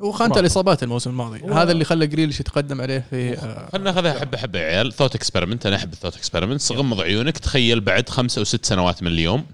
وخانته 0.00 0.40
الإصابات 0.40 0.82
الموسم 0.82 1.10
الماضي. 1.10 1.40
و- 1.42 1.52
هذا 1.52 1.72
اللي 1.72 1.84
خلى 1.84 2.06
جريليش 2.06 2.40
يتقدم 2.40 2.80
عليه 2.80 3.04
في 3.10 3.32
آه، 3.38 3.68
خلينا 3.72 3.90
ناخذها 3.92 4.20
حبة 4.20 4.38
حبة 4.38 4.58
يا 4.58 4.64
عيال. 4.64 4.92
thought 4.92 5.14
experiment 5.14 5.66
أنا 5.66 5.76
أحب 5.76 5.92
ال 5.92 6.16
thought 6.16 6.39
experiment 6.39 6.72
غمض 6.72 7.00
عيونك. 7.00 7.38
تخيل 7.38 7.80
بعد 7.80 8.08
خمس 8.08 8.38
أو 8.38 8.44
ست 8.44 8.64
سنوات 8.66 9.02
من 9.02 9.08
اليوم. 9.08 9.44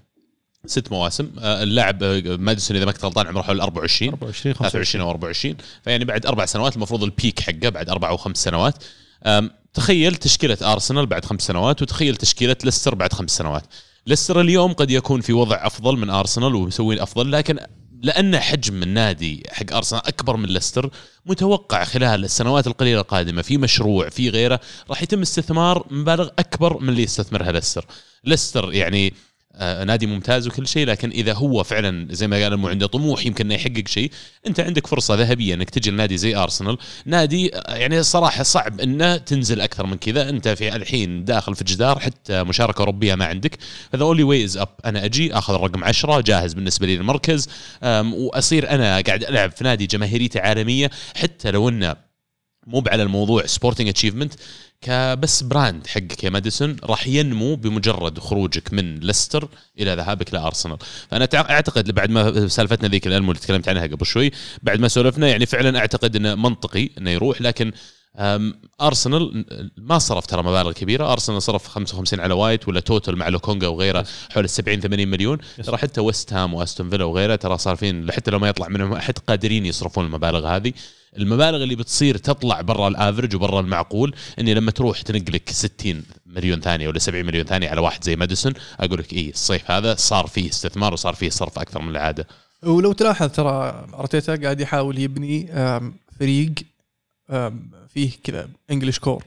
ست 0.67 0.93
مواسم. 0.93 1.31
آه، 1.39 1.63
اللاعب 1.63 2.03
آه، 2.03 2.23
ماديسون 2.37 2.77
إذا 2.77 2.87
ما 2.87 2.93
كنت 2.93 3.05
غلطان 3.05 3.27
عمره 3.27 3.43
حوالي 3.43 3.63
24 3.63 4.13
24 4.13 4.55
23 4.55 5.03
أو 5.05 5.11
24 5.11 5.57
فيعني 5.85 6.05
بعد 6.05 6.27
أربع 6.27 6.47
سنوات 6.47 6.77
المفروض 6.77 7.03
ال 7.05 7.12
peak 7.12 7.41
حقه 7.41 7.69
بعد 7.69 7.89
أربع 7.91 8.09
أو 8.09 8.17
خمس 8.17 8.37
سنوات. 8.45 8.75
تخيل 9.75 10.15
تشكيلة 10.15 10.59
ارسنال 10.63 11.07
بعد 11.07 11.25
خمس 11.25 11.43
سنوات 11.43 11.83
وتخيل 11.83 12.17
تشكيلة 12.17 12.57
ليستر 12.65 12.95
بعد 12.95 13.13
خمس 13.13 13.31
سنوات. 13.31 13.63
ليستر 14.07 14.41
اليوم 14.41 14.73
قد 14.73 14.91
يكون 14.91 15.21
في 15.21 15.33
وضع 15.33 15.67
أفضل 15.67 15.97
من 15.97 16.11
أرسنال 16.11 16.55
ومسوين 16.55 17.01
أفضل 17.01 17.33
لكن 17.33 17.59
لأن 18.03 18.39
حجم 18.39 18.83
النادي 18.83 19.43
حق 19.51 19.73
أرسنال 19.73 20.07
أكبر 20.07 20.37
من 20.37 20.49
ليستر 20.49 20.91
متوقع 21.27 21.85
خلال 21.85 22.25
السنوات 22.25 22.67
القليلة 22.67 23.01
القادمة 23.01 23.43
في 23.43 23.59
مشروع 23.59 24.09
في 24.09 24.29
غيره 24.31 24.61
راح 24.91 25.03
يتم 25.03 25.21
استثمار 25.21 25.87
مبالغ 25.91 26.29
أكبر 26.39 26.79
من 26.79 26.89
اللي 26.89 27.03
يستثمرها 27.03 27.53
ليستر. 27.53 27.85
ليستر 28.25 28.73
يعني 28.73 29.15
نادي 29.59 30.07
ممتاز 30.07 30.47
وكل 30.47 30.69
شيء 30.69 30.87
لكن 30.87 31.11
إذا 31.11 31.33
هو 31.33 31.63
فعلا 31.63 32.07
زي 32.11 32.27
ما 32.29 32.43
قال 32.43 32.57
مو 32.57 32.69
عنده 32.69 32.87
طموح 32.87 33.27
يمكن 33.27 33.45
إنه 33.47 33.55
يحقق 33.55 33.89
شيء 33.89 34.11
أنت 34.47 34.61
عندك 34.61 34.87
فرصة 34.87 35.15
ذهبية 35.15 35.55
إنك 35.55 35.71
تجي 35.71 35.91
لنادي 35.91 36.17
زي 36.17 36.37
أرسنال. 36.37 36.79
نادي 37.07 37.57
آه، 37.57 37.75
يعني 37.75 38.03
صراحة 38.03 38.43
صعب 38.43 38.81
إنه 38.81 39.17
تنزل 39.17 39.61
أكثر 39.61 39.87
من 39.87 39.97
كذا. 39.97 40.29
أنت 40.29 40.49
في 40.49 40.77
الحين 40.77 41.25
داخل 41.25 41.55
في 41.55 41.65
جدار 41.65 41.99
حتى 42.01 42.43
مشاركة 42.43 42.81
أوروبية 42.81 43.15
ما 43.15 43.25
عندك. 43.25 43.59
ف 43.93 43.95
the 43.95 44.03
only 44.03 44.23
way 44.23 44.45
is 44.45 44.57
up 44.57 44.69
أنا 44.85 45.05
أجي 45.05 45.35
أخذ 45.35 45.55
الرقم 45.55 45.85
10 45.85 46.21
جاهز 46.21 46.55
بالنسبة 46.55 46.87
لي 46.87 46.97
للمركز 46.97 47.49
أم، 47.83 48.15
وأصير 48.15 48.71
أنا 48.71 49.01
قاعد 49.01 49.25
ألعب 49.25 49.51
في 49.53 49.65
نادي 49.65 49.87
جماهيريته 49.87 50.41
عالمية. 50.41 50.91
حتى 51.17 51.51
لو 51.51 51.69
إنه 51.69 51.97
مو 52.67 52.85
على 52.87 53.03
الموضوع 53.03 53.47
sporting 53.47 53.89
achievement 53.89 54.35
بس 54.83 55.43
brand 55.43 55.87
حقك 55.87 56.25
يا 56.25 56.31
ماديسون 56.31 56.77
راح 56.85 57.07
ينمو 57.07 57.55
بمجرد 57.55 58.19
خروجك 58.19 58.73
من 58.73 58.95
ليستر 58.95 59.49
إلى 59.79 59.95
ذهابك 59.95 60.35
لارسنال 60.35 60.79
فأنا 61.11 61.29
أعتقد 61.35 61.91
بعد 61.91 62.11
ما 62.11 62.49
سالفتنا 62.49 62.89
ذيك 62.89 63.07
الالمو 63.07 63.31
اللي 63.31 63.43
تكلمت 63.43 63.69
عنها 63.69 63.87
قبل 63.87 64.07
شوي 64.07 64.31
بعد 64.63 64.81
ما 64.81 64.89
سولفنا 64.89 65.29
يعني 65.29 65.47
فعلا 65.47 65.79
أعتقد 65.79 66.17
إنه 66.17 66.35
منطقي 66.35 66.91
إنه 66.99 67.11
يروح 67.11 67.43
لكن 67.43 67.73
أرسنال 68.81 69.45
ما 69.77 69.99
صرف 69.99 70.27
ترى 70.27 70.43
مبالغ 70.43 70.73
كبيرة. 70.73 71.13
أرسنال 71.13 71.43
صرف 71.43 71.67
55 71.67 72.21
على 72.21 72.35
وايت 72.35 72.69
ولا 72.69 72.81
total 72.81 73.17
مع 73.17 73.29
لوكونجا 73.29 73.69
وغيره 73.69 74.07
حول 74.31 74.45
ال 74.45 74.51
70 74.51 74.81
80 74.81 75.09
مليون. 75.09 75.39
ترى 75.65 75.77
حتى 75.77 76.01
ويست 76.01 76.33
هام 76.33 76.55
وأستون 76.55 76.91
فيلا 76.91 77.05
وغيره 77.05 77.37
ترى 77.37 77.59
صارفين 77.59 78.13
حتى 78.13 78.31
لو 78.31 78.39
ما 78.39 78.49
يطلع 78.49 78.69
منهم 78.69 78.93
أحد 78.93 79.19
قادرين 79.19 79.67
يصرفون 79.67 80.07
المبالغ 80.07 80.47
هذه. 80.57 80.73
المبالغ 81.17 81.63
اللي 81.63 81.77
بتصير 81.77 82.17
تطلع 82.17 82.61
برا 82.61 82.89
ال 82.89 82.95
average 82.95 83.37
وبرا 83.37 83.61
المعقول 83.61 84.15
إني 84.39 84.55
لما 84.55 84.71
تروح 84.71 85.03
تنقلك 85.03 85.51
60 85.51 86.03
مليون 86.27 86.61
ثانية 86.61 86.89
ولا 86.89 86.99
70 86.99 87.25
مليون 87.25 87.45
ثانية 87.45 87.69
على 87.69 87.81
واحد 87.81 88.05
زي 88.05 88.17
ماديسون 88.17 88.53
أقول 88.81 88.99
لك 88.99 89.13
اي 89.13 89.31
الصيف 89.31 89.71
هذا 89.71 89.95
صار 89.95 90.27
فيه 90.27 90.49
استثمار 90.49 90.93
وصار 90.93 91.15
فيه 91.15 91.31
صرف 91.31 91.59
أكثر 91.59 91.83
من 91.83 91.89
العادة. 91.89 92.27
ولو 92.63 92.93
تلاحظ 92.93 93.29
ترى 93.29 93.87
أرتيتا 93.95 94.37
قاعد 94.37 94.61
يحاول 94.61 94.99
يبني 94.99 95.47
فريق 96.19 96.53
فيه 97.89 98.11
كذا 98.25 98.49
English 98.71 98.99
core. 98.99 99.25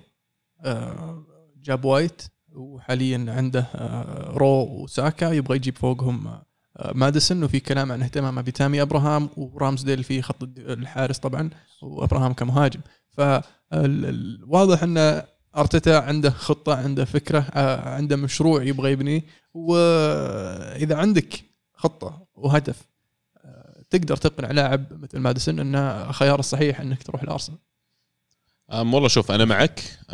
جاب 1.63 1.85
وايت 1.85 2.21
وحاليا 2.55 3.25
عنده 3.27 3.67
آه، 3.75 4.33
رو 4.37 4.83
وساكا 4.83 5.25
يبغى 5.25 5.55
يجيب 5.55 5.77
فوقهم 5.77 6.27
آه، 6.27 6.45
ماديسون 6.93 7.43
وفي 7.43 7.59
كلام 7.59 7.91
عن 7.91 8.01
اهتمامه 8.01 8.41
بتامي 8.41 8.81
أبراهام 8.81 9.29
ورامزديل 9.37 10.03
في 10.03 10.21
خط 10.21 10.43
الحارس 10.57 11.17
طبعا 11.17 11.49
وأبراهام 11.81 12.33
كمهاجم. 12.33 12.79
فواضح 13.11 14.83
أن 14.83 15.23
أرتيتا 15.57 15.99
عنده 15.99 16.29
خطة 16.29 16.75
عنده 16.75 17.05
فكرة 17.05 17.39
آه، 17.39 17.89
عنده 17.89 18.15
مشروع 18.15 18.63
يبغى 18.63 18.91
يبنيه. 18.91 19.21
وإذا 19.53 20.95
عندك 20.95 21.43
خطة 21.73 22.27
وهدف 22.35 22.93
تقدر 23.89 24.17
تقنع 24.17 24.51
لاعب 24.51 25.03
مثل 25.03 25.19
ماديسون 25.19 25.59
انه 25.59 26.11
خيار 26.11 26.39
الصحيح 26.39 26.81
أنك 26.81 27.03
تروح 27.03 27.23
الأرسنال. 27.23 27.57
أم 27.57 27.72
والله 28.69 29.07
شوف 29.07 29.31
أنا 29.31 29.45
معك 29.45 29.81
100% 30.11 30.13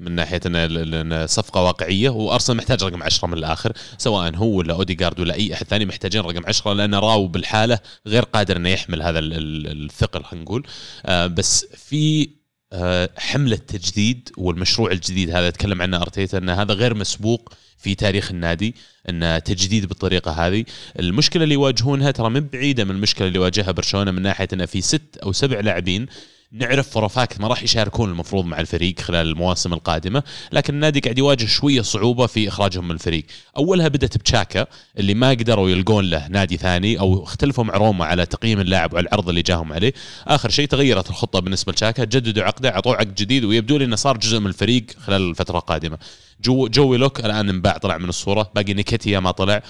من 0.00 0.12
ناحية 0.12 0.40
إن 0.46 1.26
صفقة 1.26 1.62
واقعية 1.62 2.08
وأرسنال 2.10 2.56
محتاج 2.56 2.84
رقم 2.84 3.02
10 3.02 3.28
من 3.28 3.34
الآخر 3.38 3.72
سواء 3.98 4.36
هو 4.36 4.46
ولا 4.58 4.74
أوديجارد 4.74 5.20
ولا 5.20 5.34
أي 5.34 5.54
أحد 5.54 5.66
ثاني 5.66 5.84
محتاجين 5.86 6.20
رقم 6.20 6.42
10 6.46 6.72
لأن 6.72 6.94
راو 6.94 7.26
بالحالة 7.26 7.78
غير 8.06 8.22
قادر 8.22 8.56
إنه 8.56 8.68
يحمل 8.68 9.02
هذا 9.02 9.18
ال- 9.18 9.32
ال- 9.32 9.84
الثقل 9.84 10.24
خلينا 10.24 10.44
نقول. 10.44 10.66
آه 11.06 11.26
بس 11.26 11.66
في 11.76 12.30
آه 12.72 13.10
حملة 13.18 13.56
تجديد 13.56 14.28
والمشروع 14.36 14.90
الجديد 14.92 15.30
هذا 15.30 15.50
تكلم 15.50 15.82
عنه 15.82 15.96
أرتيتا 16.02 16.38
إن 16.38 16.48
هذا 16.48 16.74
غير 16.74 16.94
مسبوق 16.94 17.52
في 17.78 17.94
تاريخ 17.94 18.30
النادي 18.30 18.74
إن 19.08 19.40
تجديد 19.44 19.86
بالطريقة 19.86 20.30
هذه. 20.46 20.64
المشكلة 20.98 21.42
اللي 21.44 21.54
يواجهونها 21.54 22.10
ترى 22.10 22.30
من 22.30 22.40
بعيدة 22.40 22.84
من 22.84 22.90
المشكلة 22.90 23.28
اللي 23.28 23.38
واجهها 23.38 23.70
برشلونة 23.70 24.10
من 24.10 24.22
ناحية 24.22 24.48
إنه 24.52 24.66
في 24.66 24.80
ست 24.80 25.16
أو 25.22 25.32
سبع 25.32 25.60
لاعبين 25.60 26.06
نعرف 26.52 26.90
فروفاكت 26.90 27.40
ما 27.40 27.48
راح 27.48 27.62
يشاركون 27.62 28.10
المفروض 28.10 28.44
مع 28.44 28.60
الفريق 28.60 29.00
خلال 29.00 29.26
المواسم 29.26 29.72
القادمة 29.72 30.22
لكن 30.52 30.74
النادي 30.74 31.00
قاعد 31.00 31.18
يواجه 31.18 31.46
شوية 31.46 31.82
صعوبة 31.82 32.26
في 32.26 32.48
إخراجهم 32.48 32.88
من 32.88 32.94
الفريق. 32.94 33.24
أولها 33.56 33.88
بدأت 33.88 34.16
بتشاكا 34.18 34.66
اللي 34.98 35.14
ما 35.14 35.30
قدروا 35.30 35.70
يلقون 35.70 36.04
له 36.04 36.28
نادي 36.28 36.56
ثاني 36.56 37.00
أو 37.00 37.24
اختلفوا 37.24 37.64
مع 37.64 37.74
روما 37.74 38.04
على 38.04 38.26
تقييم 38.26 38.60
اللاعب 38.60 38.92
وعلى 38.92 39.06
العرض 39.06 39.28
اللي 39.28 39.42
جاهم 39.42 39.72
عليه. 39.72 39.92
آخر 40.26 40.50
شيء 40.50 40.66
تغيرت 40.66 41.10
الخطة 41.10 41.40
بالنسبة 41.40 41.72
لتشاكا 41.72 42.04
جددوا 42.04 42.44
عقده 42.44 42.68
أعطوه 42.68 42.96
عقد 42.96 43.14
جديد 43.14 43.44
ويبدو 43.44 43.76
لي 43.76 43.84
إنه 43.84 43.96
صار 43.96 44.16
جزء 44.16 44.38
من 44.40 44.46
الفريق 44.46 44.86
خلال 44.98 45.30
الفترة 45.30 45.58
القادمة. 45.58 45.98
جو 46.40 46.68
جوي 46.68 46.98
لوك 46.98 47.20
الآن 47.20 47.48
انباع 47.48 47.78
طلع 47.78 47.98
من 47.98 48.08
الصورة. 48.08 48.50
باقي 48.54 48.74
نيكيتيا 48.74 49.20
ما 49.20 49.30
طلع. 49.30 49.62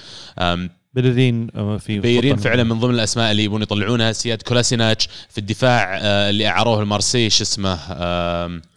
أم، 0.97 1.01
بلرين 1.01 1.47
آه، 1.55 1.77
في 1.77 1.99
بيرين 1.99 2.35
فعلا 2.37 2.63
من 2.63 2.79
ضمن 2.79 2.93
الأسماء 2.95 3.31
اللي 3.31 3.43
يبون 3.43 3.61
يطلعونها 3.61 4.11
سياد 4.11 4.41
كولاسيناتش 4.41 5.09
في 5.29 5.37
الدفاع 5.37 5.97
آه، 6.01 6.29
اللي 6.29 6.47
اعاروه 6.47 6.81
المارسي 6.81 7.29
شو 7.29 7.43
اسمه 7.43 7.75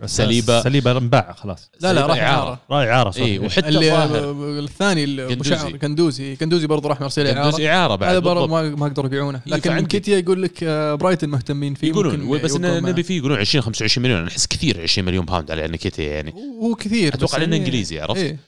سليبا 0.06 0.62
سليبا 0.62 0.98
انباع 0.98 1.32
خلاص. 1.32 1.70
لا 1.80 1.92
لا 1.92 2.06
راح 2.06 2.18
اعاره 2.18 2.60
راعي 2.70 2.90
عاره 2.90 3.10
صح. 3.10 3.20
إي 3.20 3.38
وحتى 3.38 3.68
اللي 3.68 4.58
الثاني. 4.64 5.26
شعر 5.44 5.76
كندوزي. 5.76 6.36
كندوزي. 6.36 6.66
برضه 6.66 6.88
راح 6.88 6.98
قندوز 6.98 7.18
اعاره 7.20 7.66
اعاره 7.68 7.94
بعد 7.96 8.10
هذا 8.10 8.18
برضه. 8.18 8.46
ما 8.46 8.62
ما 8.62 8.84
قدروا 8.86 9.06
يبيعونه. 9.06 9.40
إيه، 9.46 9.52
لكن 9.52 9.70
فعندك- 9.70 9.88
كيتيا 9.88 10.18
يقول 10.18 10.42
لك 10.42 10.58
آه، 10.64 10.94
برايتن 10.94 11.28
مهتمين 11.28 11.74
فيه 11.74 11.88
يقولون 11.88 12.40
بس. 12.40 12.56
نبي 12.56 13.02
فيه 13.02 13.18
يقولون 13.18 13.38
20 13.38 13.62
25 13.62 14.02
مليون. 14.04 14.18
أنا 14.20 14.28
أحس 14.28 14.46
كثير 14.46 14.82
20 14.82 15.04
مليون 15.06 15.24
باوند 15.24 15.50
على 15.50 15.68
نكيتيا 15.68 16.12
يعني. 16.14 16.34
هو 16.62 16.74
كثير 16.74 17.14
أتوقع 17.14 17.38
لأنه 17.38 17.56
إنجليزي 17.56 18.00
عرفت؟ 18.00 18.16
إيه 18.16 18.38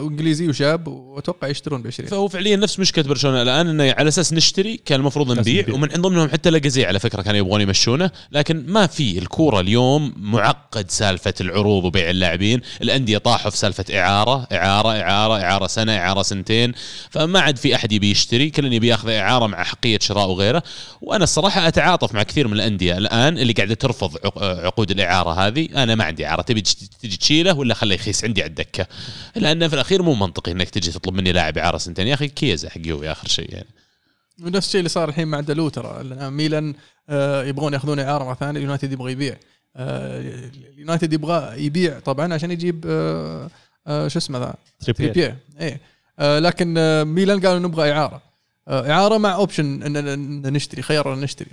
وانجليزي 0.00 0.48
وشاب 0.48 0.88
وأتوقع 0.88 1.48
يشترون 1.48 1.82
ب 1.82 1.86
20 1.86 2.08
فهو 2.08 2.28
فعليا 2.28 2.56
نفس 2.56 2.78
مشكلة 2.80 2.93
برشلونة 3.02 3.42
الآن 3.42 3.68
إنه 3.68 3.94
على 3.98 4.08
أساس 4.08 4.32
نشتري 4.32 4.80
كان 4.84 5.00
المفروض 5.00 5.32
نبيع. 5.38 5.64
ومن 5.74 5.88
ضمنهم 5.88 6.28
حتى 6.28 6.50
لاجازي 6.50 6.84
على 6.84 6.98
فكرة 6.98 7.22
كانوا 7.22 7.38
يبغون 7.38 7.60
يمشونه 7.60 8.10
لكن 8.32 8.64
ما 8.68 8.86
في 8.86 9.18
الكورة 9.18 9.60
اليوم 9.60 10.14
معقد 10.16 10.90
سالفة 10.90 11.34
العروض 11.40 11.84
وبيع 11.84 12.10
اللاعبين 12.10 12.60
الأندية 12.82 13.18
طاحوا 13.18 13.50
في 13.50 13.56
سالفة 13.56 13.84
إعارة 13.98 14.46
إعارة 14.52 14.88
إعارة 15.00 15.42
إعارة 15.42 15.66
سنة 15.66 15.96
إعارة 15.96 16.22
سنتين 16.22 16.72
فما 17.10 17.40
عاد 17.40 17.56
في 17.56 17.74
أحد 17.74 17.92
يبي 17.92 18.10
يشتري 18.10 18.50
كل 18.50 18.72
يبي 18.72 18.86
ياخذ 18.88 19.08
إعارة 19.10 19.46
مع 19.46 19.62
حقية 19.64 19.98
شراء 20.02 20.28
وغيره. 20.28 20.62
وأنا 21.00 21.24
الصراحة 21.24 21.68
أتعاطف 21.68 22.14
مع 22.14 22.22
كثير 22.22 22.48
من 22.48 22.54
الأندية 22.54 22.98
الآن 22.98 23.38
اللي 23.38 23.52
قاعدة 23.52 23.74
ترفض 23.74 24.16
عق- 24.24 24.42
عقود 24.42 24.90
الإعارة 24.90 25.46
هذه. 25.46 25.68
أنا 25.82 25.94
ما 25.94 26.04
عندي 26.04 26.26
إعارة 26.26 26.42
تبي 26.42 26.60
تج- 26.60 26.74
تجي 27.02 27.16
تشيله 27.16 27.54
ولا 27.54 27.74
خليه 27.74 27.94
يخيس 27.94 28.24
عندي 28.24 28.42
على 28.42 28.48
الدكة؟ 28.50 28.86
لأنه 29.36 29.68
في 29.68 29.74
الأخير 29.74 30.02
مو 30.02 30.14
منطقي 30.14 30.52
إنك 30.52 30.70
تجي 30.70 30.90
تطلب 30.92 31.14
مني 31.14 31.32
لاعب 31.32 31.58
إعارة 31.58 31.78
سنتين. 31.78 32.06
يا 32.06 32.14
أخي 32.14 32.28
كييزا 32.28 32.68
حق 32.70 32.83
يوفي 32.86 33.12
آخر 33.12 33.28
شيء 33.28 33.54
يعني. 33.54 33.68
ونفس 34.42 34.66
الشيء 34.66 34.78
اللي 34.78 34.88
صار 34.88 35.08
الحين 35.08 35.28
مع 35.28 35.40
دالو 35.40 35.68
ترى. 35.68 36.04
ميلان 36.30 36.74
آه، 37.08 37.44
يبغون 37.44 37.72
ياخذون 37.72 37.98
إعارة 37.98 38.24
مرة 38.24 38.34
ثانية 38.34 38.58
اليونايتد 38.58 38.92
يبغى 38.92 39.12
يبيع. 39.12 39.36
آه، 39.76 40.50
اليونايتد 40.74 41.12
يبغى 41.12 41.64
يبيع 41.64 41.98
طبعا 41.98 42.34
عشان 42.34 42.50
يجيب 42.50 42.84
آه، 42.86 44.08
شو 44.08 44.18
اسمه 44.18 44.38
ذا؟ 44.38 44.54
إيه. 45.60 45.80
آه، 46.18 46.38
لكن 46.38 46.74
ميلان 47.04 47.40
قالوا 47.40 47.58
نبغى 47.58 47.92
إعارة. 47.92 48.22
إعارة 48.68 49.18
مع 49.18 49.34
option 49.34 49.96
إن 49.96 50.24
إن 50.24 50.52
نشتري 50.52 50.82
خيار 50.82 51.14
إن 51.14 51.20
نشتري؟ 51.20 51.48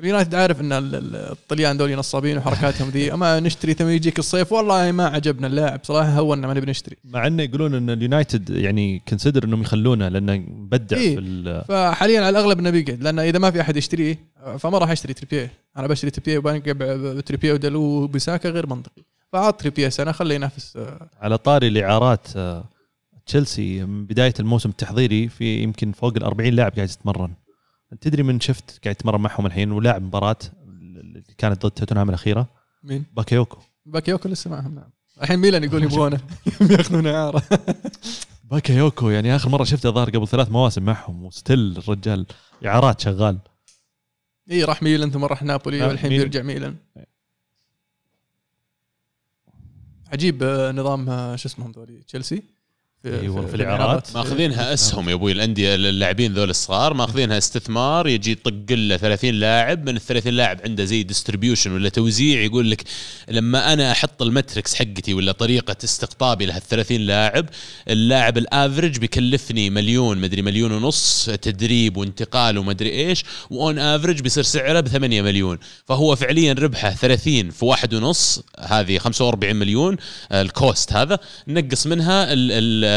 اليونايتد 0.00 0.34
عارف 0.34 0.60
إن 0.60 0.72
ال- 0.72 0.94
ال- 0.94 1.16
الطليان 1.16 1.76
دول 1.76 1.96
نصابين 1.96 2.38
وحركاتهم 2.38 2.88
ذي 2.88 3.12
أما 3.14 3.40
نشتري 3.40 3.74
ثم 3.74 3.88
يجيك 3.88 4.18
الصيف 4.18 4.52
والله 4.52 4.92
ما 4.92 5.06
عجبنا 5.06 5.46
اللاعب 5.46 5.80
صراحة 5.82 6.08
هونا 6.10 6.46
ما 6.46 6.54
نبي 6.54 6.70
نشتري 6.70 6.96
مع 7.04 7.26
إنه 7.26 7.42
يقولون 7.42 7.74
إن 7.74 7.90
اليونايتد 7.90 8.50
يعني 8.50 9.02
consider 9.08 9.44
إنهم 9.44 9.60
يخلونه 9.62 10.08
لأنه 10.08 10.36
مبدع 10.36 10.96
إيه. 10.96 11.14
في 11.14 11.20
ال- 11.20 11.64
فحاليا 11.68 12.18
على 12.20 12.28
الأغلب 12.28 12.58
إنه 12.58 12.70
بيقعد 12.70 13.02
لأن 13.02 13.18
إذا 13.18 13.38
ما 13.38 13.50
في 13.50 13.60
أحد 13.60 13.76
يشتريه 13.76 14.18
آه، 14.44 14.56
فما 14.56 14.78
راح 14.78 14.90
أشتري 14.90 15.14
تريبيه 15.14 15.50
أنا 15.76 15.86
بشتري 15.86 16.10
تريبيه 16.10 16.38
وبنقع 16.38 16.72
بتريبيه 17.12 17.52
ودالو 17.52 17.82
وبيساكا 17.82 18.50
غير 18.50 18.66
منطقي 18.66 19.02
فعط 19.32 19.60
تريبيه 19.60 19.88
سنة 19.88 20.12
خليه 20.12 20.34
ينافس 20.34 20.76
آه، 20.76 21.08
على 21.20 21.38
طاري 21.38 21.68
الإعارات 21.68 22.26
آه، 22.36 22.64
تشيلسي 23.26 23.84
من 23.84 24.06
بداية 24.06 24.34
الموسم 24.40 24.68
التحضيري 24.68 25.28
في 25.28 25.62
يمكن 25.62 25.92
فوق 25.92 26.16
ال 26.16 26.24
40 26.24 26.50
لاعب 26.50 26.72
قاعد 26.74 26.88
يتمرن. 26.90 27.34
تدري 28.00 28.22
من 28.22 28.40
شفت 28.40 28.80
قاعد 28.84 28.96
يتمرن 28.96 29.20
معهم 29.20 29.46
الحين 29.46 29.72
ولاعب 29.72 30.02
مباراة 30.02 30.36
اللي 30.66 31.22
كانت 31.38 31.66
ضد 31.66 31.70
توتنهام 31.70 32.08
الأخيرة؟ 32.08 32.48
مين؟ 32.82 33.04
باكيوكو. 33.12 33.58
باكيوكو 33.86 34.28
لسه 34.28 34.50
معهم. 34.50 34.74
نعم 34.74 34.90
الحين 35.22 35.38
ميلان 35.38 35.64
يقول 35.64 35.82
يبغونه. 35.82 36.20
ياخذون 36.70 37.06
اعاره 37.06 37.42
باكيوكو 38.50 39.10
يعني 39.10 39.36
آخر 39.36 39.48
مرة 39.48 39.64
شفته 39.64 39.90
ظهر 39.90 40.10
قبل 40.10 40.28
ثلاث 40.28 40.50
مواسم 40.50 40.82
معهم 40.82 41.24
و 41.24 41.33
still 41.33 41.76
الرجال 41.78 42.26
إعارات 42.66 43.00
شغال. 43.00 43.38
إي 44.50 44.64
راح 44.64 44.82
ميلان 44.82 45.10
ثم 45.10 45.24
راح 45.24 45.42
نابولي 45.42 45.82
والحين 45.82 46.10
ميلان. 46.10 46.28
بيرجع 46.28 46.42
ميلان. 46.42 46.76
عجيب 50.12 50.42
آه، 50.42 50.72
نظام 50.72 51.10
آه، 51.10 51.36
شو 51.36 51.48
اسمهم 51.48 51.70
ذولي؟ 51.70 52.02
تشيلسي؟ 52.02 52.42
أيوة، 53.04 53.46
في 53.46 53.54
الإعارات. 53.54 54.16
ماخذينها 54.16 54.74
أسهم 54.74 55.08
يا 55.08 55.14
أبوي 55.14 55.32
الأندية 55.32 55.74
اللاعبين 55.74 56.34
ذول 56.34 56.50
الصغار. 56.50 56.94
ماخذينها 56.94 57.38
استثمار 57.38 58.08
يجي 58.08 58.32
يطق 58.32 58.72
له 58.72 58.96
30 58.96 59.34
لاعب. 59.34 59.82
من 59.82 59.96
ال 59.96 60.00
30 60.00 60.32
لاعب 60.32 60.60
عنده 60.64 60.84
زي 60.84 61.02
distribution 61.02 61.72
ولا 61.72 61.88
توزيع 61.88 62.42
يقول 62.42 62.70
لك 62.70 62.84
لما 63.28 63.72
أنا 63.72 63.92
أحط 63.92 64.22
ال 64.22 64.29
matrix 64.29 64.74
حقتي 64.74 65.14
ولا 65.14 65.32
طريقة 65.32 65.76
استقطابي 65.84 66.46
لها 66.46 66.58
30 66.58 67.00
لاعب 67.00 67.46
اللاعب 67.88 68.38
ال 68.38 68.45
average 68.45 68.98
بيكلفني 68.98 69.70
مليون 69.70 70.18
مدري 70.18 70.42
مليون 70.42 70.72
ونص 70.72 71.30
تدريب 71.42 71.96
وانتقال 71.96 72.58
ومدري 72.58 72.90
إيش 72.90 73.24
و 73.50 73.59
on 73.59 73.78
average 73.78 74.20
بيصير 74.20 74.42
سعره 74.42 74.80
ب 74.80 74.88
8 74.88 75.22
مليون. 75.22 75.58
فهو 75.84 76.16
فعليا 76.16 76.52
ربحه 76.52 76.90
30 76.90 77.50
في 77.50 77.64
واحد 77.64 77.94
ونص 77.94 78.42
هذه 78.58 78.98
45 78.98 79.56
مليون 79.56 79.96
ال 80.32 80.44
cost 80.44 80.92
هذا. 80.92 81.18
نقص 81.48 81.86
منها 81.86 82.26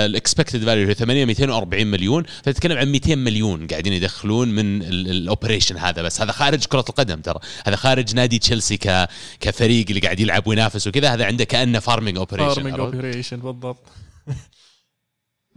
ال 0.05 0.12
expected 0.12 0.65
value 0.65 0.93
8 0.93 1.25
240 1.25 1.87
مليون. 1.87 2.23
فتتكلم 2.43 2.77
عن 2.77 2.91
200 2.91 3.15
مليون 3.15 3.67
قاعدين 3.67 3.93
يدخلون 3.93 4.49
من 4.49 4.81
ال 4.83 4.93
operation 4.93 5.77
هذا 5.77 6.01
بس. 6.01 6.21
هذا 6.21 6.31
خارج 6.31 6.65
كرة 6.65 6.85
القدم 6.89 7.21
ترى. 7.21 7.39
هذا 7.65 7.75
خارج 7.75 8.15
نادي 8.15 8.39
تشيلسي 8.39 8.77
ك 8.77 9.07
كفريق 9.39 9.85
اللي 9.89 9.99
قاعد 9.99 10.19
يلعب 10.19 10.47
وينافس 10.47 10.87
وكذا. 10.87 11.13
هذا 11.13 11.25
عنده 11.25 11.43
كأنه 11.43 11.79
farming 11.79 12.17
operation 12.17 12.53
farming 12.53 12.79
operation 12.79 13.37
بالضبط. 13.37 13.83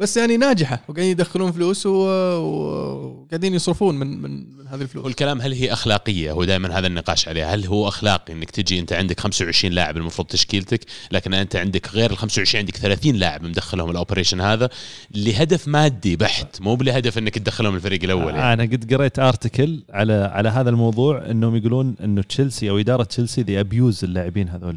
بس 0.03 0.16
يعني 0.16 0.37
ناجحة 0.37 0.81
وقاعدين 0.89 1.11
يدخلون 1.11 1.53
فلوس 1.53 1.87
وقاعدين 1.87 3.55
يصرفون 3.55 3.95
من 3.95 4.23
من 4.23 4.57
من 4.57 4.69
هذه 4.69 4.83
الفلوس. 4.83 5.05
والكلام 5.05 5.41
هل 5.41 5.53
هي 5.53 5.73
أخلاقية؟ 5.73 6.33
هو 6.33 6.45
دائما 6.45 6.79
هذا 6.79 6.87
النقاش 6.87 7.29
عليه. 7.29 7.55
هل 7.55 7.66
هو 7.66 7.89
أخلاقي 7.89 8.33
إنك 8.33 8.51
تجي 8.51 8.79
أنت 8.79 8.93
عندك 8.93 9.20
25 9.20 9.74
لاعب 9.74 9.97
المفروض 9.97 10.29
تشكيلتك 10.29 10.81
لكن 11.12 11.35
أنت 11.35 11.57
عندك 11.57 11.95
غير 11.95 12.11
ال 12.11 12.16
25 12.16 12.61
عندك 12.61 12.77
30 12.77 13.15
لاعب 13.15 13.43
مدخلهم 13.43 13.91
ال 13.91 13.95
operation 13.95 14.41
هذا 14.41 14.69
لهدف 15.15 15.69
مادي 15.69 16.16
بحت 16.16 16.61
مو 16.61 16.74
بلهدف 16.74 17.19
إنك 17.19 17.39
تدخلهم 17.39 17.74
الفريق 17.74 18.05
الأول 18.05 18.35
يعني. 18.35 18.53
أنا 18.53 18.62
قد 18.62 18.95
قريت 18.95 19.19
article 19.19 19.83
على 19.91 20.12
على 20.12 20.49
هذا 20.49 20.70
الموضوع 20.70 21.31
إنهم 21.31 21.57
يقولون 21.57 21.95
إنه 22.05 22.23
تشيلسي 22.23 22.70
أو 22.70 22.79
إدارة 22.79 23.05
تشيلسي 23.05 23.43
ذي 23.43 23.61
abuse 23.61 24.05
اللاعبين 24.05 24.49
هذول 24.49 24.77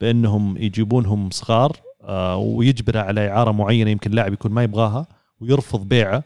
بأنهم 0.00 0.56
يجيبونهم 0.56 1.30
صغار 1.30 1.87
ويجبره 2.36 3.00
على 3.00 3.28
إعارة 3.28 3.52
معينة 3.52 3.90
يمكن 3.90 4.10
لاعب 4.10 4.32
يكون 4.32 4.52
ما 4.52 4.62
يبغاها 4.62 5.06
ويرفض 5.40 5.88
بيعه 5.88 6.24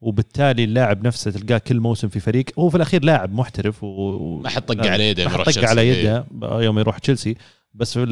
وبالتالي 0.00 0.64
اللاعب 0.64 1.06
نفسه 1.06 1.30
تلقاه 1.30 1.58
كل 1.58 1.80
موسم 1.80 2.08
في 2.08 2.20
فريق 2.20 2.44
هو 2.58 2.70
في 2.70 2.76
الأخير 2.76 3.04
لاعب 3.04 3.34
محترف 3.34 3.84
و... 3.84 4.40
ما 4.40 4.48
حد 4.48 4.62
طق 4.62 4.86
على 4.86 5.08
يده 5.08 5.24
ما 5.24 5.32
يروح 5.32 5.46
حد 5.46 5.52
طق. 5.52 5.68
على. 5.68 5.88
يده 5.88 6.24
يوم 6.42 6.78
يروح 6.78 6.98
تشيلسي 6.98 7.36
بس 7.74 7.96
آه، 7.96 8.04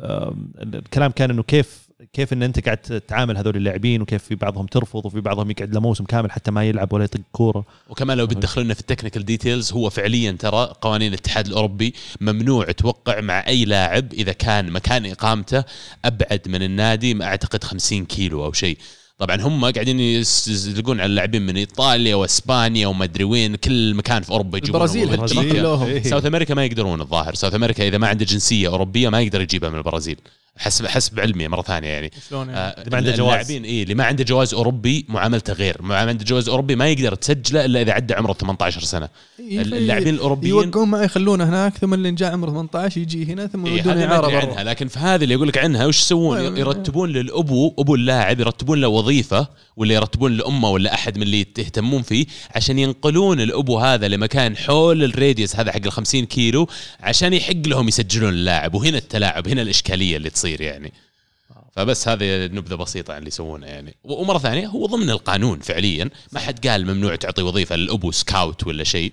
آه، 0.00 0.34
الكلام 0.62 1.10
كان 1.10 1.30
إنه 1.30 1.42
كيف 1.42 1.85
كيف 2.16 2.32
إن 2.32 2.42
أنت 2.42 2.64
قاعد 2.64 2.78
تعامل 3.08 3.36
هذول 3.36 3.56
اللاعبين 3.56 4.02
وكيف 4.02 4.22
في 4.24 4.34
بعضهم 4.34 4.66
ترفض 4.66 5.06
وفي 5.06 5.20
بعضهم 5.20 5.50
يقعد 5.50 5.74
له 5.74 5.80
موسم 5.80 6.04
كامل 6.04 6.32
حتى 6.32 6.50
ما 6.50 6.64
يلعب 6.64 6.92
ولا 6.92 7.04
يطق 7.04 7.20
كورة. 7.32 7.64
وكمان 7.88 8.16
لو 8.18 8.26
بتدخلنا 8.26 8.74
في 8.74 8.80
ال 8.80 8.84
technical 8.84 9.24
details 9.24 9.72
هو 9.72 9.90
فعليا 9.90 10.32
ترى 10.32 10.72
قوانين 10.80 11.08
الاتحاد 11.08 11.46
الأوروبي 11.46 11.94
ممنوع 12.20 12.64
توقع 12.70 13.20
مع 13.20 13.46
أي 13.46 13.64
لاعب 13.64 14.12
إذا 14.12 14.32
كان 14.32 14.70
مكان 14.70 15.06
إقامته 15.06 15.64
أبعد 16.04 16.40
من 16.46 16.62
النادي 16.62 17.14
ما 17.14 17.24
أعتقد 17.24 17.64
50 17.64 18.04
كيلو 18.04 18.44
أو 18.44 18.52
شيء. 18.52 18.78
طبعا 19.18 19.36
هم 19.42 19.64
قاعدين 19.64 20.00
يس- 20.00 20.48
يزلقون 20.48 21.00
على 21.00 21.06
اللاعبين 21.10 21.42
من 21.46 21.56
إيطاليا 21.56 22.14
وإسبانيا 22.14 22.86
وما 22.86 23.04
أدري 23.04 23.24
وين 23.24 23.56
كل 23.56 23.94
مكان 23.94 24.22
في 24.22 24.30
أوروبا 24.30 24.58
يجيبون 24.58 24.80
البرازيل 24.80 25.08
حتى. 25.22 26.08
South 26.08 26.26
America 26.26 26.54
ما 26.54 26.64
يقدرون 26.64 27.00
الظاهر. 27.00 27.34
South 27.34 27.54
America 27.54 27.88
إذا 27.88 27.98
ما 27.98 28.08
عنده 28.08 28.24
جنسية 28.24 28.68
أوروبية 28.68 29.08
ما 29.08 29.20
يقدر 29.20 29.40
يجيبها 29.40 29.70
من 29.70 29.78
البرازيل. 29.78 30.16
حسب 30.58 30.86
حسب 30.86 31.20
علمي 31.20 31.48
مرة 31.48 31.62
ثانية 31.62 31.88
يعني. 31.88 32.10
شلون 32.30 32.48
يعني؟ 32.48 32.60
آه، 32.60 32.70
اللي 32.78 32.90
ما 32.90 32.96
عنده 32.96 33.10
جواز. 33.10 33.20
اللاعبين 33.20 33.64
اي 33.64 33.82
اللي 33.82 33.94
ما 33.94 34.04
عنده 34.04 34.24
جواز 34.24 34.54
أوروبي 34.54 35.06
معاملته 35.08 35.52
غير. 35.52 35.82
ما 35.82 35.96
عنده 35.96 36.24
جواز 36.24 36.48
أوروبي 36.48 36.76
ما 36.76 36.88
يقدر 36.88 37.14
تسجله 37.14 37.64
إلا 37.64 37.82
إذا 37.82 37.92
عدى 37.92 38.14
عمره 38.14 38.32
18 38.32 38.80
سنة. 38.80 39.08
إيه، 39.40 39.60
اللاعبين 39.60 40.14
الأوروبيين 40.14 40.54
يوقعون 40.54 40.88
معي 40.88 41.04
يخلونه 41.04 41.48
هناك 41.48 41.76
ثم 41.76 41.94
اللي 41.94 42.10
جاء 42.10 42.32
عمره 42.32 42.50
18 42.50 43.00
يجي 43.00 43.24
هنا 43.24 43.46
ثم 43.46 43.66
إيه 43.66 43.72
يودونه 43.72 44.06
ما 44.06 44.12
اعاره 44.12 44.26
برا 44.26 44.36
عنها. 44.36 44.64
لكن 44.64 44.88
في 44.88 44.98
هذه 44.98 45.24
اللي 45.24 45.34
أقول 45.34 45.48
لك 45.48 45.58
عنها 45.58 45.86
وش 45.86 45.98
يسوون؟ 46.00 46.38
طيب. 46.38 46.56
يرتبون 46.56 47.10
للأبو 47.10 47.74
أبو 47.78 47.94
اللاعب 47.94 48.40
يرتبون 48.40 48.80
له 48.80 48.88
وظيفة 48.88 49.48
ولا 49.76 49.94
يرتبون 49.94 50.36
لأمه 50.36 50.70
ولا 50.70 50.94
أحد 50.94 51.16
من 51.16 51.22
اللي 51.22 51.38
يهتمون 51.38 52.02
فيه 52.02 52.26
عشان 52.54 52.78
ينقلون 52.78 53.40
الأبو 53.40 53.78
هذا 53.78 54.08
لمكان 54.08 54.56
حول 54.56 55.04
الراديوس 55.04 55.56
هذا 55.56 55.72
حق 55.72 55.80
ال 55.84 55.92
50 55.92 56.24
كيلو 56.24 56.68
عشان 57.00 57.32
يحق 57.32 57.66
لهم 57.66 57.88
يسجلون 57.88 58.32
اللاعب. 58.32 58.74
وهنا 58.74 58.98
التلاعب 58.98 59.48
هنا 59.48 59.62
الإشكالية 59.62 60.16
اللي 60.16 60.30
تصير. 60.30 60.45
يعني. 60.48 60.92
فبس 61.72 62.08
هذه 62.08 62.46
نبذة 62.46 62.74
بسيطة 62.74 63.12
عن 63.12 63.18
اللي 63.18 63.28
يسوونه 63.28 63.66
يعني. 63.66 63.96
ومرة 64.04 64.38
ثانية 64.38 64.66
هو 64.66 64.86
ضمن 64.86 65.10
القانون 65.10 65.60
فعليا. 65.60 66.10
ما 66.32 66.40
حد 66.40 66.66
قال 66.66 66.86
ممنوع 66.86 67.16
تعطي 67.16 67.42
وظيفة 67.42 67.76
للأبو 67.76 68.10
سكاوت 68.12 68.66
ولا 68.66 68.84
شيء. 68.84 69.12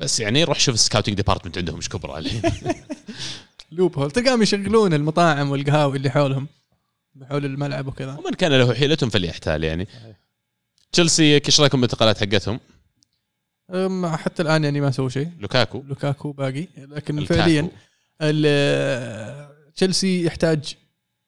بس 0.00 0.20
يعني 0.20 0.44
روح 0.44 0.60
شوف 0.60 0.74
ال 0.74 0.78
scouting 0.78 1.14
department 1.16 1.58
عندهم 1.58 1.76
إيش 1.76 1.88
كبره 1.88 2.18
الحين 2.18 2.42
loophole 3.72 4.10
تلقاهم 4.10 4.42
يشغلون 4.42 4.94
المطاعم 4.94 5.50
والقهاوي 5.50 5.96
اللي 5.96 6.10
حولهم 6.10 6.48
حول 7.28 7.44
الملعب 7.44 7.86
وكذا. 7.86 8.16
ومن 8.18 8.34
كان 8.34 8.52
له 8.52 8.74
حيلة 8.74 8.96
فليحتال 8.96 9.64
يعني. 9.64 9.88
تشيلسي 10.92 11.34
إيش 11.46 11.60
رأيكم 11.60 11.80
بالانتقالات 11.80 12.18
حقتهم؟ 12.18 12.60
أم، 13.74 14.06
حتى 14.16 14.42
الآن 14.42 14.64
يعني 14.64 14.80
ما 14.80 14.90
سووا 14.90 15.08
شيء. 15.08 15.28
لوكاكو. 15.40 15.82
لوكاكو 15.88 16.32
باقي. 16.32 16.68
لكن 16.76 17.18
لوكاكو. 17.18 17.40
فعليا 17.40 17.68
ال- 18.22 19.49
تشيلسي 19.74 20.24
يحتاج 20.24 20.74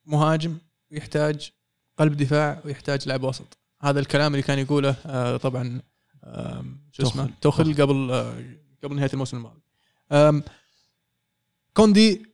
مهاجم 0.07 0.57
ويحتاج 0.91 1.51
قلب 1.99 2.17
دفاع 2.17 2.63
ويحتاج 2.65 3.09
لاعب 3.09 3.23
وسط. 3.25 3.59
هذا 3.83 4.01
الكلام 4.01 4.33
اللي 4.33 4.43
كان 4.43 4.59
يقوله 4.59 4.97
آه، 5.07 5.37
طبعا 5.37 5.81
شو 6.93 7.03
اسمه؟ 7.03 7.31
توخل. 7.41 7.83
قبل 7.83 8.11
آه، 8.11 8.35
قبل 8.85 8.97
نهاية 8.97 9.11
الموسم 9.13 9.37
الماضي. 9.37 9.63
كوندي 11.75 12.33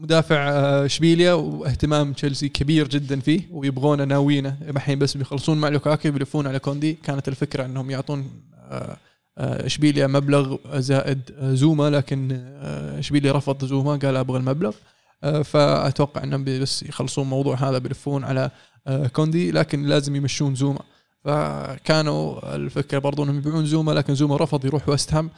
مدافع 0.00 0.48
آه، 0.50 0.86
إشبيليا 0.86 1.32
واهتمام 1.32 2.12
تشيلسي 2.12 2.48
كبير 2.48 2.88
جدا 2.88 3.20
فيه 3.20 3.48
ويبغونه 3.50 4.04
ناويينه. 4.04 4.58
الحين 4.68 4.98
بس 4.98 5.16
بيخلصون 5.16 5.58
مع 5.58 5.68
لوكاكو 5.68 6.10
بيلفون 6.10 6.46
على 6.46 6.58
كوندي. 6.58 6.92
كانت 6.92 7.28
الفكرة 7.28 7.64
إنهم 7.64 7.90
يعطون 7.90 8.30
آه، 8.54 8.96
آه، 9.38 9.66
إشبيليا 9.66 10.06
مبلغ 10.06 10.56
زائد 10.80 11.20
زوما 11.40 11.90
لكن 11.90 12.32
إشبيليا 12.98 13.32
رفض 13.32 13.64
زوما 13.64 13.96
قال 13.96 14.16
أبغى 14.16 14.38
المبلغ. 14.38 14.72
فأتوقع 15.22 16.22
إنهم 16.22 16.44
بس 16.44 16.82
يخلصون 16.82 17.24
الموضوع 17.24 17.56
هذا 17.56 17.78
بيلفون 17.78 18.24
على 18.24 18.50
آه، 18.86 19.06
كوندي 19.06 19.50
لكن 19.50 19.82
لازم 19.82 20.16
يمشون 20.16 20.54
زوما. 20.54 20.80
فكانوا 21.24 22.54
الفكرة 22.56 22.98
برضو 22.98 23.24
إنهم 23.24 23.38
يبيعون 23.38 23.66
زوما 23.66 23.92
لكن 23.92 24.14
زوما 24.14 24.36
رفض 24.36 24.64
يروح 24.64 24.88
ويست 24.88 25.14
هام. 25.14 25.26
آه، 25.26 25.30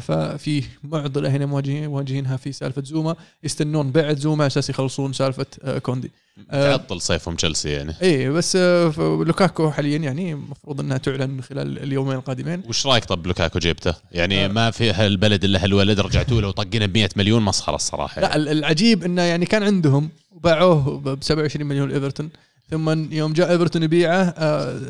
ففي 0.00 0.62
معضله 0.84 1.28
هنا 1.28 1.46
مواجهين 1.46 1.88
مواجهينها 1.88 2.36
في 2.36 2.52
سالفة 2.52 2.82
زوما 2.84 3.16
يستنون 3.44 3.92
بيع 3.92 4.12
زوما 4.12 4.44
على 4.44 4.46
أساس 4.46 4.70
يخلصون 4.70 5.12
سالفة 5.12 5.46
آه، 5.62 5.78
كوندي 5.78 6.10
آه، 6.50 6.76
تعطل 6.76 7.00
صيفهم 7.00 7.34
تشيلسي 7.34 7.68
يعني 7.68 7.94
اي 8.02 8.30
بس 8.30 8.56
آه، 8.56 8.92
لوكاكو 9.26 9.70
حاليا 9.70 9.96
يعني 9.96 10.32
المفروض 10.32 10.80
إنها 10.80 10.96
تعلن 10.98 11.40
خلال 11.42 11.78
اليومين 11.78 12.16
القادمين 12.16 12.62
وش 12.68 12.86
رأيك 12.86 13.04
طب 13.04 13.26
لوكاكو 13.26 13.58
جبته؟ 13.58 13.94
يعني 14.12 14.44
آه. 14.44 14.48
ما 14.48 14.70
في 14.70 14.90
هالبلد 14.92 15.44
إلا 15.44 15.64
هالولد 15.64 16.00
رجعتوا 16.00 16.40
له 16.40 16.48
وطقينا 16.48 16.86
ب 16.86 16.94
100 16.98 17.08
مليون 17.16 17.42
مسخرة 17.42 17.74
الصراحة 17.74 18.20
لا 18.20 18.28
يعني. 18.28 18.42
ال- 18.42 18.48
العجيب 18.48 19.04
إنه 19.04 19.22
يعني 19.22 19.46
كان 19.46 19.62
عندهم 19.62 20.08
وباعوه 20.30 20.98
ب 20.98 21.18
27 21.22 21.66
مليون 21.66 21.90
ايفرتون 21.90 22.30
ثم 22.70 23.12
يوم 23.12 23.32
جاء 23.32 23.50
إيفرتون 23.52 23.82
يبيعه 23.82 24.14
آه، 24.38 24.80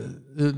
آه، 0.41 0.55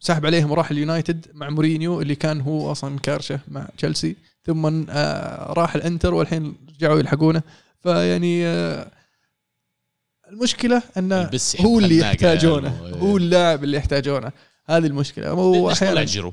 سحب 0.00 0.26
عليهم 0.26 0.50
وراح 0.50 0.70
اليونايتد 0.70 1.26
مع 1.34 1.50
مورينيو 1.50 2.00
اللي 2.00 2.14
كان 2.14 2.40
هو 2.40 2.72
أصلا 2.72 2.98
كارشه 2.98 3.40
مع 3.48 3.68
تشيلسي. 3.78 4.16
ثم 4.46 4.86
آه، 4.90 5.52
راح 5.52 5.74
الإنتر 5.74 6.14
والحين 6.14 6.56
رجعوا 6.76 6.98
يلحقونه. 6.98 7.42
فيعني 7.82 8.46
آه، 8.46 8.90
المشكلة 10.30 10.82
انه 10.98 11.30
يحب 11.54 11.66
هو 11.66 11.78
اللي 11.78 11.98
يحتاجونه. 11.98 12.84
يعني. 12.84 13.02
هو 13.02 13.16
اللاعب 13.16 13.64
اللي 13.64 13.76
يحتاجونه. 13.76 14.32
هذه 14.66 14.86
المشكلة. 14.86 15.28
هو 15.28 15.70
أحيانا 15.70 16.04
جيرو؟ 16.04 16.32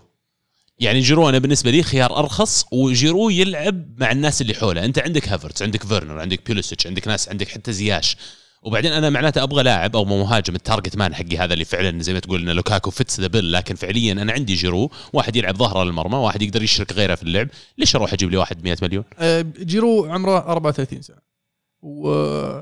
يعني 0.80 1.00
جيرو 1.00 1.30
أنا 1.30 1.38
بالنسبة 1.38 1.72
لي 1.72 1.84
خيار 1.84 2.20
أرخص 2.20 2.66
وجيرو 2.72 3.30
يلعب 3.30 4.02
مع 4.02 4.12
الناس 4.12 4.42
اللي 4.42 4.54
حوله، 4.54 4.86
أنت 4.86 5.00
عندك 5.00 5.30
هافرتس، 5.30 5.62
عندك 5.62 5.84
فيرنر، 5.84 6.20
عندك 6.20 6.46
بوليسيتش، 6.46 6.88
عندك 6.88 7.08
ناس 7.08 7.30
عندك 7.30 7.48
حتى 7.48 7.72
زياش. 7.74 8.18
وبعدين 8.68 8.92
أنا 8.92 9.10
معناته 9.10 9.44
أبغى 9.44 9.64
لاعب 9.64 9.96
أو 9.96 10.06
مهاجم 10.06 10.56
ال 10.56 10.62
target 10.62 10.98
man 10.98 11.16
حقي 11.16 11.38
هذا 11.38 11.54
اللي 11.54 11.66
فعلا 11.66 12.02
زي 12.04 12.14
ما 12.14 12.20
تقول 12.20 12.42
ان 12.42 12.50
لوكاكو 12.56 12.92
fits 12.92 13.20
the 13.20 13.28
bill 13.28 13.52
لكن 13.52 13.76
فعليا 13.76 14.12
أنا 14.14 14.34
عندي 14.34 14.54
جيرو 14.54 14.92
واحد 15.14 15.36
يلعب 15.36 15.58
ظهره 15.58 15.84
للمرمى 15.84 16.16
واحد 16.16 16.42
يقدر 16.42 16.64
يشرك 16.64 16.94
غيره 16.94 17.16
في 17.16 17.24
اللعب 17.24 17.48
ليش 17.78 17.96
أروح 17.96 18.14
أجيب 18.14 18.32
لي 18.32 18.38
واحد 18.38 18.64
100 18.64 18.78
مليون؟ 18.82 19.04
آه، 19.20 19.42
جيرو 19.60 20.06
عمره 20.06 20.38
34 20.38 21.02
سنة. 21.02 21.18
و 21.82 22.60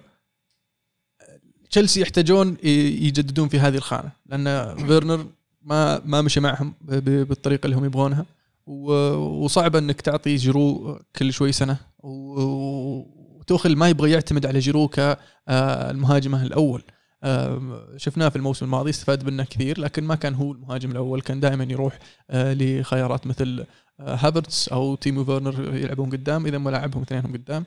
تشيلسي 1.71 2.01
يحتاجون 2.01 2.57
يجددون 2.63 3.47
في 3.47 3.59
هذه 3.59 3.75
الخانة 3.75 4.11
لأن 4.25 4.75
فيرنر 4.87 5.25
ما 5.61 6.01
ما 6.05 6.21
مشى 6.21 6.39
معهم 6.39 6.73
بالطريقة 6.81 7.65
اللي 7.65 7.75
هم 7.77 7.85
يبغونها. 7.85 8.25
وصعب 8.67 9.75
إنك 9.75 10.01
تعطي 10.01 10.35
جيرو 10.35 10.99
كل 11.15 11.33
شوي 11.33 11.51
سنة. 11.51 11.77
و- 11.99 13.14
وتوخل 13.45 13.75
ما 13.75 13.89
يبغى 13.89 14.11
يعتمد 14.11 14.45
على 14.45 14.59
جيرو 14.59 14.87
كالمهاجم 14.87 16.43
الأول. 16.43 16.83
آه، 17.23 17.87
شفناه 17.97 18.29
في 18.29 18.35
الموسم 18.35 18.65
الماضي 18.65 18.89
استفاد 18.89 19.25
منه 19.25 19.43
كثير 19.43 19.79
لكن 19.79 20.03
ما 20.03 20.15
كان 20.15 20.33
هو 20.33 20.51
المهاجم 20.51 20.91
الأول 20.91 21.21
كان 21.21 21.39
دائما 21.39 21.63
يروح 21.63 21.99
آه، 22.29 22.53
لخيارات 22.53 23.27
مثل 23.27 23.65
آه، 23.99 24.15
هافرتس 24.15 24.69
أو 24.69 24.95
تيمو 24.95 25.25
فيرنر 25.25 25.75
يلعبون 25.75 26.09
قدام 26.09 26.45
إذا 26.45 26.57
ما 26.57 26.69
لعبهم 26.69 27.01
اثنينهم 27.01 27.33
قدام. 27.33 27.65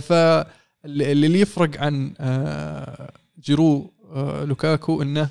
فاللي 0.00 1.12
اللي 1.12 1.40
يفرق 1.40 1.80
عن 1.80 2.14
جيرو 3.38 3.92
لوكاكو 4.44 5.02
إنه 5.02 5.28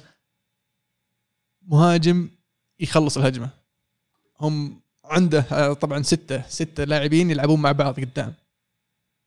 مهاجم 1.61 2.29
يخلص 2.79 3.17
الهجمة. 3.17 3.49
هم 4.39 4.81
عنده 5.05 5.73
طبعا 5.73 6.01
ستة 6.01 6.43
ستة 6.47 6.83
لاعبين 6.83 7.31
يلعبون 7.31 7.61
مع 7.61 7.71
بعض 7.71 7.99
قدام. 7.99 8.33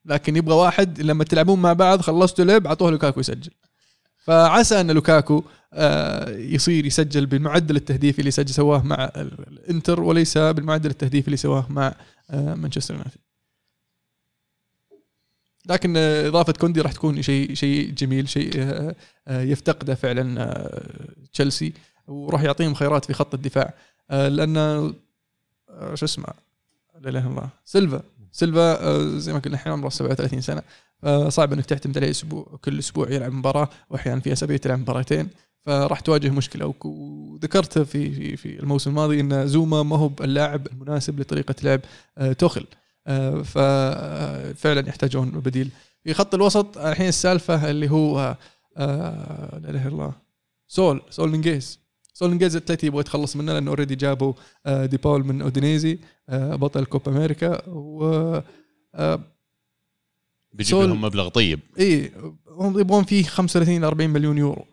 لكن 0.05 0.35
يبغى 0.35 0.55
واحد 0.55 1.01
لما 1.01 1.23
تلعبون 1.23 1.61
مع 1.61 1.73
بعض 1.73 2.01
خلصتوا 2.01 2.45
لعب 2.45 2.67
أعطوه 2.67 2.91
لوكاكو 2.91 3.19
يسجل. 3.19 3.51
فعسى 4.17 4.81
أن 4.81 4.91
لوكاكو 4.91 5.43
آه، 5.73 6.29
يصير 6.29 6.85
يسجل 6.85 7.25
بالمعدل 7.25 7.75
التهديفي 7.75 8.19
اللي 8.19 8.31
سجل 8.31 8.49
سواه 8.53 8.83
مع 8.83 9.03
ال- 9.15 9.47
الإنتر 9.47 10.01
وليس 10.01 10.37
بالمعدل 10.37 10.89
التهديفي 10.89 11.27
اللي 11.27 11.37
سواه 11.37 11.65
مع 11.69 11.95
آه، 12.29 12.53
مانشستر 12.55 12.93
يونايتد. 12.93 13.17
لكن 15.65 15.93
آه، 15.97 16.27
إضافة 16.27 16.53
كوندي 16.53 16.81
راح 16.81 16.91
تكون 16.91 17.21
شيء 17.21 17.53
شيء 17.53 17.91
جميل 17.91 18.29
شيء 18.29 18.51
يفتقده 19.27 19.95
فعلا 19.95 20.69
تشيلسي 21.33 21.73
وراح 22.07 22.41
يعطيهم 22.43 22.73
خيارات 22.73 23.05
في 23.05 23.13
خط 23.13 23.33
الدفاع. 23.33 23.73
لأن 24.09 24.93
شو 25.93 26.05
اسمه؟ 26.05 26.25
لا 27.01 27.09
إله 27.09 27.19
إلا 27.19 27.27
الله. 27.29 27.49
سيلفا. 27.65 28.01
سيلفا 28.33 28.83
آه، 28.83 29.17
زي 29.17 29.33
ما 29.33 29.39
قلنا 29.39 29.55
الحين 29.55 29.73
عمره 29.73 29.89
37 29.89 30.41
سنة. 30.41 30.61
آه، 31.03 31.29
صعب 31.29 31.53
إنك 31.53 31.65
تعتمد 31.65 31.97
عليه 31.97 32.09
أسبوع 32.09 32.59
كل 32.65 32.79
أسبوع 32.79 33.11
يلعب 33.11 33.31
مباراة 33.31 33.69
وأحيانا 33.89 34.19
في 34.19 34.33
أسابيع 34.33 34.57
تلعب 34.57 34.79
مباراتين. 34.79 35.29
فراح 35.65 35.99
تواجه 35.99 36.29
مشكلة. 36.29 36.73
وذكرت 36.83 37.79
في 37.79 38.37
في 38.37 38.59
الموسم 38.59 38.89
الماضي 38.89 39.19
إن 39.19 39.47
زوما 39.47 39.83
ما 39.83 39.97
هو 39.97 40.11
اللاعب 40.21 40.67
المناسب 40.67 41.19
لطريقة 41.19 41.55
لعب 41.63 41.81
آه، 42.17 42.33
توخل 42.33 42.65
ففعلا 43.43 44.89
يحتاجون 44.89 45.29
بديل. 45.29 45.69
في 46.03 46.13
خط 46.13 46.33
الوسط 46.33 46.77
الحين 46.77 47.07
السالفة 47.07 47.71
اللي 47.71 47.91
هو 47.91 48.37
لا 48.77 49.69
إله 49.69 49.87
إلا 49.87 49.87
الله. 49.87 50.13
سول 50.67 51.01
سول 51.09 51.31
نيغيز. 51.31 51.82
سول 52.13 52.29
نيغيز 52.29 52.55
الأتلتي 52.55 52.87
يبغى 52.87 52.99
يتخلص 52.99 53.35
منه 53.35 53.53
لأنه 53.53 53.69
already 53.69 53.95
جابوا 53.95 54.33
آه، 54.65 54.85
دي 54.85 54.97
باول 54.97 55.25
من 55.25 55.41
أودينيزي 55.41 55.99
آه، 56.29 56.55
بطل 56.55 56.85
كوبا 56.85 57.11
أمريكا 57.11 57.69
و 57.69 58.03
آه، 58.95 59.19
بيجيب 60.53 60.77
لهم 60.79 61.01
مبلغ 61.01 61.27
طيب. 61.27 61.59
إي 61.79 62.11
هم 62.47 62.79
يبغون 62.79 63.03
فيه 63.03 63.23
35 63.23 63.81
ل 63.81 63.85
40 63.85 64.09
مليون 64.09 64.37
يورو. 64.37 64.65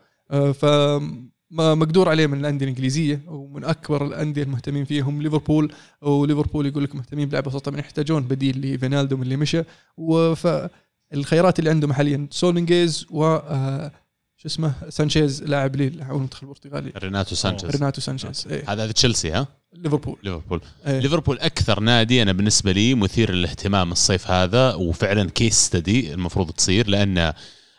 ف 0.52 0.64
مقدور 1.50 2.08
عليه 2.08 2.26
من 2.26 2.40
الأندية 2.40 2.66
الإنجليزية 2.66 3.20
ومن 3.26 3.64
أكبر 3.64 4.06
الأندية 4.06 4.42
المهتمين 4.42 4.84
فيهم 4.84 5.22
ليفربول. 5.22 5.72
وليفربول 6.02 6.66
يقول 6.66 6.84
لك 6.84 6.94
مهتمين 6.94 7.28
بلاعب 7.28 7.48
وسط 7.48 7.64
طبعا 7.64 7.78
يحتاجون 7.78 8.22
بديل 8.22 8.74
لفينالدوم 8.74 9.22
اللي 9.22 9.36
مشى. 9.36 9.62
وفالخيارات 9.96 11.58
اللي 11.58 11.70
عندهم 11.70 11.92
حاليا 11.92 12.28
سول 12.30 12.59
نيغيز 12.59 13.06
و 13.10 13.24
آه، 13.24 13.92
شو 14.42 14.48
اسمه؟ 14.48 14.72
سانشيز 14.88 15.42
لاعب 15.42 15.76
ليل 15.76 16.02
والمنتخب 16.02 16.42
البرتغالي. 16.42 16.92
ريناتو 16.96 17.34
سانشيز. 17.34 17.70
ريناتو 17.70 18.00
سانشيز 18.00 18.46
إيه. 18.50 18.72
هذا 18.72 18.84
هذا 18.84 18.92
تشيلسي 18.92 19.30
ها؟ 19.30 19.46
ليفربول. 19.74 20.16
ليفربول. 20.22 20.60
إيه. 20.86 20.98
ليفربول 21.00 21.38
أكثر 21.38 21.80
نادي 21.80 22.22
أنا 22.22 22.32
بالنسبة 22.32 22.72
لي 22.72 22.94
مثير 22.94 23.30
للاهتمام 23.32 23.92
الصيف 23.92 24.30
هذا 24.30 24.74
وفعلا 24.74 25.30
case 25.30 25.54
study 25.54 26.14
المفروض 26.14 26.50
تصير 26.50 26.88
لأن 26.88 27.32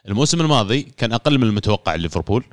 الموسم 0.08 0.42
الماضي 0.42 0.82
كان 0.82 1.14
أقل 1.14 1.38
من 1.38 1.44
المتوقع 1.44 1.96
ليفربول. 1.96 2.44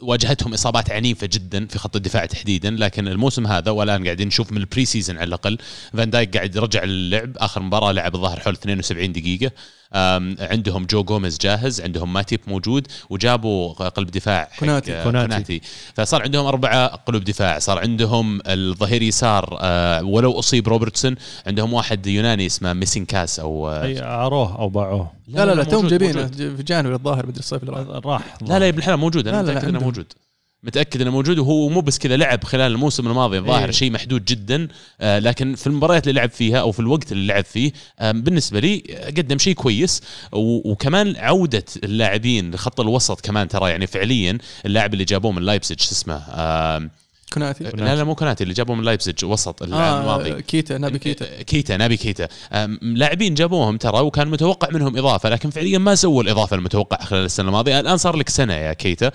واجهتهم 0.00 0.52
إصابات 0.54 0.90
عنيفة 0.90 1.28
جدا 1.32 1.66
في 1.66 1.78
خط 1.78 1.96
الدفاع 1.96 2.26
تحديدا 2.26 2.70
لكن 2.70 3.08
الموسم 3.08 3.46
هذا 3.46 3.70
والآن 3.70 4.04
قاعدين 4.04 4.26
نشوف 4.26 4.52
من 4.52 4.58
ال 4.58 4.84
pre-season 4.84 5.16
على 5.16 5.28
الأقل. 5.28 5.58
فان 5.92 6.10
دايك 6.10 6.36
قاعد 6.36 6.56
يرجع 6.56 6.84
للعب 6.84 7.36
آخر 7.36 7.62
مباراة 7.62 7.92
لعب 7.92 8.14
الظاهر 8.14 8.40
حول 8.40 8.54
72 8.54 9.12
دقيقة. 9.12 9.50
عندهم 10.40 10.84
جو 10.84 11.02
جوميز 11.04 11.38
جاهز 11.38 11.80
عندهم 11.80 12.12
ماتيب 12.12 12.40
موجود 12.46 12.86
وجابوا 13.10 13.72
قلب 13.72 14.10
دفاع 14.10 14.48
حق- 14.52 14.58
كوناتي. 14.60 15.02
كوناتي. 15.02 15.28
كوناتي 15.28 15.60
فصار 15.94 16.22
عندهم 16.22 16.46
أربعة 16.46 16.86
قلوب 16.86 17.24
دفاع 17.24 17.58
صار 17.58 17.78
عندهم 17.78 18.40
الظهير 18.46 19.02
يسار 19.02 19.58
آه، 19.60 20.04
ولو 20.04 20.38
أصيب 20.38 20.68
روبرتسون 20.68 21.14
عندهم 21.46 21.72
واحد 21.72 22.06
يوناني 22.06 22.46
اسمه 22.46 22.72
تسيميكاس 22.72 23.40
أو 23.40 23.68
آه، 23.68 23.82
أي 23.84 23.98
أعاروه 24.00 24.58
أو 24.58 24.68
باعوه 24.68 25.10
لا 25.28 25.46
لا 25.46 25.52
لا 25.54 25.64
توهم 25.64 25.86
جايبينه 25.86 26.26
في 26.26 26.62
جانوري 26.62 26.94
الظاهر 26.94 27.26
بدري 27.26 27.38
الصيف 27.40 27.62
اللي 27.62 27.72
راح 27.72 28.04
راح 28.06 28.22
لا 28.42 28.58
لا 28.58 28.64
يا 28.64 28.70
ابن 28.70 28.78
الحلال 28.78 28.96
موجود 28.96 29.28
لا، 29.28 29.30
لا، 29.30 29.42
متأكد 29.42 29.68
إنه. 29.68 29.80
موجود 29.80 30.06
متأكد 30.64 31.00
إنه 31.00 31.10
موجود 31.10 31.38
وهو 31.38 31.68
مو 31.68 31.80
بس 31.80 31.98
كذا 31.98 32.16
لعب 32.16 32.44
خلال 32.44 32.72
الموسم 32.72 33.06
الماضي 33.06 33.38
الظاهر 33.38 33.64
إيه. 33.64 33.70
شيء 33.70 33.90
محدود 33.90 34.24
جدا 34.24 34.68
آه، 35.00 35.18
لكن 35.18 35.54
في 35.54 35.66
المباريات 35.66 36.08
اللي 36.08 36.20
لعب 36.20 36.30
فيها 36.30 36.60
أو 36.60 36.72
في 36.72 36.80
الوقت 36.80 37.12
اللي 37.12 37.26
لعب 37.26 37.44
فيه 37.44 37.72
آه، 37.98 38.12
بالنسبة 38.12 38.60
لي 38.60 38.82
آه، 38.90 39.06
قدم 39.06 39.38
شيء 39.38 39.54
كويس 39.54 40.02
وكمان 40.32 41.16
عودة 41.16 41.64
اللاعبين 41.84 42.54
لخط 42.54 42.80
الوسط 42.80 43.20
كمان 43.20 43.48
ترى 43.48 43.70
يعني 43.70 43.86
فعليا 43.86 44.38
اللاعب 44.66 44.92
اللي 44.92 45.04
جابوه 45.04 45.32
من 45.32 45.42
لايبسج 45.42 45.80
اسمه 45.80 46.14
آه، 46.14 46.88
كوناتي 47.34 47.64
لا 47.64 47.96
لا 47.96 48.04
مو 48.04 48.14
كوناتي 48.14 48.42
اللي 48.44 48.54
جابوه 48.54 48.76
من 48.76 48.84
لايبسج 48.84 49.24
وسط 49.24 49.62
العام 49.62 50.00
الماضي. 50.00 50.32
آه 50.32 50.40
كيتا 50.40 50.78
نابي 50.78 50.98
كيتا. 50.98 51.42
كيتا 51.42 51.76
نابي 51.76 51.96
كيتا. 51.96 52.28
لاعبين 52.82 53.34
جابوهم 53.34 53.76
ترى 53.76 54.00
وكان 54.00 54.28
متوقع 54.28 54.68
منهم 54.70 54.96
إضافة 54.96 55.28
لكن 55.28 55.50
فعليا 55.50 55.78
ما 55.78 55.94
سووا 55.94 56.22
الإضافة 56.22 56.56
المتوقعة 56.56 57.04
خلال 57.04 57.24
السنة 57.24 57.48
الماضية. 57.48 57.80
الآن 57.80 57.96
صار 57.96 58.16
لك 58.16 58.28
سنة 58.28 58.54
يا 58.54 58.72
كيتا. 58.72 59.10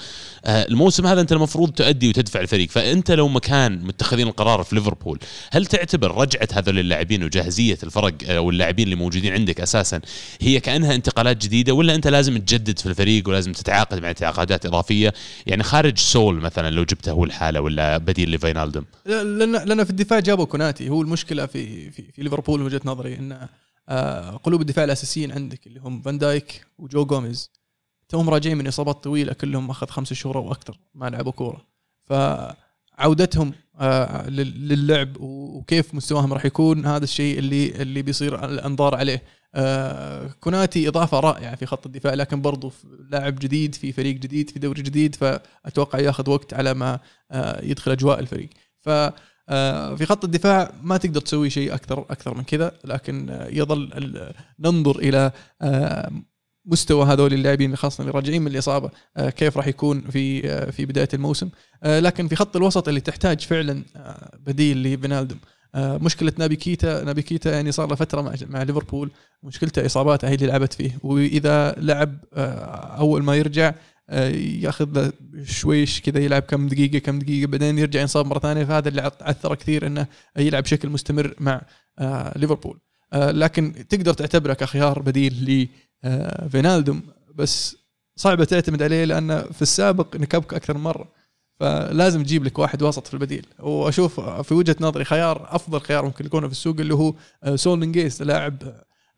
آه، 0.46 0.68
الموسم 0.68 1.08
هذا 1.08 1.22
أنت 1.22 1.32
المفروض 1.32 1.72
تؤدي 1.72 2.10
وتدفع 2.10 2.42
الفريق. 2.42 2.70
فأنت 2.70 3.12
لو 3.12 3.28
مكان 3.28 3.84
متخذين 3.84 4.28
القرار 4.28 4.64
في 4.64 4.76
ليفربول 4.76 5.20
هل 5.52 5.66
تعتبر 5.66 6.16
رجعة 6.16 6.48
هذول 6.54 6.80
اللاعبين 6.80 7.24
وجاهزية 7.24 7.78
الفرق 7.84 8.14
آه، 8.28 8.38
أو 8.38 8.50
اللاعبين 8.50 8.86
اللي 8.86 8.96
موجودين 8.96 9.34
عندك 9.34 9.62
أساسا 9.62 10.02
هي 10.42 10.60
كأنها 10.60 10.96
انتقالات 10.96 11.38
جديدة 11.38 11.74
ولا 11.74 11.96
أنت 11.96 12.08
لازم 12.08 12.38
تجدد 12.38 12.80
في 12.80 12.86
الفريق 12.86 13.30
ولازم 13.30 13.52
تتعاقد 13.52 14.02
مع 14.02 14.12
تعاقدات 14.12 14.66
إضافية؟ 14.66 15.14
يعني 15.46 15.64
خارج 15.64 15.98
سول 15.98 16.36
مثلا 16.36 16.70
لو 16.70 16.84
جبته 16.84 17.12
هو 17.12 17.24
لحاله 17.24 17.62
ولا 17.62 17.98
بديل 18.10 18.32
لفينالدوم. 18.32 18.86
لأن 19.06 19.52
لأن 19.52 19.84
في 19.84 19.90
الدفاع 19.90 20.20
جابوا 20.20 20.46
كوناتي. 20.46 20.90
هو 20.90 21.02
المشكلة 21.02 21.46
في 21.46 21.92
في, 21.92 22.12
في 22.12 22.24
ليفربول 22.24 22.62
وجهة 22.62 22.82
نظري 22.86 23.16
ان 23.16 23.48
آه 23.90 24.30
قلوب 24.32 24.62
الدفاع 24.62 24.84
الأساسيين 24.86 25.32
عندك 25.32 25.68
اللي 25.68 25.80
هم 25.80 26.02
فان 26.02 26.18
دايك 26.18 26.66
وجو 26.78 27.06
جوميز 27.06 27.52
توهم 28.10 28.30
راجعين 28.30 28.58
من 28.58 28.68
إصابات 28.68 29.04
طويلة 29.04 29.34
كلهم 29.34 29.70
أخذ 29.70 29.88
خمس 29.88 30.14
شهور 30.14 30.38
أو 30.38 30.52
أكثر 30.52 30.80
ما 30.96 31.10
لعبوا 31.10 31.32
كورة. 31.32 31.66
فعودتهم 32.06 33.54
آه 33.80 34.30
لل- 34.30 34.68
للعب 34.68 35.18
وكيف 35.20 35.96
مستواهم 35.96 36.34
راح 36.34 36.46
يكون 36.46 36.86
هذا 36.86 37.04
الشيء 37.04 37.40
اللي 37.40 37.82
اللي 37.82 38.02
بيصير 38.02 38.46
الأنظار 38.46 38.96
عليه. 38.96 39.24
كوناتي 40.40 40.88
إضافة 40.88 41.20
رائعة 41.20 41.56
في 41.56 41.66
خط 41.66 41.86
الدفاع 41.86 42.14
لكن 42.14 42.42
برضو 42.42 42.72
لاعب 43.12 43.36
جديد 43.40 43.76
في 43.76 43.92
فريق 43.92 44.16
جديد 44.16 44.50
في 44.50 44.60
دوري 44.60 44.82
جديد 44.82 45.16
فأتوقع 45.16 46.00
ياخذ 46.00 46.30
وقت 46.30 46.54
على 46.54 46.74
ما 46.74 47.00
آه 47.32 47.66
يدخل 47.66 47.92
أجواء 47.92 48.20
الفريق. 48.20 48.50
ف 48.82 48.90
آه، 49.52 49.96
في 49.96 50.06
خط 50.06 50.24
الدفاع 50.24 50.72
ما 50.82 50.98
تقدر 50.98 51.22
تسوي 51.22 51.50
شيء 51.50 51.74
أكثر 51.74 52.00
أكثر 52.00 52.38
من 52.38 52.44
كذا 52.44 52.72
لكن 52.86 53.30
آه، 53.30 53.48
يظل 53.48 53.90
ننظر 54.60 55.00
إلى 55.00 55.32
آه، 55.62 56.12
مستوى 56.66 57.06
هذول 57.06 57.34
اللاعبين 57.34 57.76
خاصة 57.76 58.02
اللي 58.02 58.12
راجعين 58.12 58.42
من 58.42 58.52
الإصابة 58.52 58.90
آه، 59.18 59.30
كيف 59.30 59.58
راح 59.58 59.68
يكون 59.68 60.02
في 60.02 60.50
آه، 60.52 60.70
في 60.72 60.86
بداية 60.86 61.08
الموسم. 61.14 61.50
آه، 61.84 62.00
لكن 62.00 62.28
في 62.28 62.36
خط 62.36 62.56
الوسط 62.56 62.88
اللي 62.88 63.00
تحتاج 63.02 63.40
فعلا 63.42 63.84
آه، 63.96 64.38
بديل 64.46 64.84
لفينالدوم 64.84 65.40
آه، 65.44 65.59
مشكلة 65.76 66.32
نابي 66.38 66.56
كيتا 66.56 67.04
نابي 67.04 67.22
كيتا 67.22 67.52
يعني 67.52 67.72
صار 67.72 67.90
له 67.90 67.96
فترة 67.96 68.22
مع 68.22 68.36
مع 68.50 68.64
ليفربول. 68.64 69.12
مشكلته 69.44 69.86
اصاباته 69.86 70.28
هي 70.30 70.34
اللي 70.36 70.48
لعبت 70.48 70.74
فيه. 70.74 70.98
وإذا 71.04 71.72
لعب 71.78 72.18
آه، 72.34 72.44
أول 73.00 73.24
ما 73.24 73.36
يرجع 73.36 73.74
آه، 74.10 74.30
يأخذ 74.30 75.12
شويش 75.46 76.02
كذا 76.02 76.20
يلعب 76.20 76.42
كم 76.42 76.68
دقيقة 76.68 76.98
كم 77.00 77.20
دقيقة 77.20 77.48
بعدين 77.50 77.78
يرجع 77.80 78.02
ينصاب 78.02 78.26
مرة 78.26 78.40
ثانية. 78.40 78.64
فهذا 78.66 78.90
اللي 78.90 79.02
عط- 79.02 79.24
عثر 79.24 79.56
كثير 79.56 79.88
إنه 79.88 80.08
يلعب 80.38 80.64
بشكل 80.64 80.90
مستمر 80.90 81.34
مع 81.40 81.62
آه، 82.00 82.38
ليفربول. 82.38 82.80
آه، 83.14 83.32
لكن 83.32 83.74
تقدر 83.90 84.14
تعتبره 84.14 84.54
كخيار 84.54 85.00
بديل 85.02 85.68
لفينالدوم 86.04 87.02
بس 87.36 87.76
صعبة 88.16 88.44
تعتمد 88.46 88.82
عليه 88.84 89.06
لأنه 89.06 89.42
في 89.42 89.62
السابق 89.62 90.16
نكبك 90.16 90.54
أكثر 90.54 90.74
من 90.78 90.84
مرة. 90.84 91.19
فلازم 91.60 92.24
تجيب 92.24 92.44
لك 92.44 92.60
واحد 92.60 92.84
وسط 92.84 93.08
في 93.08 93.14
البديل. 93.14 93.46
وأشوف 93.60 94.20
في 94.20 94.54
وجهة 94.54 94.76
نظري 94.82 95.06
خيار 95.06 95.48
أفضل 95.56 95.82
خيار 95.82 96.06
ممكن 96.06 96.26
يكون 96.26 96.46
في 96.46 96.52
السوق 96.52 96.76
اللي 96.80 96.94
هو 96.94 97.14
آه، 97.44 97.56
سول 97.56 97.80
نيغيز 97.80 98.22
لاعب 98.22 98.58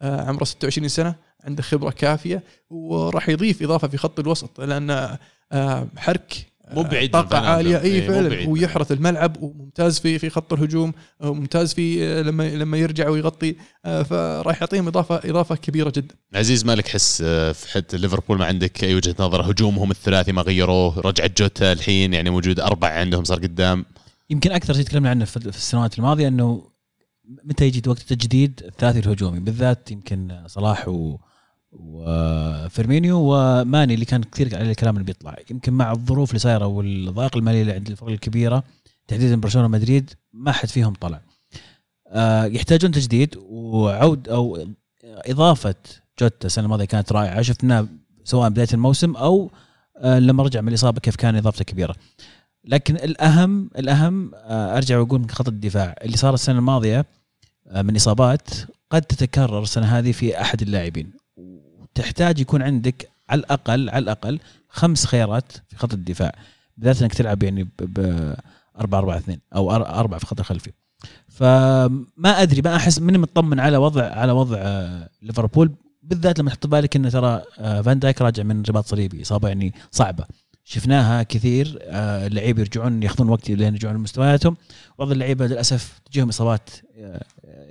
آه، 0.01 0.21
عمره 0.27 0.43
26 0.43 0.87
سنة 0.87 1.15
عنده 1.43 1.63
خبرة 1.63 1.89
كافية 1.89 2.43
وراح 2.69 3.29
يضيف 3.29 3.63
إضافة 3.63 3.87
في 3.87 3.97
خط 3.97 4.19
الوسط 4.19 4.61
لأن 4.61 5.17
آه، 5.51 5.87
حرك 5.97 6.50
مو 6.73 6.83
بعيد 6.83 7.15
من 7.15 7.21
طاقه. 7.21 7.47
عالية. 7.47 7.81
اي 7.81 7.83
إيه، 7.83 8.07
فعلا 8.07 8.29
من 8.29 8.47
ويحرث 8.47 8.91
الملعب 8.91 9.43
وممتاز 9.43 9.99
في 9.99 10.19
في 10.19 10.29
خط 10.29 10.53
الهجوم 10.53 10.93
وممتاز 11.19 11.73
في 11.73 12.03
آه، 12.03 12.21
لما 12.21 12.49
لما 12.49 12.77
يرجع 12.77 13.09
ويغطي 13.09 13.55
آه، 13.85 14.03
فراح 14.03 14.61
يعطيهم 14.61 14.87
اضافه 14.87 15.15
إضافة 15.29 15.55
كبيرة 15.55 15.93
جدا. 15.95 16.15
عزيز 16.35 16.65
مالك 16.65 16.87
حس 16.87 17.21
آه، 17.25 17.51
في 17.51 17.71
حد 17.71 17.85
ليفربول 17.93 18.37
ما 18.37 18.45
عندك 18.45 18.83
أي 18.83 18.95
وجهة 18.95 19.15
نظر؟ 19.19 19.51
هجومهم 19.51 19.91
الثلاثي 19.91 20.31
ما 20.31 20.41
غيروه 20.41 20.99
رجعت 20.99 21.37
جوتا 21.41 21.71
الحين 21.71 22.13
يعني 22.13 22.29
موجود 22.29 22.59
أربع 22.59 22.87
عندهم 22.87 23.23
صار 23.23 23.37
قدام. 23.37 23.85
يمكن 24.29 24.51
أكثر 24.51 24.73
شيء 24.73 24.83
تكلمنا 24.83 25.09
عنه 25.09 25.25
في 25.25 25.39
في 25.39 25.57
السنوات 25.57 25.97
الماضية 25.97 26.27
إنه 26.27 26.71
متى 27.43 27.65
يجي 27.65 27.89
وقت 27.89 28.01
التجديد؟ 28.01 28.63
الثلاثي 28.65 28.99
الهجومي 28.99 29.39
بالذات 29.39 29.91
يمكن 29.91 30.43
صلاح 30.47 30.87
و 30.87 31.17
وفيرمينيو 31.71 33.17
وماني 33.19 33.93
اللي 33.93 34.05
كان 34.05 34.23
كثير 34.23 34.55
عليه 34.55 34.71
الكلام 34.71 34.95
اللي 34.95 35.05
بيطلع. 35.05 35.35
يمكن 35.51 35.73
مع 35.73 35.91
الظروف 35.91 36.29
اللي 36.29 36.39
صايرة 36.39 36.65
والضائق 36.65 37.37
المالي 37.37 37.61
اللي 37.61 37.73
عند 37.73 37.89
الفرق 37.89 38.09
الكبيرة 38.09 38.63
تحديدا 39.07 39.35
برشلونة 39.35 39.67
ومدريد 39.67 40.09
ما 40.33 40.51
حد 40.51 40.69
فيهم 40.69 40.93
طلع. 40.93 41.21
آه، 42.07 42.45
يحتاجون 42.45 42.91
تجديد 42.91 43.37
وعود 43.49 44.29
أو 44.29 44.67
إضافة 45.03 45.75
جوتا 46.19 46.45
السنة 46.45 46.65
الماضية 46.65 46.85
كانت 46.85 47.11
رائعة. 47.11 47.41
شفناه 47.41 47.87
سواء 48.23 48.49
بداية 48.49 48.67
الموسم 48.73 49.15
أو 49.15 49.51
آه، 49.97 50.19
لما 50.19 50.43
رجع 50.43 50.61
من 50.61 50.67
الإصابة 50.67 50.99
كيف 50.99 51.15
كان 51.15 51.35
إضافته 51.35 51.63
كبيرة. 51.65 51.95
لكن 52.65 52.95
الأهم 52.95 53.69
الأهم 53.77 54.31
آه، 54.35 54.77
أرجع 54.77 54.99
وأقول 54.99 55.31
خط 55.31 55.47
الدفاع 55.47 55.95
اللي 56.03 56.17
صار 56.17 56.33
السنة 56.33 56.59
الماضية 56.59 57.05
من 57.75 57.95
إصابات 57.95 58.49
قد 58.89 59.01
تتكرر 59.01 59.63
السنة 59.63 59.85
هذه 59.85 60.11
في 60.11 60.41
أحد 60.41 60.61
اللاعبين. 60.61 61.20
وتحتاج 61.91 62.39
يكون 62.39 62.61
عندك 62.61 63.09
على 63.29 63.39
الاقل 63.39 63.89
على 63.89 64.03
الأقل 64.03 64.39
خمس 64.69 65.05
خيارات 65.05 65.51
في 65.69 65.77
خط 65.77 65.93
الدفاع. 65.93 66.31
بالذات 66.77 67.01
إنك 67.01 67.13
تلعب 67.13 67.43
يعني 67.43 67.63
ب 67.63 67.99
4 68.79 68.99
4 68.99 69.17
2 69.17 69.39
أو 69.55 69.71
4 69.71 70.17
في 70.17 70.23
الخط 70.23 70.39
الخلفي. 70.39 70.71
فما 71.27 72.41
أدري 72.41 72.61
ما 72.61 72.75
أحس 72.75 72.99
ماني 72.99 73.17
مطمن 73.17 73.59
على 73.59 73.77
وضع 73.77 74.03
على 74.03 74.31
وضع 74.31 74.57
آه، 74.59 75.09
ليفربول. 75.21 75.71
بالذات 76.03 76.39
لما 76.39 76.49
تحط 76.49 76.67
بالك 76.67 76.95
إنه 76.95 77.09
ترى 77.09 77.43
آه، 77.59 77.81
فان 77.81 77.99
دايك 77.99 78.21
راجع 78.21 78.43
من 78.43 78.63
رباط 78.69 78.85
صليبي. 78.85 79.21
إصابة 79.21 79.47
يعني 79.47 79.73
صعبة. 79.91 80.25
شفناها 80.63 81.23
كثير 81.23 81.79
آه، 81.81 82.27
اللعيبة 82.27 82.61
يرجعون 82.61 83.03
ياخذون 83.03 83.29
وقت 83.29 83.49
لين 83.49 83.73
يرجعون 83.73 83.95
لمستوياتهم. 83.95 84.57
بعض 84.99 85.11
اللعيبة 85.11 85.47
للأسف 85.47 86.01
تجيهم 86.05 86.29
إصابات 86.29 86.69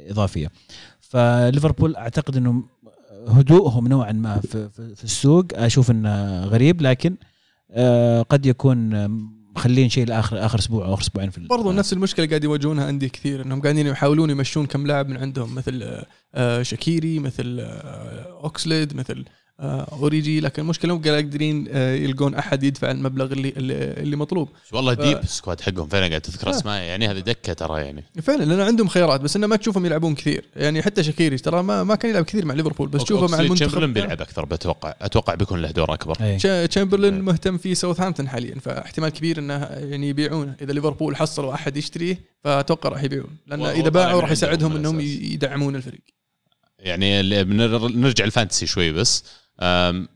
إضافية. 0.08 0.50
فليفربول 1.00 1.96
أعتقد 1.96 2.36
إنه 2.36 2.62
هدوءهم 3.28 3.88
نوعا 3.88 4.12
ما 4.12 4.40
في, 4.40 4.68
في, 4.68 5.04
السوق. 5.04 5.46
أشوف 5.54 5.90
إنه 5.90 6.44
غريب 6.44 6.82
لكن 6.82 7.16
آه، 7.70 8.22
قد 8.22 8.46
يكون 8.46 8.94
آه، 8.94 9.10
مخلين 9.56 9.88
شيء 9.88 10.06
لآخر 10.06 10.46
آخر 10.46 10.58
أسبوع 10.58 10.86
أو 10.86 10.94
آخر 10.94 11.02
أسبوعين 11.02 11.30
في 11.30 11.40
برضو 11.40 11.72
نفس 11.72 11.92
المشكلة 11.92 12.26
قاعد 12.26 12.44
يواجهونها 12.44 12.86
عندي 12.86 13.08
كثير 13.08 13.42
إنهم 13.42 13.60
قاعدين 13.60 13.86
يحاولون 13.86 14.30
يمشون 14.30 14.66
كم 14.66 14.86
لاعب 14.86 15.08
من 15.08 15.16
عندهم 15.16 15.54
مثل 15.54 16.02
آه، 16.34 16.62
شاكيري 16.62 17.18
مثل 17.18 17.58
آه، 17.60 18.40
أوكسليد 18.44 18.96
مثل 18.96 19.18
آه، 19.18 19.24
اوريجي 19.62 20.40
لكن 20.40 20.62
المشكلة 20.62 20.94
مو 20.94 21.02
قادرين 21.10 21.66
آه، 21.70 21.94
يلقون 21.94 22.34
أحد 22.34 22.62
يدفع 22.64 22.90
المبلغ 22.90 23.32
اللي 23.32 23.52
اللي, 23.56 24.16
مطلوب. 24.16 24.48
والله 24.72 24.94
ف- 24.94 25.00
deep 25.00 25.24
squad 25.26 25.60
حقهم 25.60 25.88
فعلا 25.88 26.08
قاعد 26.08 26.20
تذكر 26.20 26.46
آه. 26.46 26.50
أسماء 26.50 26.82
يعني 26.82 27.08
هذه 27.08 27.18
دكة 27.18 27.52
ترى 27.52 27.80
يعني. 27.80 28.04
فعلا 28.22 28.44
لأن 28.44 28.60
عندهم 28.60 28.88
خيارات 28.88 29.20
بس 29.20 29.36
إنه 29.36 29.46
ما 29.46 29.56
تشوفهم 29.56 29.86
يلعبون 29.86 30.14
كثير. 30.14 30.44
يعني 30.56 30.82
حتى 30.82 31.02
شاكيري 31.02 31.36
ترى 31.38 31.62
ما, 31.62 31.84
ما 31.84 31.94
كان 31.94 32.10
يلعب 32.10 32.24
كثير 32.24 32.46
مع 32.46 32.54
ليفربول 32.54 32.88
بس 32.88 33.04
تشوفه 33.04 33.26
مع 33.32 33.40
المنتخب. 33.40 33.56
تشامبرلين 33.68 33.92
بيلعب 33.92 34.20
أكثر 34.20 34.44
بتوقع 34.44 34.94
أتوقع 35.00 35.34
بيكون 35.34 35.62
له 35.62 35.70
دور 35.70 35.94
أكبر. 35.94 36.16
إيه. 36.20 36.38
تشا- 36.38 36.66
تشامبرلين 36.66 37.20
مهتم 37.20 37.58
في 37.58 37.74
ساوثهامبتون 37.74 38.28
حاليا 38.28 38.54
فاحتمال 38.60 39.08
كبير 39.08 39.38
إنه 39.38 39.54
يعني 39.64 40.08
يبيعونه 40.08 40.54
إذا 40.62 40.72
ليفربول 40.72 41.16
حصلوا 41.16 41.54
احد 41.54 41.76
يشتريه 41.76 42.20
فأتوقع 42.44 42.88
راح 42.90 43.02
يبيعون. 43.02 43.36
لأن 43.46 43.62
إذا 43.66 43.88
باعوا 43.88 44.14
من 44.16 44.20
راح 44.20 44.30
يساعدهم 44.30 44.76
إنهم. 44.76 45.00
يدعمون 45.00 45.76
الفريق. 45.76 46.00
يعني 46.78 47.22
نرجع 47.22 48.24
ال 48.24 48.30
fantasy 48.30 48.66
شوي 48.66 48.92
بس. 48.92 49.24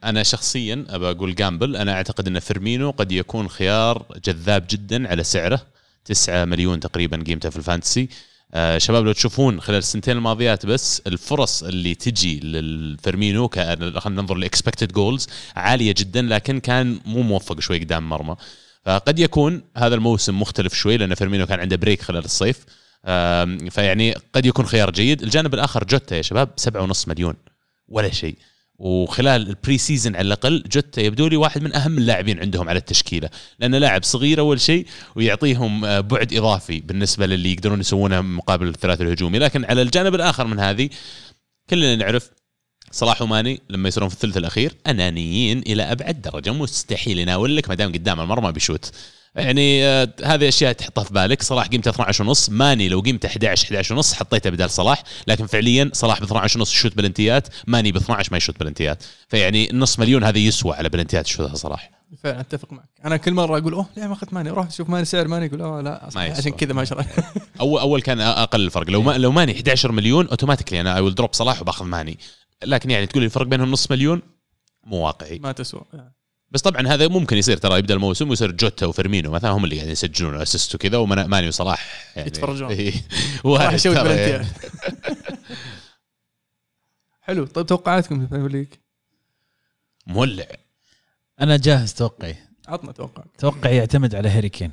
أنا 0.05 0.23
شخصيا 0.23 0.87
أبى 0.89 1.11
أقول 1.11 1.35
gamble. 1.35 1.77
أنا 1.77 1.93
أعتقد 1.93 2.27
أن 2.27 2.39
فيرمينو 2.39 2.91
قد 2.91 3.13
يكون 3.13 3.49
خيار 3.49 4.07
جذاب 4.25 4.67
جدا 4.71 5.09
على 5.09 5.25
سعره 5.25 5.61
9 6.05 6.45
مليون 6.45 6.81
تقريبا 6.81 7.25
قيمته 7.27 7.51
في 7.51 7.57
ال 7.57 7.62
fantasy. 7.62 8.09
آه، 8.55 8.79
شباب 8.79 9.05
لو 9.05 9.13
تشوفون 9.13 9.61
خلال 9.61 9.79
السنتين 9.79 10.17
الماضيات 10.17 10.67
بس 10.67 11.03
الفرص 11.07 11.63
اللي 11.63 11.95
تجي 11.95 12.41
للفيرمينو 12.41 13.49
خلينا 13.49 14.21
ننظر 14.21 14.35
ل 14.35 14.41
expected 14.41 14.93
goals 14.93 15.29
عالية 15.57 15.95
جدا 15.99 16.23
لكن 16.23 16.61
كان 16.61 17.01
مو 17.05 17.23
موفق 17.23 17.61
شوي 17.61 17.79
قدام 17.79 18.09
مرمى. 18.09 18.37
فقد 18.85 19.19
يكون 19.19 19.63
هذا 19.77 19.95
الموسم 19.95 20.41
مختلف 20.41 20.75
شوي 20.75 20.97
لأن 20.97 21.15
فيرمينو 21.15 21.47
كان 21.47 21.61
عنده 21.61 21.77
break 21.77 22.03
خلال 22.03 22.25
الصيف. 22.25 22.65
فيعني 23.71 24.15
قد 24.33 24.47
يكون 24.47 24.67
خيار 24.67 24.91
جيد. 24.91 25.23
الجانب 25.23 25.55
الآخر 25.55 25.85
جوتا 25.85 26.17
يا 26.17 26.23
شباب 26.23 26.49
7.5 26.57 27.09
مليون. 27.09 27.35
ولا 27.89 28.11
شيء. 28.11 28.37
وخلال 28.85 29.49
ال 29.49 29.79
pre-season 29.79 30.17
على 30.17 30.27
الأقل 30.27 30.65
جوتا 30.73 31.03
يبدو 31.03 31.27
لي 31.27 31.37
واحد 31.37 31.63
من 31.63 31.75
أهم 31.75 31.99
اللاعبين 31.99 32.41
عندهم 32.41 32.69
على 32.69 32.79
التشكيلة 32.79 33.31
لأنه 33.59 33.79
لاعب 33.79 34.03
صغير 34.03 34.41
أول 34.41 34.61
شيء 34.61 34.87
ويعطيهم 35.17 35.85
آه، 35.85 36.01
بعد 36.01 36.35
إضافي 36.35 36.81
بالنسبة 36.81 37.27
للي 37.27 37.53
يقدرون 37.53 37.81
يسوونه 37.81 38.21
مقابل 38.21 38.69
الثلاثي 38.69 39.03
الهجومي 39.03 39.39
لكن 39.39 39.65
على 39.65 39.83
الجانب 39.83 40.15
الآخر 40.15 40.47
من 40.47 40.61
هذه 40.61 40.89
كلنا 41.71 41.97
نعرف 41.97 42.31
صلاح 42.95 43.23
وماني 43.23 43.61
لما 43.71 43.89
يصيرون 43.89 44.09
في 44.09 44.15
الثلث 44.15 44.37
الأخير 44.37 44.75
أنانيين 44.87 45.59
إلى 45.59 45.83
أبعد 45.83 46.23
درجة. 46.23 46.53
مستحيل 46.53 47.19
يناول 47.19 47.57
لك 47.57 47.69
ما 47.69 47.75
دام 47.75 47.93
قدام 47.93 48.21
المرمى 48.21 48.53
بيشوت. 48.53 48.91
يعني 49.35 49.85
آه، 49.85 50.09
هذه 50.25 50.49
أشياء 50.49 50.73
تحطها 50.73 51.05
في 51.05 51.15
بالك. 51.15 51.43
صلاح 51.43 51.67
قيمته 51.67 51.91
12 51.91 52.25
ونص. 52.25 52.51
ماني 52.51 52.89
لو 52.89 53.01
قيمته 53.01 53.27
11 53.27 53.65
11 53.65 53.95
ونص 53.95 54.15
حطيته 54.15 54.51
بدال 54.51 54.71
صلاح. 54.71 55.03
لكن 55.27 55.47
فعليا 55.47 55.91
صلاح 55.93 56.21
ب 56.21 56.23
12 56.23 56.59
ونص 56.59 56.73
يشوت 56.73 56.97
بلنتيات 56.97 57.49
ماني 57.67 57.93
ب 57.93 57.97
12 57.97 58.33
ما 58.33 58.37
يشوت 58.37 58.61
بلنتيات. 58.61 59.03
فيعني 59.29 59.71
نص 59.73 59.99
مليون 59.99 60.25
هذا 60.25 60.39
يسوى 60.39 60.75
على 60.75 60.89
بلنتيات 60.89 61.29
يشوتها 61.29 61.55
صلاح. 61.55 61.91
فعلا 62.23 62.41
أتفق 62.41 62.73
معك. 62.73 62.89
أنا 63.05 63.17
كل 63.17 63.33
مرة 63.33 63.59
أقول 63.59 63.73
أوه 63.73 63.87
ليه 63.97 64.07
ما 64.07 64.13
أخذت 64.13 64.33
ماني؟ 64.33 64.51
أروح 64.51 64.67
أشوف 64.67 64.91
ماني 64.91 65.05
سعر 65.05 65.29
ماني. 65.29 65.47
يقول 65.47 65.61
أوه 65.61 65.81
لا 65.81 66.09
ما. 66.15 66.23
عشان 66.23 66.53
كذا 66.53 66.73
ما 66.73 66.85
شريت. 66.85 67.07
أول 67.61 67.81
أول 67.81 68.03
كان 68.03 68.21
أقل 68.21 68.61
الفرق. 68.61 68.91
لو 68.91 69.03
ما 69.03 69.19
لو 69.19 69.33
ماني 69.33 69.53
11 69.53 69.93
مليون 69.93 70.29
automatically 70.29 70.81
أنا 70.81 70.97
I 70.97 71.01
will 71.01 71.15
drop 71.15 71.31
صلاح 71.33 71.61
وباخذ 71.61 71.85
ماني. 71.85 72.19
لكن 72.65 72.91
يعني 72.91 73.07
تقول 73.07 73.23
لي 73.23 73.27
الفرق 73.27 73.47
بينهم 73.47 73.71
نص 73.71 73.91
مليون؟ 73.91 74.23
مو 74.85 74.97
واقعي. 74.97 75.39
ما 75.39 75.53
تسوى 75.53 75.85
بس 76.55 76.63
طبعا 76.63 76.89
هذا 76.89 77.09
ممكن 77.09 77.37
يصير 77.37 77.57
ترى 77.57 77.79
يبدأ 77.79 77.95
الموسم 77.95 78.31
ويصير 78.31 78.53
جوتا 78.53 78.87
وفيرمينو 78.87 79.31
مثلا 79.31 79.51
هم 79.51 79.65
اللي 79.65 79.77
قاعدين 79.77 79.93
يسجلون 79.93 80.41
assist 80.41 80.75
وكذا 80.75 80.99
وماني 80.99 81.49
وصلاح 81.49 82.13
يعني. 82.17 82.29
يتفرجون. 82.29 82.71
إيه. 82.79 82.93
راح 83.45 83.73
يسوي 83.73 83.95
يعني. 83.95 84.47
حلو. 87.27 87.47
طيب 87.47 87.67
توقعاتكم 87.67 88.19
في 88.19 88.23
ال 88.23 88.26
Premier 88.26 88.51
League؟ 88.51 88.69
مولع. 90.07 90.47
أنا 91.41 91.57
جاهز 91.57 91.95
توقعي. 91.95 92.37
عطنا 92.69 92.93
توقع 92.93 93.25
توقعي 93.39 93.77
يعتمد 93.77 94.15
على 94.15 94.29
هاري 94.29 94.49
كين. 94.49 94.73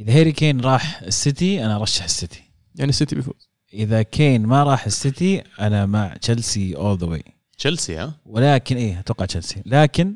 إذا 0.00 0.20
هاري 0.20 0.32
كين 0.32 0.60
راح 0.60 1.02
السيتي 1.02 1.64
أنا 1.64 1.76
أرشح 1.76 2.04
السيتي. 2.04 2.42
يعني 2.74 2.90
السيتي 2.90 3.14
بيفوز. 3.14 3.48
إذا 3.72 4.02
كين 4.02 4.46
ما 4.46 4.62
راح 4.62 4.86
السيتي 4.86 5.42
أنا 5.60 5.86
مع 5.86 6.14
تشيلسي 6.14 6.76
all 6.76 6.98
the 6.98 7.06
way 7.06 7.22
تشيلسي 7.58 7.96
ها؟ 7.96 8.14
ولكن 8.26 8.76
إيه 8.76 9.00
أتوقع 9.00 9.24
تشيلسي. 9.24 9.62
لكن 9.66 10.14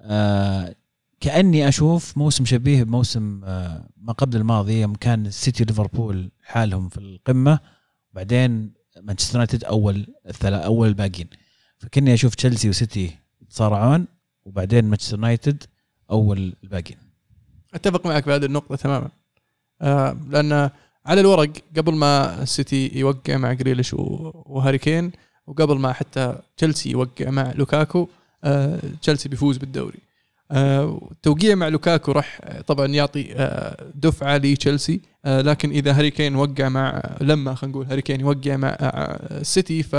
آه 0.00 0.74
كأني 1.20 1.68
أشوف 1.68 2.18
موسم 2.18 2.44
شبيه 2.44 2.82
بموسم 2.82 3.40
آه 3.44 3.88
ما 3.96 4.12
قبل 4.12 4.36
الماضي 4.36 4.80
يوم 4.80 4.94
كان 4.94 5.26
السيتي 5.26 5.64
ليفربول 5.64 6.30
حالهم 6.42 6.88
في 6.88 6.98
القمة 6.98 7.58
بعدين 8.12 8.72
مانشستر 9.02 9.34
يونايتد 9.34 9.64
أول 9.64 10.06
الثلا 10.28 10.64
أول 10.64 10.88
الباقيين. 10.88 11.28
فكأني 11.78 12.14
أشوف 12.14 12.34
تشيلسي 12.34 12.68
وسيتي 12.68 13.18
يتصارعون 13.42 14.06
وبعدين 14.44 14.84
مانشستر 14.84 15.16
يونايتد 15.16 15.64
أول 16.10 16.56
الباقيين. 16.64 16.98
أتفق 17.74 18.06
معك 18.06 18.26
بهذه 18.26 18.44
النقطة 18.44 18.76
تماما. 18.76 19.10
آه 19.82 20.16
لأن 20.28 20.70
على 21.06 21.20
الورق 21.20 21.50
قبل 21.76 21.94
ما 21.94 22.42
السيتي 22.42 22.90
يوقع 22.94 23.36
مع 23.36 23.52
جريليش 23.52 23.94
وهاري 23.94 24.78
كين 24.78 25.12
وقبل 25.46 25.78
ما 25.78 25.92
حتى 25.92 26.38
تشيلسي 26.56 26.90
يوقع 26.90 27.30
مع 27.30 27.52
لوكاكو 27.54 28.08
آه 28.44 28.80
تشيلسي 29.02 29.28
بيفوز 29.28 29.56
بالدوري. 29.56 29.98
آه 30.50 31.08
التوقيع 31.10 31.54
مع 31.54 31.68
لوكاكو 31.68 32.12
راح 32.12 32.40
آه، 32.44 32.60
طبعا 32.60 32.86
يعطي 32.86 33.34
آه 33.34 33.92
دفعة 33.94 34.36
لتشيلسي 34.36 35.00
آه 35.24 35.40
لكن 35.40 35.70
إذا 35.70 35.92
هاري 35.98 36.10
كين 36.10 36.36
وقع 36.36 36.68
مع 36.68 37.02
لما 37.20 37.54
خلينا 37.54 37.72
نقول 37.76 37.86
هاري 37.86 38.02
كين 38.02 38.20
يوقع 38.20 38.56
مع 38.56 38.68
آه 38.80 39.40
السيتي 39.40 39.82
ف 39.82 39.96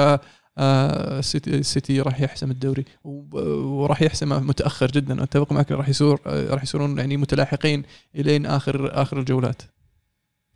آه، 0.57 1.19
السيتي 1.47 2.01
راح 2.01 2.21
يحسم 2.21 2.51
الدوري. 2.51 2.85
وراح 3.03 4.01
يحسمه 4.01 4.39
متأخر 4.39 4.91
جدا 4.91 5.23
أتفق 5.23 5.51
معك 5.51 5.71
راح 5.71 5.89
يصير 5.89 6.17
آه، 6.25 6.53
راح 6.53 6.63
يصيرون 6.63 6.97
يعني 6.97 7.17
متلاحقين 7.17 7.84
إلين 8.15 8.45
آخر 8.45 9.01
آخر 9.01 9.19
الجولات. 9.19 9.61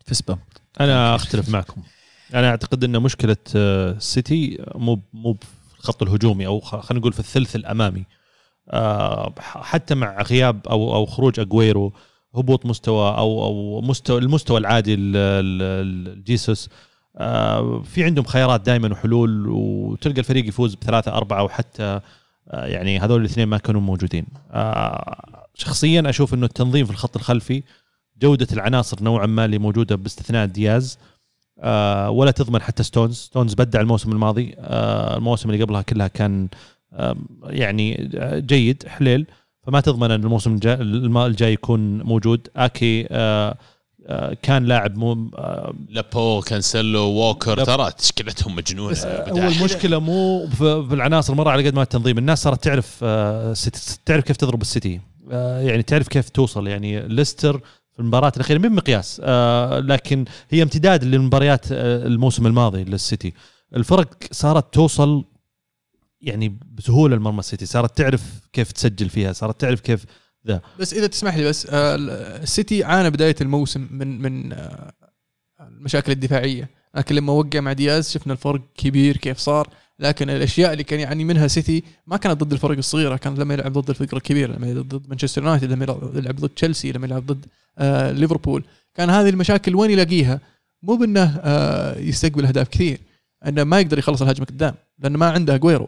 fist 0.08 0.28
bump 0.28 0.40
أنا 0.80 1.16
أختلف 1.16 1.50
معكم. 1.50 1.82
أنا 2.34 2.50
أعتقد 2.50 2.84
إن 2.84 3.00
مشكلة 3.02 3.38
آه، 3.56 3.92
السيتي 3.92 4.58
مو 4.76 5.00
مو 5.14 5.34
في 5.34 5.80
الخط 5.80 6.04
الهجومي 6.04 6.48
أو 6.48 6.60
خلينا 6.60 7.00
نقول 7.00 7.14
في 7.14 7.20
الثلث 7.20 7.56
الأمامي. 7.56 8.04
آه، 8.70 9.34
حتى 9.40 9.96
مع 9.96 10.22
غياب 10.22 10.68
أو 10.68 10.96
أو 10.96 11.06
خروج 11.06 11.40
اجويرو 11.40 11.94
هبوط 12.36 12.66
مستوى 12.66 13.10
أو 13.18 13.44
أو 13.44 13.82
مستوى 13.82 14.18
المستوى 14.20 14.58
العادي 14.60 14.96
ل- 14.96 15.12
ل- 15.58 16.04
لجيسوس 16.04 16.70
آه، 17.18 17.82
في 17.82 18.04
عندهم 18.04 18.26
خيارات 18.26 18.62
دائما 18.62 18.92
وحلول 18.92 19.48
وتلقى 19.50 20.20
الفريق 20.20 20.48
يفوز 20.48 20.76
بثلاثة 20.76 21.12
أربعة 21.14 21.44
وحتى 21.44 22.00
آه، 22.50 22.66
يعني 22.66 23.00
هذول 23.00 23.22
الاثنين 23.22 23.48
ما 23.48 23.58
كانوا 23.58 23.82
موجودين. 23.82 24.26
آه، 24.52 25.48
شخصيا 25.54 26.10
أشوف 26.10 26.34
إنه 26.34 26.46
التنظيم 26.46 26.86
في 26.86 26.92
الخط 26.92 27.16
الخلفي 27.18 27.64
جودة 28.22 28.48
العناصر 28.54 29.04
نوعا 29.04 29.26
ما 29.26 29.46
اللي 29.46 29.58
موجودة 29.58 29.96
باستثناء 29.96 30.46
دياز 30.46 30.98
آه 31.60 32.10
ولا 32.10 32.32
تضمن 32.32 32.62
حتى 32.62 32.84
ستونز. 32.84 33.16
ستونز 33.16 33.54
بدع 33.54 33.82
الموسم 33.82 34.12
الماضي 34.12 34.56
آه 34.60 35.18
الموسم 35.18 35.50
اللي 35.50 35.64
قبلها 35.64 35.82
كلها 35.82 36.08
كان 36.08 36.48
آه 36.94 37.16
يعني 37.44 38.10
آه، 38.16 38.40
جيد 38.40 38.88
حليل. 38.88 39.26
فما 39.64 39.80
تضمن 39.82 40.12
إن 40.12 40.24
الموسم 40.24 40.60
الجاي, 41.06 41.54
يكون 41.54 42.02
موجود. 42.02 42.48
آكي 42.56 43.08
آه 43.12 43.58
آه 44.08 44.38
كان 44.42 44.66
لاعب 44.66 44.98
مو 44.98 45.32
آه 45.38 45.74
لابو 45.90 46.42
كانسيلو 46.42 47.00
ووكر 47.00 47.64
ترى 47.64 47.92
تشكيلتهم 47.92 48.56
مجنونه 48.56 48.92
بس 48.92 49.06
بداية. 49.06 49.44
اول 49.44 49.64
مشكله 49.64 50.00
مو 50.00 50.48
في 50.58 50.88
العناصر 50.92 51.36
مرة 51.36 51.50
على 51.50 51.68
قد 51.68 51.76
ما 51.76 51.82
التنظيم. 51.82 52.18
الناس 52.18 52.44
صارت 52.44 52.64
تعرف 52.64 53.00
آه 53.04 53.54
تعرف 54.06 54.24
كيف 54.24 54.38
تضرب 54.38 54.62
السيتي. 54.62 55.02
آه 55.32 55.62
يعني 55.62 55.84
تعرف 55.84 56.08
كيف 56.08 56.30
توصل. 56.30 56.68
يعني 56.68 57.08
ليستر 57.08 57.62
في 57.98 58.04
المباراة 58.04 58.32
الأخيرة 58.36 58.58
مي 58.58 58.72
مقياس؟ 58.72 59.22
آه 59.24 59.80
لكن 59.80 60.26
هي 60.50 60.64
امتداد 60.64 61.04
للمباريات 61.04 61.72
آه 61.72 62.08
الموسم 62.08 62.48
الماضي 62.48 62.84
للسيتي. 62.84 63.34
الفرق 63.76 64.14
صارت 64.32 64.74
توصل 64.74 65.26
يعني 66.22 66.60
بسهولة 66.74 67.16
لمرمى 67.16 67.40
السيتي 67.40 67.66
صارت 67.66 67.98
تعرف 67.98 68.24
كيف 68.54 68.72
تسجل 68.72 69.10
فيها 69.10 69.34
صارت 69.34 69.62
تعرف 69.62 69.80
كيف 69.80 70.06
بس 70.80 70.94
إذا 70.94 71.08
تسمح 71.08 71.36
لي 71.38 71.50
بس 71.50 71.68
آه، 71.70 71.96
السيتي 72.44 72.84
عانى 72.84 73.10
بداية 73.10 73.36
الموسم 73.42 73.88
من 73.92 74.22
من 74.22 74.54
آه، 74.54 74.94
المشاكل 75.60 76.12
الدفاعية. 76.12 76.70
لكن 76.96 77.16
لما 77.16 77.34
وقع 77.34 77.60
مع 77.60 77.74
دياز 77.74 78.12
شفنا 78.12 78.34
الفرق 78.34 78.62
كبير 78.76 79.18
كيف 79.18 79.38
صار. 79.38 79.70
لكن 80.00 80.30
الأشياء 80.30 80.74
اللي 80.74 80.84
كان 80.84 81.00
يعاني 81.00 81.24
منها 81.24 81.48
سيتي 81.48 81.84
ما 82.08 82.18
كانت 82.18 82.44
ضد 82.44 82.54
الفرق 82.54 82.78
الصغيرة 82.78 83.16
كان 83.16 83.36
لما 83.36 83.54
يلعب 83.54 83.74
ضد 83.74 83.90
الفرق 83.90 84.16
الكبيره 84.16 84.54
لما 84.54 84.68
يلعب 84.68 84.88
ضد 84.88 85.10
مانشستر 85.10 85.44
يونايتد 85.44 85.72
لما 85.72 85.86
يلعب 86.16 86.36
ضد 86.36 86.50
تشيلسي 86.50 86.92
لما 86.92 87.08
يلعب 87.08 87.26
ضد 87.26 87.46
آه 87.78 88.12
ليفربول. 88.12 88.64
كان 88.96 89.10
هذه 89.10 89.30
المشاكل 89.30 89.76
وين 89.76 89.92
يلاقيها؟ 89.92 90.40
مو 90.84 90.96
بأنه 90.96 91.40
آه 91.44 92.00
يستقبل 92.00 92.46
أهداف 92.46 92.68
كثير 92.68 93.00
أنه 93.48 93.64
ما 93.64 93.80
يقدر 93.80 94.00
يخلص 94.00 94.22
الهجمة 94.22 94.46
قدام 94.46 94.76
لأنه 95.00 95.18
ما 95.18 95.30
عنده 95.30 95.56
اجويرو 95.56 95.88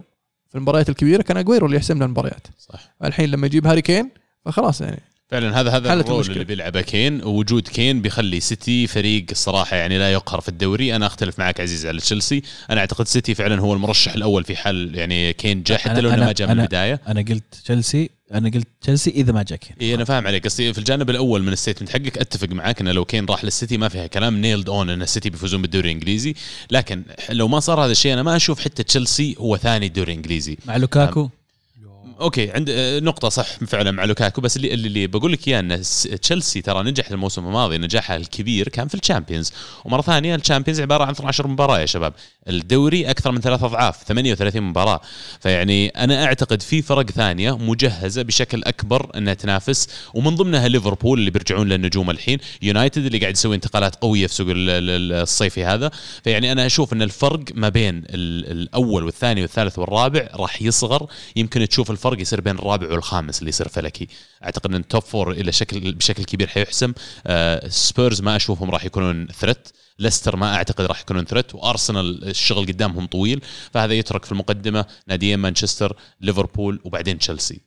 في 0.49 0.55
المباريات 0.55 0.89
الكبيرة 0.89 1.21
كان 1.21 1.37
اجويرو 1.37 1.65
اللي 1.65 1.77
يحسم 1.77 1.99
له 1.99 2.05
المباريات. 2.05 2.47
صح. 2.59 2.95
الحين 3.03 3.31
لما 3.31 3.45
يجيب 3.47 3.67
هاري 3.67 3.81
كين 3.81 4.09
فخلاص 4.45 4.81
يعني. 4.81 5.01
فعلا 5.31 5.59
هذا 5.59 5.69
هذا 5.69 5.93
ال 5.93 5.97
role 5.97 6.13
المشكلة. 6.13 6.33
اللي 6.33 6.45
بيلعبه 6.45 6.81
كين. 6.81 7.23
ووجود 7.23 7.67
كين 7.67 8.01
بيخلي 8.01 8.39
سيتي 8.39 8.87
فريق 8.87 9.25
الصراحه 9.31 9.77
يعني 9.77 9.97
لا 9.97 10.13
يقهر 10.13 10.41
في 10.41 10.49
الدوري. 10.49 10.95
أنا 10.95 11.05
أختلف 11.05 11.39
معك 11.39 11.61
عزيز 11.61 11.85
على 11.85 11.99
تشيلسي. 11.99 12.41
أنا 12.69 12.79
أعتقد 12.79 13.07
سيتي 13.07 13.35
فعلا 13.35 13.59
هو 13.61 13.73
المرشح 13.73 14.13
الأول 14.13 14.43
في 14.43 14.55
حال 14.55 14.95
يعني 14.95 15.33
كين 15.33 15.63
جاء 15.63 15.77
حتى 15.77 16.01
لو 16.01 16.09
إنه 16.09 16.25
ما 16.25 16.31
جاء 16.31 16.47
من 16.47 16.59
البداية. 16.59 17.01
أنا 17.07 17.21
قلت 17.21 17.43
تشيلسي 17.63 18.09
أنا 18.33 18.49
قلت 18.49 18.67
تشيلسي 18.81 19.09
إذا 19.09 19.31
ما 19.31 19.43
جا 19.43 19.55
كين. 19.55 19.75
اي 19.81 19.95
أنا 19.95 20.05
فاهم 20.05 20.27
عليك. 20.27 20.45
قصدي 20.45 20.73
في 20.73 20.79
الجانب 20.79 21.09
الأول 21.09 21.43
من 21.43 21.53
ال 21.53 21.57
statement 21.57 21.89
حقك 21.89 22.17
أتفق 22.17 22.49
معاك 22.49 22.81
إنه 22.81 22.91
لو 22.91 23.05
كين 23.05 23.25
راح 23.25 23.43
للسيتي 23.43 23.77
ما 23.77 23.89
فيها 23.89 24.07
كلام 24.07 24.41
nailed 24.41 24.69
on 24.69 24.89
إن 24.89 25.01
السيتي 25.01 25.29
بيفوزون 25.29 25.61
بالدوري 25.61 25.89
الإنجليزي. 25.89 26.35
لكن 26.71 27.03
لو 27.29 27.47
ما 27.47 27.59
صار 27.59 27.85
هذا 27.85 27.91
الشيء 27.91 28.13
أنا 28.13 28.23
ما 28.23 28.35
أشوف 28.35 28.59
حتى 28.59 28.83
تشيلسي 28.83 29.35
هو 29.39 29.57
ثاني 29.57 29.85
الدوري 29.85 30.11
الإنجليزي. 30.11 30.57
مع 30.65 30.77
لوكاكو. 30.77 31.29
okay 32.21 32.51
عند 32.51 32.69
آه، 32.69 32.99
نقطة 32.99 33.29
صح 33.29 33.45
فعلا 33.45 33.91
مع 33.91 34.05
لوكاكو 34.05 34.41
بس 34.41 34.57
اللي 34.57 34.73
اللي, 34.73 35.07
بقول 35.07 35.31
لك 35.31 35.47
إياه 35.47 35.59
إن 35.59 35.81
تشيلسي 36.21 36.61
ترى 36.61 36.83
نجح 36.83 37.11
الموسم 37.11 37.47
الماضي 37.47 37.77
نجاحها 37.77 38.15
الكبير 38.15 38.67
كان 38.67 38.87
في 38.87 38.95
ال 38.95 39.00
Champions. 39.00 39.53
ومرة 39.85 40.01
ثانية 40.01 40.35
ال 40.35 40.40
Champions 40.40 40.81
عبارة 40.81 41.03
عن 41.03 41.11
12 41.11 41.47
مباراة 41.47 41.79
يا 41.79 41.85
شباب. 41.85 42.13
الدوري 42.49 43.09
أكثر 43.09 43.31
من 43.31 43.41
ثلاث 43.41 43.63
أضعاف 43.63 44.03
38 44.03 44.61
مباراة. 44.61 45.01
فيعني 45.39 45.87
أنا 45.87 46.25
أعتقد 46.25 46.61
في 46.61 46.81
فرق 46.81 47.09
ثانية 47.11 47.57
مجهزة 47.57 48.21
بشكل 48.21 48.63
أكبر 48.63 49.11
إنها 49.17 49.33
تنافس 49.33 49.87
ومن 50.13 50.35
ضمنها 50.35 50.67
ليفربول 50.67 51.19
اللي 51.19 51.31
بيرجعون 51.31 51.67
للنجوم 51.69 52.09
الحين. 52.09 52.37
يونايتد 52.61 53.05
اللي 53.05 53.17
قاعد 53.17 53.33
يسوي 53.33 53.55
انتقالات 53.55 53.95
قوية 53.95 54.27
في 54.27 54.33
سوق 54.33 54.47
ال- 54.49 54.69
ال- 54.69 55.13
الصيفي 55.21 55.65
هذا. 55.65 55.91
فيعني 56.23 56.51
أنا 56.51 56.65
أشوف 56.65 56.93
إن 56.93 57.01
الفرق 57.01 57.43
ما 57.53 57.69
بين 57.69 57.97
ال- 57.97 58.51
الأول 58.51 59.03
والثاني 59.03 59.41
والثالث 59.41 59.79
والرابع 59.79 60.29
راح 60.35 60.61
يصغر. 60.61 61.07
يمكن 61.35 61.67
تشوف 61.67 61.91
الفرق 61.91 62.21
يصير 62.21 62.41
بين 62.41 62.55
الرابع 62.55 62.91
والخامس 62.91 63.39
اللي 63.39 63.49
يصير 63.49 63.67
فلكي. 63.67 64.07
أعتقد 64.43 64.69
إن 64.73 64.79
ال 64.81 64.86
top 64.86 65.01
four 65.01 65.31
إلى 65.31 65.51
شكل 65.51 65.91
بشكل 65.93 66.23
كبير 66.23 66.47
حيحسم. 66.47 66.93
آه 67.27 67.67
سبيرز 67.67 68.21
ما 68.21 68.35
أشوفهم 68.35 68.71
راح 68.71 68.85
يكونون 68.85 69.27
threat 69.39 69.67
ليستر 69.99 70.35
ما 70.35 70.55
أعتقد 70.55 70.85
راح 70.85 71.01
يكونون 71.01 71.25
threat 71.25 71.55
وأرسنال 71.55 72.27
الشغل 72.29 72.65
قدامهم 72.65 73.05
طويل 73.05 73.41
فهذا 73.71 73.93
يترك 73.93 74.25
في 74.25 74.31
المقدمة 74.31 74.85
ناديين 75.07 75.39
مانشستر 75.39 75.95
ليفربول 76.21 76.79
وبعدين 76.83 77.17
تشيلسي. 77.19 77.61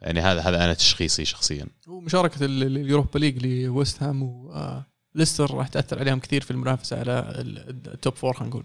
يعني 0.00 0.20
هذا 0.20 0.40
هذا 0.40 0.64
أنا 0.64 0.74
تشخيصي 0.74 1.24
شخصيا. 1.24 1.66
ومشاركه 1.88 2.44
ال- 2.44 2.62
ال- 2.62 2.76
ال 2.78 2.84
Europa 2.84 3.18
League 3.18 3.46
لويست 3.46 4.02
هام 4.02 4.22
وليستر 4.22 5.54
راح 5.54 5.68
تأثر 5.68 5.98
عليهم 5.98 6.18
كثير 6.20 6.40
في 6.42 6.50
المنافسة 6.50 6.98
على 6.98 7.12
ال- 7.38 7.88
ال 7.92 7.97
top 7.97 8.14
four 8.14 8.32
خلينا 8.34 8.50
نقول. 8.50 8.64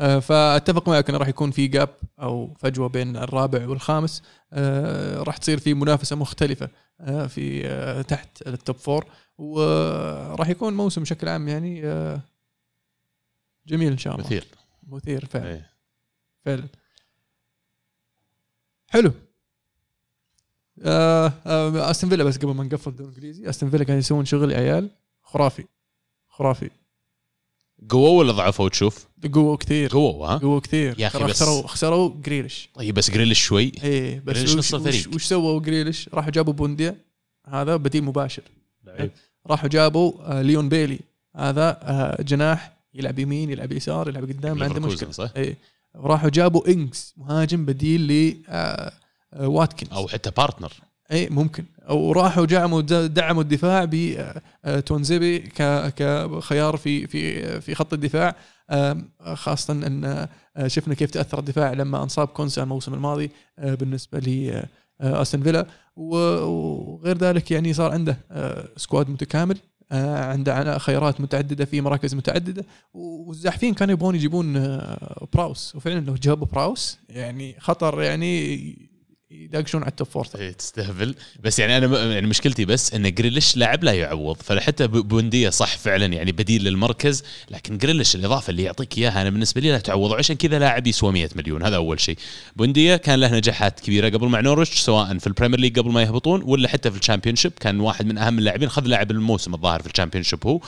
آه، 0.00 0.18
فأتفق 0.18 0.88
معك 0.88 1.08
إنه 1.08 1.18
راح 1.18 1.28
يكون 1.28 1.50
في 1.50 1.66
gap 1.66 1.88
أو 2.22 2.54
فجوة 2.60 2.88
بين 2.88 3.16
الرابع 3.16 3.68
والخامس. 3.68 4.22
آه، 4.52 5.22
راح 5.22 5.36
تصير 5.36 5.58
في 5.58 5.74
منافسة 5.74 6.16
مختلفة 6.16 6.68
آه، 7.00 7.26
في 7.26 7.66
آه، 7.66 8.02
تحت 8.02 8.28
ال 8.46 8.53
top 8.53 8.76
four 8.76 9.04
وراح 9.38 10.48
يكون 10.48 10.74
موسم 10.74 11.02
بشكل 11.02 11.28
عام 11.28 11.48
يعني 11.48 11.80
آه، 11.86 12.20
جميل 13.66 13.92
إن 13.92 13.98
شاء 13.98 14.14
الله. 14.14 14.24
مثير. 14.26 14.44
مثير 14.88 15.24
فعلا. 15.26 15.48
إيه. 15.52 15.70
فعلا. 16.44 16.68
حلو. 18.88 19.12
آه 20.82 21.32
آه 21.46 21.90
أستون 21.90 22.10
فيلا 22.10 22.24
بس 22.24 22.36
قبل 22.38 22.54
ما 22.54 22.64
نقفل 22.64 22.90
الدوري 22.90 23.10
الانجليزي 23.10 23.48
أستون 23.50 23.70
فيلا 23.70 23.84
كانوا 23.84 23.98
يسوون 23.98 24.24
شغل 24.24 24.50
يا 24.52 24.56
عيال. 24.56 24.90
خرافي. 25.22 25.64
خرافي. 26.28 26.70
قووا 27.90 28.18
ولا 28.18 28.32
ضعفوا 28.32 28.68
تشوف؟ 28.68 29.08
قووا 29.32 29.56
كثير. 29.56 29.90
قووا 29.92 30.26
ها؟ 30.28 30.36
قووا 30.38 30.60
كثير. 30.60 31.00
يا 31.00 31.08
ترى 31.08 31.24
بس- 31.24 31.30
خسروا 31.42 31.66
خسروا 31.66 32.14
جريليش 32.20 32.68
طيب 32.74 32.94
بس 32.94 33.10
جريليش 33.10 33.44
شوي. 33.44 33.72
إيه 33.82 34.20
بس 34.20 34.34
جريليش 34.36 34.56
نص 34.56 34.74
الفريق. 34.74 35.08
وش, 35.08 35.14
وش 35.14 35.24
سووا 35.24 35.60
جريليش 35.60 36.08
راحوا 36.08 36.30
جابوا 36.30 36.52
بونديا. 36.52 36.96
هذا 37.46 37.76
بديل 37.76 38.04
مباشر. 38.04 38.42
لعيب. 38.84 39.10
راحوا 39.46 39.68
جابوا 39.68 40.12
آه 40.38 40.42
ليون 40.42 40.68
بيلي. 40.68 40.98
هذا 41.36 41.78
آه 41.82 42.22
جناح 42.22 42.73
يلعب 42.94 43.18
يمين 43.18 43.50
يلعب 43.50 43.72
يسار 43.72 44.08
يلعب 44.08 44.22
قدام 44.24 44.58
ما 44.58 44.64
عنده 44.64 44.80
مشكلة. 44.80 45.10
صح؟ 45.10 45.30
إيه. 45.36 45.56
وراحوا 45.94 46.30
جابوا 46.30 46.68
انجز 46.68 47.14
مهاجم 47.16 47.64
بديل 47.64 48.00
ل 48.00 48.36
آه 48.48 48.92
آه 49.32 49.48
واتكنز. 49.48 49.92
أو 49.92 50.08
حتى 50.08 50.30
partner 50.30 50.72
اي 51.12 51.28
ممكن. 51.28 51.64
وراحوا 51.90 52.44
دعموا 52.44 52.80
دعموا 53.06 53.42
الدفاع 53.42 53.88
بتونزيبي 54.64 55.38
كخيار 55.38 56.76
في 56.76 57.06
في 57.06 57.60
في 57.60 57.74
خط 57.74 57.92
الدفاع. 57.92 58.36
خاصة 59.34 59.72
أن 59.72 60.04
آه، 60.56 60.66
شفنا 60.66 60.94
كيف 60.94 61.10
تأثر 61.10 61.38
الدفاع 61.38 61.72
لما 61.72 62.02
أنصاب 62.02 62.28
كونسا 62.28 62.62
الموسم 62.62 62.94
الماضي 62.94 63.30
آه، 63.58 63.74
بالنسبة 63.74 64.18
ل 64.18 64.62
أستون 65.00 65.42
فيلا. 65.42 65.66
وغير 65.96 67.18
ذلك 67.18 67.50
يعني 67.50 67.72
صار 67.72 67.92
عنده 67.92 68.16
آه، 68.30 68.68
squad 68.76 69.10
متكامل. 69.10 69.56
آه، 69.56 69.60
عنده 69.90 70.54
عنا- 70.54 70.78
خيارات 70.78 71.20
متعددة 71.20 71.64
في 71.64 71.80
مراكز 71.80 72.14
متعددة. 72.14 72.64
والزاحفين 72.94 73.74
كانوا 73.74 73.92
يبغون 73.92 74.14
يجيبون 74.14 74.56
آه، 74.56 75.26
براوس. 75.34 75.76
وفعلا 75.76 76.00
لو 76.00 76.14
جابوا 76.14 76.46
براوس 76.46 76.98
يعني 77.08 77.56
خطر 77.58 78.02
يعني 78.02 78.76
يداقشون 79.30 79.82
على 79.82 79.90
ال 79.90 79.94
top 79.94 80.06
four 80.06 80.26
إيه، 80.38 80.52
تستهبل. 80.52 81.14
بس 81.44 81.58
يعني 81.58 81.76
أنا 81.76 82.12
يعني 82.12 82.26
مشكلتي 82.26 82.64
بس 82.64 82.94
إن 82.94 83.14
جريليش 83.14 83.56
لاعب 83.56 83.84
لا 83.84 83.92
يعوض. 83.92 84.36
فحتى 84.42 84.86
ب- 84.86 84.90
بونديا 85.08 85.50
صح 85.50 85.76
فعلا 85.78 86.06
يعني 86.06 86.32
بديل 86.32 86.64
للمركز 86.64 87.22
لكن 87.50 87.78
جريليش 87.78 88.14
الإضافة 88.14 88.50
اللي 88.50 88.62
يعطيك 88.62 88.98
إياها 88.98 89.22
أنا 89.22 89.30
بالنسبة 89.30 89.60
لي 89.60 89.70
لا 89.70 89.78
تعوض 89.78 90.10
وعشان 90.10 90.36
كذا 90.36 90.58
لاعب 90.58 90.86
يسوى 90.86 91.12
100 91.12 91.28
مليون. 91.36 91.62
هذا 91.62 91.76
أول 91.76 92.00
شيء. 92.00 92.16
بونديا 92.56 92.96
كان 92.96 93.20
له 93.20 93.32
نجاحات 93.36 93.80
كبيرة 93.80 94.08
قبل 94.08 94.26
مع 94.28 94.40
نورويتش 94.42 94.74
سواء 94.78 95.18
في 95.18 95.26
ال 95.26 95.30
Premier 95.30 95.60
League 95.60 95.78
قبل 95.78 95.90
ما 95.90 96.02
يهبطون 96.02 96.42
ولا 96.42 96.68
حتى 96.68 96.90
في 96.90 96.98
ال 96.98 97.02
Championship 97.02 97.52
كان 97.60 97.80
واحد 97.80 98.06
من 98.06 98.18
أهم 98.18 98.38
اللاعبين. 98.38 98.68
خذ 98.68 98.82
لاعب 98.86 99.10
الموسم 99.10 99.54
الظاهر 99.54 99.82
في 99.82 99.86
ال 99.90 99.94
Championship 99.94 100.46
هو. 100.46 100.60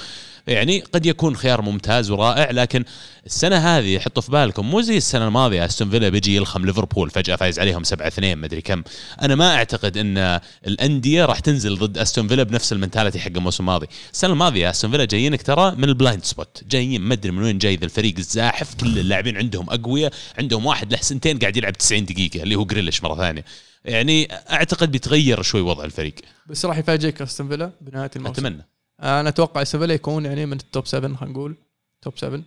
يعني 0.47 0.81
قد 0.81 1.07
يكون 1.07 1.37
خيار 1.37 1.63
ممتاز 1.63 2.11
ورائع 2.11 2.51
لكن 2.51 2.85
السنة 3.27 3.57
هذه 3.57 3.99
حطوا 3.99 4.23
في 4.23 4.31
بالكم 4.33 4.71
مو 4.71 4.81
زي 4.81 4.97
السنة 4.97 5.27
الماضية. 5.27 5.65
استون 5.65 5.91
فيلا 5.91 6.09
بيجي 6.09 6.37
يلخم 6.37 6.67
ليفربول 6.67 7.11
فجأة 7.11 7.37
فايز 7.37 7.59
عليهم 7.59 7.85
7 7.85 8.07
2 8.09 8.39
مدري 8.39 8.56
كم. 8.61 8.83
أنا 9.23 9.35
ما 9.35 9.55
أعتقد 9.55 9.97
إن 9.97 10.41
الأندية 10.67 11.25
راح 11.25 11.39
تنزل 11.39 11.79
ضد 11.79 11.99
أستون 11.99 12.29
فيلا 12.29 12.43
بنفس 12.43 12.73
ال 12.73 12.78
mentality 12.78 13.19
حق 13.19 13.31
الموسم 13.37 13.63
الماضي. 13.63 13.87
السنة 14.13 14.33
الماضية 14.33 14.71
أستون 14.71 14.91
فيلا 14.91 15.05
جايينك 15.05 15.43
ترى 15.43 15.71
من 15.77 15.85
ال 15.85 15.92
blind 15.92 16.25
spot. 16.25 16.65
جايين 16.69 17.01
ما 17.01 17.15
أدري 17.15 17.33
من 17.33 17.43
وين 17.43 17.59
جاي 17.59 17.77
ذا 17.77 17.85
الفريق 17.85 18.15
الزاحف. 18.19 18.75
كل 18.75 18.99
اللاعبين 18.99 19.37
عندهم 19.37 19.71
أقوياء 19.71 20.13
عندهم 20.39 20.67
واحد 20.67 20.93
له 20.93 20.99
سنتين 21.01 21.39
قاعد 21.39 21.57
يلعب 21.57 21.73
90 21.73 22.05
دقيقة 22.05 22.43
اللي 22.43 22.55
هو 22.55 22.65
جريليش 22.65 23.05
مرة 23.05 23.17
ثانية. 23.17 23.45
يعني 23.85 24.29
أعتقد 24.33 24.93
بيتغير 24.93 25.43
شوي 25.43 25.61
وضع 25.61 25.85
الفريق. 25.85 26.15
بس 26.47 26.65
راح 26.65 26.79
يفاجئك 26.79 27.23
أستون 27.23 27.49
فيلا 27.49 27.71
بنهاية 27.81 28.11
الموسم. 28.17 28.47
أتمنى. 28.47 28.67
أنا 29.03 29.29
أتوقع 29.29 29.63
أستون 29.63 29.81
فيلا 29.81 29.95
يكون 29.95 30.25
يعني 30.25 30.47
من 30.47 30.57
ال 30.57 30.64
top 30.64 30.87
7 30.87 31.17
خلينا 31.17 31.33
نقول 31.33 31.57
top 32.03 32.19
7 32.19 32.43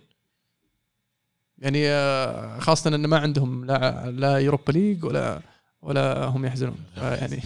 يعني 1.58 1.88
آه، 1.88 2.58
خاصة 2.58 2.94
إن 2.94 3.06
ما 3.06 3.18
عندهم 3.18 3.64
لا 3.64 4.10
لا 4.10 4.36
Europa 4.36 4.72
League 4.72 5.04
ولا 5.04 5.40
ولا 5.82 6.24
هم 6.24 6.46
يحزنون. 6.46 6.76
يعني 7.20 7.42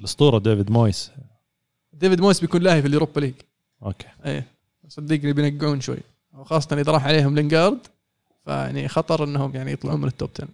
الأسطورة 0.00 0.38
ديفيد 0.38 0.70
مويس. 0.70 1.10
ديفيد 1.92 2.20
مويس 2.20 2.40
بيكون 2.40 2.62
لاهي 2.62 2.82
في 2.82 2.88
ال 2.88 2.93
Europa 2.93 3.20
League. 3.20 3.34
أوكي. 3.82 4.06
إيه. 4.24 4.46
صدقني 4.88 5.32
بينقعون 5.32 5.80
شوي. 5.80 5.98
وخاصة 6.32 6.80
إذا 6.80 6.92
راح 6.92 7.06
عليهم 7.06 7.34
لينجارد 7.34 7.78
فيعني 8.44 8.88
خطر 8.88 9.24
إنهم 9.24 9.54
يعني 9.56 9.72
يطلعون 9.72 10.00
من 10.00 10.08
ال 10.08 10.14
top 10.14 10.30
10 10.34 10.48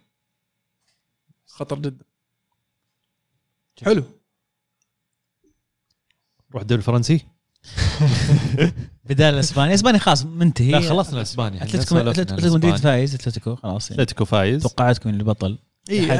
خطر 1.46 1.78
جدا. 1.78 2.04
حلو. 3.82 4.04
روح 6.52 6.62
الدوري 6.62 6.78
الفرنسي. 6.78 7.20
بدال 9.04 9.34
اسبانيا 9.34 9.74
اسبانيا 9.74 9.98
خلاص 9.98 10.24
منتهي. 10.24 10.70
لا 10.70 10.80
خلصنا 10.80 11.22
اسبانيا 11.22 11.62
أتلتيكو 11.62 11.98
أتلتيكو 11.98 12.54
مدريد 12.54 12.76
فايز. 12.76 13.14
أتلتيكو 13.14 13.56
خلاص 13.56 13.90
يعني. 13.90 14.02
أتلتيكو 14.02 14.24
فايز. 14.24 14.62
توقعاتكم 14.62 15.10
اللي 15.10 15.24
بطل. 15.24 15.58
اي. 15.90 16.12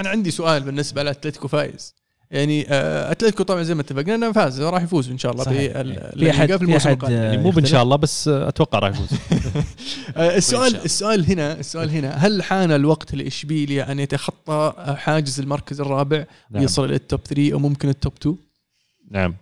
أنا 0.00 0.08
عندي 0.08 0.30
سؤال 0.30 0.62
بالنسبة 0.62 1.02
لأتلتيكو 1.02 1.48
فايز 1.48 1.94
يعني 2.30 2.66
آه، 2.68 3.12
أتلتيكو 3.12 3.42
طبعا 3.42 3.62
زي 3.62 3.74
ما 3.74 3.80
اتفقنا 3.80 4.14
إنه 4.14 4.32
فاز 4.32 4.60
راح 4.60 4.82
يفوز 4.82 5.10
إن 5.10 5.18
شاء 5.18 5.32
الله 5.32 5.44
صحيح. 5.44 5.72
بال- 5.72 6.18
في 6.18 6.30
احد 6.30 6.56
في 6.56 6.62
الموسم 6.64 6.88
القادم. 6.90 7.14
آه، 7.14 7.22
يعني 7.24 7.36
مو 7.36 7.42
بإن 7.42 7.48
يختلف؟ 7.50 7.70
شاء 7.70 7.82
الله 7.82 7.96
بس 7.96 8.28
أتوقع 8.28 8.78
راح 8.78 8.90
يفوز 8.90 9.08
السؤال. 10.16 10.76
السؤال 10.76 11.26
هنا 11.30 11.60
السؤال 11.60 11.90
هنا 11.90 12.10
هل 12.10 12.42
حان 12.42 12.72
الوقت 12.72 13.14
لإشبيليا 13.14 13.92
أن 13.92 13.98
يتخطى 14.00 14.72
حاجز 14.98 15.40
المركز 15.40 15.80
الرابع 15.80 16.24
نعم. 16.50 16.62
يصل 16.62 16.84
إلى 16.84 16.94
ال 16.94 17.00
top 17.00 17.20
3 17.20 17.52
أو 17.52 17.58
ممكن 17.58 17.88
ال 17.88 17.94
top 17.94 18.12
2 18.20 18.36
نعم 19.10 19.34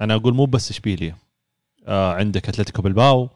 أنا 0.00 0.14
أقول 0.14 0.34
مو 0.34 0.44
بس 0.46 0.70
إشبيليا 0.70 1.16
آه 1.86 2.12
عندك 2.12 2.48
أتلتيك 2.48 2.82
بلباو 2.82 3.28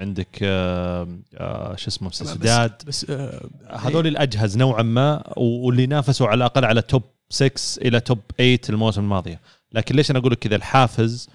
عندك 0.00 0.38
آه 0.42 1.18
آه 1.34 1.76
شو 1.76 1.88
اسمه 1.88 2.10
سوسيداد. 2.10 2.82
بس 2.86 3.10
آه، 3.10 3.48
هذول 3.70 4.06
الأجهز 4.06 4.56
نوعا 4.56 4.82
ما 4.82 5.32
واللي 5.36 5.86
نافسوا 5.86 6.26
على 6.26 6.38
الأقل 6.38 6.64
على 6.64 6.82
top 6.82 7.02
6 7.30 7.86
إلى 7.86 8.00
top 8.00 8.18
8 8.38 8.58
الموسم 8.68 9.00
الماضية. 9.00 9.40
لكن 9.72 9.96
ليش 9.96 10.10
أنا 10.10 10.18
أقول 10.18 10.32
لك 10.32 10.38
كذا؟ 10.38 10.56
الحافز 10.56 11.28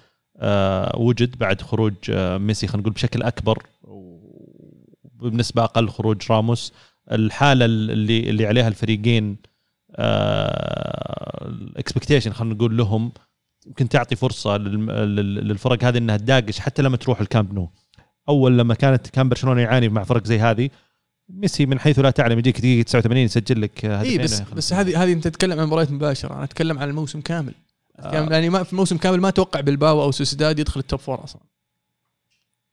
وجد 0.94 1.38
بعد 1.38 1.62
خروج 1.62 1.94
ميسي 2.10 2.66
خلينا 2.66 2.82
نقول 2.82 2.92
بشكل 2.92 3.22
أكبر 3.22 3.66
وبنسبه 3.82 5.64
أقل 5.64 5.88
خروج 5.88 6.22
راموس. 6.30 6.72
الحالة 7.12 7.64
اللي 7.64 8.30
اللي 8.30 8.46
عليها 8.46 8.68
الفريقين 8.68 9.36
ال 11.42 11.49
expectation 11.49 12.32
خلينا 12.32 12.54
نقول 12.54 12.76
لهم 12.76 13.12
يمكن 13.66 13.88
تعطي 13.88 14.16
فرصة 14.16 14.56
للفرق 14.56 15.84
هذه 15.84 15.98
إنها 15.98 16.16
تداقش 16.16 16.58
حتى 16.58 16.82
لما 16.82 16.96
تروح 16.96 17.20
الكامب 17.20 17.54
نو 17.54 17.70
أول 18.28 18.58
لما 18.58 18.74
كانت 18.74 19.06
كان 19.08 19.28
برشلونة 19.28 19.60
يعاني 19.60 19.88
مع 19.88 20.04
فرق 20.04 20.24
زي 20.24 20.38
هذه 20.38 20.70
ميسي 21.28 21.66
من 21.66 21.78
حيث 21.78 21.98
لا 21.98 22.10
تعلم 22.10 22.38
يجيك 22.38 22.58
دقيقة 22.58 22.82
89 22.82 23.22
يسجل 23.22 23.62
لك 23.62 23.84
اي 23.84 23.90
هدفين 23.90 24.22
بس 24.22 24.40
ويخلص. 24.40 24.54
بس 24.54 24.72
هذه 24.72 25.04
هذه 25.04 25.12
أنت 25.12 25.28
تتكلم 25.28 25.60
عن 25.60 25.66
مباريات 25.66 25.90
مباشرة 25.90 26.34
أنا 26.34 26.44
أتكلم 26.44 26.78
عن 26.78 26.88
الموسم 26.88 27.20
كامل 27.20 27.54
آه. 27.98 28.30
يعني 28.30 28.48
ما 28.48 28.62
في 28.62 28.72
الموسم 28.72 28.96
كامل 28.96 29.20
ما 29.20 29.28
أتوقع 29.28 29.60
بلباو 29.60 30.02
أو 30.02 30.10
سوسيداد 30.10 30.58
يدخل 30.58 30.80
ال 30.80 30.85
top 30.85 31.00
four 31.00 31.24
أصلا 31.24 31.42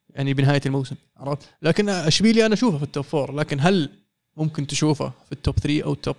يعني 0.10 0.34
بنهاية 0.34 0.62
الموسم 0.66 0.96
عرفت 1.18 1.50
لكن 1.62 1.90
إشبيليا 1.90 2.46
أنا 2.46 2.54
أشوفه 2.54 2.78
في 2.78 2.84
ال 2.84 2.89
top 2.89 3.04
four 3.04 3.36
لكن 3.36 3.58
هل 3.60 3.90
ممكن 4.38 4.68
تشوفه 4.68 5.12
في 5.26 5.32
ال 5.32 5.39
top 5.39 5.60
3 5.60 5.84
أو 5.84 5.94
ال 5.94 5.99
top 5.99 6.16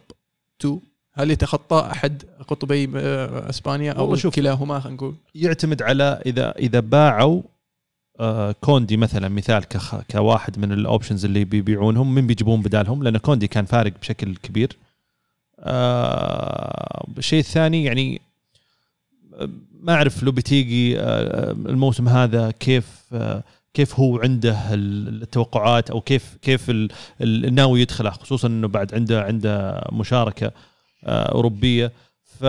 2 0.61 0.81
هل 1.13 1.31
يتخطى 1.31 1.89
أحد 1.93 2.23
قطبي 2.49 2.91
آه، 2.97 3.51
أسبانيا 3.51 3.93
أو 3.93 4.17
شوف. 4.17 4.35
كلاهما 4.35 4.81
خلينا 4.81 4.97
نقول 4.97 5.15
يعتمد 5.35 5.83
على 5.83 6.23
اذا 6.27 6.51
إذا 6.59 6.81
باعوا 6.81 7.43
كوندي 8.61 8.97
مثلا 8.97 9.29
مثال 9.29 9.65
كواحد 10.11 10.59
من 10.59 10.73
الأوبشنز 10.73 11.25
اللي 11.25 11.45
بيبيعونهم 11.45 12.15
من 12.15 12.27
بيجيبون 12.27 12.63
بدالهم؟ 12.63 13.03
لأن 13.03 13.17
كوندي 13.17 13.47
كان 13.49 13.65
فارق 13.65 13.93
بشكل 14.03 14.37
كبير. 14.37 14.77
آه، 15.61 17.07
الشيء 17.19 17.39
الثاني 17.41 17.85
يعني 17.85 18.21
آه، 19.35 19.49
ما 19.83 19.95
أعرف 19.95 20.23
لو 20.23 20.33
بتيجي 20.33 21.01
آه، 21.01 21.51
الموسم 21.51 22.09
هذا 22.09 22.51
كيف 22.51 22.87
آه، 23.13 23.43
كيف 23.75 24.01
هو 24.01 24.19
عنده 24.19 24.75
ال- 24.75 25.23
التوقعات 25.23 25.91
أو 25.91 26.01
كيف 26.01 26.37
كيف 26.43 26.71
ال- 26.71 26.91
ال- 27.21 27.45
الناوي 27.47 27.81
يدخله 27.81 28.11
خصوصا 28.11 28.49
إنه 28.49 28.69
بعد 28.69 28.95
عنده 28.95 29.23
عنده 29.23 29.85
مشاركة 29.93 30.53
آه، 31.05 31.33
أوروبية. 31.33 31.93
ف 32.41 32.45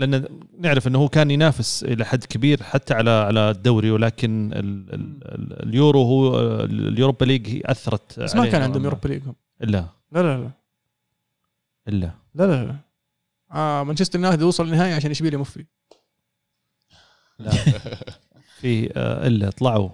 لأن 0.00 0.24
نعرف 0.58 0.86
إنه 0.88 0.98
هو 0.98 1.08
كان 1.08 1.30
ينافس 1.30 1.84
إلى 1.84 2.04
حد 2.04 2.24
كبير 2.24 2.62
حتى 2.62 2.94
على 2.94 3.10
على 3.10 3.50
الدوري 3.50 3.90
ولكن 3.90 4.52
ال 4.52 4.94
ال 4.94 5.20
ال 5.24 5.68
اليورو 5.68 6.02
هو 6.02 6.40
ال 6.64 6.73
Europa 6.73 7.24
League 7.24 7.62
أثرت 7.64 8.20
بس 8.20 8.36
ما 8.36 8.46
كان 8.46 8.62
عندهم. 8.62 8.84
Europa 8.84 9.08
League 9.08 9.22
هم. 9.26 9.34
إلا. 9.62 9.84
لا 10.12 10.20
لا 10.22 10.38
لا. 10.38 10.50
إلا. 11.88 12.10
لا 12.34 12.44
لا, 12.44 12.64
لا. 12.64 12.76
آه 13.52 13.82
مانشستر 13.84 14.18
يونايتد 14.18 14.42
وصل 14.42 14.64
النهائي 14.64 14.92
عشان 14.92 15.10
إشبيليا 15.10 15.38
مفي 15.38 15.64
لا. 17.38 17.50
في 18.60 18.92
آه، 18.96 19.26
إلا. 19.26 19.50
طلعوا. 19.50 19.88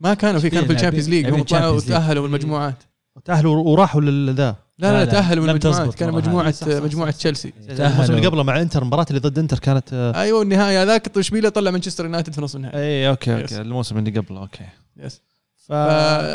ما 0.00 0.14
كانوا 0.14 0.40
في 0.40 0.50
كانوا 0.50 0.66
في 0.66 0.72
ال 0.72 0.76
Champions 0.76 1.08
League 1.08 1.30
هم 1.30 1.42
طلعوا. 1.42 1.76
وتأهلوا 1.76 2.26
المجموعات. 2.26 2.82
تاهلوا 3.24 3.56
وراحوا 3.56 4.00
للذا 4.00 4.56
لا 4.78 4.86
لا, 4.86 4.92
لا، 4.92 4.98
لا 4.98 5.04
لا، 5.04 5.10
تاهلوا 5.10 5.44
من 5.44 5.50
لم 5.50 5.56
المجموعات 5.56 5.94
كان 5.94 6.12
مجموعه 6.12 6.44
هذه. 6.48 6.50
صح، 6.52 6.68
صح، 6.68 6.82
مجموعة. 6.82 7.10
تشيلسي. 7.10 7.52
الموسم 7.58 8.12
اللي 8.14 8.26
قبله 8.26 8.42
مع 8.42 8.60
إنتر 8.60 8.82
المباراه 8.82 9.06
اللي 9.10 9.20
ضد 9.20 9.38
إنتر 9.38 9.58
كانت 9.58 9.92
آه، 9.92 10.20
أيوه 10.20 10.42
النهائي. 10.42 10.76
هذاك 10.78 11.18
اشبيليا 11.18 11.48
طلع 11.50 11.70
مانشستر 11.70 12.04
يونايتد 12.04 12.32
في 12.32 12.40
نص 12.40 12.54
النهائي. 12.54 12.78
اي 12.78 13.08
أوكي 13.08 13.36
Yes. 13.36 13.40
أوكي 13.40 13.60
الموسم 13.60 13.98
اللي 13.98 14.10
قبله 14.18 14.40
أوكي. 14.40 14.66
yes 14.96 15.22
ف... 15.56 15.70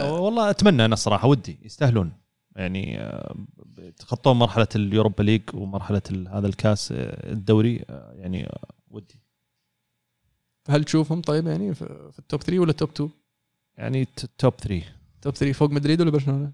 والله 0.06 0.50
أتمنى 0.50 0.86
أنا 0.86 0.94
الصراحه 0.94 1.28
ودي 1.28 1.60
يستاهلون. 1.64 2.12
يعني 2.56 3.00
آه، 3.02 3.36
تخطون 3.98 4.36
مرحلة 4.36 4.68
ال 4.76 4.83
Europa 4.83 5.24
League 5.24 5.42
ومرحلة 5.54 6.02
ال- 6.12 6.28
هذا 6.28 6.48
الكاس 6.48 6.92
آه، 6.92 7.32
الدوري 7.32 7.86
يعني 8.16 8.52
ودي. 8.92 9.22
هل 10.70 10.84
تشوفهم 10.84 11.22
طيب 11.22 11.48
يعني 11.48 11.74
في 11.74 12.10
في 12.12 12.20
ال 12.20 12.25
top 12.25 12.42
3 12.44 12.60
ولا 12.60 12.72
ال 12.72 12.76
top 12.76 12.90
2 12.90 13.10
يعني 13.78 14.06
ت- 14.06 14.30
top 14.38 14.54
3 14.56 14.84
top 15.22 15.34
3 15.36 15.52
فوق 15.54 15.70
مدريد 15.72 16.02
ولا 16.02 16.12
برشلونة؟ 16.12 16.52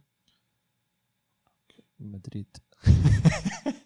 مدريد 2.00 2.58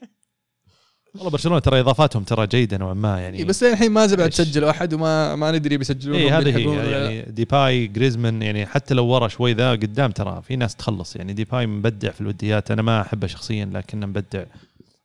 والله 1.16 1.30
برشلونة 1.30 1.60
ترى 1.60 1.80
إضافاتهم 1.80 2.24
ترى 2.24 2.48
جيدة 2.48 2.78
نوعا 2.78 2.94
ما 2.94 3.22
يعني 3.22 3.38
إيه 3.38 3.46
بس 3.46 3.64
الحين 3.64 3.92
ما 3.92 4.08
ضبطت؟ 4.08 4.34
سجلوا 4.34 4.70
أحد 4.70 4.94
وما 4.94 5.36
ما 5.36 5.52
ندري 5.52 5.78
بيسجلون 5.78 6.16
اي 6.16 6.32
هذه 6.32 6.58
هي. 6.58 6.92
يعني 6.92 7.22
ديباي 7.22 7.88
جريزمان 7.88 8.42
يعني 8.42 8.66
حتى 8.66 8.94
لو 8.94 9.06
ورا 9.06 9.28
شوي 9.28 9.54
ذا 9.54 9.72
قدام 9.72 10.12
ترى 10.12 10.42
في 10.42 10.56
ناس 10.56 10.76
تخلص 10.76 11.16
يعني 11.16 11.34
ديباي 11.34 11.68
مبدع 11.68 12.12
في 12.12 12.22
الوديات 12.22 12.72
أنا 12.72 12.82
ما 12.82 13.02
أحبه 13.02 13.28
شخصيا 13.28 13.66
لكنه 13.66 14.06
مبدع 14.06 14.44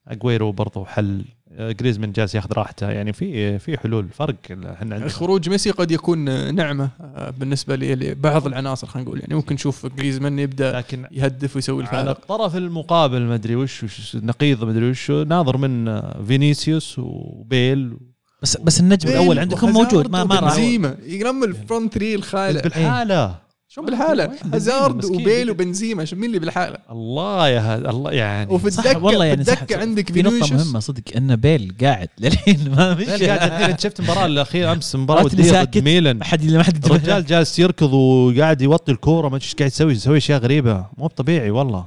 اجويرو 0.08 0.52
برضو 0.52 0.84
حل 0.84 1.24
جريزمان 1.58 2.12
جالس 2.12 2.34
ياخذ 2.34 2.52
راحته. 2.52 2.90
يعني 2.90 3.12
في 3.12 3.58
في 3.58 3.78
حلول 3.78 4.08
فرق 4.08 4.34
إحنا 4.50 4.76
عندنا. 4.94 5.08
خروج 5.08 5.48
ميسي 5.48 5.70
قد 5.70 5.90
يكون 5.90 6.54
نعمة 6.54 6.88
آه، 7.00 7.30
بالنسبة 7.30 7.76
لي- 7.76 7.94
لبعض 7.94 8.46
العناصر 8.46 8.86
خلينا 8.86 9.08
نقول. 9.08 9.20
يعني 9.20 9.34
ممكن 9.34 9.54
نشوف 9.54 9.86
جريزمان 9.86 10.38
يبدأ 10.38 10.72
لكن 10.78 11.04
يهدف 11.12 11.56
ويسوي 11.56 11.84
على 11.84 12.00
الفارق 12.00 12.18
الطرف 12.20 12.56
المقابل 12.56 13.20
ما 13.22 13.34
أدري 13.34 13.56
وش, 13.56 13.82
وش 13.84 14.16
نقيض 14.16 14.64
ما 14.64 14.70
أدري 14.70 14.90
وش 14.90 15.10
ناظر 15.10 15.56
من 15.56 15.88
آه، 15.88 16.22
فينيسيوس 16.28 16.98
وبيل 16.98 17.96
بس 18.42 18.56
بس 18.56 18.80
النجم 18.80 19.08
الأول 19.10 19.38
عندكم 19.38 19.70
موجود 19.70 20.10
ما 20.10 20.24
ما 20.24 20.40
راح 20.40 20.56
ينام 20.58 21.44
الفرونت 21.44 21.92
3 21.94 22.14
الخالع. 22.14 22.60
بالحالة. 22.60 23.43
شو 23.74 23.82
بالحالة؟ 23.82 24.30
هازارد. 24.54 25.04
وبيل 25.04 25.50
وبنزيما 25.50 26.04
شو 26.04 26.16
مين 26.16 26.24
اللي 26.24 26.38
بالحالة؟ 26.38 26.78
الله 26.90 27.48
يا 27.48 27.60
هذا 27.60 27.90
الله 27.90 28.12
يعني. 28.12 28.52
وفي 28.52 28.70
صح 28.70 28.84
الدكه 28.84 29.04
والله 29.04 29.24
يعني 29.24 29.44
صح 29.44 29.60
الدكه 29.60 29.80
عندك 29.80 30.12
في 30.12 30.22
نقطة 30.22 30.36
فينيسيوس. 30.36 30.66
مهمة 30.66 30.80
صدق 30.80 31.02
إن 31.16 31.36
بيل 31.36 31.74
قاعد 31.80 32.08
للحين 32.18 32.70
ما 32.76 32.92
بيل 32.92 33.14
مشي 33.14 33.26
قاعد 33.26 33.70
انت 33.70 33.80
شفت 33.80 34.00
المباراه 34.00 34.26
الأخيرة 34.26 34.72
أمس 34.72 34.96
مباراة 34.96 35.24
ودية 35.24 35.36
ضد 35.36 35.50
ساكت. 35.50 35.78
ميلان. 35.78 36.16
ما 36.16 36.24
حد 36.24 36.44
ما 36.44 36.62
حد. 36.62 36.86
الرجال 36.86 37.26
جالس 37.26 37.58
يركض 37.58 37.92
وقاعد 37.92 38.62
يوطي 38.62 38.92
الكورة 38.92 39.28
ما 39.28 39.36
أدري 39.36 39.46
إيش 39.46 39.54
قاعد 39.54 39.70
يسوي 39.70 39.92
يسوي 39.92 40.18
أشياء 40.18 40.40
غريبة. 40.40 40.86
مو 40.96 41.06
طبيعي 41.06 41.50
والله. 41.50 41.86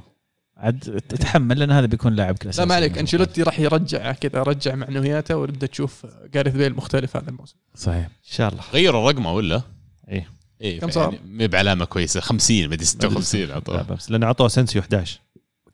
عاد 0.56 1.02
تتحمل 1.08 1.58
لأن 1.58 1.70
هذا 1.70 1.86
بيكون 1.86 2.14
لاعب 2.14 2.38
class 2.38 2.58
لا 2.58 2.64
ما 2.64 2.74
عليك. 2.74 2.98
أنشيلوتي 2.98 3.42
راح 3.42 3.60
يرجع 3.60 4.12
كذا 4.12 4.42
رجع 4.42 4.74
معنوياته 4.74 5.36
ونبدا 5.36 5.66
تشوف 5.66 6.06
جاريث 6.34 6.54
بيل 6.54 6.74
مختلف 6.74 7.16
هذا 7.16 7.28
الموسم. 7.30 7.56
صحيح. 7.74 8.04
إن 8.04 8.30
شاء 8.30 8.48
الله. 8.48 8.62
غيروا 8.72 9.10
رقمه 9.10 9.32
ولا؟ 9.32 9.62
إيه. 10.08 10.37
إيه 10.62 10.80
كم 10.80 10.90
صار؟ 10.90 11.10
صار؟ 11.10 11.20
مي 11.26 11.48
بعلامة 11.48 11.84
كويسة 11.84 12.20
50 12.20 12.68
مدري 12.68 12.84
56 12.84 13.40
لا 13.42 13.54
عطوه 13.54 13.82
بس 13.82 14.10
لأن 14.10 14.24
عطوه 14.24 14.46
اسنسيو 14.46 14.82
11 14.82 15.20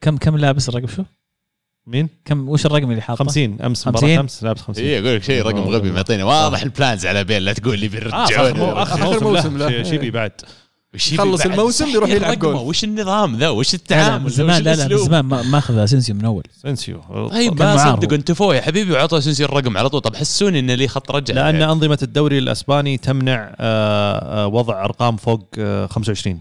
كم 0.01 0.17
كم 0.17 0.37
لابس 0.37 0.69
الرقم 0.69 0.87
شو؟ 0.87 1.05
مين؟ 1.87 2.09
كم 2.25 2.49
وش 2.49 2.67
الرقم 2.67 2.91
اللي 2.91 3.03
حاطه؟ 3.03 3.25
50 3.25 3.61
أمس 3.63 3.85
50 3.85 4.05
مباراه 4.09 4.21
أمس 4.21 4.43
لابس 4.45 4.61
50 4.61 4.85
إيه 4.85 5.01
أقول 5.01 5.17
لك 5.17 5.23
شيء 5.23 5.43
رقم 5.43 5.59
غبي 5.61 5.91
معطينا 5.91 6.25
واضح 6.25 6.63
ال 6.63 6.68
balance 6.68 7.07
على 7.07 7.25
بيل 7.25 7.45
لا 7.45 7.53
تقول 7.53 7.79
لي 7.79 7.87
آه، 7.87 7.91
بيرجعون 7.91 8.61
آخر 8.61 8.83
آخر 8.83 8.83
آخر 8.83 9.05
موسم 9.25 9.27
موسم 9.27 9.59
له. 9.59 9.69
لا 9.69 9.83
شيبي 9.83 10.11
بعد 10.11 10.33
وش 10.95 11.13
يبي 11.13 11.19
خلص 11.23 11.43
بعد؟ 11.47 11.51
الموسم 11.51 11.87
يا 11.87 12.15
يلعب 12.15 12.39
جول. 12.39 12.55
وش 12.55 12.85
النظام 12.85 13.37
ذا؟ 13.37 13.49
وش 13.49 13.75
التعامل؟ 13.75 14.31
زمان 14.31 14.63
لا 14.63 14.75
لا 14.75 14.89
من؟ 14.89 14.97
زمان. 14.97 15.25
ما 15.25 15.43
ما 15.43 15.59
اخذ 15.59 15.79
اسنسيو 15.79 16.15
من 16.15 16.25
أول. 16.25 16.43
اسنسيو 16.59 17.01
طيب 17.31 17.63
ما 17.63 17.77
صدق. 17.97 18.13
انتفوه 18.13 18.57
يا 18.57 18.61
حبيبي 18.61 18.93
وعطوا 18.93 19.19
اسنسيو 19.19 19.47
الرقم 19.47 19.77
على 19.79 19.89
طول. 19.89 20.01
طب 20.01 20.17
حسوني 20.17 20.59
انه 20.59 20.75
لي 20.75 20.89
خط 20.89 21.11
رجع. 21.11 21.35
لأن 21.35 21.63
أنظمة 21.63 21.99
الدوري 22.03 22.39
الأسباني 22.39 22.97
تمنع 22.97 23.55
آه، 23.61 24.45
آه، 24.45 24.47
وضع 24.47 24.85
أرقام 24.85 25.17
فوق 25.17 25.49
آه، 25.59 25.87
25 25.87 26.41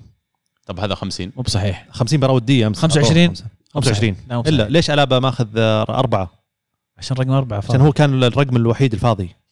طب 0.66 0.80
هذا 0.80 0.96
50 0.96 1.32
مو 1.36 1.44
بصحيح. 1.44 1.88
50 1.92 2.18
مباراه 2.18 2.34
ودية 2.34 2.68
أمس. 2.68 2.78
25 2.80 3.24
أعطوه 3.28 3.44
25 3.74 4.16
لا، 4.30 4.36
مو 4.36 4.44
إلا. 4.48 4.64
ليش 4.70 4.90
ألابا 4.92 5.20
ماخذ 5.20 5.48
آه، 5.58 5.84
أربعة؟ 5.90 6.32
عشان 6.98 7.18
رقم 7.18 7.32
أربعة 7.32 7.58
عشان 7.70 7.82
هو 7.82 7.92
كان 7.92 8.24
الرقم 8.24 8.56
الوحيد 8.56 8.94
الفاضي. 8.94 9.24
آه، 9.24 9.43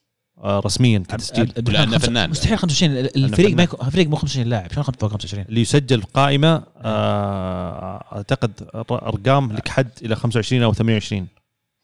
رسميا 0.45 1.03
كتسجيل. 1.09 1.53
لأنه 1.67 1.97
فنان. 1.97 2.29
مستحيل 2.29 2.57
25 2.57 2.97
الفريق 2.97 3.55
ما. 3.55 3.63
يكون 3.63 3.89
فريق 3.89 4.07
مو 4.07 4.15
25 4.15 4.47
لاعب 4.49 4.71
شلون 4.71 4.83
فوق 4.83 5.09
25 5.11 5.45
اللي 5.49 5.61
يسجل 5.61 6.01
قائمة 6.01 6.63
آه، 6.77 8.03
أعتقد 8.15 8.51
ر- 8.75 9.07
أرقام 9.07 9.51
لك 9.51 9.67
حد 9.67 9.89
إلى 10.03 10.15
25 10.15 10.63
أو 10.63 10.73
28 10.73 11.27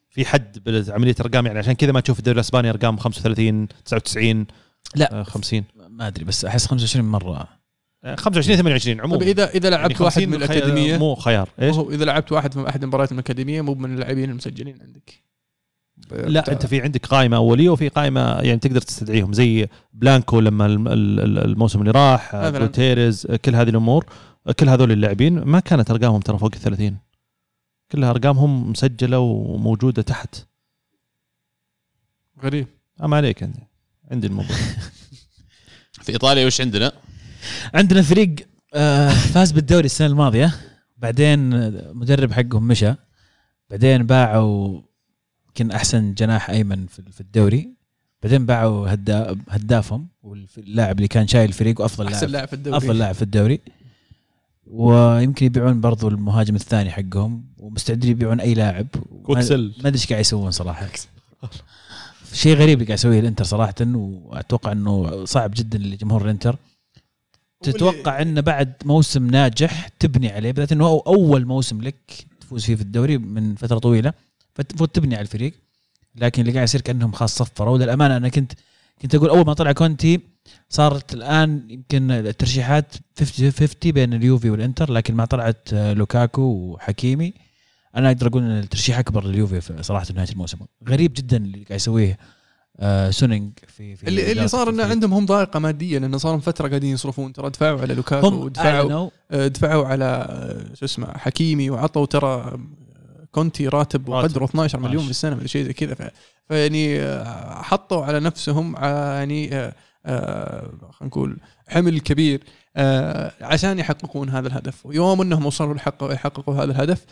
في 0.09 0.25
حد 0.25 0.59
بعمليه 0.65 1.15
أرقام 1.21 1.45
يعني 1.45 1.59
عشان 1.59 1.73
كذا 1.73 1.91
ما 1.91 1.99
تشوف 1.99 2.19
الدوري 2.19 2.35
الأسباني 2.35 2.69
أرقام 2.69 2.97
35 2.97 3.67
99 3.85 4.45
لا. 4.95 5.19
آه، 5.19 5.23
50 5.23 5.63
ما 5.89 6.07
أدري 6.07 6.25
بس 6.25 6.45
أحس 6.45 6.65
25 6.65 7.05
مرة. 7.05 7.47
آه، 8.03 8.15
25 8.15 8.57
28 8.57 8.97
طيب 8.97 9.05
عموما. 9.05 9.25
اذا 9.25 9.49
إذا 9.49 9.69
لعبت 9.69 9.91
يعني 9.91 10.03
واحد 10.03 10.13
50 10.15 10.29
من 10.29 10.35
الاكاديميه 10.35 10.97
مو 10.97 11.15
خيار. 11.15 11.49
إيش؟ 11.61 11.75
إذا 11.77 12.05
لعبت 12.05 12.31
واحد 12.31 12.57
من 12.57 12.65
أحد 12.65 12.83
المباريات 12.83 13.11
من 13.13 13.19
الأكاديمية 13.19 13.61
مو 13.61 13.73
من 13.75 13.93
اللاعبين 13.93 14.29
المسجلين 14.29 14.77
عندك. 14.81 15.23
لا 16.11 16.51
انت 16.51 16.65
في 16.65 16.81
عندك 16.81 17.05
قائمة 17.05 17.37
أولية 17.37 17.69
وفي 17.69 17.87
قائمة 17.89 18.21
يعني 18.39 18.59
تقدر 18.59 18.81
تستدعيهم 18.81 19.33
زي 19.33 19.67
بلانكو 19.93 20.39
لما 20.39 20.65
الم- 20.65 20.87
ال- 20.87 21.19
ال- 21.19 21.37
الموسم 21.45 21.79
اللي 21.79 21.91
راح. 21.91 22.35
جوتيريز 22.35 23.25
كل 23.27 23.55
هذه 23.55 23.69
الأمور 23.69 24.05
كل 24.59 24.69
هذول 24.69 24.91
اللاعبين 24.91 25.39
ما 25.39 25.59
كانت 25.59 25.91
أرقامهم 25.91 26.19
ترى 26.21 26.37
فوق 26.37 26.51
ال 26.55 26.59
30 26.61 26.97
كلها 27.91 28.09
أرقامهم 28.09 28.71
مسجلة 28.71 29.19
وموجودة 29.19 30.01
تحت. 30.01 30.35
غريب. 32.43 32.67
ما 32.99 33.17
عليك 33.17 33.43
عندي 33.43 33.59
عندي 34.11 34.27
الموضوع. 34.27 34.55
في 36.03 36.11
إيطاليا 36.11 36.45
وش 36.45 36.61
عندنا؟ 36.61 36.91
عندنا 37.73 38.01
فريق 38.01 38.35
آه، 38.73 39.09
فاز 39.09 39.51
بالدوري 39.51 39.85
السنة 39.85 40.07
الماضية 40.07 40.55
بعدين 40.97 41.49
مدرب 41.95 42.31
حقهم 42.31 42.67
مشى 42.67 42.93
بعدين 43.69 44.03
باعوا 44.05 44.81
يمكن 45.59 45.75
أحسن 45.75 46.13
جناح 46.13 46.49
أيمن 46.49 46.87
في 46.87 47.21
الدوري. 47.21 47.69
بعدين 48.23 48.45
باعوا 48.45 48.93
هدا 48.93 49.35
هدافهم 49.49 50.07
واللاعب 50.23 50.95
اللي 50.95 51.07
كان 51.07 51.27
شايل 51.27 51.49
الفريق 51.49 51.81
وأفضل 51.81 52.07
أحسن 52.07 52.27
لاعب 52.27 52.31
لاعب 52.31 52.47
في 52.47 52.53
الدوري. 52.53 52.77
أفضل 52.77 52.97
لاعب 52.97 53.15
في 53.15 53.21
الدوري. 53.21 53.59
ويمكن 54.67 55.45
يبيعون 55.45 55.81
برضو 55.81 56.07
المهاجم 56.07 56.55
الثاني 56.55 56.91
حقهم 56.91 57.45
ومستعدين 57.57 58.11
يبيعون 58.11 58.39
أي 58.39 58.53
لاعب. 58.53 58.87
كوكسل. 59.23 59.73
ما 59.83 59.87
أدري 59.87 59.99
إيش 59.99 60.07
قاعد 60.09 60.21
يسوون 60.21 60.51
صراحة. 60.51 60.87
شيء 62.33 62.55
غريب 62.55 62.73
اللي 62.73 62.85
قاعد 62.85 62.99
يسويه 62.99 63.19
الإنتر 63.19 63.43
صراحة 63.43 63.75
وأتوقع 63.81 64.71
إنه 64.71 65.25
صعب 65.25 65.51
جدا 65.55 65.77
لجمهور 65.77 66.25
الإنتر. 66.25 66.55
تتوقع 67.63 68.21
إنه 68.21 68.41
بعد 68.41 68.73
موسم 68.85 69.27
ناجح 69.27 69.87
تبني 69.87 70.31
عليه 70.31 70.51
بالذات 70.51 70.71
إنه 70.71 70.85
هو 70.85 70.99
أول 70.99 71.45
موسم 71.45 71.81
لك 71.81 72.25
تفوز 72.39 72.65
فيه 72.65 72.75
في 72.75 72.81
الدوري 72.81 73.17
من 73.17 73.55
فترة 73.55 73.79
طويلة. 73.79 74.13
فالمفروض 74.57 74.89
تبني 74.89 75.15
على 75.15 75.21
الفريق. 75.21 75.53
لكن 76.15 76.41
اللي 76.41 76.53
قاعد 76.53 76.63
يصير 76.63 76.81
كأنهم 76.81 77.11
خاص 77.11 77.35
صفروا. 77.37 77.77
للامانه 77.77 78.17
أنا 78.17 78.29
كنت 78.29 78.51
كنت 79.01 79.15
أقول 79.15 79.29
أول 79.29 79.45
ما 79.45 79.53
طلع 79.53 79.71
كونتي 79.71 80.19
صارت 80.69 81.13
الآن 81.13 81.67
يمكن 81.69 82.11
الترشيحات 82.11 82.95
50 83.19 83.51
50 83.51 83.91
بين 83.91 84.13
اليوفي 84.13 84.49
والإنتر 84.49 84.91
لكن 84.91 85.15
ما 85.15 85.25
طلعت 85.25 85.69
آه، 85.73 85.93
لوكاكو 85.93 86.41
وحكيمي. 86.41 87.33
أنا 87.95 88.07
أقدر 88.07 88.27
أقول 88.27 88.43
إن 88.43 88.59
الترشيح 88.59 88.99
أكبر 88.99 89.23
لليوفي 89.25 89.61
في- 89.61 89.83
صراحة 89.83 90.05
نهاية 90.15 90.29
الموسم. 90.29 90.57
غريب 90.89 91.13
جدا 91.13 91.37
اللي 91.37 91.57
قاعد 91.63 91.71
يسويه 91.79 92.17
آه، 92.79 93.09
سونينج 93.09 93.51
في 93.67 93.95
في 93.95 94.07
اللي 94.07 94.31
اللي 94.31 94.47
صار 94.47 94.69
إنه. 94.69 94.83
عندهم 94.83 95.13
هم 95.13 95.25
ضائقه 95.25 95.59
ماديا 95.59 95.99
لأنه 95.99 96.17
صار 96.17 96.39
فترة 96.39 96.67
قاعدين 96.67 96.93
يصرفون. 96.93 97.33
ترى 97.33 97.49
دفعوا 97.49 97.81
على 97.81 97.93
لوكاكو 97.93 98.27
ودفعوا 98.27 99.09
آه، 99.31 99.47
دفعوا 99.47 99.85
على 99.85 100.05
آه، 100.05 100.73
شو 100.73 100.85
اسمه 100.85 101.17
حكيمي 101.17 101.69
وعطوا 101.69 102.05
ترى 102.05 102.59
كونتي 103.31 103.67
راتب 103.67 104.09
وقدره 104.09 104.45
12 104.45 104.79
مليون 104.79 105.03
12. 105.03 105.05
في 105.05 105.09
السنة 105.09 105.35
ولا 105.35 105.47
شيء 105.47 105.65
زي 105.65 105.73
كذا. 105.73 106.11
فيعني 106.47 106.99
آه، 106.99 107.61
حطوا 107.61 108.05
على 108.05 108.19
نفسهم 108.19 108.75
آه، 108.75 109.17
يعني 109.17 109.55
آه، 110.05 110.61
خلينا 110.91 111.07
نقول 111.07 111.37
حمل 111.67 111.99
كبير 111.99 112.43
عشان 113.41 113.79
يحققون 113.79 114.29
هذا 114.29 114.47
الهدف. 114.47 114.85
ويوم 114.85 115.21
انهم 115.21 115.45
وصلوا 115.45 115.75
يحققوا 116.01 116.55
هذا 116.55 116.71
الهدف 116.71 117.05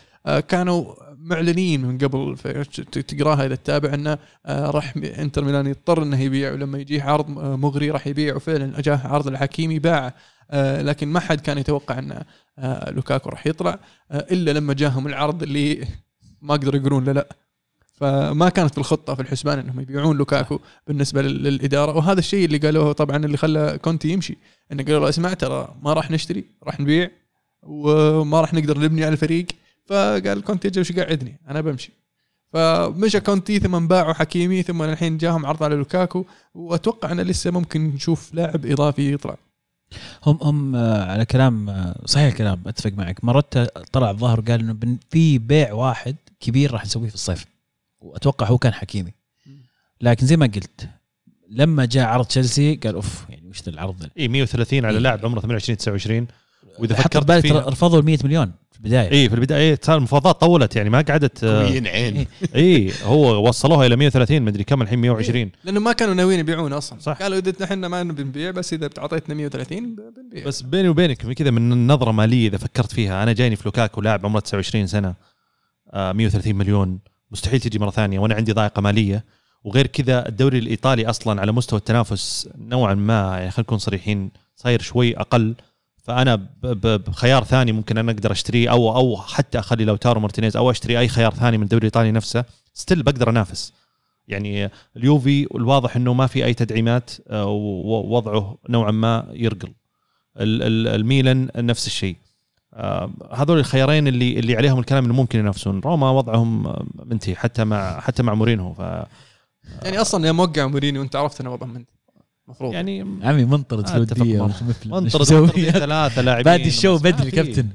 كانوا 0.48 0.94
معلنين 1.18 1.80
من 1.80 1.98
قبل 1.98 2.36
تقراها 2.92 3.46
اذا 3.46 3.54
تتابع 3.54 3.94
إنه 3.94 4.18
راح 4.48 4.94
إنتر 4.96 5.44
ميلان 5.44 5.66
يضطر 5.66 6.02
إنه 6.02 6.20
يبيع 6.20 6.52
ولما 6.52 6.78
يجيه 6.78 7.02
عرض 7.02 7.30
مغري 7.38 7.90
راح 7.90 8.06
يبيع. 8.06 8.36
وفعلا 8.36 8.80
جاه 8.80 9.00
عرض 9.06 9.26
الحكيمي 9.26 9.78
باعه 9.78 10.14
لكن 10.82 11.08
ما 11.08 11.20
حد 11.20 11.40
كان 11.40 11.58
يتوقع 11.58 11.98
ان 11.98 12.22
لوكاكو 12.94 13.28
راح 13.28 13.46
يطلع 13.46 13.78
إلا 14.12 14.50
لما 14.50 14.74
جاهم 14.74 15.06
العرض 15.06 15.42
اللي 15.42 15.86
ما 16.46 16.54
قدروا 16.54 16.80
يقولون 16.80 17.04
لا 17.04 17.10
لا. 17.10 17.28
فما 17.92 18.48
كانت 18.48 18.72
في 18.72 18.78
الخطة 18.78 19.14
في 19.14 19.22
الحسبان 19.22 19.58
إنهم 19.58 19.80
يبيعون 19.80 20.16
لوكاكو 20.16 20.60
بالنسبة 20.86 21.22
لل- 21.22 21.42
للإدارة. 21.42 21.96
وهذا 21.96 22.18
الشيء 22.18 22.44
اللي 22.44 22.58
قالوه 22.58 22.92
طبعا 22.92 23.16
اللي 23.16 23.36
خلى 23.36 23.78
كونتي 23.82 24.08
يمشي. 24.08 24.36
إنه 24.72 24.82
قالوا 24.84 25.00
له 25.00 25.08
اسمع 25.08 25.32
ترى 25.34 25.74
ما 25.82 25.92
راح 25.92 26.10
نشتري 26.10 26.44
راح 26.64 26.80
نبيع 26.80 27.10
وما 27.62 28.40
راح 28.40 28.54
نقدر 28.54 28.78
نبني 28.78 29.04
على 29.04 29.12
الفريق. 29.12 29.46
فقال 29.86 30.42
كونتي 30.44 30.68
أجل 30.68 30.80
وش 30.80 30.92
قاعدني؟ 30.92 31.40
أنا 31.48 31.60
بمشي. 31.60 31.92
فمشى 32.52 33.20
كونتي 33.20 33.58
ثم 33.58 33.86
باعوا 33.86 34.12
حكيمي 34.12 34.62
ثم 34.62 34.82
الحين 34.82 35.18
جاهم 35.18 35.46
عرض 35.46 35.62
على 35.62 35.76
لوكاكو. 35.76 36.24
وأتوقع 36.54 37.12
إنه 37.12 37.22
لسه 37.22 37.50
ممكن 37.50 37.84
نشوف 37.84 38.34
لاعب 38.34 38.66
إضافي 38.66 39.12
يطلع. 39.12 39.36
هم 40.26 40.38
هم 40.42 40.76
آه، 40.76 41.04
على 41.12 41.24
كلام 41.24 41.70
آه، 41.70 42.02
صحيح 42.04 42.26
الكلام 42.26 42.62
أتفق 42.66 42.92
معك. 42.92 43.24
مرات 43.24 43.58
طلع 43.92 44.10
الظاهر 44.10 44.40
قال 44.40 44.60
إنه 44.60 44.72
بن- 44.72 44.98
في 45.10 45.38
بيع 45.38 45.72
واحد 45.72 46.16
كبير 46.40 46.72
راح 46.72 46.84
نسويه 46.84 47.08
في 47.08 47.14
الصيف. 47.14 47.44
وأتوقع 48.00 48.46
هو 48.46 48.58
كان 48.58 48.72
حكيمي. 48.72 49.12
لكن 50.00 50.26
زي 50.26 50.36
ما 50.36 50.46
قلت 50.46 50.88
لما 51.50 51.84
جاء 51.84 52.06
عرض 52.08 52.24
تشيلسي 52.26 52.74
قال 52.74 52.94
أوف 52.94 53.24
يعني 53.28 53.48
وش 53.48 53.68
العرض 53.68 54.08
اي 54.18 54.28
130 54.28 54.84
على 54.84 54.94
إيه. 54.94 55.00
لاعب 55.02 55.26
عمره 55.26 55.40
28 55.40 55.76
29 55.76 56.26
وإذا 56.78 56.96
حط 56.96 57.02
فكرت 57.02 57.26
بالك 57.28 57.52
رفضوا 57.52 58.00
ال 58.00 58.04
100 58.04 58.18
مليون 58.24 58.52
في 58.72 58.78
البداية. 58.78 59.10
اي 59.10 59.28
في 59.28 59.34
البداية 59.34 59.78
صار 59.82 59.96
المفاوضات 59.96 60.40
طولت 60.40 60.76
يعني 60.76 60.90
ما 60.90 61.00
قعدت 61.00 61.44
قويين 61.44 61.86
عين 61.86 62.26
اي 62.54 62.92
هو 63.04 63.48
وصلوها 63.48 63.86
إلى 63.86 63.96
130 63.96 64.42
مدري 64.42 64.64
كم 64.64 64.82
الحين 64.82 64.98
120 64.98 65.50
لأنه 65.64 65.80
ما 65.80 65.92
كانوا 65.92 66.14
ناويين 66.14 66.40
يبيعون 66.40 66.72
أصلا. 66.72 66.98
صح. 67.00 67.12
قالوا 67.22 67.38
إذا 67.38 67.64
إحنا 67.64 67.88
ما 67.88 68.02
نبي 68.02 68.22
نبيع 68.24 68.50
بس 68.50 68.72
إذا 68.72 68.86
بتعطيتنا 68.86 69.34
130 69.34 69.94
ب- 69.94 70.00
بنبيع. 70.16 70.46
بس 70.46 70.62
بيني 70.62 70.88
وبينك 70.88 71.32
كذا 71.32 71.50
من 71.50 71.86
نظرة 71.86 72.12
مالية 72.12 72.48
إذا 72.48 72.58
فكرت 72.58 72.92
فيها 72.92 73.22
أنا 73.22 73.32
جايني 73.32 73.56
في 73.56 73.62
لوكاكو 73.64 74.00
لاعب 74.00 74.26
عمره 74.26 74.40
29 74.40 74.86
سنة 74.86 75.14
آه، 75.92 76.12
130 76.12 76.54
مليون 76.54 76.98
مستحيل 77.30 77.60
تجي 77.60 77.78
مرة 77.78 77.90
ثانية 77.90 78.18
وأنا 78.18 78.34
عندي 78.34 78.52
ضائقة 78.52 78.80
مالية. 78.82 79.24
وغير 79.64 79.86
كذا 79.86 80.28
الدوري 80.28 80.58
الإيطالي 80.58 81.10
أصلا 81.10 81.40
على 81.40 81.52
مستوى 81.52 81.78
التنافس 81.78 82.48
نوعا 82.58 82.94
ما 82.94 83.14
يعني 83.14 83.50
خلينا 83.50 83.60
نكون 83.66 83.78
صريحين 83.78 84.30
صاير 84.56 84.82
شوي 84.82 85.16
أقل. 85.16 85.54
فأنا 86.06 86.34
بخيار 86.62 87.44
ثاني 87.44 87.72
ممكن 87.72 87.98
أنا 87.98 88.12
أقدر 88.12 88.32
اشتريه 88.32 88.70
أو 88.70 88.96
أو 88.96 89.16
حتى 89.16 89.58
أخلي 89.58 89.84
لاوتارو 89.84 90.20
مارتينيز 90.20 90.56
أو 90.56 90.70
أشتري 90.70 90.98
أي 90.98 91.08
خيار 91.08 91.34
ثاني 91.34 91.56
من 91.58 91.62
الدوري 91.64 91.80
الايطالي 91.80 92.12
نفسه 92.12 92.44
still 92.74 93.02
بقدر 93.02 93.30
أنافس. 93.30 93.72
يعني 94.28 94.70
اليوفي 94.96 95.46
الواضح 95.54 95.96
إنه 95.96 96.12
ما 96.12 96.26
في 96.26 96.44
أي 96.44 96.54
تدعيمات 96.54 97.10
آه، 97.28 97.44
ووضعه 97.46 98.58
نوعا 98.68 98.90
ما 98.90 99.26
يرقل. 99.32 99.68
ال- 100.36 100.62
ال- 100.62 100.88
الميلان 101.00 101.48
نفس 101.56 101.86
الشيء. 101.86 102.16
آه، 102.74 103.10
هذول 103.32 103.58
الخيارين 103.58 104.08
اللي 104.08 104.38
اللي 104.38 104.56
عليهم 104.56 104.78
الكلام 104.78 105.04
إنه 105.04 105.14
ممكن 105.14 105.38
ينافسون. 105.38 105.80
روما 105.80 106.10
وضعهم 106.10 106.66
آه، 106.66 106.86
منتهي 107.04 107.34
حتى 107.34 107.64
مع 107.64 108.00
حتى 108.00 108.22
مع 108.22 108.34
مورينهو 108.34 108.72
ف 108.74 108.78
يعني 109.82 110.00
أصلا 110.00 110.26
يا 110.26 110.32
موقع 110.32 110.66
مورينيو 110.66 111.00
وانت 111.00 111.16
عرفت 111.16 111.40
انه 111.40 111.52
وضعه 111.52 111.66
منتهي. 111.66 111.95
المفروض 112.48 112.72
يعني 112.74 113.00
عمي 113.22 113.44
منطرد 113.44 113.84
آه، 113.84 113.90
سعوديه 113.90 114.46
مثل- 114.46 114.88
منطرد 114.90 115.24
ثلاثة 115.70 116.22
لاعبين. 116.22 116.44
بادي 116.44 116.68
الشو 116.68 116.98
بدري 116.98 117.30
في. 117.30 117.36
كابتن. 117.36 117.68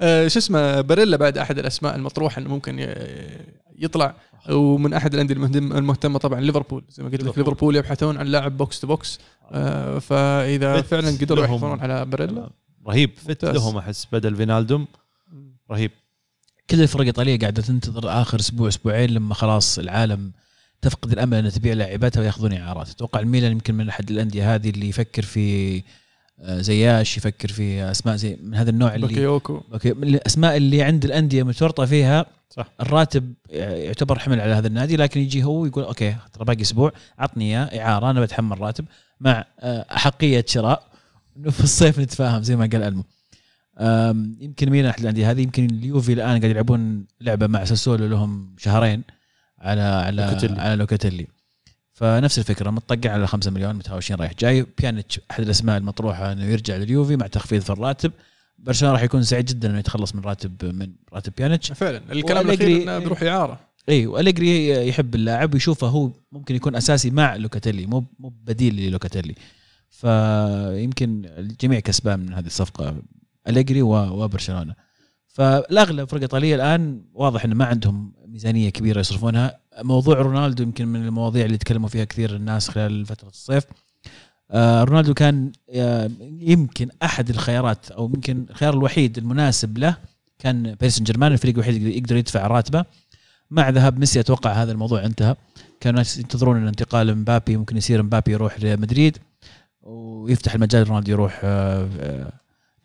آه 0.00 0.28
شو 0.28 0.38
اسمه 0.38 0.80
باريلا 0.80 1.16
بعد 1.16 1.38
أحد 1.38 1.58
الأسماء 1.58 1.96
المطروحة 1.96 2.40
انه 2.40 2.48
ممكن 2.50 2.94
يطلع. 3.78 4.14
ومن 4.50 4.94
أحد 4.94 5.14
الأندية 5.14 5.34
المهتم- 5.34 5.72
المهتمة 5.76 6.18
طبعا 6.18 6.40
ليفربول. 6.40 6.84
زي 6.90 7.02
ما 7.02 7.08
قلت 7.08 7.22
لك 7.22 7.38
ليفربول. 7.38 7.76
يبحثون 7.76 8.16
عن 8.16 8.26
لاعب 8.26 8.56
بوكس 8.56 8.80
تو 8.80 8.86
بوكس 8.86 9.18
آه 9.52 9.98
فإذا 9.98 10.80
فعلا 10.82 11.10
قدروا. 11.10 11.44
يحصلون 11.44 11.80
على 11.80 12.04
باريلا 12.04 12.50
رهيب. 12.88 13.10
فت. 13.16 13.44
لهم 13.44 13.76
أحس 13.78 14.06
بدل 14.12 14.36
فينالدوم. 14.36 14.86
رهيب. 15.70 15.90
كل 16.70 16.82
الفرق 16.82 17.00
الايطاليه 17.00 17.38
قاعدة 17.38 17.62
تنتظر 17.62 18.22
آخر 18.22 18.40
أسبوع 18.40 18.68
أسبوعين 18.68 19.10
لما 19.10 19.34
خلاص 19.34 19.78
العالم 19.78 20.32
تفقد 20.82 21.12
الأمل 21.12 21.38
أن 21.38 21.50
تبيع 21.50 21.72
لاعباتها 21.72 22.20
ويأخذون 22.20 22.52
إعارات. 22.52 22.90
أتوقع 22.90 23.20
الميلان 23.20 23.52
يمكن 23.52 23.74
من 23.74 23.88
أحد 23.88 24.10
الأندية 24.10 24.54
هذه 24.54 24.70
اللي 24.70 24.88
يفكر 24.88 25.22
في 25.22 25.82
آه، 26.40 26.60
زياش 26.60 27.16
يفكر 27.16 27.48
في 27.48 27.90
أسماء 27.90 28.16
زي 28.16 28.38
من 28.42 28.54
هذا 28.54 28.70
النوع 28.70 28.94
اللي 28.94 29.06
باكايوكو. 29.06 29.62
الأسماء 29.84 30.56
اللي 30.56 30.82
عند 30.82 31.04
الأندية 31.04 31.42
متورطة 31.42 31.84
فيها 31.84 32.26
صح. 32.50 32.68
الراتب 32.80 33.34
يعتبر 33.50 34.18
حمل 34.18 34.40
على 34.40 34.52
هذا 34.52 34.66
النادي 34.66 34.96
لكن 34.96 35.20
يجي 35.20 35.44
هو 35.44 35.66
يقول 35.66 35.84
okay 35.84 36.16
ترى 36.32 36.44
باقي 36.44 36.62
أسبوع 36.62 36.92
عطني 37.18 37.44
إياه 37.44 37.80
إعارة 37.82 38.10
أنا 38.10 38.20
بتحمل 38.20 38.60
راتب 38.60 38.84
مع 39.20 39.44
آه، 39.60 39.86
أحقية 39.92 40.44
شراء 40.48 40.88
إنه 41.36 41.50
في 41.50 41.64
الصيف 41.64 41.98
نتفاهم 41.98 42.42
زي 42.42 42.56
ما 42.56 42.68
قال 42.72 42.82
ألمو. 42.82 43.04
يمكن 44.40 44.70
مين 44.70 44.86
أحد 44.86 45.00
الأندية 45.00 45.30
هذه 45.30 45.42
يمكن 45.42 45.64
اليوفي 45.64 46.12
الآن 46.12 46.28
قاعد 46.28 46.44
يلعبون 46.44 47.04
لعبة 47.20 47.46
مع 47.46 47.64
ساسولو 47.64 48.06
لهم 48.06 48.54
شهرين. 48.58 49.02
على 49.60 49.80
على 49.80 50.22
لوكاتيلي. 50.22 50.60
على 50.60 50.76
لوكاتيلي. 50.76 51.26
فنفس 51.92 52.38
الفكرة 52.38 52.70
متطقع 52.70 53.10
على 53.12 53.26
5 53.26 53.50
مليون 53.50 53.74
متهاوشين 53.74 54.16
رايح 54.16 54.32
جاي. 54.38 54.66
بيانيتش 54.78 55.20
أحد 55.30 55.42
الأسماء 55.44 55.76
المطروحة 55.78 56.32
إنه 56.32 56.44
يرجع 56.44 56.76
لليوفي 56.76 57.16
مع 57.16 57.26
تخفيض 57.26 57.62
في 57.62 57.70
الراتب. 57.70 58.12
برشلونة 58.58 58.94
راح 58.94 59.02
يكون 59.02 59.22
سعيد 59.22 59.44
جدا 59.44 59.70
إنه 59.70 59.78
يتخلص 59.78 60.14
من 60.14 60.20
راتب 60.22 60.64
من 60.64 60.92
راتب 61.12 61.32
بيانيتش 61.38 61.72
فعلا 61.72 62.00
الكلام 62.12 62.46
الأخير 62.50 62.82
إنه 62.82 62.98
بيروح 62.98 63.22
إعارة. 63.22 63.60
اي 63.88 64.06
وأليجري 64.06 64.88
يحب 64.88 65.14
اللاعب 65.14 65.54
ويشوفه 65.54 65.86
هو 65.86 66.10
ممكن 66.32 66.54
يكون 66.56 66.76
أساسي 66.76 67.10
مع 67.10 67.36
لوكاتيلي 67.36 67.86
مو 67.86 68.04
مو 68.18 68.28
بديل 68.28 68.76
للوكاتيلي. 68.76 69.34
فيمكن 69.90 71.22
الجميع 71.38 71.80
كسبان 71.80 72.20
من 72.20 72.34
هذه 72.34 72.46
الصفقة 72.46 72.96
أليجري 73.48 73.82
و- 73.82 74.22
وبرشلونة. 74.24 74.74
فالأغلب 75.28 76.08
فرق 76.08 76.20
إيطالية 76.20 76.54
الآن 76.54 77.02
واضح 77.14 77.44
إنه 77.44 77.54
ما 77.54 77.64
عندهم 77.64 78.12
ميزانية 78.32 78.70
كبيرة 78.70 79.00
يصرفونها. 79.00 79.58
موضوع 79.82 80.18
رونالدو 80.18 80.62
يمكن 80.62 80.88
من 80.88 81.06
المواضيع 81.06 81.44
اللي 81.44 81.58
تكلموا 81.58 81.88
فيها 81.88 82.04
كثير 82.04 82.36
الناس 82.36 82.68
خلال 82.68 83.06
فترة 83.06 83.28
الصيف. 83.28 83.64
آه 84.50 84.84
رونالدو 84.84 85.14
كان 85.14 85.52
آه 85.70 86.10
يمكن 86.40 86.88
أحد 87.02 87.30
الخيارات 87.30 87.90
أو 87.90 88.06
يمكن 88.14 88.46
الخيار 88.50 88.74
الوحيد 88.74 89.18
المناسب 89.18 89.78
له 89.78 89.96
كان 90.38 90.62
باريس 90.62 90.96
سان 90.96 91.04
جيرمان 91.04 91.32
الفريق 91.32 91.54
الوحيد 91.54 91.82
يقدر 91.82 92.16
يدفع 92.16 92.46
راتبه. 92.46 92.84
مع 93.50 93.68
ذهاب 93.68 93.98
ميسي 93.98 94.20
أتوقع 94.20 94.52
هذا 94.52 94.72
الموضوع 94.72 95.04
انتهى. 95.04 95.36
كانوا 95.80 96.00
الناس 96.00 96.18
ينتظرون 96.18 96.56
ان 96.56 96.66
انتقال 96.66 97.14
مبابي 97.18 97.56
ممكن 97.56 97.76
يصير 97.76 98.02
مبابي 98.02 98.32
يروح 98.32 98.60
لمدريد 98.60 99.18
ويفتح 99.82 100.54
المجال 100.54 100.88
رونالدو 100.88 101.12
يروح 101.12 101.40
آه، 101.44 102.32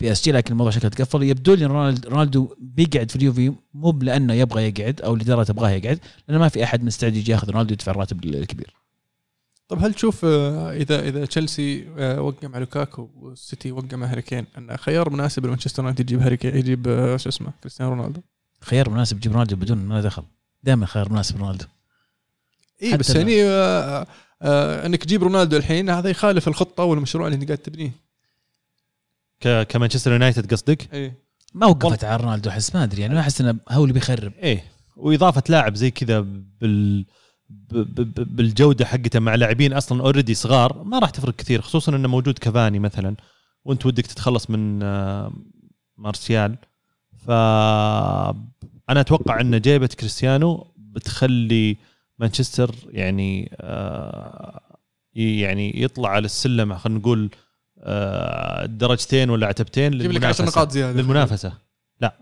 PSG 0.00 0.32
لكن 0.32 0.52
الموضوع 0.52 0.72
شكله 0.72 0.90
تقفل. 0.90 1.22
يبدو 1.22 1.54
لي 1.54 1.66
رونالدو 2.06 2.56
بيقعد 2.58 3.10
في 3.10 3.16
اليوفي 3.16 3.52
مو 3.74 3.98
لأنه 4.02 4.34
يبغى 4.34 4.68
يقعد 4.68 5.00
أو 5.00 5.14
الاداره 5.14 5.42
تبغاه 5.42 5.70
يقعد 5.70 5.98
لأنه 6.28 6.40
ما 6.40 6.48
في 6.48 6.64
أحد 6.64 6.84
مستعد 6.84 7.16
يجي 7.16 7.32
ياخذ 7.32 7.50
رونالدو 7.50 7.72
يدفع 7.72 7.92
الراتب 7.92 8.24
الكبير. 8.24 8.74
طب 9.68 9.84
هل 9.84 9.94
تشوف 9.94 10.24
آه، 10.24 10.72
إذا 10.72 11.08
إذا 11.08 11.24
تشيلسي 11.24 11.88
آه، 11.98 12.20
وقع 12.20 12.48
مع 12.48 12.58
لوكاكو 12.58 13.10
والسيتي 13.16 13.72
وقع 13.72 13.96
مع 13.96 14.06
هاري 14.06 14.22
كين 14.22 14.46
انه 14.58 14.76
خيار 14.76 15.10
مناسب 15.10 15.46
لمانشستر 15.46 15.82
يونايتد 15.82 16.00
يجيب 16.00 16.22
هاري 16.22 16.36
كين 16.36 16.56
يجيب 16.56 16.88
آه، 16.88 17.16
شو 17.16 17.28
اسمه 17.28 17.52
كريستيانو 17.60 17.92
رونالدو؟ 17.92 18.20
خيار 18.60 18.90
مناسب 18.90 19.20
جيب 19.20 19.32
رونالدو 19.32 19.56
بدون 19.56 19.78
ما 19.78 20.00
دخل. 20.00 20.22
دائما 20.62 20.86
خيار 20.86 21.12
مناسب 21.12 21.36
رونالدو. 21.36 21.64
اي 22.82 22.96
بس 22.96 23.10
يعني 23.10 23.44
آه 23.44 24.06
آه 24.42 24.86
إنك 24.86 25.04
تجيب 25.04 25.22
رونالدو 25.22 25.56
الحين 25.56 25.90
هذا 25.90 26.10
يخالف 26.10 26.48
الخطة 26.48 26.84
والمشروع 26.84 27.26
اللي 27.26 27.36
إنت 27.36 27.44
قاعد 27.44 27.58
تبنيه. 27.58 28.03
كمانشستر 29.40 30.12
يونايتد 30.12 30.52
قصدك؟ 30.52 30.94
اي 30.94 31.12
ما 31.54 31.66
وقفت 31.66 32.04
على 32.04 32.22
رونالدو 32.22 32.50
أحس 32.50 32.74
ما 32.74 32.84
أدري 32.84 33.02
يعني 33.02 33.14
ما 33.14 33.20
أحس 33.20 33.40
إنه 33.40 33.56
هو 33.70 33.82
اللي 33.82 33.94
بيخرب. 33.94 34.32
إيه. 34.42 34.64
وإضافة 34.96 35.42
لاعب 35.48 35.74
زي 35.74 35.90
كذا 35.90 36.20
بال 36.60 37.04
بالجودة 38.18 38.84
حقته 38.84 39.20
مع 39.20 39.34
لاعبين 39.34 39.72
أصلا 39.72 40.02
already 40.02 40.34
صغار 40.34 40.82
ما 40.82 40.98
راح 40.98 41.10
تفرق 41.10 41.36
كثير 41.36 41.60
خصوصا 41.60 41.96
إنه 41.96 42.08
موجود 42.08 42.38
كافاني 42.38 42.78
مثلا 42.78 43.16
وأنت 43.64 43.86
ودك 43.86 44.06
تتخلص 44.06 44.50
من 44.50 44.82
آه، 44.82 45.32
مارسيال. 45.96 46.56
ف 47.26 47.30
أنا 48.90 49.00
أتوقع 49.00 49.40
إن 49.40 49.60
جيبة 49.60 49.86
كريستيانو 49.86 50.66
بتخلي 50.76 51.76
مانشستر 52.18 52.74
يعني 52.88 53.56
آه، 53.60 54.60
يعني 55.14 55.82
يطلع 55.82 56.08
على 56.08 56.24
السلم 56.24 56.74
خلينا 56.74 56.98
نقول 56.98 57.30
درجتين 58.66 59.30
ولا 59.30 59.46
عتبتين 59.46 59.92
يجيب 59.92 60.12
لك 60.12 60.24
10 60.24 60.42
للمنافسة. 60.42 60.44
نقاط 60.44 60.70
زيادة. 60.72 61.00
للمنافسة. 61.00 61.52
لا 62.00 62.14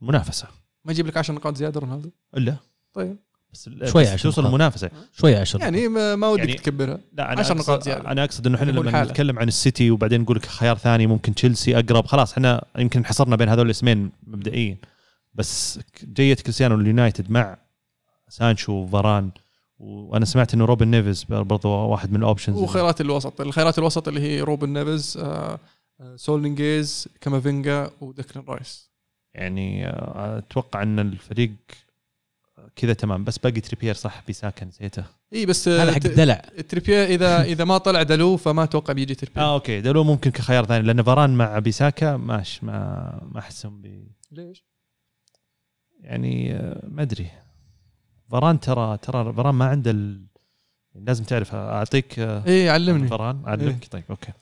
منافسه 0.00 0.46
ما 0.84 0.92
يجيب 0.92 1.06
لك 1.06 1.16
10 1.16 1.34
نقاط 1.34 1.56
زيادة 1.56 1.80
رونالدو؟ 1.80 2.10
إلا. 2.36 2.56
طيب. 2.94 3.16
بس 3.52 3.68
شوي 3.84 4.02
بس 4.02 4.08
عشان 4.08 4.30
توصل. 4.30 4.46
المنافسة. 4.46 4.90
شوي 5.12 5.36
عشر 5.36 5.60
يعني 5.60 5.88
ما, 5.88 6.28
ودك 6.28 6.38
يعني- 6.40 6.54
تكبرها. 6.54 6.98
لا 7.12 7.32
أنا 7.32 7.40
10 7.40 7.52
أقصد 7.52 7.60
نقاط 7.70 7.82
زيادة. 7.82 8.10
أنا 8.12 8.24
أقصد 8.24 8.46
إنه 8.46 8.56
إحنا 8.58 8.70
لما. 8.70 9.04
نتكلم 9.04 9.38
عن 9.38 9.48
السيتي 9.48 9.90
وبعدين 9.90 10.20
نقول 10.20 10.36
لك 10.36 10.46
خيار 10.46 10.76
ثاني 10.78 11.06
ممكن 11.06 11.34
تشيلسي 11.34 11.78
أقرب 11.78 12.06
خلاص 12.06 12.32
إحنا 12.32 12.64
يمكن 12.78 13.04
حصرنا 13.06 13.36
بين 13.36 13.48
هذول 13.48 13.66
الاسمين 13.66 14.10
مبدئيا 14.26 14.76
بس 15.34 15.80
جية 16.04 16.34
كريستيانو 16.34 16.74
اليونايتد 16.74 17.30
مع 17.30 17.56
سانشو 18.28 18.72
وفاران. 18.72 19.30
وأنا 19.82 20.24
سمعت 20.24 20.54
إنه 20.54 20.64
روبن 20.64 20.88
نيفز 20.88 21.24
برضو 21.28 21.68
واحد 21.68 22.10
من 22.10 22.16
ال 22.16 22.21
options 22.21 22.56
وخيارات 22.56 23.00
الوسط 23.00 23.40
الخيارات 23.40 23.78
الوسط 23.78 24.08
اللي 24.08 24.20
هي 24.20 24.40
روبن 24.40 24.72
نيفز 24.72 25.18
آه 25.18 25.58
آه، 26.00 26.16
ساؤول 26.16 26.62
نيغيز 26.62 27.08
كامافينجا 27.20 27.90
وديكلان 28.00 28.44
رايس. 28.48 28.90
يعني 29.34 29.86
آه، 29.88 30.38
أتوقع 30.38 30.82
إن 30.82 30.98
الفريق 30.98 31.52
كذا 32.76 32.92
تمام 32.92 33.24
بس 33.24 33.38
باقي 33.38 33.60
تريبير 33.60 33.94
صح 33.94 34.22
بيساكا 34.26 34.66
نسيته 34.66 35.04
إي 35.32 35.46
بس 35.46 35.68
هذا 35.68 35.92
حق 35.92 36.00
الدلع 36.04 36.34
تريبير 36.68 37.04
إذا 37.04 37.42
إذا 37.42 37.64
ما 37.64 37.78
طلع 37.78 38.02
دلو 38.02 38.36
فما 38.36 38.62
أتوقع 38.62 38.92
بيجي 38.92 39.14
تريبير 39.14 39.42
آه 39.42 39.54
okay. 39.54 39.80
دلو 39.80 40.04
ممكن 40.04 40.30
كخيار 40.30 40.64
ثاني 40.64 40.86
لأن 40.86 41.02
فاران 41.02 41.34
مع 41.34 41.58
بيساكا 41.58 42.16
ماش 42.16 42.64
ما 42.64 43.20
ما 43.32 43.38
أحسهم 43.38 43.80
بي 43.80 44.12
ليش؟ 44.30 44.64
يعني 46.00 46.52
ما 46.88 47.02
أدري. 47.02 47.30
فاران 48.32 48.60
ترى 48.60 48.98
ترى 49.02 49.32
فاران 49.32 49.54
ما 49.54 49.64
عنده 49.64 49.90
ال... 49.90 50.20
لازم 50.94 51.24
تعرف. 51.24 51.54
أعطيك 51.54 52.18
آه، 52.18 52.42
اي 52.46 52.70
علمني 52.70 53.08
فاران 53.08 53.42
أعلمك. 53.46 53.88
طيب 53.90 54.04
okay. 54.10 54.32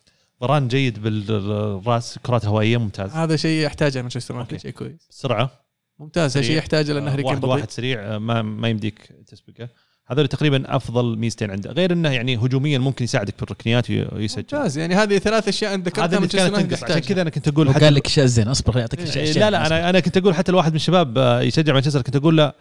فاران 0.41 0.69
جيد 0.69 1.03
بالراس 1.03 2.19
كرات 2.19 2.47
هوائية 2.47 2.77
ممتاز. 2.77 3.11
هذا 3.11 3.37
شيء 3.37 3.65
يحتاجه 3.67 4.03
مانشستر 4.03 4.35
يونايتد. 4.35 4.57
شيء 4.57 4.71
كويس. 4.71 5.07
سرعه 5.11 5.51
ممتاز 5.99 6.37
هذا 6.37 6.47
شيء. 6.47 6.57
يحتاجه 6.57 6.93
لأن 6.93 7.09
هاري 7.09 7.23
كين 7.23 7.31
واحد 7.33 7.45
واحد 7.45 7.71
سريع 7.71 8.01
آه، 8.01 8.19
ما 8.19 8.43
ما 8.43 8.69
يمديك 8.69 9.09
تسبقه. 9.27 9.69
هذول 10.07 10.29
تقريبا 10.29 10.77
أفضل 10.77 11.19
ميزتين 11.19 11.51
عنده. 11.51 11.73
غير 11.73 11.93
إنه 11.93 12.11
يعني 12.11 12.37
هجوميا 12.37 12.79
ممكن 12.79 13.05
يساعدك 13.05 13.37
في 13.37 13.43
الركنيات 13.43 13.91
وي- 13.91 14.09
ويسجل. 14.12 14.43
ممتاز 14.43 14.79
يعني 14.79 14.95
هذه 14.95 15.19
ثلاث 15.19 15.49
أشياء 15.49 15.75
أنت 15.75 15.99
هذا 15.99 16.17
ذكرتها 16.19 16.45
يونايتد 16.47 16.69
تنقص. 16.69 16.85
عشان 16.85 16.99
كذا 16.99 17.23
أنا 17.23 17.31
كنت 17.31 17.49
أقول 17.49 17.73
قال 17.73 17.95
لك 17.95 18.07
اشياء 18.07 18.27
زين 18.27 18.49
أصبر 18.49 18.81
اعطيك 18.81 19.01
إيه، 19.01 19.09
اشياء 19.09 19.25
إيه، 19.25 19.33
لا 19.33 19.51
لا. 19.51 19.67
أنا 19.67 19.91
أنا 19.91 20.01
كنت 20.01 20.17
أقول 20.17 20.35
حتى 20.35 20.53
لواحد 20.53 20.71
من 20.71 20.77
الشباب 20.77 21.19
آه، 21.19 21.41
يشجع 21.41 21.73
مانشستر 21.73 22.03
كنت 22.03 22.17
أقول 22.17 22.37
له 22.37 22.53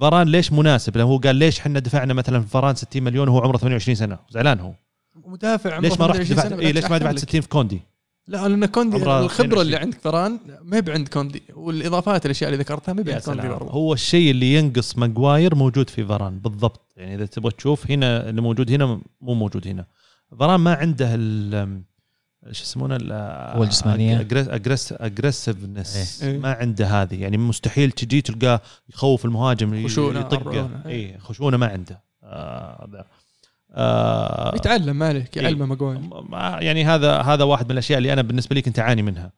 فاران 0.00 0.28
ليش 0.28 0.52
مناسب؟ 0.52 0.96
لأنه 0.96 1.08
هو 1.10 1.16
قال 1.16 1.36
ليش 1.36 1.60
إحنا 1.60 1.78
دفعنا 1.78 2.14
مثلا 2.14 2.40
في 2.40 2.48
فاران 2.48 2.74
60 2.74 3.02
مليون 3.02 3.28
وهو 3.28 3.40
عمره 3.40 3.56
28 3.56 3.94
سنة 3.94 4.18
زعلان 4.30 4.60
هو 4.60 4.72
مدافع 5.26 5.74
عمره 5.74 5.88
ليش 5.88 6.00
ما 6.00 6.06
رحت 6.06 6.22
28 6.22 6.48
دفعت 6.48 6.60
إيه 6.60 6.72
ليش 6.72 6.84
ما 6.84 6.98
دفعت 6.98 7.02
أحسن 7.02 7.16
لك. 7.16 7.28
60 7.28 7.40
في 7.40 7.48
كوندي؟ 7.48 7.82
لا 8.28 8.48
لأن 8.48 8.66
كوندي 8.66 8.96
الخبرة 8.96 9.26
22. 9.26 9.60
اللي 9.60 9.76
عند 9.76 9.94
فاران 9.94 10.38
ما 10.62 10.76
هي 10.76 10.82
بعند 10.82 11.08
كوندي 11.08 11.42
والإضافات 11.54 12.26
الأشياء 12.26 12.50
اللي 12.50 12.62
ذكرتها 12.62 12.92
ما 12.92 13.02
هي 13.02 13.06
يا 13.06 13.12
بعند 13.12 13.22
كوندي 13.24 13.48
برضه 13.48 13.70
هو 13.70 13.92
الشيء 13.92 14.30
اللي 14.30 14.54
ينقص 14.54 14.98
ماجواير 14.98 15.54
موجود 15.54 15.90
في 15.90 16.04
فاران 16.04 16.38
بالضبط 16.38 16.92
يعني 16.96 17.14
إذا 17.14 17.26
تبغى 17.26 17.50
تشوف 17.52 17.90
هنا 17.90 18.28
اللي 18.28 18.40
موجود 18.40 18.70
هنا 18.70 19.00
مو 19.20 19.34
موجود 19.34 19.68
هنا 19.68 19.86
فاران 20.38 20.60
ما 20.60 20.74
عنده 20.74 21.14
ال 21.14 21.82
شو 22.52 22.62
يسمونه 22.62 22.96
القوة 23.00 23.62
الجسمانية. 23.64 24.26
aggressiveness 25.00 26.22
إيه. 26.22 26.38
ما 26.38 26.52
عنده 26.52 26.86
هذه. 26.86 27.22
يعني 27.22 27.38
مستحيل 27.38 27.90
تجي 27.90 28.20
تلقاه 28.22 28.60
يخوف 28.88 29.24
المهاجم 29.24 29.84
خشونة، 29.88 30.20
يطقه. 30.20 30.70
اي 30.86 31.18
خشونة 31.18 31.56
ما 31.56 31.66
عنده. 31.66 32.02
آه 32.24 32.86
هذا 32.88 33.04
آه 33.74 34.54
يتعلم 34.54 34.96
ما 34.96 35.06
عليك 35.08 35.36
إيه. 35.36 35.42
يعلمه 35.42 35.66
ماجواير 35.66 35.98
ما- 36.28 36.58
يعني 36.60 36.84
هذا 36.84 37.16
هذا 37.20 37.44
واحد 37.44 37.64
من 37.64 37.70
الأشياء 37.70 37.98
اللي 37.98 38.12
أنا 38.12 38.22
بالنسبة 38.22 38.54
لي 38.54 38.62
كنت 38.62 38.78
أعاني 38.78 39.02
منها. 39.02 39.32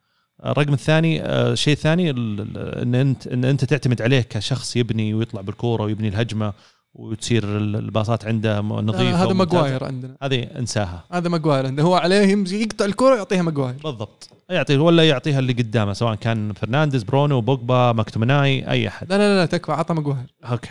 الرقم 0.46 0.72
الثاني 0.72 1.22
آه، 1.22 1.52
الشيء 1.52 1.72
الثاني 1.74 2.10
ال- 2.10 2.40
ال- 2.40 2.78
إن 2.82 2.94
انت 2.94 3.26
إن 3.26 3.44
أنت 3.44 3.64
تعتمد 3.64 4.02
عليه 4.02 4.20
كشخص 4.20 4.76
يبني 4.76 5.14
ويطلع 5.14 5.40
بالكورة 5.40 5.82
ويبني 5.82 6.08
الهجمة. 6.08 6.52
وتصير 6.94 7.44
ال- 7.56 7.76
الباصات 7.76 8.24
عنده 8.26 8.60
نظيفه 8.60 9.24
هذا. 9.24 9.32
ماجواير 9.32 9.84
عندنا. 9.84 10.16
هذه 10.22 10.42
انساها. 10.58 11.04
هذا 11.12 11.28
ماجواير 11.28 11.66
عنده 11.66 11.82
هو 11.82 11.94
عليه 11.94 12.26
يمزي- 12.36 12.62
يقطع 12.62 12.84
الكرة 12.84 13.16
يعطيها 13.16 13.42
ماجواير. 13.42 13.74
بالضبط. 13.84 14.28
يعطيه 14.50 14.78
ولا 14.78 15.08
يعطيها 15.08 15.38
اللي 15.38 15.52
قدامه 15.52 15.92
سواء 15.92 16.14
كان 16.14 16.52
فرنانديز 16.52 17.02
برونو 17.02 17.40
بوجبا 17.40 17.92
ماكتومناي 17.92 18.70
أي 18.70 18.88
أحد. 18.88 19.10
لا 19.12 19.18
لا 19.18 19.36
لا, 19.40 19.46
تكفى 19.46 19.72
عطى 19.72 19.94
ماجواير. 19.94 20.34
okay. 20.44 20.68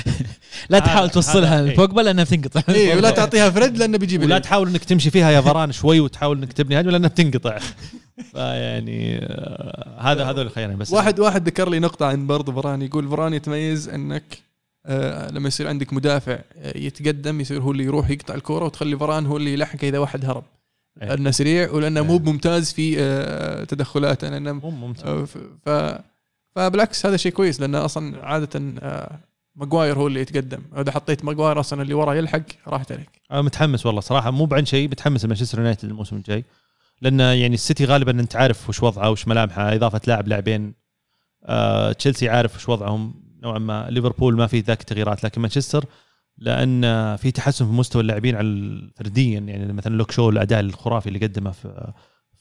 لا 0.70 0.78
تحاول 0.78 1.10
توصلها 1.10 1.60
إيه. 1.64 1.72
لبوجبا 1.72 2.00
لأنها 2.00 2.24
بتنقطع. 2.24 2.62
اي 2.74 2.96
ولا 2.96 3.10
تعطيها 3.10 3.50
فريد 3.50 3.78
لأنه 3.78 3.98
بيجيب 3.98 4.22
ولا. 4.22 4.38
تحاول 4.38 4.68
إنك 4.68 4.84
تمشي 4.84 5.10
فيها 5.10 5.30
يا 5.30 5.40
فران 5.40 5.72
شوي 5.72 6.00
وتحاول 6.00 6.38
إنك 6.38 6.52
تبني 6.52 6.80
هجمة 6.80 6.92
لأنها 6.92 7.08
بتنقطع. 7.08 7.58
فيعني 8.32 9.18
آه، 9.22 9.96
هذا 10.00 10.24
هذول 10.24 10.46
الخيارين 10.46 10.76
بس. 10.78 10.92
واحد 10.92 11.20
واحد 11.20 11.46
ذكر 11.48 11.68
لي 11.70 11.78
نقطة 11.78 12.06
عن 12.06 12.26
برضو 12.26 12.52
فران 12.52 12.82
يقول 12.82 13.08
فران 13.08 13.34
يتميز 13.34 13.88
إنك 13.88 14.49
لما 15.30 15.48
يصير 15.48 15.68
عندك 15.68 15.92
مدافع 15.92 16.38
آه، 16.56 16.78
يتقدم 16.78 17.40
يصير 17.40 17.62
هو 17.62 17.72
اللي 17.72 17.84
يروح 17.84 18.10
يقطع 18.10 18.34
الكرة 18.34 18.64
وتخلي 18.64 18.98
فران 18.98 19.26
هو 19.26 19.36
اللي 19.36 19.52
يلحقه 19.52 19.88
إذا 19.88 19.98
واحد 19.98 20.24
هرب 20.24 20.44
إيه. 21.02 21.08
لأنه 21.08 21.30
سريع 21.30 21.70
ولأنه 21.70 22.02
مو 22.02 22.12
إيه. 22.12 22.20
ممتاز 22.20 22.72
في 22.72 22.96
آه 22.98 23.64
تدخلاته 23.64 24.28
لأنه 24.28 24.52
مو 24.52 24.70
ممتاز 24.70 25.06
آه، 25.06 25.24
ف 25.66 26.00
فبالعكس 26.56 27.06
هذا 27.06 27.16
شيء 27.16 27.32
كويس 27.32 27.60
لأنه 27.60 27.84
أصلا 27.84 28.26
عادة 28.26 28.74
آه 28.82 29.18
ماجواير 29.54 29.98
هو 29.98 30.06
اللي 30.06 30.20
يتقدم 30.20 30.62
إذا 30.76 30.92
حطيت 30.92 31.24
ماجواير 31.24 31.60
أصلا 31.60 31.82
اللي 31.82 31.94
ورا 31.94 32.14
يلحق 32.14 32.42
راحت 32.66 32.92
عليك 32.92 33.20
أنا 33.30 33.42
متحمس 33.42 33.86
والله 33.86 34.00
صراحة 34.00 34.30
مو 34.30 34.44
بعن 34.44 34.64
شيء 34.64 34.88
متحمس 34.88 35.24
لمانشستر 35.24 35.58
يونايتد 35.58 35.88
الموسم 35.88 36.16
الجاي 36.16 36.44
لأن 37.02 37.20
يعني 37.20 37.54
السيتي 37.54 37.84
غالبا 37.84 38.10
أنت 38.10 38.36
عارف 38.36 38.68
وش 38.68 38.82
وضعه 38.82 39.10
وش 39.10 39.28
ملامحه 39.28 39.74
إضافة 39.74 40.00
لاعب 40.06 40.28
لاعبين 40.28 40.74
آه، 41.44 41.92
تشيلسي 41.92 42.28
عارف 42.28 42.56
وش 42.56 42.68
وضعهم 42.68 43.14
نوعا 43.42 43.58
ما 43.58 43.86
ليفربول 43.90 44.36
ما 44.36 44.46
في 44.46 44.60
ذاك 44.60 44.80
التغييرات 44.80 45.24
لكن 45.24 45.40
مانشستر 45.40 45.84
لأن 46.38 46.82
في 47.16 47.30
تحسن 47.30 47.66
في 47.66 47.72
مستوى 47.72 48.02
اللاعبين 48.02 48.36
على 48.36 48.90
فرديا. 48.96 49.40
يعني 49.40 49.72
مثلا 49.72 49.96
لوك 49.96 50.10
شو 50.10 50.30
الأداء 50.30 50.60
الخرافي 50.60 51.06
اللي 51.08 51.18
قدمه 51.18 51.50
في 51.50 51.92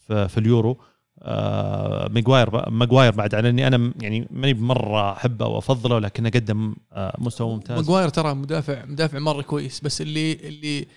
في, 0.08 0.28
في 0.28 0.38
اليورو. 0.38 0.82
آه 1.22 2.08
ماجواير 2.08 2.70
ماجواير 2.70 3.12
بعد 3.12 3.36
على 3.36 3.50
إني 3.50 3.68
أنا 3.68 3.94
يعني 4.02 4.28
ماني 4.32 4.54
مره 4.54 5.12
أحبه 5.12 5.48
وأفضله 5.48 6.00
لكنه 6.00 6.30
قدم 6.30 6.76
آه 6.92 7.16
مستوى 7.18 7.54
ممتاز. 7.54 7.78
ماجواير 7.78 8.10
ترى 8.10 8.34
مدافع 8.34 8.86
مدافع 8.86 9.20
مرة 9.20 9.42
كويس 9.42 9.80
بس 9.80 10.02
اللي 10.02 10.34
اللي 10.34 10.88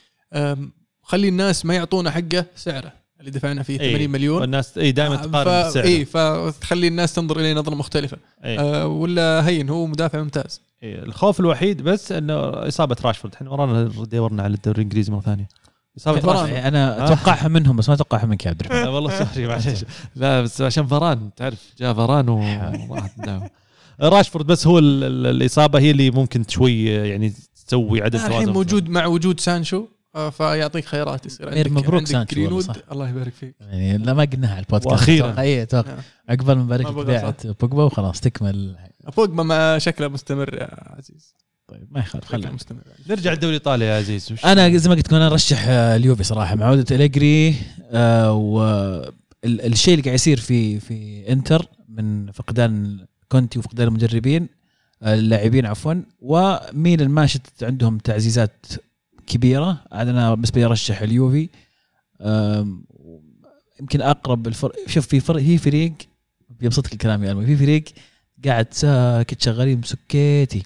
خلي 1.03 1.29
الناس 1.29 1.66
ما 1.66 1.74
يعطونا 1.74 2.11
حقه 2.11 2.47
سعره. 2.55 3.02
اللي 3.23 3.31
دفعنا 3.39 3.62
فيه 3.62 3.81
إيه، 3.81 3.93
80 3.93 4.11
مليون. 4.11 4.40
والناس 4.40 4.78
اي 4.78 4.93
دائما 4.93 5.16
تقارن 5.16 5.44
ف... 5.44 5.65
بالسعر 5.65 5.85
اي 5.85 6.05
فتخلي 6.05 6.89
الناس 6.89 7.15
تنظر 7.15 7.40
إليه 7.40 7.55
نظرة 7.55 7.74
مختلفة. 7.74 8.16
إيه. 8.44 8.61
آه 8.61 8.86
ولا 8.86 9.49
هين 9.49 9.69
هو 9.69 9.86
مدافع 9.86 10.23
ممتاز. 10.23 10.61
إيه، 10.82 11.03
الخوف 11.03 11.40
الوحيد 11.40 11.82
بس 11.82 12.12
إنه 12.12 12.35
إصابة 12.69 12.97
راشفورد. 13.05 13.35
إحنا 13.35 13.51
ورانا 13.51 13.85
دورنا 14.05 14.43
على 14.43 14.55
الدوري 14.55 14.77
الإنجليزي 14.78 15.12
مرة 15.12 15.20
ثانية. 15.20 15.49
إصابة 15.99 16.20
فران. 16.20 16.31
راشفورد. 16.36 16.53
يعني 16.53 16.69
أنا 16.69 17.01
آه. 17.01 17.05
أتوقعها 17.05 17.49
منهم 17.49 17.77
بس 17.77 17.89
ما 17.89 17.94
أتوقعها 17.94 18.27
منك 18.27 18.44
يا 18.44 18.51
عبد 18.51 18.61
الرحمن. 18.61 18.82
لا 18.82 18.89
والله 18.94 19.24
sorry 19.24 19.47
معليش. 19.47 19.85
لا 20.16 20.43
بس 20.43 20.61
عشان 20.61 20.86
فاران 20.86 21.31
تعرف 21.36 21.59
جاء 21.78 21.94
فاران 21.94 22.28
وراحت. 22.28 23.12
راشفورد 24.03 24.47
بس 24.47 24.66
هو 24.66 24.78
ال- 24.78 25.05
ال- 25.05 25.27
الإصابة 25.27 25.78
هي 25.78 25.90
اللي 25.90 26.11
ممكن 26.11 26.44
شوي 26.49 26.85
يعني 26.85 27.32
تسوي 27.66 28.03
عدم 28.03 28.19
توازن 28.19 28.35
الحين 28.35 28.49
موجود 28.53 28.89
مع 28.89 29.07
وجود 29.07 29.40
سانشو. 29.40 29.86
فيعطيك 30.13 30.85
خيارات 30.85 31.27
يصير 31.27 31.49
عندك 31.49 31.71
مبروك 31.73 31.95
عندك 31.95 32.09
سانشو 32.09 32.35
جرينوود 32.35 32.63
صح. 32.63 32.75
الله 32.93 33.09
يبارك 33.09 33.33
فيك. 33.33 33.55
يعني 33.61 33.99
لا 33.99 34.15
ما 34.15 34.25
قلناها 34.25 34.51
على 34.51 34.61
البودكاست. 34.61 34.87
وأخيراً. 34.93 35.41
اي 35.41 35.63
أتوقع 35.63 35.91
آه. 35.93 35.99
عقبال 36.33 36.57
ما 36.59 36.63
نبارك 36.65 36.85
ما 36.87 36.91
بغى 36.91 37.05
بيعه 37.05 37.35
بوجبا 37.45 37.83
وخلاص 37.83 38.21
تكمل. 38.21 38.77
بوجبا 39.17 39.43
ما 39.43 39.79
شكله 39.79 40.09
مستمر 40.09 40.55
يا 40.55 40.69
عزيز. 40.99 41.35
طيب 41.69 41.87
ما 41.91 42.01
يخالف 42.01 42.25
خلينا. 42.25 42.53
مستمر. 42.53 42.81
نرجع 43.11 43.33
الدوري 43.33 43.57
الايطالي 43.57 43.85
يا 43.85 43.97
عزيز. 43.97 44.33
وش- 44.33 44.45
أنا 44.45 44.77
زي 44.77 44.89
ما 44.89 44.95
قلت 44.95 45.07
لكم 45.07 45.17
أنا 45.17 45.27
أرشح 45.27 45.65
آه، 45.69 45.97
اليوفي 45.97 46.23
صراحة. 46.25 46.55
مع 46.55 46.67
عوده 46.67 46.97
إليجري 46.97 47.55
آه 47.91 48.33
والشيء 48.33 49.95
اللي 49.95 50.03
قاعد 50.05 50.15
يصير 50.15 50.41
في 50.41 50.81
في 50.81 51.25
إنتر 51.33 51.67
من 51.89 52.33
فقدان 52.33 53.07
كونتي 53.29 53.59
وفقدان 53.59 53.89
المدربين 53.89 54.49
اللاعبين 55.03 55.67
عفوا 55.67 55.95
وميلان 56.21 57.09
ما 57.09 57.27
شفت 57.27 57.65
عندهم 57.65 57.99
تعزيزات 57.99 58.67
كبيرة. 59.33 59.85
أنا 59.93 60.35
بالنسبة 60.35 60.61
لي 60.61 60.67
أرشح 60.67 61.03
اليوفي. 61.03 61.49
يمكن 63.81 64.01
أقرب 64.01 64.47
الفرق 64.47 64.73
شوف 64.87 65.07
في 65.07 65.21
فرق 65.21 65.43
في 65.43 65.59
فريق 65.59 65.93
بيبسطك 66.51 66.93
الكلام 66.93 67.25
يا 67.25 67.33
ألمي 67.33 67.47
في 67.47 67.57
فريق 67.57 67.85
قاعد 68.45 68.75
ساكت 68.75 69.43
شغالين 69.43 69.81
بسكيتي. 69.81 70.63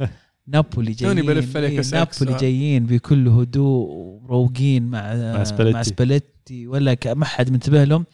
نابولي 0.46 0.92
جايين 0.92 1.16
توني 1.16 1.26
بلف 1.26 1.56
عليك 1.56 1.70
إيه، 1.70 1.92
نابولي. 1.92 2.40
جايين 2.40 2.86
بكل 2.86 3.28
هدوء 3.28 3.88
وروقين 3.88 4.82
مع 4.82 5.14
مع 5.60 5.82
سباليتي. 5.82 6.66
ولا 6.66 6.96
ما 7.06 7.24
حد 7.24 7.50
منتبه 7.50 7.84
لهم. 7.84 8.04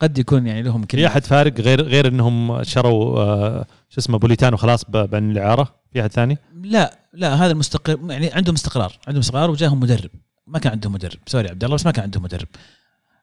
قد 0.00 0.18
يكون 0.18 0.46
يعني 0.46 0.62
لهم 0.62 0.86
في 0.86 1.06
أحد 1.06 1.24
فارق 1.24 1.60
غير 1.60 1.82
غير 1.82 2.08
إنهم 2.08 2.62
شروا 2.62 3.20
آه، 3.20 3.66
شو 3.88 4.00
اسمه 4.00 4.18
بوليتانو 4.18 4.56
خلاص 4.56 4.84
ب- 4.84 4.96
بين 5.10 5.30
الإعارة؟ 5.30 5.74
في 5.92 6.00
أحد 6.00 6.12
ثاني؟ 6.12 6.38
لا 6.62 6.98
لا 7.12 7.34
هذا 7.34 7.52
المستقر 7.52 7.98
يعني 8.10 8.32
عندهم 8.32 8.54
استقرار 8.54 8.98
عندهم 9.06 9.20
استقرار 9.20 9.50
وجاهم 9.50 9.80
مدرب. 9.80 10.10
ما 10.46 10.58
كان 10.58 10.72
عندهم 10.72 10.92
مدرب. 10.92 11.18
sorry 11.26 11.48
عبد 11.48 11.64
الله 11.64 11.76
بس 11.76 11.86
ما 11.86 11.92
كان 11.92 12.02
عندهم 12.04 12.22
مدرب. 12.22 12.48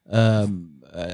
آه، 0.08 0.50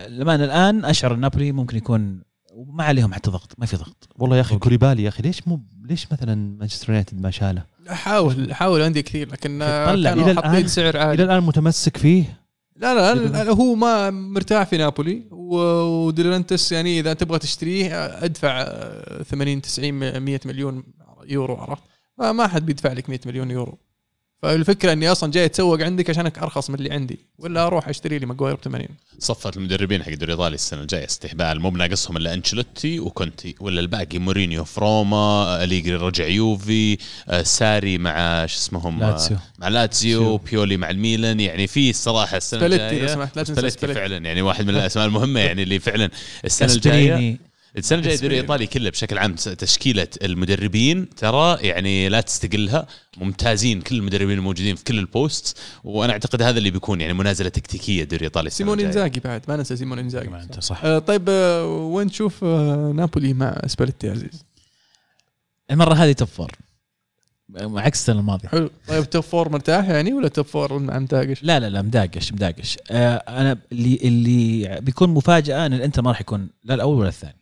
لما 0.08 0.36
أنا 0.36 0.46
الآن 0.46 0.86
أشعر 0.86 1.16
نابولي 1.16 1.52
ممكن 1.52 1.78
يكون 1.78 2.22
وما 2.54 2.84
عليهم 2.84 3.14
حتى 3.14 3.32
ضغط 3.32 3.52
ما 3.58 3.66
في 3.66 3.78
ضغط. 3.78 4.10
والله 4.16 4.36
يا 4.36 4.42
أخي. 4.42 4.58
كوليبالي 4.58 5.04
يا 5.04 5.10
أخي 5.10 5.24
ليش 5.24 5.48
مو 5.48 5.62
ليش 5.90 6.08
مثلا 6.12 6.58
مانشستر 6.60 6.90
يونايتد 6.90 7.22
ما 7.22 7.32
شاله؟ 7.32 7.64
احاول 7.92 8.52
احاول 8.52 8.82
عندي 8.82 9.02
كثير 9.02 9.32
لكن 9.32 9.62
آه، 9.62 9.86
طلع 9.92 10.14
إلى 10.14 10.22
حاطين 10.36 10.38
الآن. 10.52 10.68
سعر 10.68 10.90
إلى 10.90 11.00
عالي 11.00 11.24
الآن 11.24 11.44
متمسك 11.44 11.98
فيه؟ 11.98 12.38
لا 12.76 12.94
لا, 12.96 13.16
لا, 13.22 13.44
لا 13.44 13.52
هو 13.52 13.76
ما 13.76 14.10
مرتاح 14.10 14.64
في 14.68 14.78
نابولي. 14.78 15.24
و- 15.52 16.06
وديلانتس 16.08 16.72
يعني 16.72 17.00
إذا 17.00 17.14
تبغى 17.14 17.40
تشتريه 17.40 18.06
أدفع 18.26 18.62
آه، 18.62 19.24
80 19.24 19.62
90 19.62 20.20
100 20.20 20.40
مليون 20.46 20.84
يورو 21.26 21.56
عرفت؟ 21.56 21.84
فما 22.18 22.48
حد 22.48 22.66
بيدفع 22.66 22.94
لك 22.94 23.10
100 23.10 23.20
مليون 23.26 23.52
يورو. 23.52 23.78
فالفكرة 24.42 24.94
إني 24.94 25.12
أصلا 25.12 25.32
جاي 25.32 25.46
أتسوق 25.46 25.82
عندك 25.82 26.10
عشانك 26.10 26.40
أرخص 26.40 26.70
من 26.70 26.76
اللي 26.76 26.92
عندي 26.92 27.20
ولا 27.40 27.68
أروح 27.68 27.90
أشتري 27.90 28.20
لي 28.20 28.26
ماجواير 28.26 28.56
ب 28.56 28.60
80 28.64 28.88
صفة 29.20 29.52
المدربين 29.58 30.04
حق 30.04 30.10
الدوري 30.10 30.34
الايطالي 30.34 30.56
السنة 30.56 30.82
الجاية 30.82 31.06
استهبال 31.06 31.60
مو 31.60 31.70
بناقصهم 31.70 32.18
إلا 32.18 32.34
أنشيلوتي 32.34 33.00
وكونتي 33.00 33.56
ولا 33.60 33.80
الباقي 33.80 34.20
مورينيو 34.20 34.64
في 34.64 34.82
روما 34.82 35.64
أليجري 35.64 35.96
رجع 35.96 36.28
يوفي 36.28 36.98
آه، 37.30 37.42
ساري 37.42 37.98
مع 37.98 38.46
شو 38.46 38.58
اسمهم 38.58 39.04
آه، 39.04 39.10
لاتسيو. 39.10 39.38
مع 39.60 39.68
لاتسيو. 39.68 40.38
بيولي 40.38 40.78
مع 40.78 40.90
الميلان 40.90 41.40
يعني 41.40 41.68
في 41.68 41.90
الصراحة 41.90 42.38
السنة 42.38 42.66
الجاية 42.66 43.02
لو 43.02 43.08
سمحت 43.08 43.36
لا 43.36 43.44
تنسى 43.44 43.54
سباليتي 43.56 43.78
سباليتي 43.78 44.00
فعلا 44.00 44.18
يعني 44.18 44.42
واحد 44.42 44.66
من 44.66 44.76
الأسماء 44.76 45.06
المهمة 45.06 45.40
يعني 45.40 45.64
اللي 45.64 45.80
فعلا 45.80 46.10
السنة 46.46 46.74
الجاية 46.74 47.38
السنة 47.78 48.00
الجاية 48.00 48.16
الدوري. 48.16 48.36
الايطالي 48.36 48.68
كله 48.68 48.90
بشكل 48.90 49.18
عام. 49.18 49.36
تشكيلة 49.36 50.08
المدربين 50.24 51.10
ترى 51.10 51.58
يعني 51.62 52.10
لا 52.10 52.22
تستقلها. 52.22 52.88
ممتازين 53.18 53.82
كل 53.82 53.96
المدربين 53.96 54.38
الموجودين 54.38 54.76
في 54.76 54.84
كل 54.84 55.00
ال 55.00 55.10
post. 55.10 55.58
وأنا 55.84 56.14
أعتقد 56.14 56.42
هذا 56.42 56.58
اللي 56.58 56.72
بيكون 56.72 57.02
يعني 57.02 57.14
منازلة 57.14 57.50
تكتيكية 57.50 58.04
الدوري 58.04 58.20
الايطالي 58.20 58.50
سيمون. 58.50 58.80
إنزاجي 58.80 59.20
بعد. 59.20 59.42
ما 59.48 59.56
ننسى 59.56 59.76
سيمون 59.76 60.00
إنزاجي. 60.00 60.30
أنت 60.30 60.60
صح. 60.60 60.86
آه 60.86 61.00
طيب 61.00 61.26
آه 61.30 61.66
وين 61.66 62.12
تشوف 62.12 62.44
آه 62.44 62.92
نابولي 62.96 63.34
مع 63.34 63.62
سباليتي 63.68 64.08
يا 64.08 64.12
عزيز؟ 64.12 64.44
المرة 65.72 65.94
هذه 65.94 66.12
top 66.12 66.28
four 66.28 66.52
عكس 67.60 68.00
السنة 68.00 68.20
الماضية. 68.20 68.48
حلو. 68.48 68.70
طيب 68.88 69.10
top 69.10 69.24
four 69.24 69.50
مرتاح 69.50 69.90
يعني 69.90 70.14
ولا 70.14 70.28
top 70.28 70.46
four 70.46 70.80
مع 70.80 71.00
مداقش 71.00 71.44
لا 71.44 71.60
لا 71.60 71.70
لا 71.70 71.82
مداقش 71.82 72.34
مداقش. 72.34 72.78
آه 72.92 73.16
أنا 73.16 73.58
اللي 73.72 74.00
اللي 74.04 74.80
بيكون 74.82 75.10
مفاجأة 75.10 75.66
إن 75.66 75.74
الإنتر 75.74 76.02
ما 76.02 76.12
راح 76.12 76.22
يكون 76.22 76.50
لا 76.64 76.74
الأول 76.74 76.98
ولا 76.98 77.10
الثاني. 77.10 77.41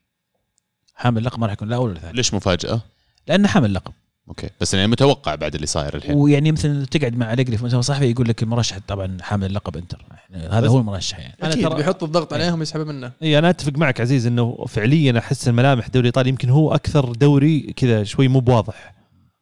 حامل 1.00 1.18
اللقب 1.18 1.40
ما 1.40 1.46
راح 1.46 1.54
يكون 1.54 1.68
لا 1.68 1.76
الأول 1.76 1.90
ولا 1.90 1.98
الثاني 1.98 2.14
ليش 2.14 2.34
مفاجأة؟ 2.34 2.82
لأنه 3.28 3.48
حامل 3.48 3.74
لقب. 3.74 3.94
okay. 4.30 4.50
بس 4.62 4.74
يعني 4.74 4.88
متوقع 4.88 5.36
بعد 5.36 5.56
اللي 5.56 5.68
صاير 5.68 5.96
الحين. 5.96 6.16
ويعني 6.16 6.52
مثلا 6.52 6.86
تقعد 6.86 7.16
مع 7.18 7.34
أليجري 7.34 7.58
في 7.58 7.64
مؤتمر 7.64 7.82
صحفي 7.82 8.12
يقول 8.12 8.30
لك 8.30 8.44
المرشح 8.44 8.78
طبعا 8.88 9.18
حامل 9.22 9.46
اللقب 9.46 9.78
إنتر. 9.78 10.06
إحنا- 10.12 10.54
هذا 10.54 10.68
هو 10.68 10.80
المرشح 10.80 11.20
يعني. 11.20 11.36
أنا 11.44 11.54
أكيد 11.54 11.70
ترى- 11.70 11.74
بيحط 11.76 12.04
الضغط 12.04 12.34
عليهم 12.34 12.62
يسحبه 12.62 12.84
منه. 12.84 13.12
اي 13.24 13.40
أنا 13.40 13.50
أتفق 13.50 13.78
معك 13.78 14.02
عزيز 14.02 14.28
إنه 14.28 14.66
فعليا 14.68 15.20
أحس 15.20 15.48
الملامح 15.48 15.86
الدوري 15.86 16.02
الإيطالي 16.02 16.30
يمكن 16.30 16.50
هو 16.50 16.76
أكثر 16.76 17.12
دوري 17.12 17.60
كذا 17.76 18.04
شوي 18.04 18.28
مو 18.28 18.40
بواضح. 18.40 18.96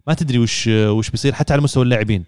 ما 0.07 0.13
تدري 0.13 0.39
وش 0.39 0.67
وش 0.67 1.09
بيصير 1.09 1.33
حتى 1.33 1.53
على 1.53 1.61
مستوى 1.61 1.83
اللاعبين. 1.83 2.23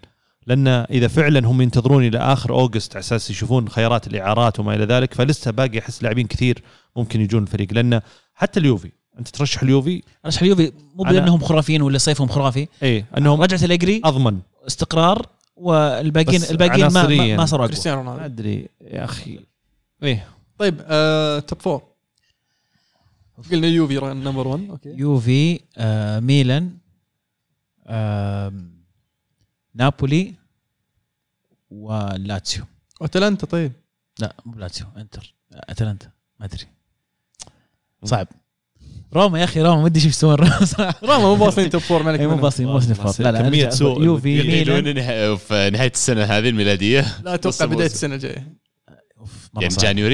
لأن 0.46 0.68
إذا 0.68 1.08
فعلا 1.08 1.46
هم 1.48 1.60
ينتظرون 1.62 2.04
إلى 2.06 2.18
آخر 2.18 2.50
August 2.54 2.92
على 2.96 3.00
أساس 3.00 3.30
يشوفون 3.30 3.68
خيارات 3.68 4.06
الإعارات 4.06 4.60
وما 4.60 4.74
إلى 4.74 4.84
ذلك 4.84 5.14
فلسه 5.14 5.50
باقي 5.50 5.78
أحس 5.78 6.02
لاعبين 6.02 6.26
كثير 6.26 6.62
ممكن 6.96 7.20
يجون 7.20 7.42
الفريق. 7.42 7.72
لأن 7.72 8.00
حتى 8.34 8.60
اليوفي 8.60 8.92
أنت 9.20 9.28
ترشح 9.28 9.62
اليوفي؟ 9.62 10.02
رشح 10.26 10.42
اليوفي. 10.42 10.72
مو 10.94 11.04
بأنهم 11.04 11.40
خرافيين 11.40 11.82
ولا 11.82 11.98
صيفهم 11.98 12.28
خرافي. 12.28 12.68
اي 12.82 13.04
أنهم 13.18 13.42
رجعت 13.42 13.62
اليجري 13.62 14.00
أضمن. 14.04 14.40
استقرار 14.66 15.28
والباقيين 15.56 16.42
الباقيين 16.42 16.86
ما, 16.86 17.06
ما. 17.06 17.36
ما 17.36 17.46
صاروا 17.46 17.66
كريستيانو 17.66 18.02
ما 18.02 18.12
رونالدو 18.12 18.34
أدري 18.34 18.68
يا 18.80 19.04
أخي. 19.04 19.40
إيه. 20.02 20.28
طيب 20.58 20.80
آه 20.84 21.38
top 21.38 21.62
four 21.62 21.82
قلنا 23.50 23.66
يوفي 23.66 23.94
number 23.94 24.48
1 24.48 24.70
okay. 24.70 24.88
يوفي 24.88 25.60
آه 25.76 26.20
ميلان 26.20 26.78
آه 27.86 28.52
نابولي 29.74 30.34
ولاتسيو 31.70 32.64
واتلانتا 33.00 33.46
طيب. 33.46 33.72
لا 34.18 34.36
مو 34.44 34.58
لاتسيو 34.58 34.86
إنتر. 34.96 35.34
أتلانتا 35.52 36.10
ما 36.40 36.46
أدري. 36.46 36.66
صعب. 38.04 38.28
روما 39.14 39.38
يا 39.38 39.44
أخي 39.44 39.62
روما 39.62 39.80
ما 39.80 39.86
أدري 39.86 39.96
إيش 40.04 40.06
يسوون 40.06 40.34
روما 40.34 40.64
صراحة 40.64 40.98
روما 41.02 41.18
مو 41.18 41.34
باصين 41.34 41.70
top 41.70 41.80
four 41.80 42.02
مالك 42.02 42.20
إي 42.20 42.26
مو. 42.26 42.36
باصين 42.36 42.66
مو 42.66 42.72
باصين 42.72 42.94
فوق. 42.94 43.20
لا 43.20 43.32
لا 43.32 43.42
كمية 43.42 43.68
سوء. 43.68 44.02
يوفي 44.02 44.42
ميلان. 44.42 45.36
في 45.36 45.70
نهايه 45.72 45.90
السنة 45.94 46.24
هذه 46.24 46.48
الميلادية. 46.48 47.18
لا 47.24 47.34
أتوقع 47.34 47.64
بداية. 47.64 47.86
السنة 47.86 48.14
الجاية. 48.14 48.52
يعني 49.82 50.06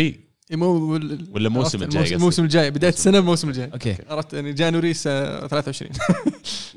إي 0.51 0.56
مو 0.56 0.66
ولا 0.94 1.48
الموسم 1.48 1.78
عرفت 1.78 1.82
الجاي 1.82 2.02
الموسم- 2.02 2.02
قصدك؟ 2.05 2.12
الموسم 2.16 2.44
الجاي 2.44 2.70
بداية 2.70 2.93
السنة 2.93 3.18
الموسم 3.18 3.48
الجاي. 3.48 3.70
okay. 3.72 3.97
عرفت 4.09 4.32
يعني 4.35 4.52
January 4.52 4.94
سنة 4.94 5.47
23 5.47 5.90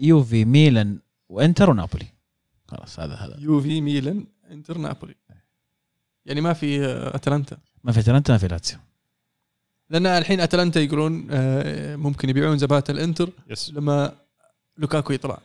يوفي 0.02 0.46
ميلان 0.46 1.00
وإنتر 1.30 1.70
ونابولي. 1.70 2.06
خلاص 2.68 3.00
هذا 3.00 3.14
هذا. 3.14 3.36
يوفي 3.40 3.82
ميلان 3.82 4.26
إنتر 4.52 4.78
نابولي. 4.78 5.16
يعني 6.26 6.42
ما 6.42 6.54
في 6.54 6.86
آه، 6.86 7.16
أتلانتا. 7.16 7.58
ما 7.84 7.92
في 7.92 8.00
أتلانتا 8.00 8.34
ما 8.34 8.38
في 8.40 8.48
لاتسيو. 8.48 8.78
لأن 9.90 10.06
الحين 10.06 10.40
أتلانتا 10.40 10.80
يقولون 10.80 11.28
آه، 11.32 11.96
ممكن 11.96 12.30
يبيعون 12.30 12.58
زباله 12.58 12.84
الإنتر 12.90 13.30
yes 13.50 13.70
لما 13.70 14.16
لوكاكو 14.78 15.14
يطلع. 15.14 15.40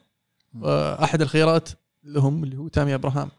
وأحد 0.54 1.22
الخيارات 1.22 1.68
لهم 2.04 2.44
اللي 2.44 2.56
هو 2.56 2.68
تامي 2.68 2.94
أبراهام. 2.94 3.30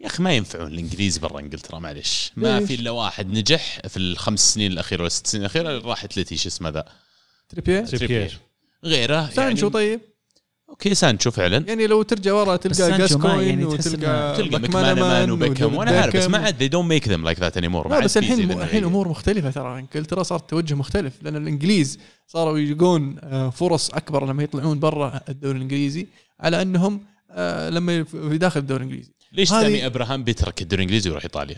يا 0.00 0.06
أخي 0.06 0.22
ما 0.22 0.32
ينفعون 0.32 0.66
الانجليزي 0.66 1.20
برا 1.20 1.40
إنجلترا 1.40 1.78
معلش 1.78 2.32
ما 2.36 2.60
ليش؟ 2.60 2.68
في 2.68 2.74
إلا 2.74 2.90
واحد 2.90 3.26
نجح 3.26 3.80
في 3.88 3.96
الخمس 3.96 4.54
سنين 4.54 4.72
الأخيرة 4.72 5.00
ولا 5.00 5.06
الست 5.06 5.26
سنين 5.26 5.42
الأخيرة 5.42 5.78
راحت 5.78 6.18
لتي 6.18 6.36
شو 6.36 6.48
اسمه 6.48 6.68
ذا؟ 6.68 6.84
تريبيه 7.48 7.80
تريبير. 7.80 8.38
غيره 8.84 9.30
سانشو 9.30 9.66
يعني 9.66 9.72
طيب. 9.74 10.00
okay 10.74 10.94
سانشو 10.94 11.30
فعلا؟ 11.30 11.64
يعني 11.68 11.86
لو 11.86 12.02
ترجع 12.02 12.32
ورا 12.32 12.56
تلقى 12.56 12.98
جاسكوين 12.98 13.48
يعني 13.48 13.64
وتلقى 13.64 14.36
تلقى 14.36 14.60
مكمانامان 14.60 15.30
وبيكهام 15.30 15.74
وأنا 15.74 15.90
عارف 15.90 16.16
بس. 16.16 16.26
ما 16.28 16.38
عاد 16.38 16.54
they 16.68 16.72
don't 16.72 16.88
make 16.88 17.08
them 17.10 17.24
like 17.30 17.40
that 17.44 17.60
anymore. 17.60 17.90
لا 17.90 18.00
بس 18.00 18.16
الحين 18.16 18.50
الحين 18.52 18.84
امور 18.84 19.08
مختلفة 19.08 19.50
ترى 19.50 19.78
انجلترا 19.78 20.22
صار 20.22 20.38
توجه 20.38 20.74
مختلف 20.74 21.12
لأن 21.22 21.36
الإنجليز 21.36 21.98
صاروا 22.26 22.58
يلقون 22.58 23.16
آه، 23.22 23.50
فرص 23.50 23.90
أكبر 23.90 24.26
لما 24.26 24.42
يطلعون 24.42 24.78
برا 24.80 25.20
الدوري 25.28 25.56
الإنجليزي 25.56 26.06
على 26.40 26.62
أنهم 26.62 27.00
آه، 27.30 27.70
لما 27.70 28.04
في 28.04 28.38
داخل 28.38 28.60
الدوري 28.60 28.84
الإنجليزي. 28.84 29.12
ليش 29.32 29.50
تامي 29.50 29.86
إبراهام 29.86 30.24
بيترك 30.24 30.62
الدوري 30.62 30.82
الإنجليزي 30.82 31.10
ويروح 31.10 31.24
إيطاليا؟ 31.24 31.56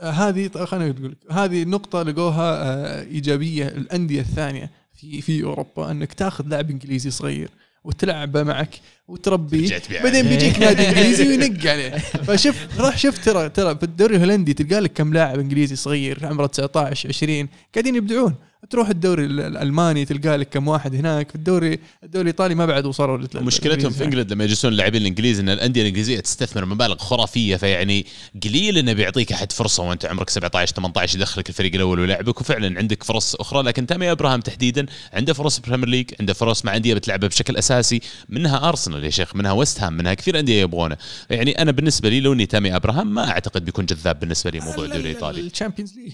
آه، 0.00 0.10
هذه 0.10 0.46
ط- 0.46 0.58
خليني 0.58 0.90
أقول 0.90 1.10
لك. 1.10 1.32
هذه 1.32 1.64
نقطة 1.64 2.02
لقوها 2.02 3.00
إيجابية 3.02 3.68
الأندية 3.68 4.20
الثانية 4.20 4.70
في 4.94 5.20
في 5.20 5.44
أوروبا 5.44 5.90
أنك 5.90 6.12
تاخذ 6.12 6.46
لاعب 6.48 6.70
إنجليزي 6.70 7.10
صغير 7.10 7.48
وتلعبه 7.88 8.42
معك 8.42 8.80
وتربيه. 9.08 9.80
بعدين 10.02 10.28
بيجيك 10.28 10.58
نادي 10.62 10.88
إنجليزي 10.88 11.28
وينق 11.28 11.66
عليه. 11.70 11.98
فشوف 11.98 12.56
روح 12.80 12.98
شوف 12.98 13.18
ترى 13.24 13.48
ترى 13.48 13.76
في 13.76 13.82
الدوري 13.82 14.16
الهولندي 14.16 14.54
تلقى 14.54 14.80
لك 14.80 14.92
كم 14.92 15.12
لاعب 15.14 15.38
إنجليزي 15.38 15.76
صغير 15.76 16.26
عمره 16.26 16.46
19 16.46 17.08
20 17.08 17.48
قاعدين 17.74 17.94
يبدعون. 17.96 18.34
تروح 18.70 18.88
الدوري 18.88 19.24
ال- 19.24 19.40
الألماني 19.40 20.04
تلقى 20.04 20.36
لك 20.36 20.48
كم 20.48 20.68
واحد 20.68 20.94
هناك. 20.94 21.28
في 21.28 21.34
الدوري 21.34 21.78
الدوري 22.04 22.22
الإيطالي 22.22 22.54
ما 22.54 22.66
بعد 22.66 22.86
وصلوا 22.86 23.18
مشكلتهم 23.34 23.90
في. 23.90 24.04
إنجلند 24.04 24.32
لما 24.32 24.44
يجلسون 24.44 24.72
اللاعبين 24.72 25.02
الانجليز 25.02 25.38
إن 25.40 25.48
الأندية 25.48 25.80
الإنجليزية 25.82 26.20
تستثمر 26.20 26.64
مبالغ 26.64 26.96
خرافية. 26.98 27.56
فيعني 27.56 28.06
قليل 28.44 28.78
إنه 28.78 28.92
بيعطيك 28.92 29.32
أحد 29.32 29.52
فرصة 29.52 29.82
وأنت 29.82 30.06
عمرك 30.06 30.30
17 30.30 30.74
18 30.76 31.18
يدخلك 31.18 31.48
الفريق 31.48 31.74
الأول 31.74 32.00
ويلعبك 32.00 32.40
وفعلا 32.40 32.78
عندك 32.78 33.02
فرص 33.02 33.34
أخرى. 33.34 33.62
لكن 33.62 33.86
تامي 33.86 34.10
ابراهام 34.12 34.40
تحديدا 34.40 34.86
عنده 35.12 35.32
فرص 35.32 35.58
بريمير 35.58 35.88
ليج 35.88 36.10
عنده 36.20 36.32
فرص 36.34 36.64
مع 36.64 36.76
أندية 36.76 36.94
بتلعبه 36.94 37.26
بشكل 37.26 37.56
أساسي. 37.56 38.00
منها 38.28 38.68
أرسنال 38.68 39.04
يا 39.04 39.10
شيخ 39.10 39.36
منها 39.36 39.52
ويست 39.52 39.80
هام 39.80 39.92
منها 39.92 40.14
كثير 40.14 40.38
أندية 40.38 40.60
يبغونه. 40.62 40.96
يعني 41.30 41.62
أنا 41.62 41.70
بالنسبة 41.72 42.08
لي 42.08 42.20
لو 42.20 42.32
إني 42.32 42.46
تامي 42.46 42.76
ابراهام 42.76 43.14
ما 43.14 43.30
أعتقد 43.30 43.64
بيكون 43.64 43.86
جذاب 43.86 44.20
بالنسبة 44.20 44.50
لي 44.50 44.60
موضوع 44.60 44.84
الدوري 44.84 45.00
الإيطالي. 45.00 45.40
الشامبيونز 45.40 45.94
ليج. 45.98 46.12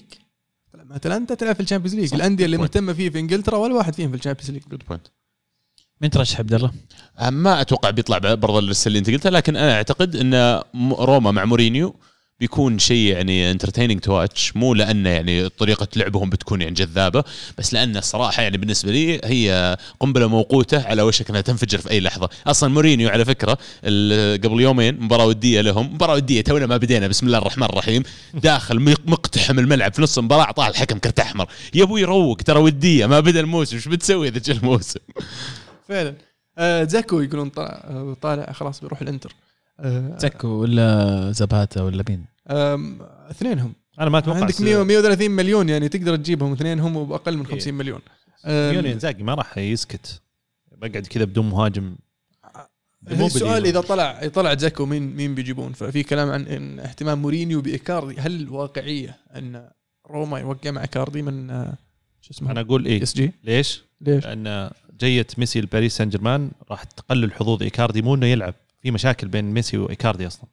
مع 0.89 0.95
اتلانتا 0.95 1.35
تلعب 1.35 1.55
في 1.55 1.61
الشامبيونز 1.61 1.95
ليج 1.95 2.13
الأندية 2.13 2.45
اللي. 2.45 2.57
مهتمة 2.57 2.93
فيه 2.93 3.09
في 3.09 3.19
إنجلترا 3.19 3.57
ولا 3.57 3.73
واحد 3.73 3.95
فيهم 3.95 4.11
في 4.11 4.17
الشامبيونز 4.17 4.51
ليج 4.51 4.61
good 4.71 4.83
point 4.87 5.07
من 6.01 6.09
ترشح 6.09 6.39
عبد 6.39 6.53
الله؟ 6.53 6.71
آه، 7.19 7.29
ما 7.29 7.61
أتوقع 7.61 7.89
بيطلع 7.89 8.17
برضه 8.17 8.59
اللي 8.59 8.99
أنت 8.99 9.09
قلتها 9.09 9.29
لكن 9.29 9.55
أنا 9.55 9.73
أعتقد 9.73 10.15
إن 10.15 10.61
روما 10.99 11.31
مع 11.31 11.45
مورينيو 11.45 11.95
بيكون 12.39 12.79
شيء 12.79 13.11
يعني 13.13 13.51
entertaining 13.51 13.99
to 13.99 14.13
watch 14.13 14.55
مو 14.55 14.73
لأنه 14.73 15.09
يعني 15.09 15.49
طريقة 15.49 15.87
لعبهم 15.95 16.29
بتكون 16.29 16.61
يعني 16.61 16.73
جذابة 16.73 17.23
بس 17.57 17.73
لأن 17.73 17.97
الصراحه 17.97 18.43
يعني 18.43 18.57
بالنسبة 18.57 18.91
لي 18.91 19.21
هي 19.23 19.77
قنبلة 19.99 20.27
موقوتة 20.27 20.83
على 20.87 21.01
وشك 21.01 21.29
إنها 21.29 21.41
تنفجر 21.41 21.77
في 21.77 21.89
أي 21.91 21.99
لحظة. 21.99 22.29
أصلا 22.47 22.69
مورينيو 22.69 23.09
على 23.09 23.25
فكرة 23.25 23.51
قبل 24.43 24.61
يومين 24.61 24.99
مباراة 24.99 25.25
ودية 25.25 25.61
لهم 25.61 25.93
مباراة 25.93 26.13
ودية 26.15 26.41
تونا 26.41 26.65
ما 26.65 26.77
بدينا 26.77 27.07
بسم 27.07 27.25
الله 27.25 27.37
الرحمن 27.37 27.63
الرحيم 27.63 28.03
داخل 28.33 28.79
مق- 28.79 29.01
مقتحم 29.05 29.59
الملعب 29.59 29.93
في 29.93 30.01
نص 30.01 30.17
المباراة 30.17 30.43
أعطاه 30.43 30.67
الحكم 30.67 30.97
كرت 30.99 31.19
أحمر. 31.19 31.47
يا 31.73 31.83
أبوي 31.83 32.03
روق 32.03 32.37
ترى 32.37 32.59
ودية 32.59 33.05
ما 33.05 33.19
بدأ 33.19 33.39
الموسم 33.39 33.75
إيش 33.75 33.87
بتسوي 33.87 34.27
اذا 34.27 34.39
جاء 34.39 34.57
الموسم 34.57 34.99
فعلا. 35.89 36.15
آه 36.57 36.83
زاكو 36.83 37.21
يقولون 37.21 37.49
طالع 38.21 38.51
خلاص 38.51 38.79
بيروح 38.81 39.01
الإنتر. 39.01 39.33
آه 39.79 40.15
تسكو 40.17 40.47
ولا 40.47 41.31
زباتا 41.31 41.81
ولا 41.81 42.03
مين؟ 42.09 42.25
اثنينهم 43.31 43.73
أنا 43.99 44.09
ما 44.09 44.17
أتوقع 44.17 44.39
عندك 44.39 44.61
100 44.61 44.83
130 44.83 45.31
مليون 45.31 45.69
يعني 45.69 45.89
تقدر 45.89 46.15
تجيبهم 46.15 46.51
اثنينهم 46.53 46.95
وبأقل 46.97 47.37
من 47.37 47.45
50 47.45 47.59
إيه. 47.65 47.71
مليون 47.71 47.99
سيميوني 48.41 48.87
آم، 48.87 48.93
انزاجي 48.93 49.23
ما 49.23 49.33
راح 49.33 49.57
يسكت 49.57 50.21
بقعد 50.71 51.07
كذا 51.07 51.25
بدون 51.25 51.49
مهاجم 51.49 51.95
السؤال. 53.11 53.65
إذا 53.65 53.81
طلع 53.81 54.27
طلع 54.27 54.53
زاكو 54.53 54.85
مين 54.85 55.15
مين 55.15 55.35
بيجيبون 55.35 55.73
ففي 55.73 56.03
كلام 56.03 56.29
عن 56.29 56.47
إن 56.47 56.79
اهتمام 56.79 57.21
مورينيو 57.21 57.61
بإيكاردي 57.61 58.19
هل 58.19 58.49
واقعية 58.49 59.17
أن 59.35 59.69
روما 60.07 60.39
يوقع 60.39 60.71
مع 60.71 60.81
إيكاردي 60.81 61.21
من 61.21 61.49
آه، 61.49 61.77
شو 62.21 62.31
اسمه 62.31 62.51
أنا 62.51 62.61
أقول 62.61 62.85
PSG 62.85 63.31
ليش؟ 63.43 63.83
ليش؟ 64.01 64.25
لأن 64.25 64.69
جيه 64.99 65.27
ميسي 65.37 65.61
لباريس 65.61 65.97
سان 65.97 66.09
جيرمان 66.09 66.51
راح 66.71 66.83
تقلل 66.83 67.33
حظوظ 67.33 67.63
إيكاردي 67.63 68.01
مو 68.01 68.15
إنه 68.15 68.25
يلعب 68.25 68.53
في 68.85 68.91
مشاكل 68.91 69.27
بين 69.27 69.45
ميسي 69.45 69.77
وإيكاردي 69.77 70.27
أصلا. 70.27 70.45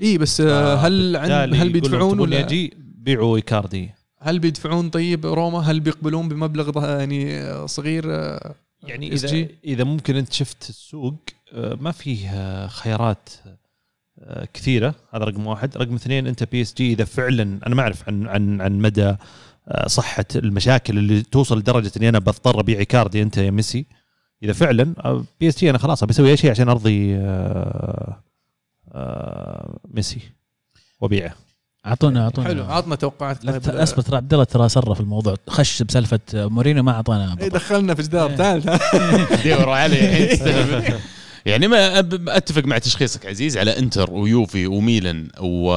إي 0.00 0.18
بس 0.18 0.40
آه، 0.40 0.74
هل 0.74 1.16
عن 1.16 1.54
هل 1.54 1.72
بيدفعون 1.72 2.20
ولا 2.20 2.40
يجي 2.40 2.72
بيعوا 2.78 3.36
إيكاردي. 3.36 3.90
هل 4.18 4.38
بيدفعون؟ 4.38 4.90
طيب 4.90 5.26
روما 5.26 5.58
هل 5.58 5.80
بيقبلون 5.80 6.28
بمبلغ 6.28 6.84
يعني 6.84 7.68
صغير 7.68 8.04
آه، 8.06 8.54
يعني 8.82 9.12
إذا 9.12 9.28
جي؟ 9.28 9.48
إذا 9.64 9.84
ممكن 9.84 10.16
أنت 10.16 10.32
شفت 10.32 10.70
السوق 10.70 11.14
آه، 11.52 11.74
ما 11.80 11.92
فيه 11.92 12.66
خيارات 12.66 13.28
كثيرة. 14.54 14.94
هذا 15.10 15.24
رقم 15.24 15.46
واحد. 15.46 15.76
رقم 15.76 15.94
اثنين 15.94 16.26
أنت 16.26 16.44
PSG 16.44 16.92
إذا 16.92 17.04
فعلا 17.04 17.42
أنا 17.66 17.74
ما 17.74 17.82
أعرف 17.82 18.08
عن 18.08 18.26
عن 18.26 18.60
عن 18.60 18.78
مدى 18.78 19.14
صحة 19.86 20.24
المشاكل 20.36 20.98
اللي 20.98 21.22
توصل 21.22 21.58
لدرجة 21.58 21.92
إني 21.96 22.08
أنا 22.08 22.18
بضطر 22.18 22.60
أبيع 22.60 22.82
إيكاردي 22.82 23.22
أنت 23.22 23.36
يا 23.36 23.50
ميسي. 23.50 23.86
إذا 24.42 24.52
فعلا 24.52 24.94
آه، 25.04 25.24
PSG 25.40 25.70
أنا 25.70 25.78
خلاص 25.78 26.04
بسوي 26.04 26.30
أي 26.30 26.36
شيء 26.36 26.50
عشان 26.50 26.68
أرضي 26.68 27.16
آه، 27.16 28.22
آه، 28.92 29.78
ميسي 29.94 30.20
وأبيعه 31.00 31.34
اعطونا 31.86 32.24
اعطونا 32.24 32.48
حلو 32.48 32.64
عطنا 32.64 32.94
توقعات 32.94 33.44
لا 33.44 33.52
طيب. 33.52 33.62
ت- 33.62 33.68
أصبر 33.68 34.02
ترى 34.02 34.16
عبد 34.16 34.32
الله 34.32 34.44
ترى 34.44 34.68
سر 34.68 34.94
في 34.94 35.00
الموضوع 35.00 35.34
خش 35.48 35.82
بسالفة 35.82 36.20
مورينيو 36.34 36.82
ما 36.82 36.92
أعطانا 36.92 37.36
إيه،. 37.40 37.48
دخلنا 37.48 37.94
في 37.94 38.02
جدار. 38.02 38.36
تعال 38.36 38.62
عليه 39.68 40.34
الحين. 40.34 40.94
يعني 41.46 41.68
ما 41.68 41.98
أتفق 42.36 42.64
مع 42.64 42.78
تشخيصك 42.78 43.26
عزيز 43.26 43.56
على 43.56 43.78
إنتر 43.78 44.10
ويوفي 44.12 44.66
وميلان 44.66 45.28
و... 45.40 45.70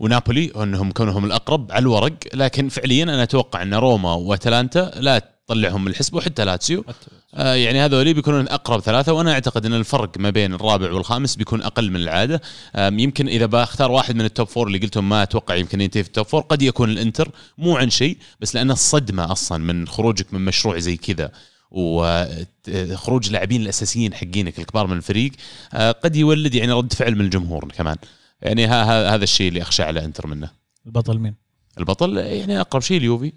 ونابولي 0.00 0.52
إنهم 0.56 0.90
كونهم 0.90 1.24
الأقرب 1.24 1.72
على 1.72 1.82
الورق 1.82 2.14
لكن 2.34 2.68
فعليا 2.68 3.04
أنا 3.04 3.22
أتوقع 3.22 3.62
إن 3.62 3.74
روما 3.74 4.14
وأتلانتا 4.14 4.90
لا 4.96 5.18
تطلعهم 5.46 5.84
من 5.84 5.90
الحسبة 5.90 6.18
وحتى 6.18 6.44
لاتسيو 6.44 6.84
آه 6.88 6.94
يعني 7.36 7.80
هذول 7.80 8.14
بيكونون 8.14 8.48
أقرب 8.48 8.80
ثلاثة 8.80 9.12
وأنا 9.12 9.32
أعتقد 9.32 9.66
إن 9.66 9.74
الفرق 9.74 10.18
ما 10.18 10.30
بين 10.30 10.54
الرابع 10.54 10.92
والخامس 10.92 11.36
بيكون 11.36 11.62
أقل 11.62 11.90
من 11.90 11.96
العادة. 11.96 12.40
يمكن 12.78 13.28
إذا 13.28 13.46
بختار 13.46 13.90
واحد 13.90 14.14
من 14.14 14.24
ال 14.24 14.30
top 14.30 14.46
four 14.48 14.66
اللي 14.66 14.78
قلتهم 14.78 15.08
ما 15.08 15.22
أتوقع 15.22 15.54
يمكن 15.54 15.80
ينتهي 15.80 16.02
في 16.02 16.08
ال 16.08 16.12
top 16.12 16.26
four 16.26 16.40
قد 16.42 16.62
يكون 16.62 16.90
الإنتر 16.90 17.30
مو 17.58 17.76
عن 17.76 17.90
شيء 17.90 18.18
بس 18.40 18.54
لأن 18.54 18.70
الصدمة 18.70 19.32
أصلا 19.32 19.58
من 19.64 19.88
خروجك 19.88 20.34
من 20.34 20.44
مشروع 20.44 20.78
زي 20.78 20.96
كذا 20.96 21.30
وخروج 21.70 23.26
اللاعبين 23.26 23.62
الأساسيين 23.62 24.14
حقينك 24.14 24.58
الكبار 24.58 24.86
من 24.86 24.96
الفريق 24.96 25.32
آه، 25.74 25.92
قد 25.92 26.16
يولد 26.16 26.54
يعني 26.54 26.72
رد 26.72 26.92
فعل 26.92 27.14
من 27.14 27.20
الجمهور 27.20 27.68
كمان. 27.76 27.96
يعني 28.42 28.66
ها- 28.66 28.84
ها- 28.84 29.14
هذا 29.14 29.24
الشيء 29.24 29.48
اللي 29.48 29.62
أخشى 29.62 29.82
على 29.82 30.04
إنتر 30.04 30.26
منه. 30.26 30.50
البطل 30.86 31.18
مين؟ 31.18 31.34
البطل 31.78 32.16
يعني 32.18 32.60
أقرب 32.60 32.82
شيء 32.82 32.98
اليوفي. 32.98 33.32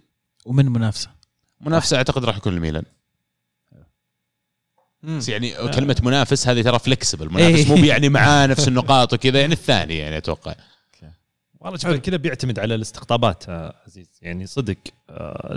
ومن 0.46 0.66
منافسة؟ 0.66 1.10
منافسة 1.62 1.98
أعتقد 1.98 2.26
راح 2.26 2.38
يكون 2.38 2.54
الميلان. 2.54 2.84
بس 5.06 5.30
يعني 5.30 5.52
كلمة 5.74 5.96
منافس 6.04 6.48
هذه 6.48 6.62
ترى 6.62 6.80
flexible 6.80 7.30
منافس 7.34 7.56
إيه. 7.72 7.76
مو 7.78 7.84
يعني 7.86 8.10
معاه 8.10 8.48
نفس 8.48 8.68
النقاط 8.68 9.14
وكذا 9.14 9.40
يعني 9.42 9.54
الثاني 9.54 9.98
يعني 9.98 10.18
أتوقع. 10.18 10.56
والله 11.60 11.78
شوف 11.78 11.92
كذا 11.92 12.18
بيعتمد 12.18 12.60
على 12.60 12.76
الاستقطابات 12.76 13.44
آه، 13.50 13.76
عزيز. 13.88 14.08
يعني 14.22 14.46
صدق 14.48 14.76
آه، 15.10 15.50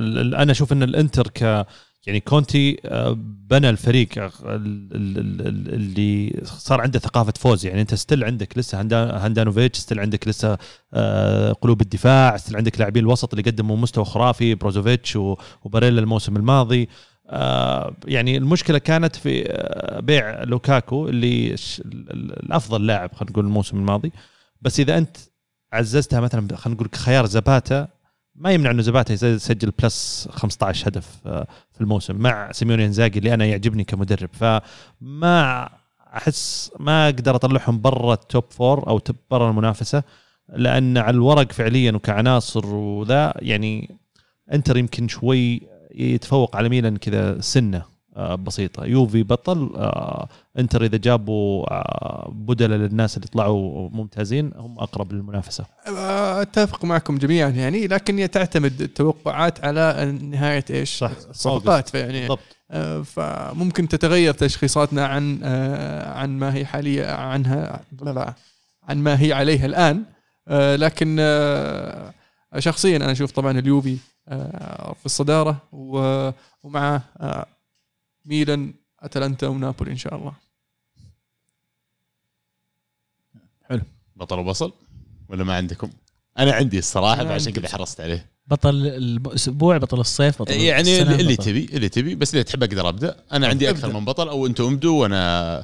أنا 0.42 0.52
أشوف 0.52 0.72
إن 0.72 0.82
الإنتر 0.82 1.28
ك 1.28 1.66
يعني 2.06 2.20
كونتي 2.20 2.80
آه، 2.84 3.16
بنى 3.50 3.70
الفريق 3.70 4.08
آه، 4.18 4.26
ال- 4.44 4.88
ال- 4.92 5.18
ال- 5.18 5.46
ال- 5.46 5.74
اللي 5.74 6.40
صار 6.44 6.80
عنده 6.80 6.98
ثقافة 6.98 7.32
فوز. 7.38 7.66
يعني 7.66 7.80
أنت 7.80 7.94
still 7.94 8.24
عندك 8.24 8.58
لسه 8.58 8.80
هاندانوفيتش 9.24 9.78
still 9.78 10.00
عندك 10.00 10.28
لسه 10.28 10.58
آه، 10.94 11.52
قلوب 11.52 11.80
الدفاع 11.80 12.36
still 12.36 12.56
عندك 12.56 12.78
لاعبين 12.80 13.02
الوسط 13.04 13.34
اللي 13.34 13.50
قدموا 13.50 13.76
مستوى 13.76 14.04
خرافي 14.04 14.54
بروزوفيتش 14.54 15.16
وباريلا 15.62 16.00
الموسم 16.00 16.36
الماضي. 16.36 16.82
آه، 16.82 16.88
يعني 18.06 18.36
المشكلة 18.36 18.78
كانت 18.78 19.16
في 19.16 19.44
آه، 19.48 20.00
بيع 20.00 20.42
لوكاكو 20.42 21.08
اللي 21.08 21.54
الأفضل 21.84 22.86
لاعب 22.86 23.12
خلينا 23.14 23.30
نقول 23.32 23.44
الموسم 23.44 23.76
الماضي. 23.76 24.12
بس 24.62 24.80
إذا 24.80 24.98
أنت 24.98 25.16
عززتها 25.72 26.20
مثلا 26.20 26.56
خلينا 26.56 26.76
نقول 26.80 26.88
خيار 26.94 27.26
زباتا 27.26 27.88
ما 28.34 28.52
يمنع 28.52 28.70
إنه 28.70 28.82
زباتا 28.82 29.14
يس- 29.14 29.22
يسجل 29.22 29.72
plus 29.82 30.28
15 30.30 30.88
هدف 30.88 31.08
آه، 31.26 31.46
في 31.72 31.80
الموسم 31.80 32.16
مع 32.16 32.52
سيميوني 32.52 32.86
إنزاجي 32.86 33.18
اللي 33.18 33.34
أنا 33.34 33.44
يعجبني 33.44 33.84
كمدرب. 33.84 34.28
فما 34.32 35.68
أحس 36.16 36.70
ما 36.80 37.04
أقدر 37.08 37.34
أطلعهم 37.36 37.80
برا 37.80 38.12
ال 38.14 38.22
top 38.22 38.44
four 38.50 38.88
أو 38.88 39.00
برا 39.30 39.50
المنافسة 39.50 40.02
لأن 40.56 40.98
على 40.98 41.14
الورق 41.14 41.52
فعليا 41.52 41.92
وكعناصر 41.92 42.66
وذا 42.66 43.34
يعني 43.36 43.98
أنتر 44.52 44.76
يمكن 44.76 45.08
شوي 45.08 45.62
يتفوق 45.94 46.56
على 46.56 46.68
ميلان 46.68 46.96
كذا 46.96 47.40
سنة 47.40 47.98
آه، 48.18 48.34
بسيطة. 48.34 48.84
يوفي 48.84 49.22
بطل 49.22 49.72
آه، 49.76 50.28
انتر 50.58 50.84
إذا 50.84 50.96
جابوا 50.96 51.72
آه، 51.72 52.32
بدلة 52.34 52.76
للناس 52.76 53.16
اللي 53.16 53.28
طلعوا 53.28 53.90
ممتازين 53.92 54.52
هم 54.56 54.78
أقرب 54.78 55.12
للمنافسة. 55.12 55.64
أتفق 56.40 56.84
معكم 56.84 57.18
جميعا 57.18 57.48
يعني 57.48 57.86
لكن 57.86 58.18
هي 58.18 58.28
تعتمد 58.28 58.82
التوقعات 58.82 59.64
على 59.64 60.18
نهاية 60.22 60.64
إيش؟ 60.70 60.96
صح. 60.96 61.10
الصفقات 61.30 61.88
فيعني 61.88 62.20
بالضبط. 62.20 62.56
آه، 62.70 63.02
فممكن 63.02 63.88
تتغير 63.88 64.34
تشخيصاتنا 64.34 65.06
عن 65.06 65.44
عن 66.04 66.38
ما 66.38 66.54
هي 66.54 66.66
حاليا 66.66 67.12
عنها 67.12 67.80
لا 68.02 68.10
لا 68.10 68.34
عن 68.88 68.98
ما 68.98 69.22
هي 69.22 69.32
عليها 69.32 69.66
الآن. 69.66 70.04
لكن 70.76 71.16
شخصيا 72.58 72.96
أنا 72.96 73.12
أشوف 73.12 73.30
طبعا 73.30 73.58
اليوفي 73.58 73.96
في 74.94 75.06
الصدارة 75.06 75.62
ومع 75.72 77.02
آه، 77.16 77.46
ميلان 78.24 78.74
أتلانتا 79.00 79.46
ونابولي 79.46 79.90
إن 79.90 79.96
شاء 79.96 80.14
الله. 80.14 80.32
بطل 84.16 84.38
وبصل؟ 84.38 84.72
ولا 85.28 85.44
ما 85.44 85.54
عندكم؟ 85.54 85.90
أنا 86.38 86.52
عندي 86.52 86.78
الصراحة 86.78 87.22
أنا 87.22 87.34
عشان. 87.34 87.52
كذا 87.52 87.68
حرصت 87.68 88.00
عليه. 88.00 88.26
بطل 88.46 88.86
الأسبوع 88.86 89.78
بطل 89.78 90.00
الصيف 90.00 90.42
بطل 90.42 90.52
يعني 90.52 91.00
السنة، 91.00 91.14
اللي, 91.14 91.34
بطل. 91.34 91.44
تبي 91.44 91.64
اللي 91.64 91.88
تبي. 91.88 92.14
بس 92.14 92.34
إذا 92.34 92.42
تحب 92.42 92.62
أقدر 92.62 92.88
أبدأ. 92.88 93.24
أنا 93.32 93.48
عندي 93.48 93.70
أكثر. 93.70 93.92
من 93.92 94.04
بطل 94.04 94.28
أو 94.28 94.46
أنتم 94.46 94.64
أبدوا 94.64 95.02
وأنا 95.02 95.58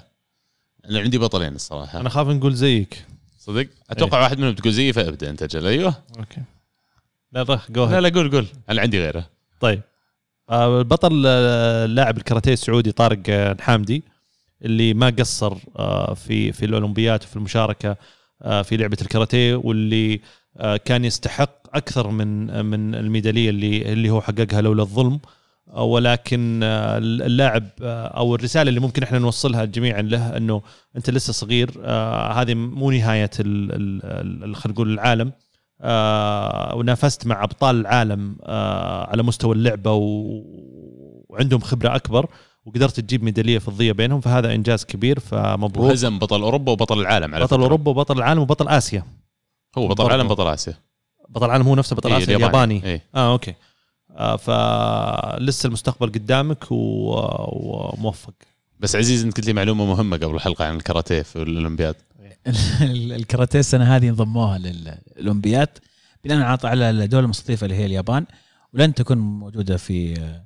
أنا 0.90 1.00
عندي 1.00 1.18
بطلين 1.18 1.54
الصراحة. 1.54 2.00
أنا 2.00 2.08
خاف 2.08 2.26
نقول 2.26 2.54
زيك. 2.54 3.04
صدق؟ 3.38 3.68
أتوقع 3.90 4.22
واحد 4.22 4.38
منهم 4.38 4.54
تقول 4.54 4.72
زيي 4.72 4.92
فأبدأ 4.92 5.30
أنت 5.30 5.42
أجل 5.42 5.66
أيوه. 5.66 5.94
أوكي. 6.18 6.42
لا 7.34 7.42
لا 7.44 7.58
جو 7.70 7.84
لا 7.86 8.00
لا 8.00 8.08
قول 8.08 8.30
قول. 8.30 8.46
أنا 8.70 8.80
عندي 8.80 9.00
غيره. 9.00 9.26
طيب. 9.60 9.80
آه، 10.50 10.78
البطل 10.80 11.22
آه، 11.26 11.86
لاعب 11.86 12.16
الكاراتيه 12.16 12.52
السعودي 12.52 12.92
طارق 12.92 13.18
آه، 13.28 13.52
الحامدي 13.52 14.02
اللي 14.64 14.94
ما 14.94 15.08
قصر 15.18 15.56
آه، 15.76 16.14
في 16.14 16.52
في 16.52 16.64
الأولمبيات 16.64 17.24
وفي 17.24 17.36
المشاركة 17.36 17.96
آه، 18.42 18.62
في 18.62 18.76
لعبة 18.76 18.96
الكاراتيه 19.02 19.54
واللي 19.54 20.20
آه، 20.56 20.76
كان 20.76 21.04
يستحق 21.04 21.76
أكثر 21.76 22.08
من 22.10 22.64
من 22.64 22.94
الميدالية 22.94 23.50
اللي 23.50 23.92
اللي 23.92 24.10
هو 24.10 24.20
حققها 24.20 24.60
لولا 24.60 24.82
الظلم. 24.82 25.20
آه، 25.68 25.82
ولكن 25.82 26.60
آه، 26.62 26.98
اللاعب 26.98 27.64
آه، 27.82 28.06
أو 28.06 28.34
الرسالة 28.34 28.68
اللي 28.68 28.80
ممكن 28.80 29.02
إحنا 29.02 29.18
نوصلها 29.18 29.64
جميعا 29.64 30.02
له 30.02 30.36
إنه 30.36 30.62
أنت 30.96 31.10
لسه 31.10 31.32
صغير 31.32 31.70
آه، 31.84 32.32
هذه 32.32 32.54
مو 32.54 32.90
نهاية 32.90 33.30
ال- 33.40 33.72
ال- 33.72 34.44
ال- 34.44 34.56
خلينا 34.56 34.74
نقول 34.74 34.92
العالم. 34.92 35.32
آه، 35.84 36.74
ونافست 36.74 37.26
مع 37.26 37.44
أبطال 37.44 37.80
العالم 37.80 38.36
آه، 38.42 39.10
على 39.10 39.22
مستوى 39.22 39.54
اللعبة 39.54 39.92
و... 39.92 40.40
وعندهم 41.28 41.60
خبرة 41.60 41.96
أكبر 41.96 42.26
وقدرت 42.66 43.00
تجيب 43.00 43.24
ميدالية 43.24 43.58
فضية 43.58 43.92
بينهم 43.92 44.20
فهذا 44.20 44.54
إنجاز 44.54 44.84
كبير 44.84 45.20
فمبروك. 45.20 45.86
وهزم 45.86 46.18
بطل 46.18 46.42
أوروبا 46.42 46.72
وبطل 46.72 47.00
العالم 47.00 47.34
على 47.34 47.44
بطل 47.44 47.56
فكرة. 47.56 47.62
أوروبا 47.64 47.90
وبطل 47.90 48.18
العالم 48.18 48.40
وبطل 48.40 48.68
آسيا. 48.68 49.04
هو 49.78 49.88
بطل. 49.88 50.06
العالم 50.06 50.28
بطل 50.28 50.46
آسيا. 50.46 50.74
بطل 51.28 51.46
العالم 51.46 51.68
هو 51.68 51.74
نفسه 51.74 51.96
بطل 51.96 52.12
إيه، 52.12 52.18
آسيا 52.18 52.36
الياباني. 52.36 52.84
إيه. 52.84 53.02
آه 53.14 53.32
أوكي. 53.32 53.54
آه 54.10 54.36
فلسه 54.36 55.66
المستقبل 55.66 56.06
قدامك 56.08 56.64
وموفق. 56.70 58.34
بس 58.80 58.96
عزيز 58.96 59.24
أنت 59.24 59.36
قلت 59.36 59.46
لي 59.46 59.52
معلومة 59.52 59.84
مهمة 59.84 60.16
قبل 60.16 60.34
الحلقة 60.34 60.64
عن 60.64 60.76
الكاراتيه 60.76 61.22
في 61.22 61.36
الأولمبياد. 61.42 61.94
ال- 61.94 62.03
الكاراتيه 62.82 63.58
السنة 63.58 63.96
هذه 63.96 64.08
انضموها 64.08 64.58
للاولمبياد 64.58 65.68
بناء 66.24 66.66
على 66.66 66.90
الدولة 66.90 67.24
المستضيفة 67.24 67.64
اللي 67.64 67.76
هي 67.76 67.86
اليابان 67.86 68.26
ولن 68.72 68.94
تكون 68.94 69.18
موجودة 69.18 69.76
في 69.76 70.20
آه، 70.20 70.44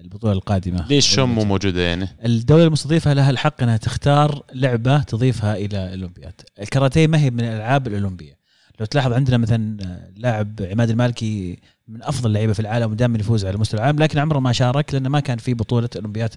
البطولة 0.00 0.32
القادمة. 0.32 0.86
ليش 0.88 1.06
شم 1.06 1.28
مو 1.28 1.44
موجودة 1.44 1.82
يعني؟ 1.82 2.08
الدولة 2.24 2.64
المستضيفة 2.64 3.12
لها 3.12 3.30
الحق 3.30 3.62
إنها 3.62 3.76
تختار 3.76 4.42
لعبة 4.54 4.98
تضيفها 5.02 5.56
إلى 5.56 5.94
الاولمبياد 5.94 6.40
الكاراتيه 6.60 7.06
ما 7.06 7.18
هي 7.18 7.30
من 7.30 7.40
الألعاب 7.40 7.86
الأولمبية. 7.86 8.40
لو 8.80 8.86
تلاحظ 8.86 9.12
عندنا 9.12 9.36
مثلا 9.36 9.76
آه، 9.82 10.10
لاعب 10.16 10.60
عماد 10.70 10.90
المالكي 10.90 11.58
من 11.88 12.02
أفضل 12.02 12.28
اللعيبه 12.28 12.52
في 12.52 12.60
العالم 12.60 12.90
ودائما 12.90 13.18
يفوز 13.18 13.44
على 13.44 13.56
مستوى 13.56 13.80
العالم 13.80 13.98
لكن 13.98 14.18
عمره 14.18 14.38
ما 14.38 14.52
شارك 14.52 14.94
لأنه 14.94 15.08
ما 15.08 15.20
كان 15.20 15.38
في 15.38 15.54
بطولة 15.54 15.88
اولمبياد 15.96 16.34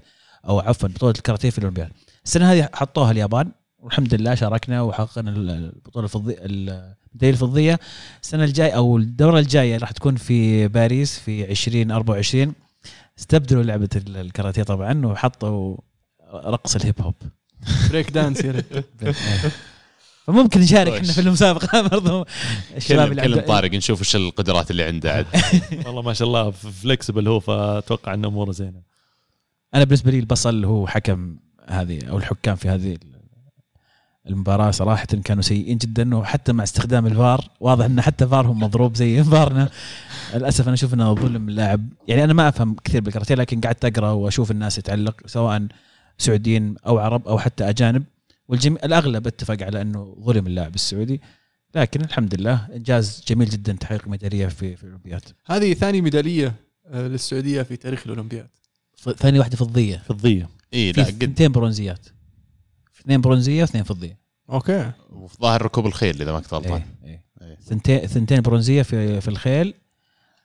أو 0.47 0.59
عفوا 0.59 0.89
بطولة 0.89 1.13
الكاراتيه 1.17 1.49
في 1.49 1.57
الاولمبياد 1.57 1.91
السنة 2.25 2.51
هذه 2.51 2.69
حطوها 2.73 3.11
اليابان 3.11 3.51
والحمد 3.83 4.13
لله 4.13 4.35
شاركنا 4.35 4.81
وحققنا 4.81 5.29
البطولة 5.31 6.05
الفضيه 6.05 6.35
الميداليه 6.39 6.89
الفضية. 7.29 7.79
السنة 8.23 8.43
الجايه 8.43 8.71
أو 8.71 8.97
الدورة 8.97 9.39
الجاية 9.39 9.77
راح 9.77 9.91
تكون 9.91 10.15
في 10.15 10.67
باريس 10.67 11.19
في 11.19 11.51
2024 11.51 12.53
استبدلوا 13.19 13.63
لعبة 13.63 13.89
ال- 13.95 14.17
الكاراتيه 14.17 14.63
طبعا 14.63 15.05
وحطوا 15.05 15.77
رقص 16.33 16.75
الهيب 16.75 17.01
هوب. 17.01 17.15
break 17.89 18.09
dance 18.11 18.41
فممكن 20.27 20.59
نشارك. 20.59 20.91
إحنا 20.93 21.13
في 21.13 21.21
المسابقة 21.21 21.81
برضو. 21.87 22.25
الشباب 22.77 23.11
اللي 23.11 23.21
كلم 23.21 23.39
طارق 23.39 23.71
نشوف 23.73 23.99
إيش 23.99 24.15
القدرات 24.15 24.71
اللي 24.71 24.83
عنده 24.83 25.11
عاد. 25.13 25.25
والله 25.85 26.01
ما 26.01 26.13
شاء 26.13 26.27
الله 26.27 26.51
flexible 26.51 27.27
هو 27.27 27.39
فأتوقع 27.39 28.13
إنه 28.13 28.27
أموره 28.27 28.51
زينة. 28.51 28.81
أنا 29.75 29.83
بالنسبة 29.83 30.11
لي 30.11 30.19
البصل 30.19 30.65
هو 30.65 30.87
حكم 30.87 31.35
هذه 31.67 32.05
أو 32.09 32.17
الحكام 32.17 32.55
في 32.55 32.69
هذه 32.69 32.97
المباراة 34.29 34.71
صراحة 34.71 35.05
كانوا 35.05 35.43
سيئين 35.43 35.77
جدا 35.77 36.15
وحتى 36.15 36.53
مع 36.53 36.63
استخدام 36.63 37.07
الفار 37.07 37.49
واضح 37.59 37.85
إن 37.85 38.01
حتى 38.01 38.27
فارهم 38.27 38.63
مضروب 38.63 38.95
زي 38.95 39.23
فارنا. 39.33 39.69
للأسف 40.33 40.65
أنا 40.65 40.73
أشوف 40.73 40.93
إنه 40.93 41.13
ظلم 41.13 41.49
اللاعب 41.49 41.89
يعني 42.07 42.23
أنا 42.23 42.33
ما 42.33 42.47
أفهم 42.47 42.75
كثير 42.83 43.01
بالكاراتيه 43.01 43.35
لكن 43.35 43.61
قعدت 43.61 43.85
أقرأ 43.85 44.11
وأشوف 44.11 44.51
الناس 44.51 44.77
تعلق 44.77 45.27
سواء 45.27 45.67
سعوديين 46.17 46.75
أو 46.87 46.99
عرب 46.99 47.27
أو 47.27 47.39
حتى 47.39 47.69
أجانب. 47.69 48.03
والجميع 48.47 48.79
الأغلب 48.83 49.27
اتفق 49.27 49.63
على 49.63 49.81
إنه 49.81 50.15
ظلم 50.19 50.47
اللاعب 50.47 50.75
السعودي. 50.75 51.21
لكن 51.75 52.01
الحمد 52.01 52.35
لله 52.35 52.67
إنجاز 52.75 53.23
جميل 53.27 53.49
جدا 53.49 53.73
تحقيق 53.73 54.07
ميدالية 54.07 54.47
في 54.47 54.75
في 54.75 54.83
الأولمبياد. 54.83 55.21
هذه 55.45 55.73
ثاني 55.73 56.01
ميدالية 56.01 56.55
آه، 56.87 57.07
للسعودية 57.07 57.61
في 57.61 57.75
تاريخ 57.75 58.01
الأولمبياد. 58.05 58.47
ثاني 59.17 59.39
واحدة 59.39 59.57
فضية. 59.57 59.97
فضية. 59.97 60.49
اي 60.73 60.91
لا 60.91 61.03
قد 61.03 61.43
برونزيات. 61.43 62.07
اثنين 63.03 63.21
برونزية 63.21 63.61
واثنين 63.61 63.83
فضية. 63.83 64.17
أوكي. 64.49 64.91
وفي 65.09 65.37
ظاهر 65.41 65.61
ركوب 65.61 65.85
الخيل 65.85 66.21
إذا 66.21 66.31
ما 66.31 66.39
كنت 66.39 66.53
غلطان. 66.53 66.81
إيه، 67.03 67.09
إيه. 67.09 67.23
إيه. 67.41 67.57
ثنتين 67.65 68.07
ثنتين 68.07 68.41
برونزية 68.41 68.81
في 68.81 69.21
في 69.21 69.27
الخيل. 69.27 69.73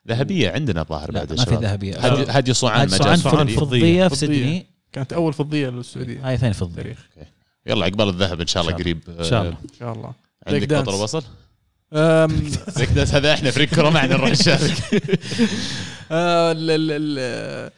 ذهبية 0.09 0.51
عندنا 0.51 0.81
الظاهر 0.81 1.13
لا 1.13 1.25
بعد 1.25 1.39
ما 1.39 1.45
في. 1.45 1.55
ذهبية. 1.55 2.07
هادي 2.07 2.31
هادي 2.31 2.55
صوعان 2.55 2.81
هاد 2.81 2.87
مجال 2.89 3.01
سؤال 3.01 3.19
سعودي 3.19 3.53
في 3.53 3.59
الفضيه 3.59 4.09
في 4.09 4.17
فضية. 4.17 4.27
سيدني 4.27 4.67
كانت 4.93 5.13
أول 5.13 5.33
فضية 5.33 5.69
للسعودية. 5.69 6.29
هاي 6.29 6.37
ثاني 6.37 6.55
فضية. 6.55 6.97
يلا 7.67 7.85
عقبال 7.85 8.09
الذهب 8.09 8.41
إن 8.41 8.47
شاء 8.47 8.63
الله 8.63 8.75
قريب. 8.75 9.01
إن 9.09 9.25
شاء 9.25 9.43
الله. 9.43 9.53
إن 9.53 9.79
شاء 9.79 9.93
الله. 9.93 10.13
عندك 10.47 10.65
دانس. 10.67 10.89
وصل؟ 10.89 11.23
دانس 12.95 13.15
هذا 13.15 13.35
إحنا 13.35 13.51
فريق 13.51 13.69
كره 13.69 13.91
معنا 13.91 14.17
نروح 14.17 14.31
نشارك 14.31 14.73
آه، 16.11 16.53
ال- 16.53 16.71
ال- 16.71 16.91
ال- 16.91 17.17
آه، 17.21 17.73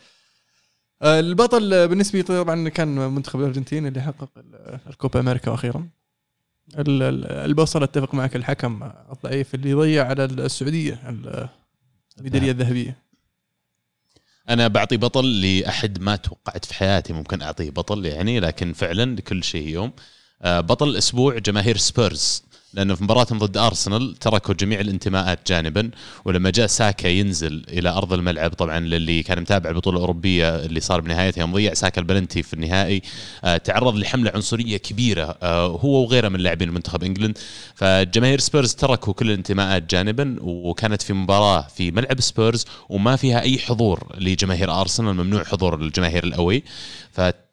البطل 1.03 1.89
بالنسبة 1.89 2.19
لي 2.19 2.23
طبعا 2.23 2.69
كان 2.69 2.89
منتخب 2.89 3.41
الأرجنتين 3.41 3.87
اللي 3.87 4.03
حقق 4.03 4.29
ال- 4.37 4.79
الكوبا 4.87 5.21
أمريكا 5.21 5.55
أخيرا. 5.55 5.89
ال- 6.79 7.03
ال- 7.03 7.27
البصل 7.27 7.83
أتفق 7.83 8.15
معك 8.15 8.37
الحكم 8.37 8.91
الضعيف 9.13 9.55
اللي 9.55 9.75
ضيع 9.75 10.07
على 10.07 10.25
السعودية 10.25 11.03
ال- 11.09 11.49
الميدالية 12.19 12.51
الذهبية. 12.51 12.97
أنا 14.49 14.69
بعطي 14.69 14.97
بطل 14.97 15.41
لأحد 15.41 16.01
ما 16.01 16.17
توقعت 16.17 16.65
في 16.65 16.75
حياتي 16.75 17.13
ممكن 17.13 17.43
أعطيه 17.43 17.71
بطل 17.71 18.07
يعني 18.07 18.41
لكن 18.41 18.73
فعلا 18.73 19.15
لكل 19.17 19.45
شيء 19.45 19.69
يوم. 19.69 19.93
آه، 20.43 20.61
بطل 20.61 20.89
الأسبوع 20.89 21.39
جماهير 21.39 21.77
سبيرز. 21.77 22.43
لأنه 22.75 22.95
في 22.95 23.05
مباراتهم 23.05 23.39
ضد 23.39 23.57
أرسنال 23.57 24.17
تركوا 24.17 24.55
جميع 24.55 24.81
الانتماءات 24.81 25.39
جانبا 25.49 25.91
ولما 26.25 26.51
جاء 26.51 26.67
ساكا 26.67 27.09
ينزل 27.09 27.65
إلى 27.69 27.89
أرض 27.89 28.13
الملعب 28.13 28.51
طبعا 28.55 28.81
للي 28.81 29.23
كان 29.23 29.41
متابع 29.41 29.71
البطوله 29.71 29.97
الاوروبيه 29.97 30.57
اللي 30.57 30.81
صار 30.81 31.01
بنهايتها 31.01 31.41
يوم 31.41 31.53
ضيع 31.53 31.75
ساكا 31.75 32.01
البلنتي 32.01 32.43
في 32.43 32.55
النهائي 32.55 33.03
آه، 33.45 33.57
تعرض 33.57 33.97
لحملة 33.97 34.33
عنصرية 34.35 34.77
كبيرة 34.77 35.39
آه، 35.43 35.67
هو 35.67 36.03
وغيره 36.03 36.29
من 36.29 36.41
لاعبين 36.41 36.71
منتخب 36.71 37.05
England. 37.05 37.39
فجماهير 37.75 38.39
سبيرز 38.41 38.75
تركوا 38.75 39.13
كل 39.13 39.27
الانتماءات 39.31 39.91
جانبا 39.91 40.37
وكانت 40.41 41.03
في 41.03 41.13
مباراة 41.13 41.67
في 41.77 41.91
ملعب 41.91 42.21
سبيرز 42.21 42.65
وما 42.89 43.17
فيها 43.17 43.41
أي 43.41 43.59
حضور 43.59 44.17
لجماهير 44.19 44.81
أرسنال 44.81 45.15
ممنوع 45.15 45.45
حضور 45.45 45.75
الجماهير 45.75 46.25
ال 46.25 46.31
away. 46.31 46.63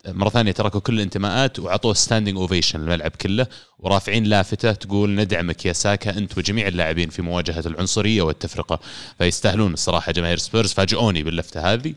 فمره 0.06 0.30
ثانية 0.30 0.52
تركوا 0.52 0.80
كل 0.80 0.94
الانتماءات 0.94 1.60
وعطوه 1.60 1.94
standing 1.94 2.38
ovation 2.38 2.80
الملعب 2.82 3.12
كله 3.12 3.48
ورافعين 3.80 4.24
لافتة 4.24 4.72
تقول 4.72 5.16
ندعمك 5.16 5.66
يا 5.66 5.74
ساكا 5.74 6.18
أنت 6.18 6.38
وجميع 6.38 6.68
اللاعبين 6.68 7.10
في 7.10 7.22
مواجهة 7.22 7.64
العنصرية 7.66 8.22
والتفرقة. 8.22 8.80
فيستاهلون 9.18 9.74
الصراحة 9.74 10.12
جماهير 10.12 10.38
سبيرز 10.38 10.74
فاجئوني 10.74 11.24
باللفتة 11.24 11.74
هذه. 11.74 11.94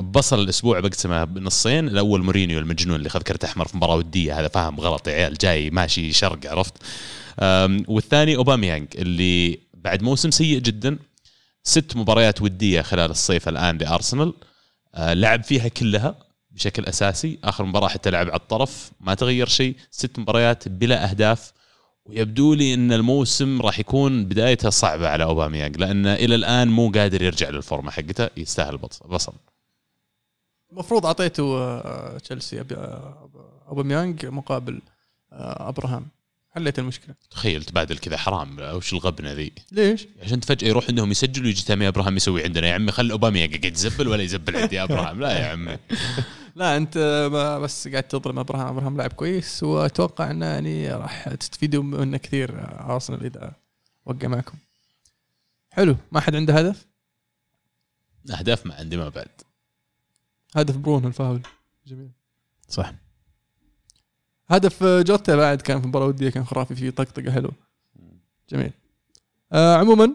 بصل 0.00 0.40
الأسبوع 0.40 0.80
بقسمه 0.80 1.24
بنصين 1.24 1.88
الأول 1.88 2.22
مورينيو 2.22 2.58
المجنون 2.58 2.96
اللي 2.96 3.08
خذ 3.08 3.22
كرت 3.22 3.44
أحمر 3.44 3.68
في 3.68 3.76
مباراة 3.76 3.96
ودية 3.96 4.40
هذا 4.40 4.48
فاهم 4.48 4.80
غلط 4.80 5.08
يا 5.08 5.12
عيال 5.12 5.34
جاي 5.34 5.70
ماشي 5.70 6.12
شرق 6.12 6.38
عرفت؟ 6.46 6.74
والثاني 7.88 8.36
أوباميانج 8.36 8.88
اللي 8.94 9.58
بعد 9.74 10.02
موسم 10.02 10.30
سيء 10.30 10.58
جدا 10.58 10.98
ست 11.64 11.96
مباريات 11.96 12.42
ودية 12.42 12.82
خلال 12.82 13.10
الصيف 13.10 13.48
الآن 13.48 13.78
لأرسنال. 13.78 14.34
آه، 14.94 15.14
لعب 15.14 15.44
فيها 15.44 15.68
كلها 15.68 16.14
بشكل 16.54 16.84
أساسي. 16.84 17.38
آخر 17.44 17.64
مباراة 17.64 17.88
حتى 17.88 18.10
لعب 18.10 18.26
على 18.26 18.36
الطرف 18.36 18.90
ما 19.00 19.14
تغير 19.14 19.48
شيء. 19.48 19.76
ست 19.90 20.18
مباريات 20.18 20.68
بلا 20.68 21.10
أهداف. 21.10 21.52
ويبدو 22.04 22.54
لي 22.54 22.74
إن 22.74 22.92
الموسم 22.92 23.62
راح 23.62 23.78
يكون 23.78 24.24
بدايته 24.24 24.70
صعبة 24.70 25.08
على 25.08 25.24
أوباميانج 25.24 25.76
لأن 25.76 26.06
إلى 26.06 26.34
الآن 26.34 26.68
مو 26.68 26.90
قادر 26.90 27.22
يرجع 27.22 27.48
للفورمة 27.50 27.90
حقته 27.90 28.28
يستاهل 28.36 28.76
بص- 28.76 29.02
بصل. 29.02 29.32
المفروض 30.72 31.06
أعطيته 31.06 31.42
آه، 31.58 32.18
تشيلسي 32.18 32.60
آه، 32.60 33.30
أوباميانج 33.68 34.26
مقابل 34.26 34.80
آه، 35.32 35.68
أبراهام. 35.68 36.06
حليت 36.54 36.78
المشكلة. 36.78 37.14
تخيل 37.30 37.64
تبادل 37.64 37.98
كذا 37.98 38.16
حرام 38.16 38.56
وش 38.60 38.92
الغبنة 38.92 39.32
ذي؟ 39.32 39.52
ليش؟ 39.72 40.06
عشان 40.22 40.40
فجأة 40.40 40.68
يروح 40.68 40.84
عندهم 40.88 41.10
يسجل 41.10 41.44
ويجي 41.44 41.62
تامي 41.64 41.88
أبراهام 41.88 42.16
يسوي 42.16 42.44
عندنا. 42.44 42.66
يا 42.68 42.74
عمي 42.74 42.92
خلي 42.92 43.12
أوباميانج 43.12 43.60
قاعد 43.60 43.74
يزبل 43.74 44.08
ولا 44.08 44.22
يزبل 44.22 44.56
عندي 44.56 44.82
أبراهام. 44.82 45.20
لا 45.20 45.38
يا 45.38 45.46
عمي. 45.46 45.76
لا 46.54 46.76
أنت 46.76 46.98
بس 47.62 47.88
قاعد 47.88 48.02
تظلم 48.02 48.38
أبراهام. 48.38 48.66
أبراهام 48.66 48.96
لاعب 48.96 49.12
كويس 49.12 49.62
وأتوقع 49.62 50.30
إنه 50.30 50.46
يعني 50.46 50.92
راح 50.92 51.28
تستفيدوا 51.28 51.82
منه 51.82 52.16
كثير 52.16 52.50
أرسنال 52.92 53.24
إذا 53.24 53.54
وقع 54.06 54.28
معكم. 54.28 54.58
حلو. 55.70 55.96
ما 56.12 56.20
حد 56.20 56.34
عنده 56.36 56.54
هدف؟ 56.54 56.86
أهداف 58.38 58.66
ما 58.66 58.74
عندي 58.74 58.96
ما 58.96 59.08
بعد. 59.08 59.40
هدف 60.56 60.76
برونو 60.76 61.08
الفاول. 61.08 61.42
جميل. 61.86 62.10
صح. 62.68 62.92
هدف 64.48 64.84
جوتا 64.84 65.36
بعد 65.36 65.62
كان 65.62 65.80
في 65.80 65.86
مباراة 65.88 66.06
ودية 66.06 66.30
كان 66.30 66.44
خرافي 66.44 66.74
فيه 66.74 66.90
طقطقة 66.90 67.32
حلو 67.32 67.50
جميل. 68.50 68.72
آه 69.52 69.76
عموما 69.76 70.14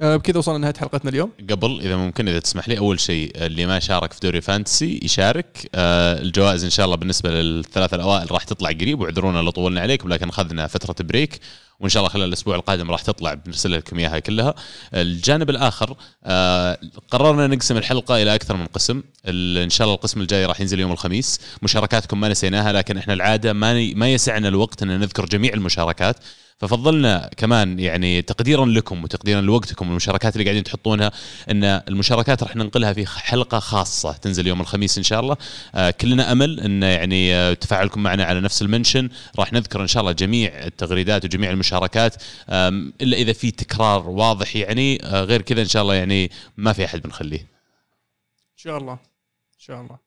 بكذا 0.00 0.38
وصلنا 0.38 0.58
لنهاية 0.58 0.74
حلقتنا 0.74 1.10
اليوم. 1.10 1.32
قبل 1.50 1.80
إذا 1.80 1.96
ممكن 1.96 2.28
إذا 2.28 2.38
تسمح 2.38 2.68
لي 2.68 2.78
أول 2.78 3.00
شيء 3.00 3.32
اللي 3.36 3.66
ما 3.66 3.78
شارك 3.78 4.12
في 4.12 4.20
دوري 4.22 4.40
Fantasy 4.40 5.00
يشارك. 5.02 5.70
آه 5.74 6.20
الجوائز 6.20 6.64
إن 6.64 6.70
شاء 6.70 6.86
الله 6.86 6.96
بالنسبة 6.96 7.30
للثلاثه 7.30 7.94
الأوائل 7.94 8.32
راح 8.32 8.44
تطلع 8.44 8.70
قريب 8.70 9.00
واعذرونا 9.00 9.38
لو 9.38 9.50
طولنا 9.50 9.80
عليكم 9.80 10.08
لكن 10.08 10.28
أخذنا 10.28 10.66
فترة 10.66 11.06
break 11.06 11.40
وإن 11.80 11.88
شاء 11.88 12.00
الله 12.00 12.12
خلال 12.12 12.28
الأسبوع 12.28 12.56
القادم 12.56 12.90
راح 12.90 13.02
تطلع 13.02 13.34
بنرسل 13.34 13.72
لكم 13.72 13.98
إياها 13.98 14.18
كلها. 14.18 14.54
الجانب 14.94 15.50
الآخر 15.50 15.96
آه 16.24 16.78
قررنا 17.10 17.46
نقسم 17.46 17.76
الحلقة 17.76 18.22
إلى 18.22 18.34
أكثر 18.34 18.56
من 18.56 18.66
قسم. 18.66 19.02
إن 19.28 19.70
شاء 19.70 19.84
الله 19.84 19.94
القسم 19.94 20.20
الجاي 20.20 20.46
راح 20.46 20.60
ينزل 20.60 20.80
يوم 20.80 20.92
الخميس. 20.92 21.40
مشاركاتكم 21.62 22.20
ما 22.20 22.28
نسيناها 22.28 22.72
لكن 22.72 22.98
إحنا 22.98 23.14
العادة 23.14 23.52
ما 23.52 23.92
ما 23.94 24.12
يسعنا 24.12 24.48
الوقت 24.48 24.82
إن 24.82 25.00
نذكر 25.00 25.26
جميع 25.26 25.54
المشاركات. 25.54 26.16
ففضلنا 26.60 27.30
كمان 27.36 27.78
يعني 27.78 28.22
تقديرا 28.22 28.66
لكم 28.66 29.04
وتقديرا 29.04 29.40
لوقتكم 29.40 29.86
والمشاركات 29.88 30.32
اللي 30.32 30.44
قاعدين 30.44 30.64
تحطونها 30.64 31.12
إن 31.50 31.64
المشاركات 31.64 32.42
راح 32.42 32.56
ننقلها 32.56 32.92
في 32.92 33.06
حلقة 33.06 33.58
خاصة 33.58 34.12
تنزل 34.12 34.46
يوم 34.46 34.60
الخميس 34.60 34.98
إن 34.98 35.04
شاء 35.04 35.20
الله. 35.20 35.36
آه 35.74 35.90
كلنا 35.90 36.32
أمل 36.32 36.60
إن 36.60 36.82
يعني 36.82 37.34
آه 37.34 37.54
تفاعلكم 37.54 38.02
معنا 38.02 38.24
على 38.24 38.40
نفس 38.40 38.62
المنشن. 38.62 39.08
راح 39.38 39.52
نذكر 39.52 39.82
إن 39.82 39.86
شاء 39.86 40.00
الله 40.00 40.12
جميع 40.12 40.66
التغريدات 40.66 41.24
وجميع 41.24 41.50
المشاركات. 41.50 42.22
إلا 42.48 43.16
إذا 43.16 43.32
في 43.32 43.50
تكرار 43.50 44.08
واضح 44.08 44.56
يعني 44.56 45.04
آه 45.04 45.24
غير 45.24 45.42
كذا 45.42 45.62
إن 45.62 45.68
شاء 45.68 45.82
الله 45.82 45.94
يعني 45.94 46.30
ما 46.56 46.72
في 46.72 46.84
أحد 46.84 47.02
بنخليه. 47.02 47.40
إن 47.40 48.56
شاء 48.56 48.78
الله. 48.78 48.92
إن 48.92 49.58
شاء 49.58 49.80
الله. 49.80 49.98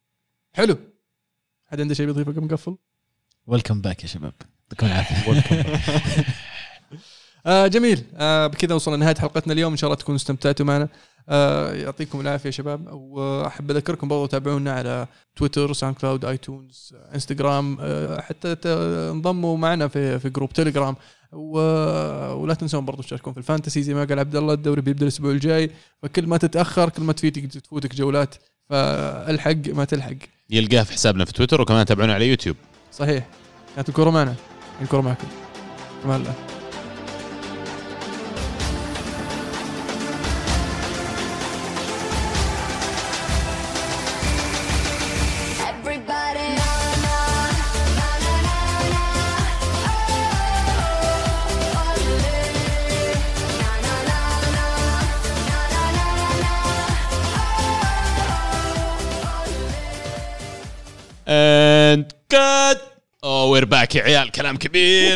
حلو. 0.54 0.78
حد 1.68 1.82
عنده 1.82 1.94
شيء 1.94 2.06
بيضيفه 2.06 2.32
قبل 2.32 2.46
نقفل؟ 2.46 2.76
welcome 3.48 3.82
back 3.82 4.04
يا 4.04 4.08
شباب. 4.08 4.34
يعطيكم 4.82 4.86
العافية. 4.86 5.64
آه 7.46 7.68
جميل. 7.68 8.04
آه 8.16 8.48
بكذا 8.48 8.76
وصلنا 8.76 8.96
لنهاية 8.96 9.16
حلقتنا 9.16 9.54
اليوم. 9.54 9.72
إن 9.72 9.78
شاء 9.78 9.88
الله 9.88 9.98
تكونوا 9.98 10.18
استمتعتوا 10.18 10.66
معنا. 10.66 10.88
آه 11.30 11.74
يعطيكم 11.74 12.22
العافية 12.22 12.46
يا 12.46 12.52
شباب. 12.52 12.88
وأحب 12.94 13.72
أذكركم 13.72 14.08
برضو 14.08 14.26
تابعونا 14.26 14.74
على 14.74 15.08
تويتر 15.36 15.74
SoundCloud 15.74 16.26
iTunes 16.26 16.94
آه، 16.96 17.16
إنستغرام. 17.16 17.78
آه 17.82 18.22
حتى 18.22 18.56
انضموا 19.12 19.58
معنا 19.58 19.88
في 19.88 20.20
في 20.20 20.30
group 20.30 20.54
تليجرام. 20.54 20.96
ولا 21.32 22.54
تنسون 22.54 22.86
برضو 22.86 23.02
تشاركون 23.02 23.34
في 23.34 23.40
ال 23.40 23.45
Fantasy. 23.45 23.84
زي 23.84 23.94
ما 23.94 24.04
قال 24.04 24.20
عبد 24.20 24.36
الله 24.36 24.54
الدوري 24.54 24.82
بيبدأ 24.82 25.04
الأسبوع 25.04 25.32
الجاي. 25.32 25.72
فكل 26.04 26.28
ما 26.28 26.38
تتأخر 26.38 26.90
كل 26.90 27.04
ما 27.04 27.14
تفيتك 27.14 27.46
تفوتك 27.46 27.96
جولات. 27.96 28.36
فالحق 28.70 29.68
ما 29.68 29.86
تلحق. 29.86 30.16
يلقاه 30.50 30.84
في 30.84 30.94
حسابنا 30.94 31.26
في 31.26 31.34
تويتر 31.34 31.62
وكمان 31.62 31.86
تابعونا 31.86 32.14
على 32.14 32.30
يوتيوب. 32.30 32.56
صحيح. 32.92 33.28
كانت 33.76 33.90
الكره 33.90 34.10
معنا 34.10 34.36
الكره 34.82 35.02
معكم 35.02 35.28
كمان 36.04 36.20
الله 36.22 36.34
Everybody, 45.60 46.58
Oh. 63.24 63.26
Oh, 63.26 63.30
اوه 63.30 63.46
وير 63.46 63.66
باك 63.66 63.96
يا 63.96 64.04
عيال 64.04 64.32
كلام 64.32 64.58
كبير 64.58 65.12